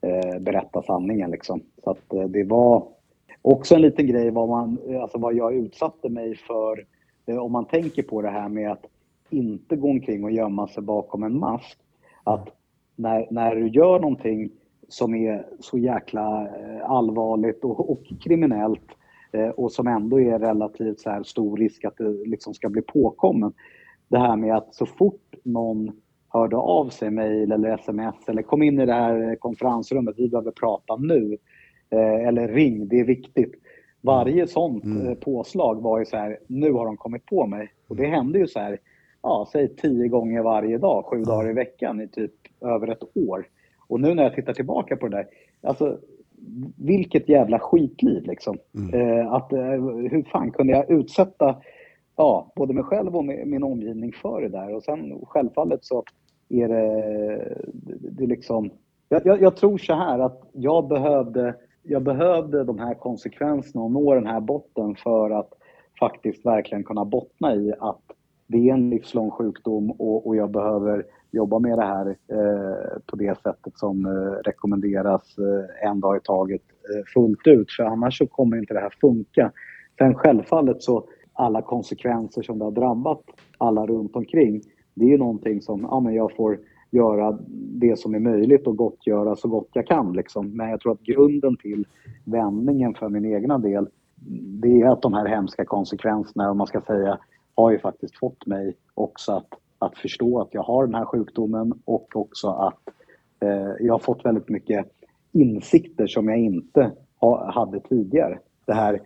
eh, 0.00 0.40
berätta 0.40 0.82
sanningen 0.82 1.30
liksom. 1.30 1.60
Så 1.84 1.90
att 1.90 2.12
eh, 2.12 2.24
det 2.24 2.44
var 2.44 2.86
också 3.42 3.74
en 3.74 3.80
liten 3.80 4.06
grej 4.06 4.30
vad, 4.30 4.48
man, 4.48 4.78
alltså 5.02 5.18
vad 5.18 5.34
jag 5.34 5.54
utsatte 5.54 6.08
mig 6.08 6.36
för. 6.36 6.84
Eh, 7.26 7.36
om 7.36 7.52
man 7.52 7.64
tänker 7.64 8.02
på 8.02 8.22
det 8.22 8.30
här 8.30 8.48
med 8.48 8.72
att 8.72 8.86
inte 9.30 9.76
gå 9.76 9.90
omkring 9.90 10.24
och 10.24 10.32
gömma 10.32 10.68
sig 10.68 10.82
bakom 10.82 11.22
en 11.22 11.38
mask. 11.38 11.78
Att 12.24 12.48
när, 12.96 13.26
när 13.30 13.54
du 13.54 13.68
gör 13.68 14.00
någonting 14.00 14.50
som 14.88 15.14
är 15.14 15.46
så 15.60 15.78
jäkla 15.78 16.42
eh, 16.42 16.90
allvarligt 16.90 17.64
och, 17.64 17.90
och 17.90 18.02
kriminellt 18.24 18.86
eh, 19.32 19.48
och 19.48 19.72
som 19.72 19.86
ändå 19.86 20.20
är 20.20 20.38
relativt 20.38 21.00
så 21.00 21.10
här 21.10 21.22
stor 21.22 21.56
risk 21.56 21.84
att 21.84 21.96
det 21.96 22.08
liksom 22.08 22.54
ska 22.54 22.68
bli 22.68 22.82
påkommen. 22.82 23.52
Det 24.12 24.18
här 24.18 24.36
med 24.36 24.56
att 24.56 24.74
så 24.74 24.86
fort 24.86 25.34
någon 25.42 25.92
hörde 26.28 26.56
av 26.56 26.88
sig, 26.88 27.10
mejl 27.10 27.52
eller 27.52 27.74
sms 27.74 28.28
eller 28.28 28.42
kom 28.42 28.62
in 28.62 28.80
i 28.80 28.86
det 28.86 28.92
här 28.92 29.36
konferensrummet, 29.36 30.14
vi 30.18 30.28
behöver 30.28 30.50
prata 30.50 30.96
nu. 30.96 31.38
Eh, 31.90 32.28
eller 32.28 32.48
ring, 32.48 32.88
det 32.88 33.00
är 33.00 33.04
viktigt. 33.04 33.52
Varje 34.00 34.46
sånt 34.46 34.84
eh, 34.84 35.14
påslag 35.14 35.82
var 35.82 35.98
ju 35.98 36.04
så 36.04 36.16
här, 36.16 36.38
nu 36.46 36.72
har 36.72 36.86
de 36.86 36.96
kommit 36.96 37.26
på 37.26 37.46
mig. 37.46 37.72
Och 37.88 37.96
det 37.96 38.06
hände 38.06 38.38
ju 38.38 38.46
så 38.46 38.58
här, 38.58 38.78
ja, 39.22 39.48
säg 39.52 39.76
tio 39.76 40.08
gånger 40.08 40.42
varje 40.42 40.78
dag, 40.78 41.04
sju 41.04 41.22
dagar 41.22 41.50
i 41.50 41.52
veckan 41.52 42.00
i 42.00 42.08
typ 42.08 42.34
över 42.60 42.88
ett 42.88 43.16
år. 43.28 43.46
Och 43.88 44.00
nu 44.00 44.14
när 44.14 44.22
jag 44.22 44.34
tittar 44.34 44.52
tillbaka 44.52 44.96
på 44.96 45.08
det 45.08 45.16
där, 45.16 45.26
alltså 45.62 45.98
vilket 46.76 47.28
jävla 47.28 47.58
skitliv 47.58 48.22
liksom. 48.26 48.58
Eh, 48.92 49.32
att, 49.32 49.52
eh, 49.52 49.60
hur 50.10 50.30
fan 50.32 50.50
kunde 50.50 50.72
jag 50.72 50.90
utsätta 50.90 51.56
ja, 52.22 52.52
både 52.56 52.74
mig 52.74 52.84
själv 52.84 53.16
och 53.16 53.24
min 53.24 53.62
omgivning 53.62 54.12
för 54.12 54.40
det 54.40 54.48
där? 54.48 54.74
Och 54.74 54.82
sen 54.82 55.20
självfallet 55.26 55.84
så 55.84 56.04
är 56.48 56.68
det, 56.68 57.58
det, 58.10 58.26
liksom... 58.26 58.70
Jag, 59.08 59.26
jag, 59.26 59.42
jag 59.42 59.56
tror 59.56 59.78
så 59.78 59.94
här 59.94 60.18
att 60.18 60.40
jag 60.52 60.88
behövde, 60.88 61.54
jag 61.82 62.02
behövde 62.02 62.64
de 62.64 62.78
här 62.78 62.94
konsekvenserna 62.94 63.84
och 63.84 63.90
nå 63.90 64.14
den 64.14 64.26
här 64.26 64.40
botten 64.40 64.96
för 64.96 65.30
att 65.30 65.52
faktiskt 66.00 66.46
verkligen 66.46 66.84
kunna 66.84 67.04
bottna 67.04 67.54
i 67.54 67.72
att 67.80 68.02
det 68.46 68.68
är 68.68 68.72
en 68.72 68.90
livslång 68.90 69.30
sjukdom 69.30 69.90
och, 69.90 70.26
och 70.26 70.36
jag 70.36 70.50
behöver 70.50 71.04
jobba 71.30 71.58
med 71.58 71.78
det 71.78 71.84
här 71.84 72.06
eh, 72.08 73.00
på 73.06 73.16
det 73.16 73.42
sättet 73.42 73.78
som 73.78 74.06
eh, 74.06 74.42
rekommenderas 74.44 75.38
eh, 75.38 75.88
en 75.88 76.00
dag 76.00 76.16
i 76.16 76.20
taget 76.24 76.62
eh, 76.62 77.04
fullt 77.14 77.46
ut. 77.46 77.72
För 77.72 77.84
annars 77.84 78.18
så 78.18 78.26
kommer 78.26 78.56
inte 78.56 78.74
det 78.74 78.80
här 78.80 78.94
funka. 79.00 79.52
Sen 79.98 80.14
självfallet 80.14 80.82
så 80.82 81.04
alla 81.32 81.62
konsekvenser 81.62 82.42
som 82.42 82.58
det 82.58 82.64
har 82.64 82.72
drabbat 82.72 83.22
alla 83.58 83.86
runt 83.86 84.16
omkring. 84.16 84.62
Det 84.94 85.04
är 85.04 85.08
ju 85.08 85.18
någonting 85.18 85.62
som 85.62 85.80
ja, 85.90 86.00
men 86.00 86.14
jag 86.14 86.36
får 86.36 86.58
göra 86.90 87.38
det 87.56 87.98
som 87.98 88.14
är 88.14 88.18
möjligt 88.18 88.66
och 88.66 88.76
gottgöra 88.76 89.36
så 89.36 89.48
gott 89.48 89.68
jag 89.72 89.86
kan. 89.86 90.12
Liksom. 90.12 90.56
Men 90.56 90.70
jag 90.70 90.80
tror 90.80 90.92
att 90.92 91.02
grunden 91.02 91.56
till 91.56 91.86
vändningen 92.24 92.94
för 92.94 93.08
min 93.08 93.24
egna 93.24 93.58
del 93.58 93.88
det 94.62 94.80
är 94.80 94.86
att 94.86 95.02
de 95.02 95.12
här 95.12 95.26
hemska 95.26 95.64
konsekvenserna, 95.64 96.50
om 96.50 96.58
man 96.58 96.66
ska 96.66 96.80
säga, 96.80 97.18
har 97.54 97.70
ju 97.70 97.78
faktiskt 97.78 98.18
fått 98.18 98.46
mig 98.46 98.76
också 98.94 99.32
att, 99.32 99.48
att 99.78 99.98
förstå 99.98 100.40
att 100.40 100.54
jag 100.54 100.62
har 100.62 100.86
den 100.86 100.94
här 100.94 101.04
sjukdomen 101.04 101.72
och 101.84 102.16
också 102.16 102.48
att 102.48 102.80
eh, 103.40 103.72
jag 103.80 103.94
har 103.94 103.98
fått 103.98 104.24
väldigt 104.24 104.48
mycket 104.48 104.86
insikter 105.32 106.06
som 106.06 106.28
jag 106.28 106.38
inte 106.38 106.92
ha, 107.20 107.52
hade 107.52 107.80
tidigare. 107.80 108.38
Det 108.66 108.74
här 108.74 109.00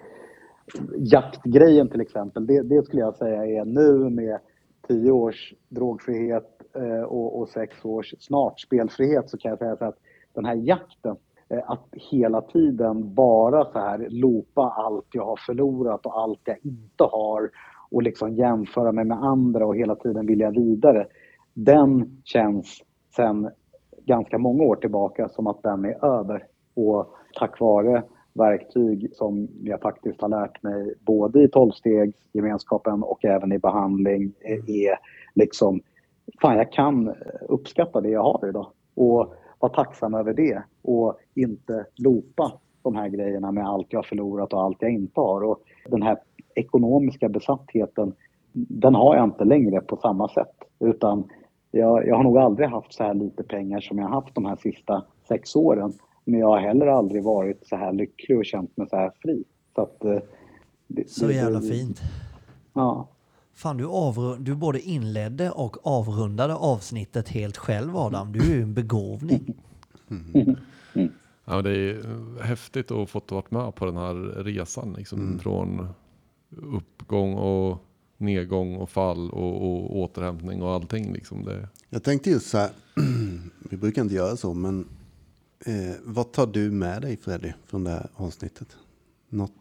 jaktgrejen 0.97 1.89
till 1.89 2.01
exempel, 2.01 2.47
det, 2.47 2.63
det 2.63 2.83
skulle 2.83 3.03
jag 3.03 3.17
säga 3.17 3.47
är 3.47 3.65
nu 3.65 4.11
med 4.11 4.39
tio 4.89 5.11
års 5.11 5.55
drogfrihet 5.69 6.61
eh, 6.75 7.03
och, 7.03 7.41
och 7.41 7.49
sex 7.49 7.85
års 7.85 8.15
snart 8.19 8.61
spelfrihet 8.61 9.31
så 9.31 9.39
kan 9.39 9.49
jag 9.49 9.59
säga 9.59 9.77
så 9.77 9.85
att 9.85 9.99
den 10.35 10.45
här 10.45 10.55
jakten, 10.55 11.17
eh, 11.49 11.71
att 11.71 11.89
hela 11.93 12.41
tiden 12.41 13.15
bara 13.15 13.65
så 13.65 13.79
här 13.79 14.07
lopa 14.11 14.63
allt 14.63 15.07
jag 15.13 15.25
har 15.25 15.39
förlorat 15.47 16.07
och 16.07 16.21
allt 16.21 16.41
jag 16.45 16.59
inte 16.63 17.05
har 17.05 17.51
och 17.91 18.03
liksom 18.03 18.35
jämföra 18.35 18.93
mig 18.93 19.05
med 19.05 19.23
andra 19.23 19.67
och 19.67 19.77
hela 19.77 19.95
tiden 19.95 20.27
vilja 20.27 20.51
vidare. 20.51 21.07
Den 21.55 22.21
känns 22.25 22.83
sen 23.17 23.51
ganska 24.07 24.39
många 24.39 24.63
år 24.65 24.77
tillbaka 24.77 25.29
som 25.29 25.47
att 25.47 25.63
den 25.63 25.85
är 25.85 26.05
över. 26.05 26.47
Och 26.75 27.15
tack 27.39 27.61
vare 27.61 28.03
verktyg 28.39 29.09
som 29.13 29.49
jag 29.63 29.81
faktiskt 29.81 30.23
har 30.23 30.29
lärt 30.29 30.63
mig 30.63 30.95
både 31.01 31.43
i 31.43 31.49
tolvstegsgemenskapen 31.49 33.03
och 33.03 33.25
även 33.25 33.53
i 33.53 33.59
behandling 33.59 34.33
eh, 34.41 34.71
är 34.71 34.99
liksom, 35.35 35.81
fan 36.41 36.57
jag 36.57 36.73
kan 36.73 37.15
uppskatta 37.49 38.01
det 38.01 38.11
jag 38.11 38.23
har 38.23 38.49
idag 38.49 38.67
och 38.95 39.35
vara 39.59 39.73
tacksam 39.73 40.15
över 40.15 40.35
det 40.35 40.63
och 40.83 41.19
inte 41.35 41.87
lopa 41.97 42.53
de 42.83 42.97
här 42.97 43.09
grejerna 43.09 43.53
med 43.53 43.67
allt 43.67 43.87
jag 43.93 44.07
förlorat 44.07 44.53
och 44.53 44.63
allt 44.63 44.77
jag 44.81 44.91
inte 44.91 45.21
har. 45.21 45.45
Och 45.45 45.61
den 45.89 46.03
här 46.03 46.19
ekonomiska 46.55 47.29
besattheten, 47.29 48.15
den 48.53 48.95
har 48.95 49.17
jag 49.17 49.25
inte 49.25 49.45
längre 49.45 49.81
på 49.81 49.97
samma 49.97 50.29
sätt. 50.29 50.65
Utan 50.81 51.25
jag, 51.71 52.07
jag 52.07 52.17
har 52.17 52.25
nog 52.25 52.39
aldrig 52.39 52.69
haft 52.69 52.93
så 52.93 53.05
här 53.05 53.15
lite 53.15 53.43
pengar 53.43 53.81
som 53.81 53.99
jag 53.99 54.09
haft 54.09 54.35
de 54.35 54.45
här 54.45 54.57
sista 54.57 55.05
sex 55.29 55.57
åren. 55.57 55.93
Men 56.29 56.41
jag 56.41 56.47
har 56.49 56.59
heller 56.61 56.87
aldrig 56.87 57.23
varit 57.23 57.67
så 57.67 57.77
här 57.77 57.93
lycklig 57.93 58.39
och 58.39 58.45
känt 58.45 58.77
mig 58.77 58.89
så 58.91 58.97
här 58.97 59.13
fri. 59.23 59.45
Så, 59.75 59.81
att, 59.83 60.05
eh, 60.05 60.19
det, 60.87 61.11
Så 61.11 61.27
det- 61.27 61.35
jävla 61.35 61.61
det- 61.61 61.69
fint. 61.69 62.01
Ja. 62.73 63.09
Fan, 63.55 63.77
du, 63.77 63.87
du 64.39 64.55
både 64.55 64.81
inledde 64.81 65.51
och 65.51 65.87
avrundade 65.87 66.55
avsnittet 66.55 67.29
helt 67.29 67.57
själv 67.57 67.97
Adam. 67.97 68.33
Du 68.33 68.41
är 68.41 68.57
ju 68.57 68.63
en 68.63 68.75
begåvning. 68.75 69.55
Ja, 71.49 71.63
det 71.63 71.71
är 71.71 72.03
häftigt 72.43 72.91
att 72.91 73.11
fått 73.11 73.33
varit 73.33 73.51
med 73.51 73.75
på 73.75 73.85
den 73.87 73.97
här 73.97 74.15
resan. 74.45 74.95
Liksom, 74.99 75.39
Från 75.43 75.89
uppgång 76.57 77.35
och 77.35 77.79
nedgång 78.17 78.77
och 78.77 78.91
fall 78.91 79.31
och, 79.31 79.63
och 79.63 79.97
återhämtning 79.99 80.63
och 80.63 80.71
allting. 80.71 81.13
Liksom. 81.13 81.45
Det, 81.45 81.69
Jag 81.91 82.03
tänkte 82.03 82.31
just 82.31 82.47
så 82.51 82.59
här, 82.59 82.71
vi 83.71 83.77
brukar 83.77 84.03
inte 84.03 84.15
göra 84.15 84.37
så, 84.37 84.55
men 84.55 84.89
eh, 85.65 85.95
vad 86.05 86.33
tar 86.33 86.47
du 86.47 86.71
med 86.71 87.03
dig 87.03 87.17
Freddy 87.17 87.53
från 87.67 87.85
det 87.85 87.91
här 87.91 88.09
avsnittet? 88.15 88.77
Något, 89.29 89.53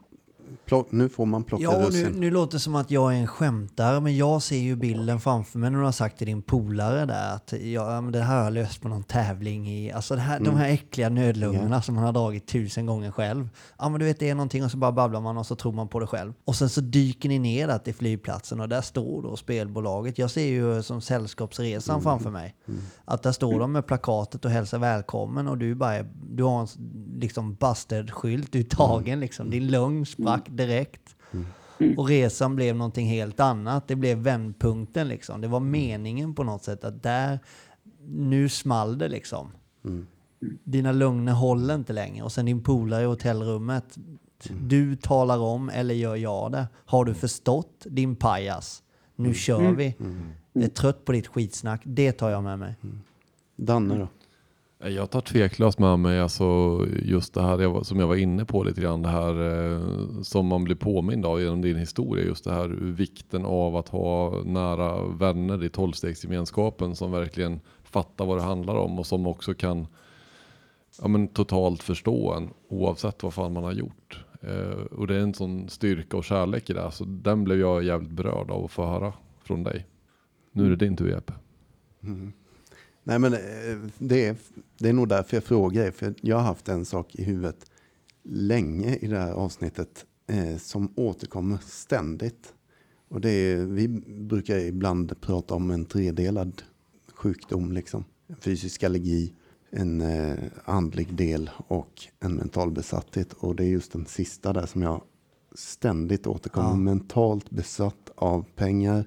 plock, 0.65 0.91
nu 0.91 1.09
får 1.09 1.25
man 1.25 1.43
plocka 1.43 1.63
Ja, 1.63 1.77
nu, 1.77 1.85
russin. 1.85 2.11
nu 2.11 2.31
låter 2.31 2.53
det 2.53 2.59
som 2.59 2.75
att 2.75 2.91
jag 2.91 3.13
är 3.13 3.17
en 3.17 3.27
skämtare, 3.27 3.99
men 3.99 4.17
jag 4.17 4.41
ser 4.41 4.57
ju 4.57 4.75
bilden 4.75 5.19
framför 5.19 5.59
mig 5.59 5.69
när 5.71 5.79
du 5.79 5.85
har 5.85 5.91
sagt 5.91 6.17
till 6.17 6.27
din 6.27 6.41
polare 6.41 7.05
där 7.05 7.35
att 7.35 7.53
ja, 7.61 8.01
men 8.01 8.11
det 8.11 8.21
här 8.21 8.37
har 8.37 8.43
jag 8.43 8.53
löst 8.53 8.81
på 8.81 8.87
någon 8.87 9.03
tävling 9.03 9.69
i, 9.69 9.91
alltså 9.91 10.15
här, 10.15 10.39
de 10.39 10.55
här 10.55 10.69
äckliga 10.69 11.09
nödlungorna 11.09 11.81
som 11.81 11.95
man 11.95 12.03
har 12.03 12.13
dragit 12.13 12.47
tusen 12.47 12.85
gånger 12.85 13.11
själv. 13.11 13.49
Ja 13.77 13.89
men 13.89 13.99
du 13.99 14.05
vet 14.05 14.19
det 14.19 14.29
är 14.29 14.35
någonting 14.35 14.63
och 14.63 14.71
så 14.71 14.77
bara 14.77 14.91
babblar 14.91 15.21
man 15.21 15.37
och 15.37 15.45
så 15.45 15.55
tror 15.55 15.71
man 15.71 15.87
på 15.87 15.99
det 15.99 16.07
själv. 16.07 16.33
Och 16.45 16.55
sen 16.55 16.69
så 16.69 16.81
dyker 16.81 17.29
ni 17.29 17.39
ner 17.39 17.67
där 17.67 17.77
till 17.77 17.95
flygplatsen 17.95 18.59
och 18.59 18.69
där 18.69 18.81
står 18.81 19.21
då 19.21 19.35
spelbolaget. 19.35 20.17
Jag 20.17 20.31
ser 20.31 20.45
ju 20.45 20.83
som 20.83 21.01
sällskapsresan 21.01 22.01
framför 22.01 22.29
mig. 22.31 22.55
Att 23.05 23.23
där 23.23 23.31
står 23.31 23.59
de 23.59 23.71
med 23.71 23.87
plakatet 23.87 24.45
och 24.45 24.51
hälsar 24.51 24.77
välkommen 24.79 25.47
och 25.47 25.57
du 25.57 25.75
bara 25.75 26.03
du 26.29 26.43
har 26.43 26.61
en 26.61 26.67
liksom 27.19 27.55
busted-skylt, 27.55 28.51
du 28.51 28.59
är 28.59 28.63
tagen 28.63 29.19
liksom. 29.19 29.49
Din 29.49 29.67
lugn 29.67 30.05
sprack 30.05 30.34
direkt. 30.49 31.15
Och 31.97 32.07
resan 32.07 32.55
blev 32.55 32.75
någonting 32.75 33.07
helt 33.07 33.39
annat. 33.39 33.87
Det 33.87 33.95
blev 33.95 34.17
vändpunkten 34.17 35.07
liksom. 35.07 35.41
Det 35.41 35.47
var 35.47 35.59
meningen 35.59 36.35
på 36.35 36.43
något 36.43 36.63
sätt 36.63 36.83
att 36.83 37.03
där, 37.03 37.39
nu 38.07 38.49
small 38.49 38.97
det 38.97 39.07
liksom. 39.07 39.51
Dina 40.63 40.91
lugner 40.91 41.33
håller 41.33 41.75
inte 41.75 41.93
längre. 41.93 42.23
Och 42.23 42.31
sen 42.31 42.45
din 42.45 42.63
polare 42.63 43.03
i 43.03 43.05
hotellrummet. 43.05 43.97
Du 44.61 44.95
talar 44.95 45.37
om, 45.39 45.69
eller 45.69 45.95
gör 45.95 46.15
jag 46.15 46.51
det? 46.51 46.67
Har 46.85 47.05
du 47.05 47.13
förstått 47.13 47.85
din 47.89 48.15
pajas? 48.15 48.83
Nu 49.15 49.33
kör 49.33 49.71
vi. 49.71 49.95
Jag 50.53 50.63
är 50.63 50.67
trött 50.67 51.05
på 51.05 51.11
ditt 51.11 51.27
skitsnack. 51.27 51.81
Det 51.83 52.11
tar 52.11 52.29
jag 52.29 52.43
med 52.43 52.59
mig. 52.59 52.75
Danne 53.55 53.97
då? 53.97 54.07
Jag 54.89 55.09
tar 55.09 55.21
tveklöst 55.21 55.79
med 55.79 55.99
mig 55.99 56.19
alltså 56.19 56.79
just 57.03 57.33
det 57.33 57.41
här 57.41 57.83
som 57.83 57.99
jag 57.99 58.07
var 58.07 58.15
inne 58.15 58.45
på 58.45 58.63
lite 58.63 58.81
grann. 58.81 59.01
Det 59.01 59.09
här 59.09 59.63
eh, 59.71 60.21
som 60.21 60.47
man 60.47 60.63
blir 60.63 60.75
påmind 60.75 61.25
av 61.25 61.41
genom 61.41 61.61
din 61.61 61.77
historia. 61.77 62.25
Just 62.25 62.43
det 62.43 62.53
här 62.53 62.67
vikten 62.81 63.45
av 63.45 63.75
att 63.75 63.89
ha 63.89 64.43
nära 64.43 65.03
vänner 65.07 65.63
i 65.63 65.69
tolvstegsgemenskapen 65.69 66.95
som 66.95 67.11
verkligen 67.11 67.59
fattar 67.83 68.25
vad 68.25 68.37
det 68.37 68.43
handlar 68.43 68.75
om 68.75 68.99
och 68.99 69.05
som 69.05 69.27
också 69.27 69.53
kan 69.53 69.87
ja, 71.01 71.07
men 71.07 71.27
totalt 71.27 71.83
förstå 71.83 72.33
en 72.33 72.49
oavsett 72.67 73.23
vad 73.23 73.33
fan 73.33 73.53
man 73.53 73.63
har 73.63 73.73
gjort. 73.73 74.25
Eh, 74.41 74.81
och 74.91 75.07
det 75.07 75.15
är 75.15 75.19
en 75.19 75.33
sån 75.33 75.69
styrka 75.69 76.17
och 76.17 76.23
kärlek 76.23 76.69
i 76.69 76.73
det. 76.73 76.91
Så 76.91 77.05
den 77.05 77.43
blev 77.43 77.59
jag 77.59 77.83
jävligt 77.83 78.11
berörd 78.11 78.51
av 78.51 78.65
att 78.65 78.71
få 78.71 78.85
höra 78.85 79.13
från 79.43 79.63
dig. 79.63 79.85
Nu 80.51 80.65
är 80.65 80.69
det 80.69 80.75
din 80.75 80.97
tur 80.97 81.09
Jeppe. 81.09 81.33
Mm. 82.03 82.33
Nej 83.07 83.19
men 83.19 83.33
eh, 83.33 83.39
det 83.97 84.25
är, 84.25 84.35
det 84.77 84.89
är 84.89 84.93
nog 84.93 85.07
därför 85.07 85.37
jag 85.37 85.43
frågar 85.43 85.83
er. 85.83 85.91
För 85.91 86.13
jag 86.21 86.35
har 86.35 86.43
haft 86.43 86.69
en 86.69 86.85
sak 86.85 87.15
i 87.15 87.23
huvudet 87.23 87.71
länge 88.23 88.95
i 88.95 89.07
det 89.07 89.17
här 89.17 89.31
avsnittet 89.31 90.05
eh, 90.27 90.57
som 90.57 90.93
återkommer 90.95 91.57
ständigt. 91.65 92.53
Och 93.09 93.21
det 93.21 93.29
är, 93.29 93.57
vi 93.57 93.87
brukar 94.07 94.57
ibland 94.57 95.21
prata 95.21 95.55
om 95.55 95.71
en 95.71 95.85
tredelad 95.85 96.61
sjukdom. 97.13 97.71
Liksom. 97.71 98.05
En 98.27 98.35
fysisk 98.35 98.83
allergi, 98.83 99.33
en 99.69 100.01
eh, 100.01 100.37
andlig 100.65 101.13
del 101.13 101.49
och 101.67 102.07
en 102.19 102.35
mental 102.35 102.71
besatthet. 102.71 103.33
Och 103.33 103.55
det 103.55 103.63
är 103.63 103.69
just 103.69 103.91
den 103.91 104.05
sista 104.05 104.53
där 104.53 104.65
som 104.65 104.81
jag 104.81 105.01
ständigt 105.55 106.27
återkommer. 106.27 106.69
Ja. 106.69 106.75
Mentalt 106.75 107.49
besatt 107.49 108.11
av 108.15 108.45
pengar 108.55 109.05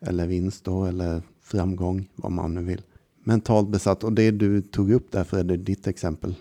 eller 0.00 0.26
vinst 0.26 0.64
då, 0.64 0.84
eller 0.84 1.22
framgång, 1.40 2.08
vad 2.16 2.32
man 2.32 2.54
nu 2.54 2.62
vill. 2.62 2.82
Mentalt 3.24 3.68
besatt, 3.68 4.04
och 4.04 4.12
det 4.12 4.30
du 4.30 4.62
tog 4.62 4.92
upp 4.92 5.12
där 5.12 5.24
Fredrik, 5.24 5.66
ditt 5.66 5.86
exempel 5.86 6.34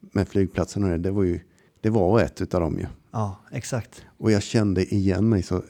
med 0.00 0.28
flygplatsen 0.28 0.84
och 0.84 0.90
det, 0.90 0.98
det 0.98 1.10
var 1.10 1.22
ju 1.22 1.40
det 1.80 1.90
var 1.90 2.20
ett 2.20 2.40
utav 2.40 2.60
dem 2.60 2.78
ju. 2.78 2.86
Ja, 3.10 3.40
exakt. 3.50 4.02
Och 4.18 4.30
jag 4.30 4.42
kände 4.42 4.94
igen 4.94 5.28
mig 5.28 5.42
så 5.42 5.62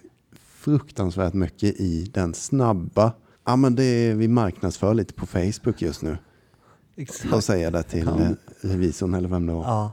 fruktansvärt 0.43 1.35
mycket 1.35 1.81
i 1.81 2.11
den 2.15 2.35
snabba, 2.35 3.13
ja 3.47 3.57
men 3.57 3.75
det 3.75 3.85
är, 3.85 4.15
vi 4.15 4.29
marknadsför 4.29 4.95
lite 4.95 5.15
på 5.15 5.27
Facebook 5.27 5.83
just 5.83 6.03
nu. 6.03 6.19
Exakt. 6.97 7.45
säger 7.45 7.65
jag 7.65 7.73
det 7.73 7.83
till 7.83 8.05
Ja. 8.07 8.21
eh, 8.23 8.31
revisorn 8.61 9.15
eller 9.15 9.29
vem 9.29 9.47
det 9.47 9.53
var. 9.53 9.63
Ja, 9.65 9.93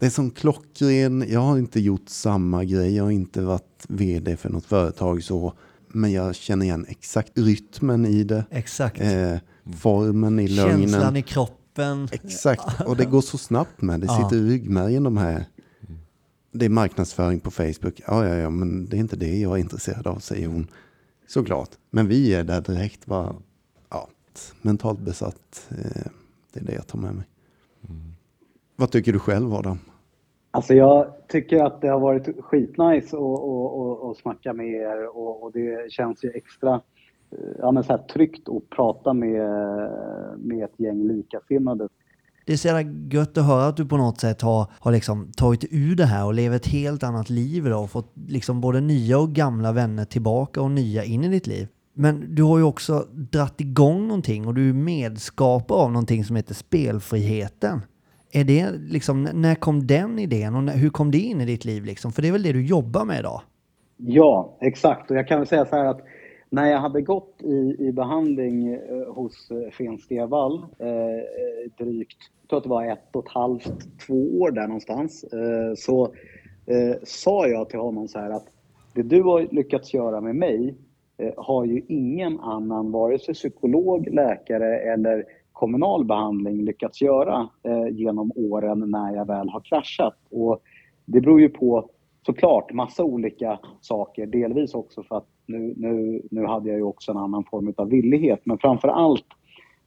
Det 0.00 0.06
är 0.06 0.10
som 0.10 0.30
klockren, 0.30 1.24
jag 1.28 1.40
har 1.40 1.58
inte 1.58 1.80
gjort 1.80 2.08
samma 2.08 2.64
grej, 2.64 2.96
jag 2.96 3.04
har 3.04 3.10
inte 3.10 3.42
varit 3.42 3.84
vd 3.88 4.36
för 4.36 4.50
något 4.50 4.64
företag 4.66 5.22
så. 5.22 5.52
Men 5.88 6.12
jag 6.12 6.34
känner 6.34 6.64
igen 6.66 6.86
exakt 6.88 7.38
rytmen 7.38 8.06
i 8.06 8.24
det, 8.24 8.44
exakt. 8.50 9.00
eh, 9.00 9.36
formen 9.80 10.38
i 10.38 10.48
lögnen. 10.48 10.80
Känslan 10.80 11.16
i 11.16 11.22
kroppen. 11.22 12.08
Exakt, 12.12 12.80
och 12.86 12.96
det 12.96 13.04
går 13.04 13.20
så 13.20 13.38
snabbt 13.38 13.82
med. 13.82 14.00
Det 14.00 14.06
Ja. 14.06 14.16
sitter 14.16 14.36
i 14.36 14.48
ryggmärgen 14.50 15.02
de 15.04 15.16
här. 15.16 15.44
Det 16.52 16.64
är 16.64 16.68
marknadsföring 16.70 17.40
på 17.40 17.50
Facebook. 17.50 18.02
Ja, 18.06 18.26
ja, 18.28 18.34
ja, 18.34 18.50
men 18.50 18.86
det 18.86 18.96
är 18.96 18.98
inte 18.98 19.16
det 19.16 19.38
jag 19.38 19.52
är 19.52 19.56
intresserad 19.60 20.06
av, 20.06 20.18
säger 20.18 20.46
hon. 20.48 20.66
Såklart. 21.26 21.68
Men 21.90 22.08
vi 22.08 22.34
är 22.34 22.44
där 22.44 22.60
direkt. 22.60 23.06
Bara, 23.06 23.34
ja, 23.90 24.08
mentalt 24.62 25.00
besatt. 25.00 25.68
Eh, 25.70 26.10
det 26.52 26.60
är 26.60 26.64
det 26.64 26.72
jag 26.74 26.86
tar 26.86 26.98
med 26.98 27.14
mig. 27.14 27.24
Vad 28.76 28.90
tycker 28.90 29.12
du 29.12 29.18
själv 29.18 29.54
Adam? 29.54 29.78
Alltså 30.50 30.74
jag 30.74 31.06
tycker 31.28 31.64
att 31.64 31.80
det 31.80 31.88
har 31.88 32.00
varit 32.00 32.44
skitnice 32.44 33.06
att 33.06 33.12
och, 33.12 33.78
och, 33.80 34.00
och 34.08 34.16
snacka 34.16 34.52
med 34.52 34.66
er 34.66 35.16
och, 35.16 35.42
och 35.42 35.52
det 35.52 35.92
känns 35.92 36.24
ju 36.24 36.30
extra 36.30 36.80
ja, 37.58 37.72
men 37.72 37.84
så 37.84 37.92
här 37.92 37.98
tryggt 37.98 38.48
att 38.48 38.70
prata 38.70 39.12
med, 39.12 39.40
med 40.38 40.64
ett 40.64 40.80
gäng 40.80 41.02
likasinnade. 41.08 41.88
Det 42.46 42.52
är 42.52 42.56
så 42.56 42.68
jävla 42.68 42.92
gött 43.10 43.38
att 43.38 43.46
höra 43.46 43.66
att 43.66 43.76
du 43.76 43.86
på 43.86 43.96
något 43.96 44.20
sätt 44.20 44.42
har, 44.42 44.66
har 44.80 44.92
liksom 44.92 45.32
tagit 45.36 45.64
ur 45.70 45.96
det 45.96 46.04
här 46.04 46.26
och 46.26 46.34
lever 46.34 46.56
ett 46.56 46.66
helt 46.66 47.02
annat 47.02 47.30
liv 47.30 47.66
idag 47.66 47.82
och 47.82 47.90
fått 47.90 48.12
liksom 48.28 48.60
både 48.60 48.80
nya 48.80 49.18
och 49.18 49.30
gamla 49.30 49.72
vänner 49.72 50.04
tillbaka 50.04 50.62
och 50.62 50.70
nya 50.70 51.04
in 51.04 51.24
i 51.24 51.28
ditt 51.28 51.46
liv. 51.46 51.68
Men 51.94 52.34
du 52.34 52.42
har 52.42 52.58
ju 52.58 52.64
också 52.64 53.06
dratt 53.32 53.60
igång 53.60 54.08
någonting 54.08 54.46
och 54.46 54.54
du 54.54 54.68
är 54.68 54.72
medskapare 54.72 55.78
av 55.78 55.92
någonting 55.92 56.24
som 56.24 56.36
heter 56.36 56.54
spelfriheten. 56.54 57.80
Är 58.32 58.44
det 58.44 58.70
liksom, 58.78 59.22
när 59.22 59.54
kom 59.54 59.86
den 59.86 60.18
idén 60.18 60.54
och 60.54 60.72
hur 60.72 60.90
kom 60.90 61.10
det 61.10 61.18
in 61.18 61.40
i 61.40 61.44
ditt 61.44 61.64
liv 61.64 61.84
liksom? 61.84 62.12
För 62.12 62.22
det 62.22 62.28
är 62.28 62.32
väl 62.32 62.42
det 62.42 62.52
du 62.52 62.66
jobbar 62.66 63.04
med 63.04 63.18
idag? 63.18 63.40
Ja, 63.96 64.58
exakt. 64.60 65.10
Och 65.10 65.16
jag 65.16 65.28
kan 65.28 65.38
väl 65.38 65.46
säga 65.46 65.64
så 65.64 65.76
här 65.76 65.84
att 65.84 66.00
när 66.50 66.70
jag 66.70 66.80
hade 66.80 67.02
gått 67.02 67.42
i, 67.42 67.76
i 67.78 67.92
behandling 67.92 68.74
eh, 68.74 69.14
hos 69.14 69.48
Sten 69.72 69.98
Stevall 69.98 70.66
eh, 70.78 70.88
eh, 70.88 71.70
drygt, 71.78 72.18
jag 72.40 72.48
tror 72.48 72.56
att 72.56 72.62
det 72.62 72.70
var 72.70 72.92
ett 72.92 73.16
och 73.16 73.26
ett 73.26 73.32
halvt, 73.32 73.98
två 74.06 74.40
år 74.40 74.50
där 74.50 74.66
någonstans, 74.66 75.24
eh, 75.24 75.74
så 75.76 76.04
eh, 76.66 76.96
sa 77.02 77.46
jag 77.46 77.68
till 77.68 77.78
honom 77.78 78.08
så 78.08 78.18
här 78.18 78.30
att 78.30 78.46
det 78.94 79.02
du 79.02 79.22
har 79.22 79.48
lyckats 79.50 79.94
göra 79.94 80.20
med 80.20 80.36
mig 80.36 80.74
eh, 81.16 81.32
har 81.36 81.64
ju 81.64 81.82
ingen 81.88 82.40
annan, 82.40 82.92
vare 82.92 83.18
sig 83.18 83.34
psykolog, 83.34 84.08
läkare 84.08 84.78
eller 84.78 85.24
kommunal 85.52 86.04
behandling 86.04 86.64
lyckats 86.64 87.02
göra 87.02 87.48
eh, 87.62 87.88
genom 87.90 88.32
åren 88.34 88.90
när 88.90 89.14
jag 89.16 89.26
väl 89.26 89.48
har 89.48 89.60
kraschat. 89.60 90.16
Och 90.30 90.62
det 91.04 91.20
beror 91.20 91.40
ju 91.40 91.48
på 91.48 91.90
såklart 92.26 92.72
massa 92.72 93.04
olika 93.04 93.58
saker. 93.80 94.26
Delvis 94.26 94.74
också 94.74 95.02
för 95.02 95.16
att 95.16 95.26
nu, 95.46 95.74
nu, 95.76 96.22
nu 96.30 96.46
hade 96.46 96.68
jag 96.68 96.78
ju 96.78 96.82
också 96.82 97.10
en 97.10 97.16
annan 97.16 97.44
form 97.44 97.74
av 97.76 97.88
villighet. 97.88 98.40
Men 98.44 98.58
framför 98.58 98.88
allt 98.88 99.26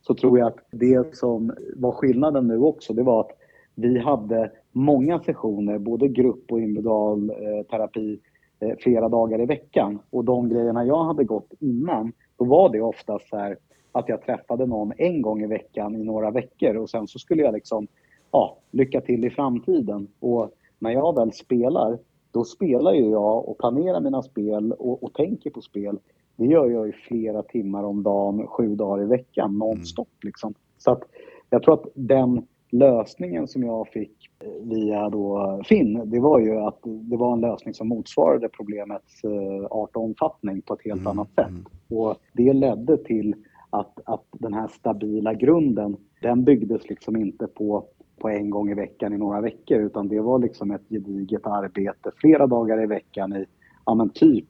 så 0.01 0.13
tror 0.13 0.39
jag 0.39 0.47
att 0.47 0.59
det 0.71 1.15
som 1.15 1.51
var 1.75 1.91
skillnaden 1.91 2.47
nu 2.47 2.57
också, 2.59 2.93
det 2.93 3.03
var 3.03 3.19
att 3.19 3.31
vi 3.75 3.99
hade 3.99 4.51
många 4.71 5.19
sessioner, 5.19 5.77
både 5.77 6.07
grupp 6.07 6.51
och 6.51 6.59
individual 6.59 7.29
eh, 7.29 7.65
terapi, 7.69 8.19
eh, 8.59 8.75
flera 8.79 9.09
dagar 9.09 9.41
i 9.41 9.45
veckan. 9.45 9.99
Och 10.09 10.25
de 10.25 10.49
grejerna 10.49 10.85
jag 10.85 11.03
hade 11.03 11.23
gått 11.23 11.53
innan, 11.59 12.11
då 12.37 12.45
var 12.45 12.69
det 12.69 12.81
oftast 12.81 13.29
så 13.29 13.37
här 13.37 13.57
att 13.91 14.09
jag 14.09 14.21
träffade 14.21 14.65
någon 14.65 14.93
en 14.97 15.21
gång 15.21 15.41
i 15.43 15.47
veckan 15.47 15.95
i 15.95 16.03
några 16.03 16.31
veckor 16.31 16.75
och 16.75 16.89
sen 16.89 17.07
så 17.07 17.19
skulle 17.19 17.43
jag 17.43 17.53
liksom, 17.53 17.87
ja, 18.31 18.57
lycka 18.71 19.01
till 19.01 19.25
i 19.25 19.29
framtiden. 19.29 20.07
Och 20.19 20.51
när 20.79 20.91
jag 20.91 21.15
väl 21.15 21.31
spelar, 21.33 21.99
då 22.31 22.43
spelar 22.43 22.93
ju 22.93 23.09
jag 23.09 23.49
och 23.49 23.57
planerar 23.57 24.01
mina 24.01 24.21
spel 24.21 24.71
och, 24.71 25.03
och 25.03 25.13
tänker 25.13 25.49
på 25.49 25.61
spel. 25.61 25.99
Det 26.35 26.45
gör 26.45 26.69
jag 26.69 26.89
i 26.89 26.91
flera 26.91 27.43
timmar 27.43 27.83
om 27.83 28.03
dagen, 28.03 28.47
sju 28.47 28.75
dagar 28.75 29.03
i 29.03 29.05
veckan, 29.05 29.57
nonstop 29.57 30.23
liksom. 30.23 30.53
Så 30.77 30.91
att 30.91 31.03
jag 31.49 31.63
tror 31.63 31.73
att 31.73 31.87
den 31.93 32.47
lösningen 32.71 33.47
som 33.47 33.63
jag 33.63 33.87
fick 33.87 34.29
eh, 34.39 34.69
via 34.69 35.09
då 35.09 35.61
Finn, 35.65 36.09
det 36.09 36.19
var 36.19 36.39
ju 36.39 36.57
att 36.57 36.79
det 36.83 37.17
var 37.17 37.33
en 37.33 37.41
lösning 37.41 37.73
som 37.73 37.87
motsvarade 37.87 38.49
problemets 38.49 39.23
eh, 39.23 39.65
art 39.71 39.95
och 39.95 40.03
omfattning 40.03 40.61
på 40.61 40.73
ett 40.73 40.85
helt 40.85 41.07
annat 41.07 41.33
sätt. 41.35 41.53
Och 41.89 42.15
det 42.33 42.53
ledde 42.53 42.97
till 42.97 43.35
att, 43.69 43.99
att 44.05 44.25
den 44.31 44.53
här 44.53 44.67
stabila 44.67 45.33
grunden, 45.33 45.97
den 46.21 46.43
byggdes 46.43 46.89
liksom 46.89 47.15
inte 47.15 47.47
på, 47.47 47.85
på 48.19 48.29
en 48.29 48.49
gång 48.49 48.71
i 48.71 48.73
veckan 48.73 49.13
i 49.13 49.17
några 49.17 49.41
veckor, 49.41 49.79
utan 49.79 50.07
det 50.07 50.19
var 50.19 50.39
liksom 50.39 50.71
ett 50.71 50.89
gediget 50.89 51.47
arbete 51.47 52.11
flera 52.15 52.47
dagar 52.47 52.83
i 52.83 52.85
veckan 52.85 53.33
i, 53.35 53.45
ja 53.85 53.95
men 53.95 54.09
typ 54.09 54.49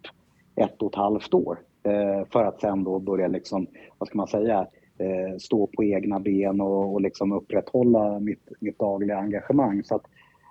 ett 0.56 0.82
och 0.82 0.92
ett 0.92 0.96
halvt 0.96 1.34
år. 1.34 1.60
Eh, 1.84 2.28
för 2.32 2.46
att 2.46 2.62
sen 2.62 2.84
då 2.84 3.00
börja 3.00 3.28
liksom, 3.28 3.68
vad 3.98 4.08
ska 4.08 4.18
man 4.18 4.28
säga, 4.28 4.68
eh, 4.98 5.38
stå 5.40 5.68
på 5.68 5.84
egna 5.84 6.20
ben 6.20 6.62
och, 6.62 6.94
och 6.94 7.02
liksom 7.02 7.32
upprätthålla 7.32 8.20
mitt, 8.20 8.50
mitt 8.60 8.80
dagliga 8.80 9.18
engagemang. 9.18 9.84
Så 9.84 9.96
att 9.96 10.06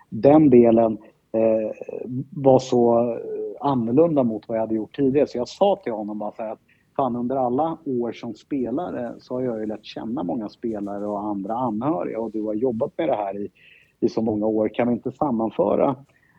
den 0.09 0.51
delen 0.51 0.99
eh, 1.33 1.71
var 2.31 2.59
så 2.59 3.13
eh, 3.13 3.19
annorlunda 3.61 4.23
mot 4.23 4.49
vad 4.49 4.57
jag 4.57 4.63
hade 4.63 4.75
gjort 4.75 4.97
tidigare. 4.97 5.27
Så 5.27 5.39
jag 5.39 5.49
sa 5.49 5.77
till 5.77 5.93
honom 5.93 6.19
bara 6.19 6.33
så 6.33 6.43
här 6.43 6.53
att 6.53 6.61
fan 6.99 7.17
under 7.17 7.37
alla 7.37 7.79
år 7.85 8.13
som 8.13 8.35
spelare 8.35 9.15
så 9.19 9.35
har 9.35 9.43
jag 9.43 9.61
ju 9.61 9.67
lärt 9.67 9.85
känna 9.85 10.23
många 10.23 10.49
spelare 10.49 11.07
och 11.07 11.21
andra 11.21 11.55
anhöriga 11.55 12.21
och 12.21 12.31
du 12.31 12.43
har 12.43 12.55
jobbat 12.55 12.93
med 12.99 13.09
det 13.09 13.15
här 13.15 13.39
i, 13.39 13.51
i 14.01 14.09
så 14.09 14.23
många 14.23 14.47
år. 14.47 14.69
Kan 14.69 14.89
vi 14.89 14.95
inte 14.95 15.13
sammanföra 15.13 15.97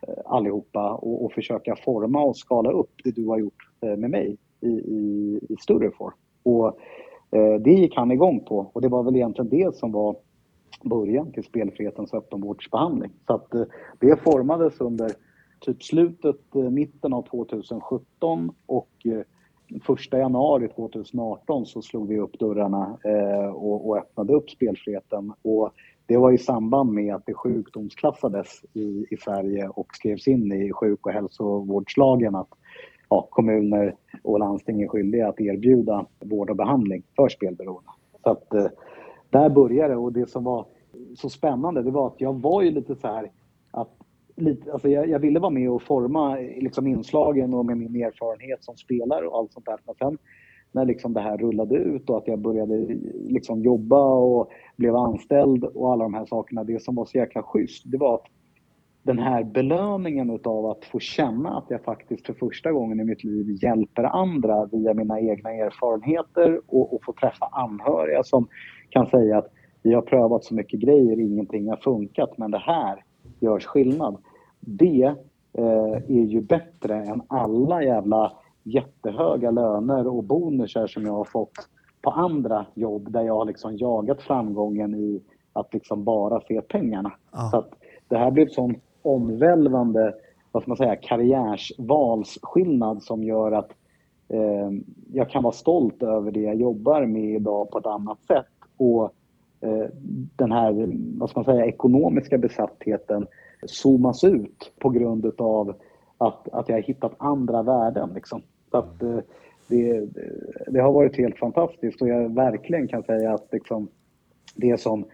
eh, 0.08 0.14
allihopa 0.24 0.92
och, 0.94 1.24
och 1.24 1.32
försöka 1.32 1.76
forma 1.76 2.22
och 2.22 2.36
skala 2.36 2.70
upp 2.70 2.90
det 3.04 3.10
du 3.10 3.26
har 3.26 3.38
gjort 3.38 3.68
eh, 3.80 3.96
med 3.96 4.10
mig 4.10 4.36
i, 4.60 4.68
i, 4.68 5.40
i 5.48 5.56
större 5.56 5.90
form? 5.90 6.14
Och 6.42 6.66
eh, 7.30 7.54
det 7.60 7.72
gick 7.72 7.96
han 7.96 8.12
igång 8.12 8.44
på 8.44 8.70
och 8.72 8.80
det 8.80 8.88
var 8.88 9.02
väl 9.02 9.16
egentligen 9.16 9.50
det 9.50 9.76
som 9.76 9.92
var 9.92 10.16
början 10.84 11.32
till 11.32 11.44
spelfrihetens 11.44 12.14
öppenvårdsbehandling. 12.14 13.12
Så 13.26 13.34
att 13.34 13.54
eh, 13.54 13.64
det 14.00 14.22
formades 14.22 14.80
under 14.80 15.10
typ 15.60 15.82
slutet, 15.82 16.54
eh, 16.54 16.70
mitten 16.70 17.12
av 17.12 17.22
2017 17.22 18.54
och 18.66 18.90
eh, 19.04 19.22
1 19.70 20.12
januari 20.12 20.68
2018 20.68 21.66
så 21.66 21.82
slog 21.82 22.08
vi 22.08 22.18
upp 22.18 22.38
dörrarna 22.38 22.98
eh, 23.04 23.50
och, 23.50 23.88
och 23.88 23.98
öppnade 23.98 24.32
upp 24.32 24.50
spelfriheten. 24.50 25.32
Och 25.42 25.72
det 26.06 26.16
var 26.16 26.32
i 26.32 26.38
samband 26.38 26.92
med 26.92 27.14
att 27.14 27.26
det 27.26 27.34
sjukdomsklassades 27.34 28.64
i, 28.72 29.06
i 29.10 29.16
Sverige 29.16 29.68
och 29.68 29.86
skrevs 29.92 30.28
in 30.28 30.52
i 30.52 30.72
sjuk 30.72 31.06
och 31.06 31.12
hälsovårdslagen 31.12 32.34
att 32.34 32.48
ja, 33.08 33.28
kommuner 33.30 33.94
och 34.22 34.38
landsting 34.38 34.82
är 34.82 34.88
skyldiga 34.88 35.28
att 35.28 35.40
erbjuda 35.40 36.06
vård 36.20 36.50
och 36.50 36.56
behandling 36.56 37.02
för 37.16 37.28
spelberoende. 37.28 37.90
Så 38.22 38.30
att, 38.30 38.54
eh, 38.54 38.66
där 39.30 39.50
började 39.50 39.94
det 39.94 39.96
och 39.96 40.12
det 40.12 40.30
som 40.30 40.44
var 40.44 40.66
så 41.16 41.28
spännande 41.28 41.82
det 41.82 41.90
var 41.90 42.06
att 42.06 42.20
jag 42.20 42.40
var 42.40 42.62
ju 42.62 42.70
lite 42.70 42.94
så 42.94 43.06
här 43.06 43.30
att 43.70 43.90
lite, 44.40 44.72
alltså 44.72 44.88
jag, 44.88 45.08
jag 45.08 45.18
ville 45.18 45.40
vara 45.40 45.50
med 45.50 45.70
och 45.70 45.82
forma 45.82 46.36
liksom 46.36 46.86
inslagen 46.86 47.54
och 47.54 47.66
med 47.66 47.76
min 47.76 48.04
erfarenhet 48.04 48.64
som 48.64 48.76
spelare 48.76 49.26
och 49.26 49.38
allt 49.38 49.52
sånt 49.52 49.66
där. 49.66 49.78
Men 49.86 49.94
sen 49.94 50.18
när 50.72 50.84
liksom 50.84 51.12
det 51.12 51.20
här 51.20 51.38
rullade 51.38 51.76
ut 51.76 52.10
och 52.10 52.18
att 52.18 52.28
jag 52.28 52.38
började 52.38 52.86
liksom 53.28 53.62
jobba 53.62 54.14
och 54.14 54.50
blev 54.76 54.96
anställd 54.96 55.64
och 55.64 55.92
alla 55.92 56.04
de 56.04 56.14
här 56.14 56.26
sakerna. 56.26 56.64
Det 56.64 56.82
som 56.82 56.94
var 56.94 57.04
så 57.04 57.18
jäkla 57.18 57.42
schysst, 57.42 57.82
det 57.86 57.98
var 57.98 58.14
att 58.14 58.26
den 59.02 59.18
här 59.18 59.44
belöningen 59.44 60.30
utav 60.30 60.66
att 60.66 60.84
få 60.84 60.98
känna 60.98 61.58
att 61.58 61.64
jag 61.68 61.84
faktiskt 61.84 62.26
för 62.26 62.34
första 62.34 62.72
gången 62.72 63.00
i 63.00 63.04
mitt 63.04 63.24
liv 63.24 63.58
hjälper 63.62 64.04
andra 64.04 64.64
via 64.64 64.94
mina 64.94 65.20
egna 65.20 65.50
erfarenheter 65.50 66.60
och, 66.66 66.94
och 66.94 67.04
få 67.04 67.12
träffa 67.12 67.46
anhöriga 67.46 68.22
som 68.22 68.48
kan 68.90 69.06
säga 69.06 69.38
att 69.38 69.52
vi 69.82 69.94
har 69.94 70.02
prövat 70.02 70.44
så 70.44 70.54
mycket 70.54 70.80
grejer, 70.80 71.20
ingenting 71.20 71.68
har 71.68 71.76
funkat, 71.76 72.38
men 72.38 72.50
det 72.50 72.58
här 72.58 73.04
görs 73.40 73.66
skillnad. 73.66 74.16
Det 74.60 75.14
eh, 75.52 75.92
är 76.08 76.26
ju 76.26 76.40
bättre 76.40 76.94
än 76.94 77.22
alla 77.26 77.82
jävla 77.82 78.32
jättehöga 78.62 79.50
löner 79.50 80.06
och 80.06 80.24
bonusar 80.24 80.86
som 80.86 81.06
jag 81.06 81.12
har 81.12 81.24
fått 81.24 81.68
på 82.02 82.10
andra 82.10 82.66
jobb 82.74 83.12
där 83.12 83.22
jag 83.22 83.34
har 83.34 83.44
liksom 83.44 83.76
jagat 83.76 84.22
framgången 84.22 84.94
i 84.94 85.22
att 85.52 85.74
liksom 85.74 86.04
bara 86.04 86.40
se 86.40 86.60
pengarna. 86.60 87.12
Ja. 87.32 87.48
Så 87.50 87.56
att 87.56 87.70
det 88.08 88.16
här 88.16 88.30
blir 88.30 88.44
en 88.44 88.50
sån 88.50 88.74
omvälvande 89.02 90.14
vad 90.52 90.62
ska 90.62 90.70
man 90.70 90.76
säga, 90.76 90.96
karriärsvalsskillnad 90.96 93.02
som 93.02 93.24
gör 93.24 93.52
att 93.52 93.70
eh, 94.28 94.70
jag 95.12 95.30
kan 95.30 95.42
vara 95.42 95.52
stolt 95.52 96.02
över 96.02 96.30
det 96.30 96.40
jag 96.40 96.54
jobbar 96.54 97.06
med 97.06 97.34
idag 97.34 97.70
på 97.70 97.78
ett 97.78 97.86
annat 97.86 98.22
sätt. 98.22 98.46
Och 98.76 99.04
eh, 99.60 99.86
den 100.36 100.52
här 100.52 100.92
vad 101.18 101.30
ska 101.30 101.40
man 101.40 101.44
säga, 101.44 101.66
ekonomiska 101.66 102.38
besattheten 102.38 103.26
zoomas 103.66 104.24
ut 104.24 104.72
på 104.78 104.88
grund 104.88 105.26
utav 105.26 105.74
att, 106.18 106.48
att 106.48 106.68
jag 106.68 106.76
har 106.76 106.82
hittat 106.82 107.12
andra 107.18 107.62
värden. 107.62 108.10
Liksom. 108.14 108.42
Så 108.70 108.76
att, 108.76 109.02
eh, 109.02 109.18
det, 109.68 110.08
det 110.66 110.80
har 110.80 110.92
varit 110.92 111.16
helt 111.16 111.38
fantastiskt 111.38 112.02
och 112.02 112.08
jag 112.08 112.34
verkligen 112.34 112.88
kan 112.88 113.02
säga 113.02 113.34
att 113.34 113.48
liksom, 113.52 113.88
det 114.54 114.80
som 114.80 115.04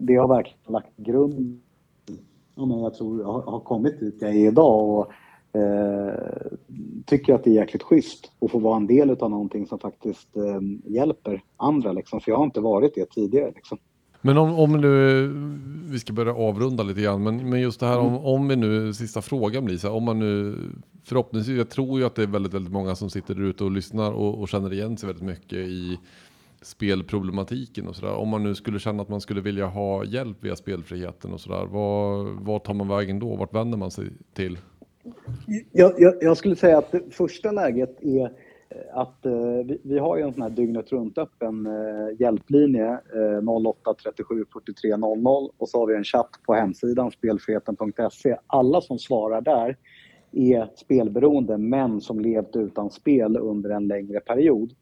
det 0.00 0.14
har 0.14 0.28
verkligen 0.28 0.72
lagt 0.72 0.96
grund 0.96 1.60
ja, 2.60 2.66
men 2.66 2.80
jag 2.80 2.94
tror 2.94 3.24
har, 3.24 3.42
har 3.42 3.60
kommit 3.60 4.00
dit 4.00 4.16
jag 4.20 4.30
är 4.30 4.48
idag 4.48 4.88
och 4.88 5.12
eh, 5.60 6.14
tycker 7.06 7.34
att 7.34 7.44
det 7.44 7.50
är 7.50 7.54
jäkligt 7.54 7.82
schysst 7.82 8.32
att 8.40 8.50
få 8.50 8.58
vara 8.58 8.76
en 8.76 8.86
del 8.86 9.10
av 9.10 9.30
någonting 9.30 9.66
som 9.66 9.78
faktiskt 9.78 10.36
eh, 10.36 10.92
hjälper 10.92 11.42
andra 11.56 11.92
liksom, 11.92 12.20
för 12.20 12.30
jag 12.30 12.38
har 12.38 12.44
inte 12.44 12.60
varit 12.60 12.94
det 12.94 13.10
tidigare 13.10 13.52
liksom. 13.54 13.78
Men 14.20 14.38
om, 14.38 14.58
om 14.58 14.80
nu, 14.80 15.26
vi 15.92 15.98
ska 15.98 16.12
börja 16.12 16.34
avrunda 16.34 16.82
lite 16.82 17.00
grann, 17.00 17.22
men, 17.22 17.50
men 17.50 17.60
just 17.60 17.80
det 17.80 17.86
här 17.86 17.98
om, 17.98 18.16
om 18.16 18.48
vi 18.48 18.56
nu, 18.56 18.94
sista 18.94 19.22
frågan 19.22 19.64
blir 19.64 19.76
så 19.76 19.88
här, 19.88 19.94
om 19.94 20.04
man 20.04 20.18
nu 20.18 20.56
förhoppningsvis, 21.04 21.58
jag 21.58 21.70
tror 21.70 22.00
ju 22.00 22.06
att 22.06 22.14
det 22.14 22.22
är 22.22 22.26
väldigt, 22.26 22.54
väldigt 22.54 22.72
många 22.72 22.94
som 22.94 23.10
sitter 23.10 23.34
där 23.34 23.42
ute 23.42 23.64
och 23.64 23.70
lyssnar 23.70 24.12
och, 24.12 24.40
och 24.40 24.48
känner 24.48 24.72
igen 24.72 24.96
sig 24.96 25.06
väldigt 25.06 25.24
mycket 25.24 25.58
i 25.58 25.98
spelproblematiken 26.62 27.88
och 27.88 27.96
sådär. 27.96 28.14
Om 28.14 28.28
man 28.28 28.42
nu 28.42 28.54
skulle 28.54 28.78
känna 28.78 29.02
att 29.02 29.08
man 29.08 29.20
skulle 29.20 29.40
vilja 29.40 29.66
ha 29.66 30.04
hjälp 30.04 30.36
via 30.40 30.56
spelfriheten 30.56 31.32
och 31.32 31.40
sådär, 31.40 31.66
vad, 31.70 32.26
vad 32.26 32.64
tar 32.64 32.74
man 32.74 32.88
vägen 32.88 33.18
då? 33.18 33.36
Vart 33.36 33.54
vänder 33.54 33.78
man 33.78 33.90
sig 33.90 34.04
till? 34.34 34.58
Jag, 35.72 35.92
jag, 35.98 36.14
jag 36.20 36.36
skulle 36.36 36.56
säga 36.56 36.78
att 36.78 36.92
det 36.92 37.02
första 37.10 37.52
läget 37.52 38.02
är 38.02 38.30
att 38.92 39.26
eh, 39.26 39.32
vi, 39.64 39.80
vi 39.84 39.98
har 39.98 40.16
ju 40.16 40.22
en 40.22 40.32
sån 40.32 40.42
här 40.42 40.50
dygnet 40.50 40.92
runt 40.92 41.18
öppen 41.18 41.66
eh, 41.66 42.20
hjälplinje 42.20 42.92
eh, 42.92 43.48
08 43.66 43.94
37 43.94 44.44
43 44.52 44.96
00 44.96 45.50
och 45.56 45.68
så 45.68 45.78
har 45.78 45.86
vi 45.86 45.94
en 45.94 46.04
chatt 46.04 46.30
på 46.46 46.54
hemsidan 46.54 47.10
spelfriheten.se. 47.10 48.36
Alla 48.46 48.80
som 48.80 48.98
svarar 48.98 49.40
där 49.40 49.76
är 50.32 50.68
spelberoende 50.76 51.58
men 51.58 52.00
som 52.00 52.20
levt 52.20 52.56
utan 52.56 52.90
spel 52.90 53.36
under 53.36 53.70
en 53.70 53.88
längre 53.88 54.20
period. 54.20 54.72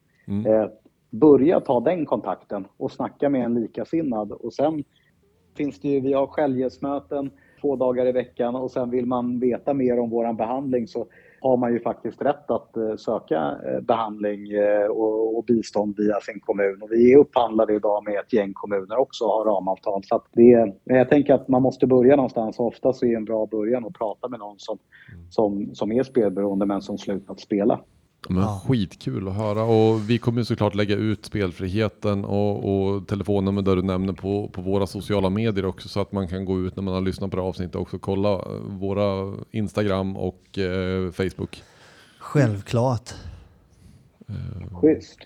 Eh, 0.46 0.70
börja 1.10 1.60
ta 1.60 1.80
den 1.80 2.06
kontakten 2.06 2.66
och 2.76 2.92
snacka 2.92 3.28
med 3.28 3.44
en 3.44 3.54
likasinnad 3.54 4.32
och 4.32 4.52
sen 4.52 4.84
finns 5.56 5.80
det 5.80 5.88
ju, 5.88 6.00
vi 6.00 6.12
har 6.12 6.26
självhjälpsmöten 6.26 7.30
två 7.60 7.76
dagar 7.76 8.06
i 8.06 8.12
veckan 8.12 8.54
och 8.56 8.70
sen 8.70 8.90
vill 8.90 9.06
man 9.06 9.40
veta 9.40 9.74
mer 9.74 9.98
om 9.98 10.10
våran 10.10 10.36
behandling 10.36 10.88
så 10.88 11.06
har 11.40 11.56
man 11.56 11.72
ju 11.72 11.80
faktiskt 11.80 12.22
rätt 12.22 12.50
att 12.50 12.76
eh, 12.76 12.96
söka 12.96 13.56
eh, 13.66 13.80
behandling 13.80 14.50
eh, 14.52 14.86
och, 14.86 15.44
bistånd 15.44 15.94
via 15.98 16.20
sin 16.20 16.40
kommun. 16.40 16.82
Och 16.82 16.88
vi 16.92 17.12
är 17.12 17.18
upphandlade 17.18 17.74
idag 17.74 18.04
med 18.04 18.18
ett 18.18 18.32
gäng 18.32 18.52
kommuner 18.54 18.96
också 18.96 19.24
och 19.24 19.30
har 19.30 19.44
ramavtal. 19.44 20.02
Så 20.04 20.22
det, 20.32 20.52
är- 20.52 20.74
jag 20.84 21.08
tänker 21.08 21.34
att 21.34 21.48
man 21.48 21.62
måste 21.62 21.86
börja 21.86 22.16
någonstans 22.16 22.58
och 22.58 22.66
ofta 22.66 22.92
så 22.92 23.06
är 23.06 23.16
en 23.16 23.24
bra 23.24 23.46
början 23.46 23.86
att 23.86 23.92
prata 23.92 24.28
med 24.28 24.38
någon 24.40 24.58
som, 24.58 24.78
som, 25.30 25.74
som 25.74 25.92
är 25.92 26.02
spelberoende 26.02 26.66
men 26.66 26.82
som 26.82 26.98
slutat 26.98 27.40
spela. 27.40 27.80
Men 28.28 28.42
Ja. 28.42 28.62
Skitkul 28.66 29.28
att 29.28 29.34
höra 29.34 29.62
och 29.62 30.10
vi 30.10 30.18
kommer 30.18 30.42
såklart 30.42 30.74
lägga 30.74 30.96
ut 30.96 31.24
spelfriheten 31.26 32.24
och, 32.24 32.64
och 32.94 33.08
telefonnummer 33.08 33.62
där 33.62 33.76
du 33.76 33.82
nämner 33.82 34.12
på, 34.12 34.48
på 34.48 34.62
våra 34.62 34.86
sociala 34.86 35.30
medier 35.30 35.64
också 35.66 35.88
så 35.88 36.00
att 36.00 36.12
man 36.12 36.28
kan 36.28 36.44
gå 36.44 36.60
ut 36.60 36.76
när 36.76 36.82
man 36.82 36.94
har 36.94 37.00
lyssnat 37.00 37.30
på 37.30 37.36
det 37.36 37.42
här 37.42 37.48
avsnittet 37.48 37.74
och 37.74 37.82
också 37.82 37.98
kolla 37.98 38.32
eh, 38.32 38.40
våra 38.68 39.34
Instagram 39.50 40.16
och 40.16 40.58
eh, 40.58 41.10
Facebook. 41.12 41.62
Självklart. 42.20 43.10
Schysst. 44.72 45.18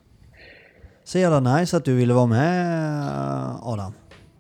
Så 1.05 1.19
jävla 1.19 1.41
nice 1.57 1.77
att 1.77 1.85
du 1.85 1.95
ville 1.95 2.15
vara 2.15 2.27
med 2.27 3.57
Adam. 3.63 3.93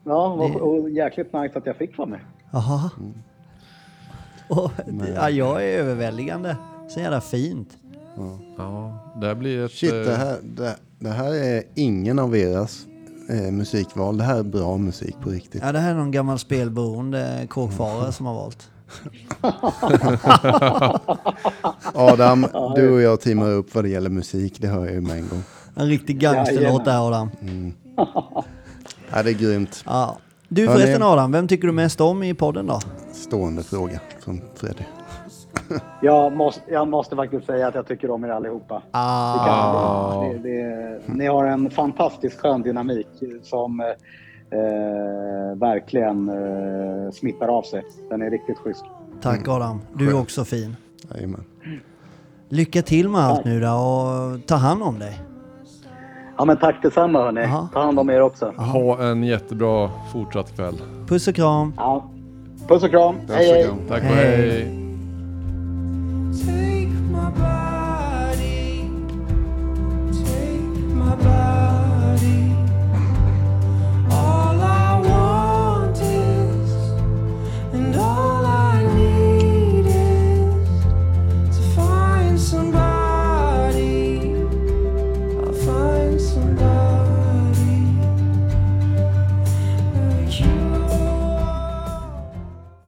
Ja, 0.04 0.48
Det- 0.54 0.60
och, 0.60 0.90
jäkligt 0.90 1.32
nice 1.32 1.58
att 1.58 1.66
jag 1.66 1.76
fick 1.76 1.98
vara 1.98 2.08
med. 2.08 2.20
Jaha. 2.52 2.90
Och, 4.48 4.70
ja, 5.16 5.30
jag 5.30 5.64
är 5.64 5.78
överväldigande. 5.78 6.56
Så 6.88 7.00
jävla 7.00 7.20
fint. 7.20 7.78
Ja, 8.56 8.98
det 9.20 9.26
här 9.26 9.34
blir 9.34 9.64
ett... 9.64 9.72
Shit, 9.72 9.92
eh, 9.92 9.98
det 9.98 10.16
här, 10.16 10.38
det, 10.42 10.76
det 10.98 11.08
här 11.08 11.34
är 11.34 11.62
ingen 11.74 12.18
av 12.18 12.36
eras 12.36 12.86
eh, 13.30 13.52
musikval. 13.52 14.18
Det 14.18 14.24
här 14.24 14.38
är 14.38 14.42
bra 14.42 14.76
musik 14.76 15.16
på 15.22 15.30
riktigt. 15.30 15.62
Ja, 15.64 15.72
det 15.72 15.78
här 15.78 15.90
är 15.90 15.94
någon 15.94 16.10
gammal 16.10 16.38
spelberoende 16.38 17.46
kåkfarare 17.50 18.12
som 18.12 18.26
har 18.26 18.34
valt. 18.34 18.68
Adam, 21.94 22.46
du 22.76 22.90
och 22.90 23.00
jag 23.00 23.20
teamar 23.20 23.50
upp 23.50 23.74
vad 23.74 23.84
det 23.84 23.90
gäller 23.90 24.10
musik. 24.10 24.54
Det 24.58 24.68
hör 24.68 24.84
jag 24.84 24.94
ju 24.94 25.00
med 25.00 25.16
en 25.16 25.28
gång. 25.28 25.42
En 25.74 25.86
riktig 25.86 26.18
gangsterlåt 26.18 26.84
där 26.84 27.06
Adam. 27.06 27.30
Ja, 29.12 29.22
det 29.22 29.30
är 29.30 29.34
grymt. 29.34 29.82
Ja. 29.86 30.18
Du 30.48 30.66
förresten 30.66 31.02
Adam, 31.02 31.32
vem 31.32 31.48
tycker 31.48 31.66
du 31.66 31.72
mest 31.72 32.00
om 32.00 32.22
i 32.22 32.34
podden 32.34 32.66
då? 32.66 32.80
Stående 33.12 33.62
fråga 33.62 34.00
från 34.24 34.40
Freddy. 34.56 34.84
Jag 36.00 36.32
måste, 36.32 36.60
jag 36.72 36.88
måste 36.88 37.16
faktiskt 37.16 37.46
säga 37.46 37.68
att 37.68 37.74
jag 37.74 37.86
tycker 37.86 38.10
om 38.10 38.24
er 38.24 38.28
allihopa. 38.28 38.82
Ah. 38.90 39.44
kan, 39.44 40.42
det, 40.42 40.48
det, 40.48 41.00
ni 41.06 41.26
har 41.26 41.44
en 41.44 41.70
fantastiskt 41.70 42.40
skön 42.40 42.62
dynamik 42.62 43.08
som 43.42 43.80
eh, 43.80 45.58
verkligen 45.58 46.28
eh, 46.28 47.12
smittar 47.12 47.48
av 47.48 47.62
sig. 47.62 47.82
Den 48.10 48.22
är 48.22 48.30
riktigt 48.30 48.58
schysst. 48.58 48.84
Tack 49.20 49.48
Adam, 49.48 49.80
du 49.94 50.10
är 50.10 50.20
också 50.20 50.44
fin. 50.44 50.76
Jajamän. 51.14 51.44
Lycka 52.48 52.82
till 52.82 53.08
med 53.08 53.20
allt 53.20 53.44
nu 53.44 53.60
då 53.60 53.68
och 53.68 54.46
ta 54.46 54.54
hand 54.54 54.82
om 54.82 54.98
dig. 54.98 55.20
Ja, 56.38 56.44
men 56.44 56.56
tack 56.56 56.82
detsamma 56.82 57.18
hörni. 57.18 57.44
Aha. 57.44 57.68
Ta 57.72 57.82
hand 57.82 57.98
om 57.98 58.10
er 58.10 58.20
också. 58.20 58.50
Ha 58.50 59.02
en 59.02 59.22
jättebra 59.22 59.90
fortsatt 60.12 60.56
kväll. 60.56 60.82
Puss 61.08 61.28
och 61.28 61.34
kram. 61.34 61.74
Ja. 61.76 62.10
Puss 62.68 62.82
och 62.82 62.90
kram. 62.90 63.14
Puss 63.14 63.30
och 63.30 63.36
hej, 63.36 63.52
hej. 63.52 63.64
kram. 63.64 63.78
Tack 63.88 64.02
och 64.02 64.08
Hej. 64.08 64.50
hej. 64.50 64.81
Take 66.32 66.71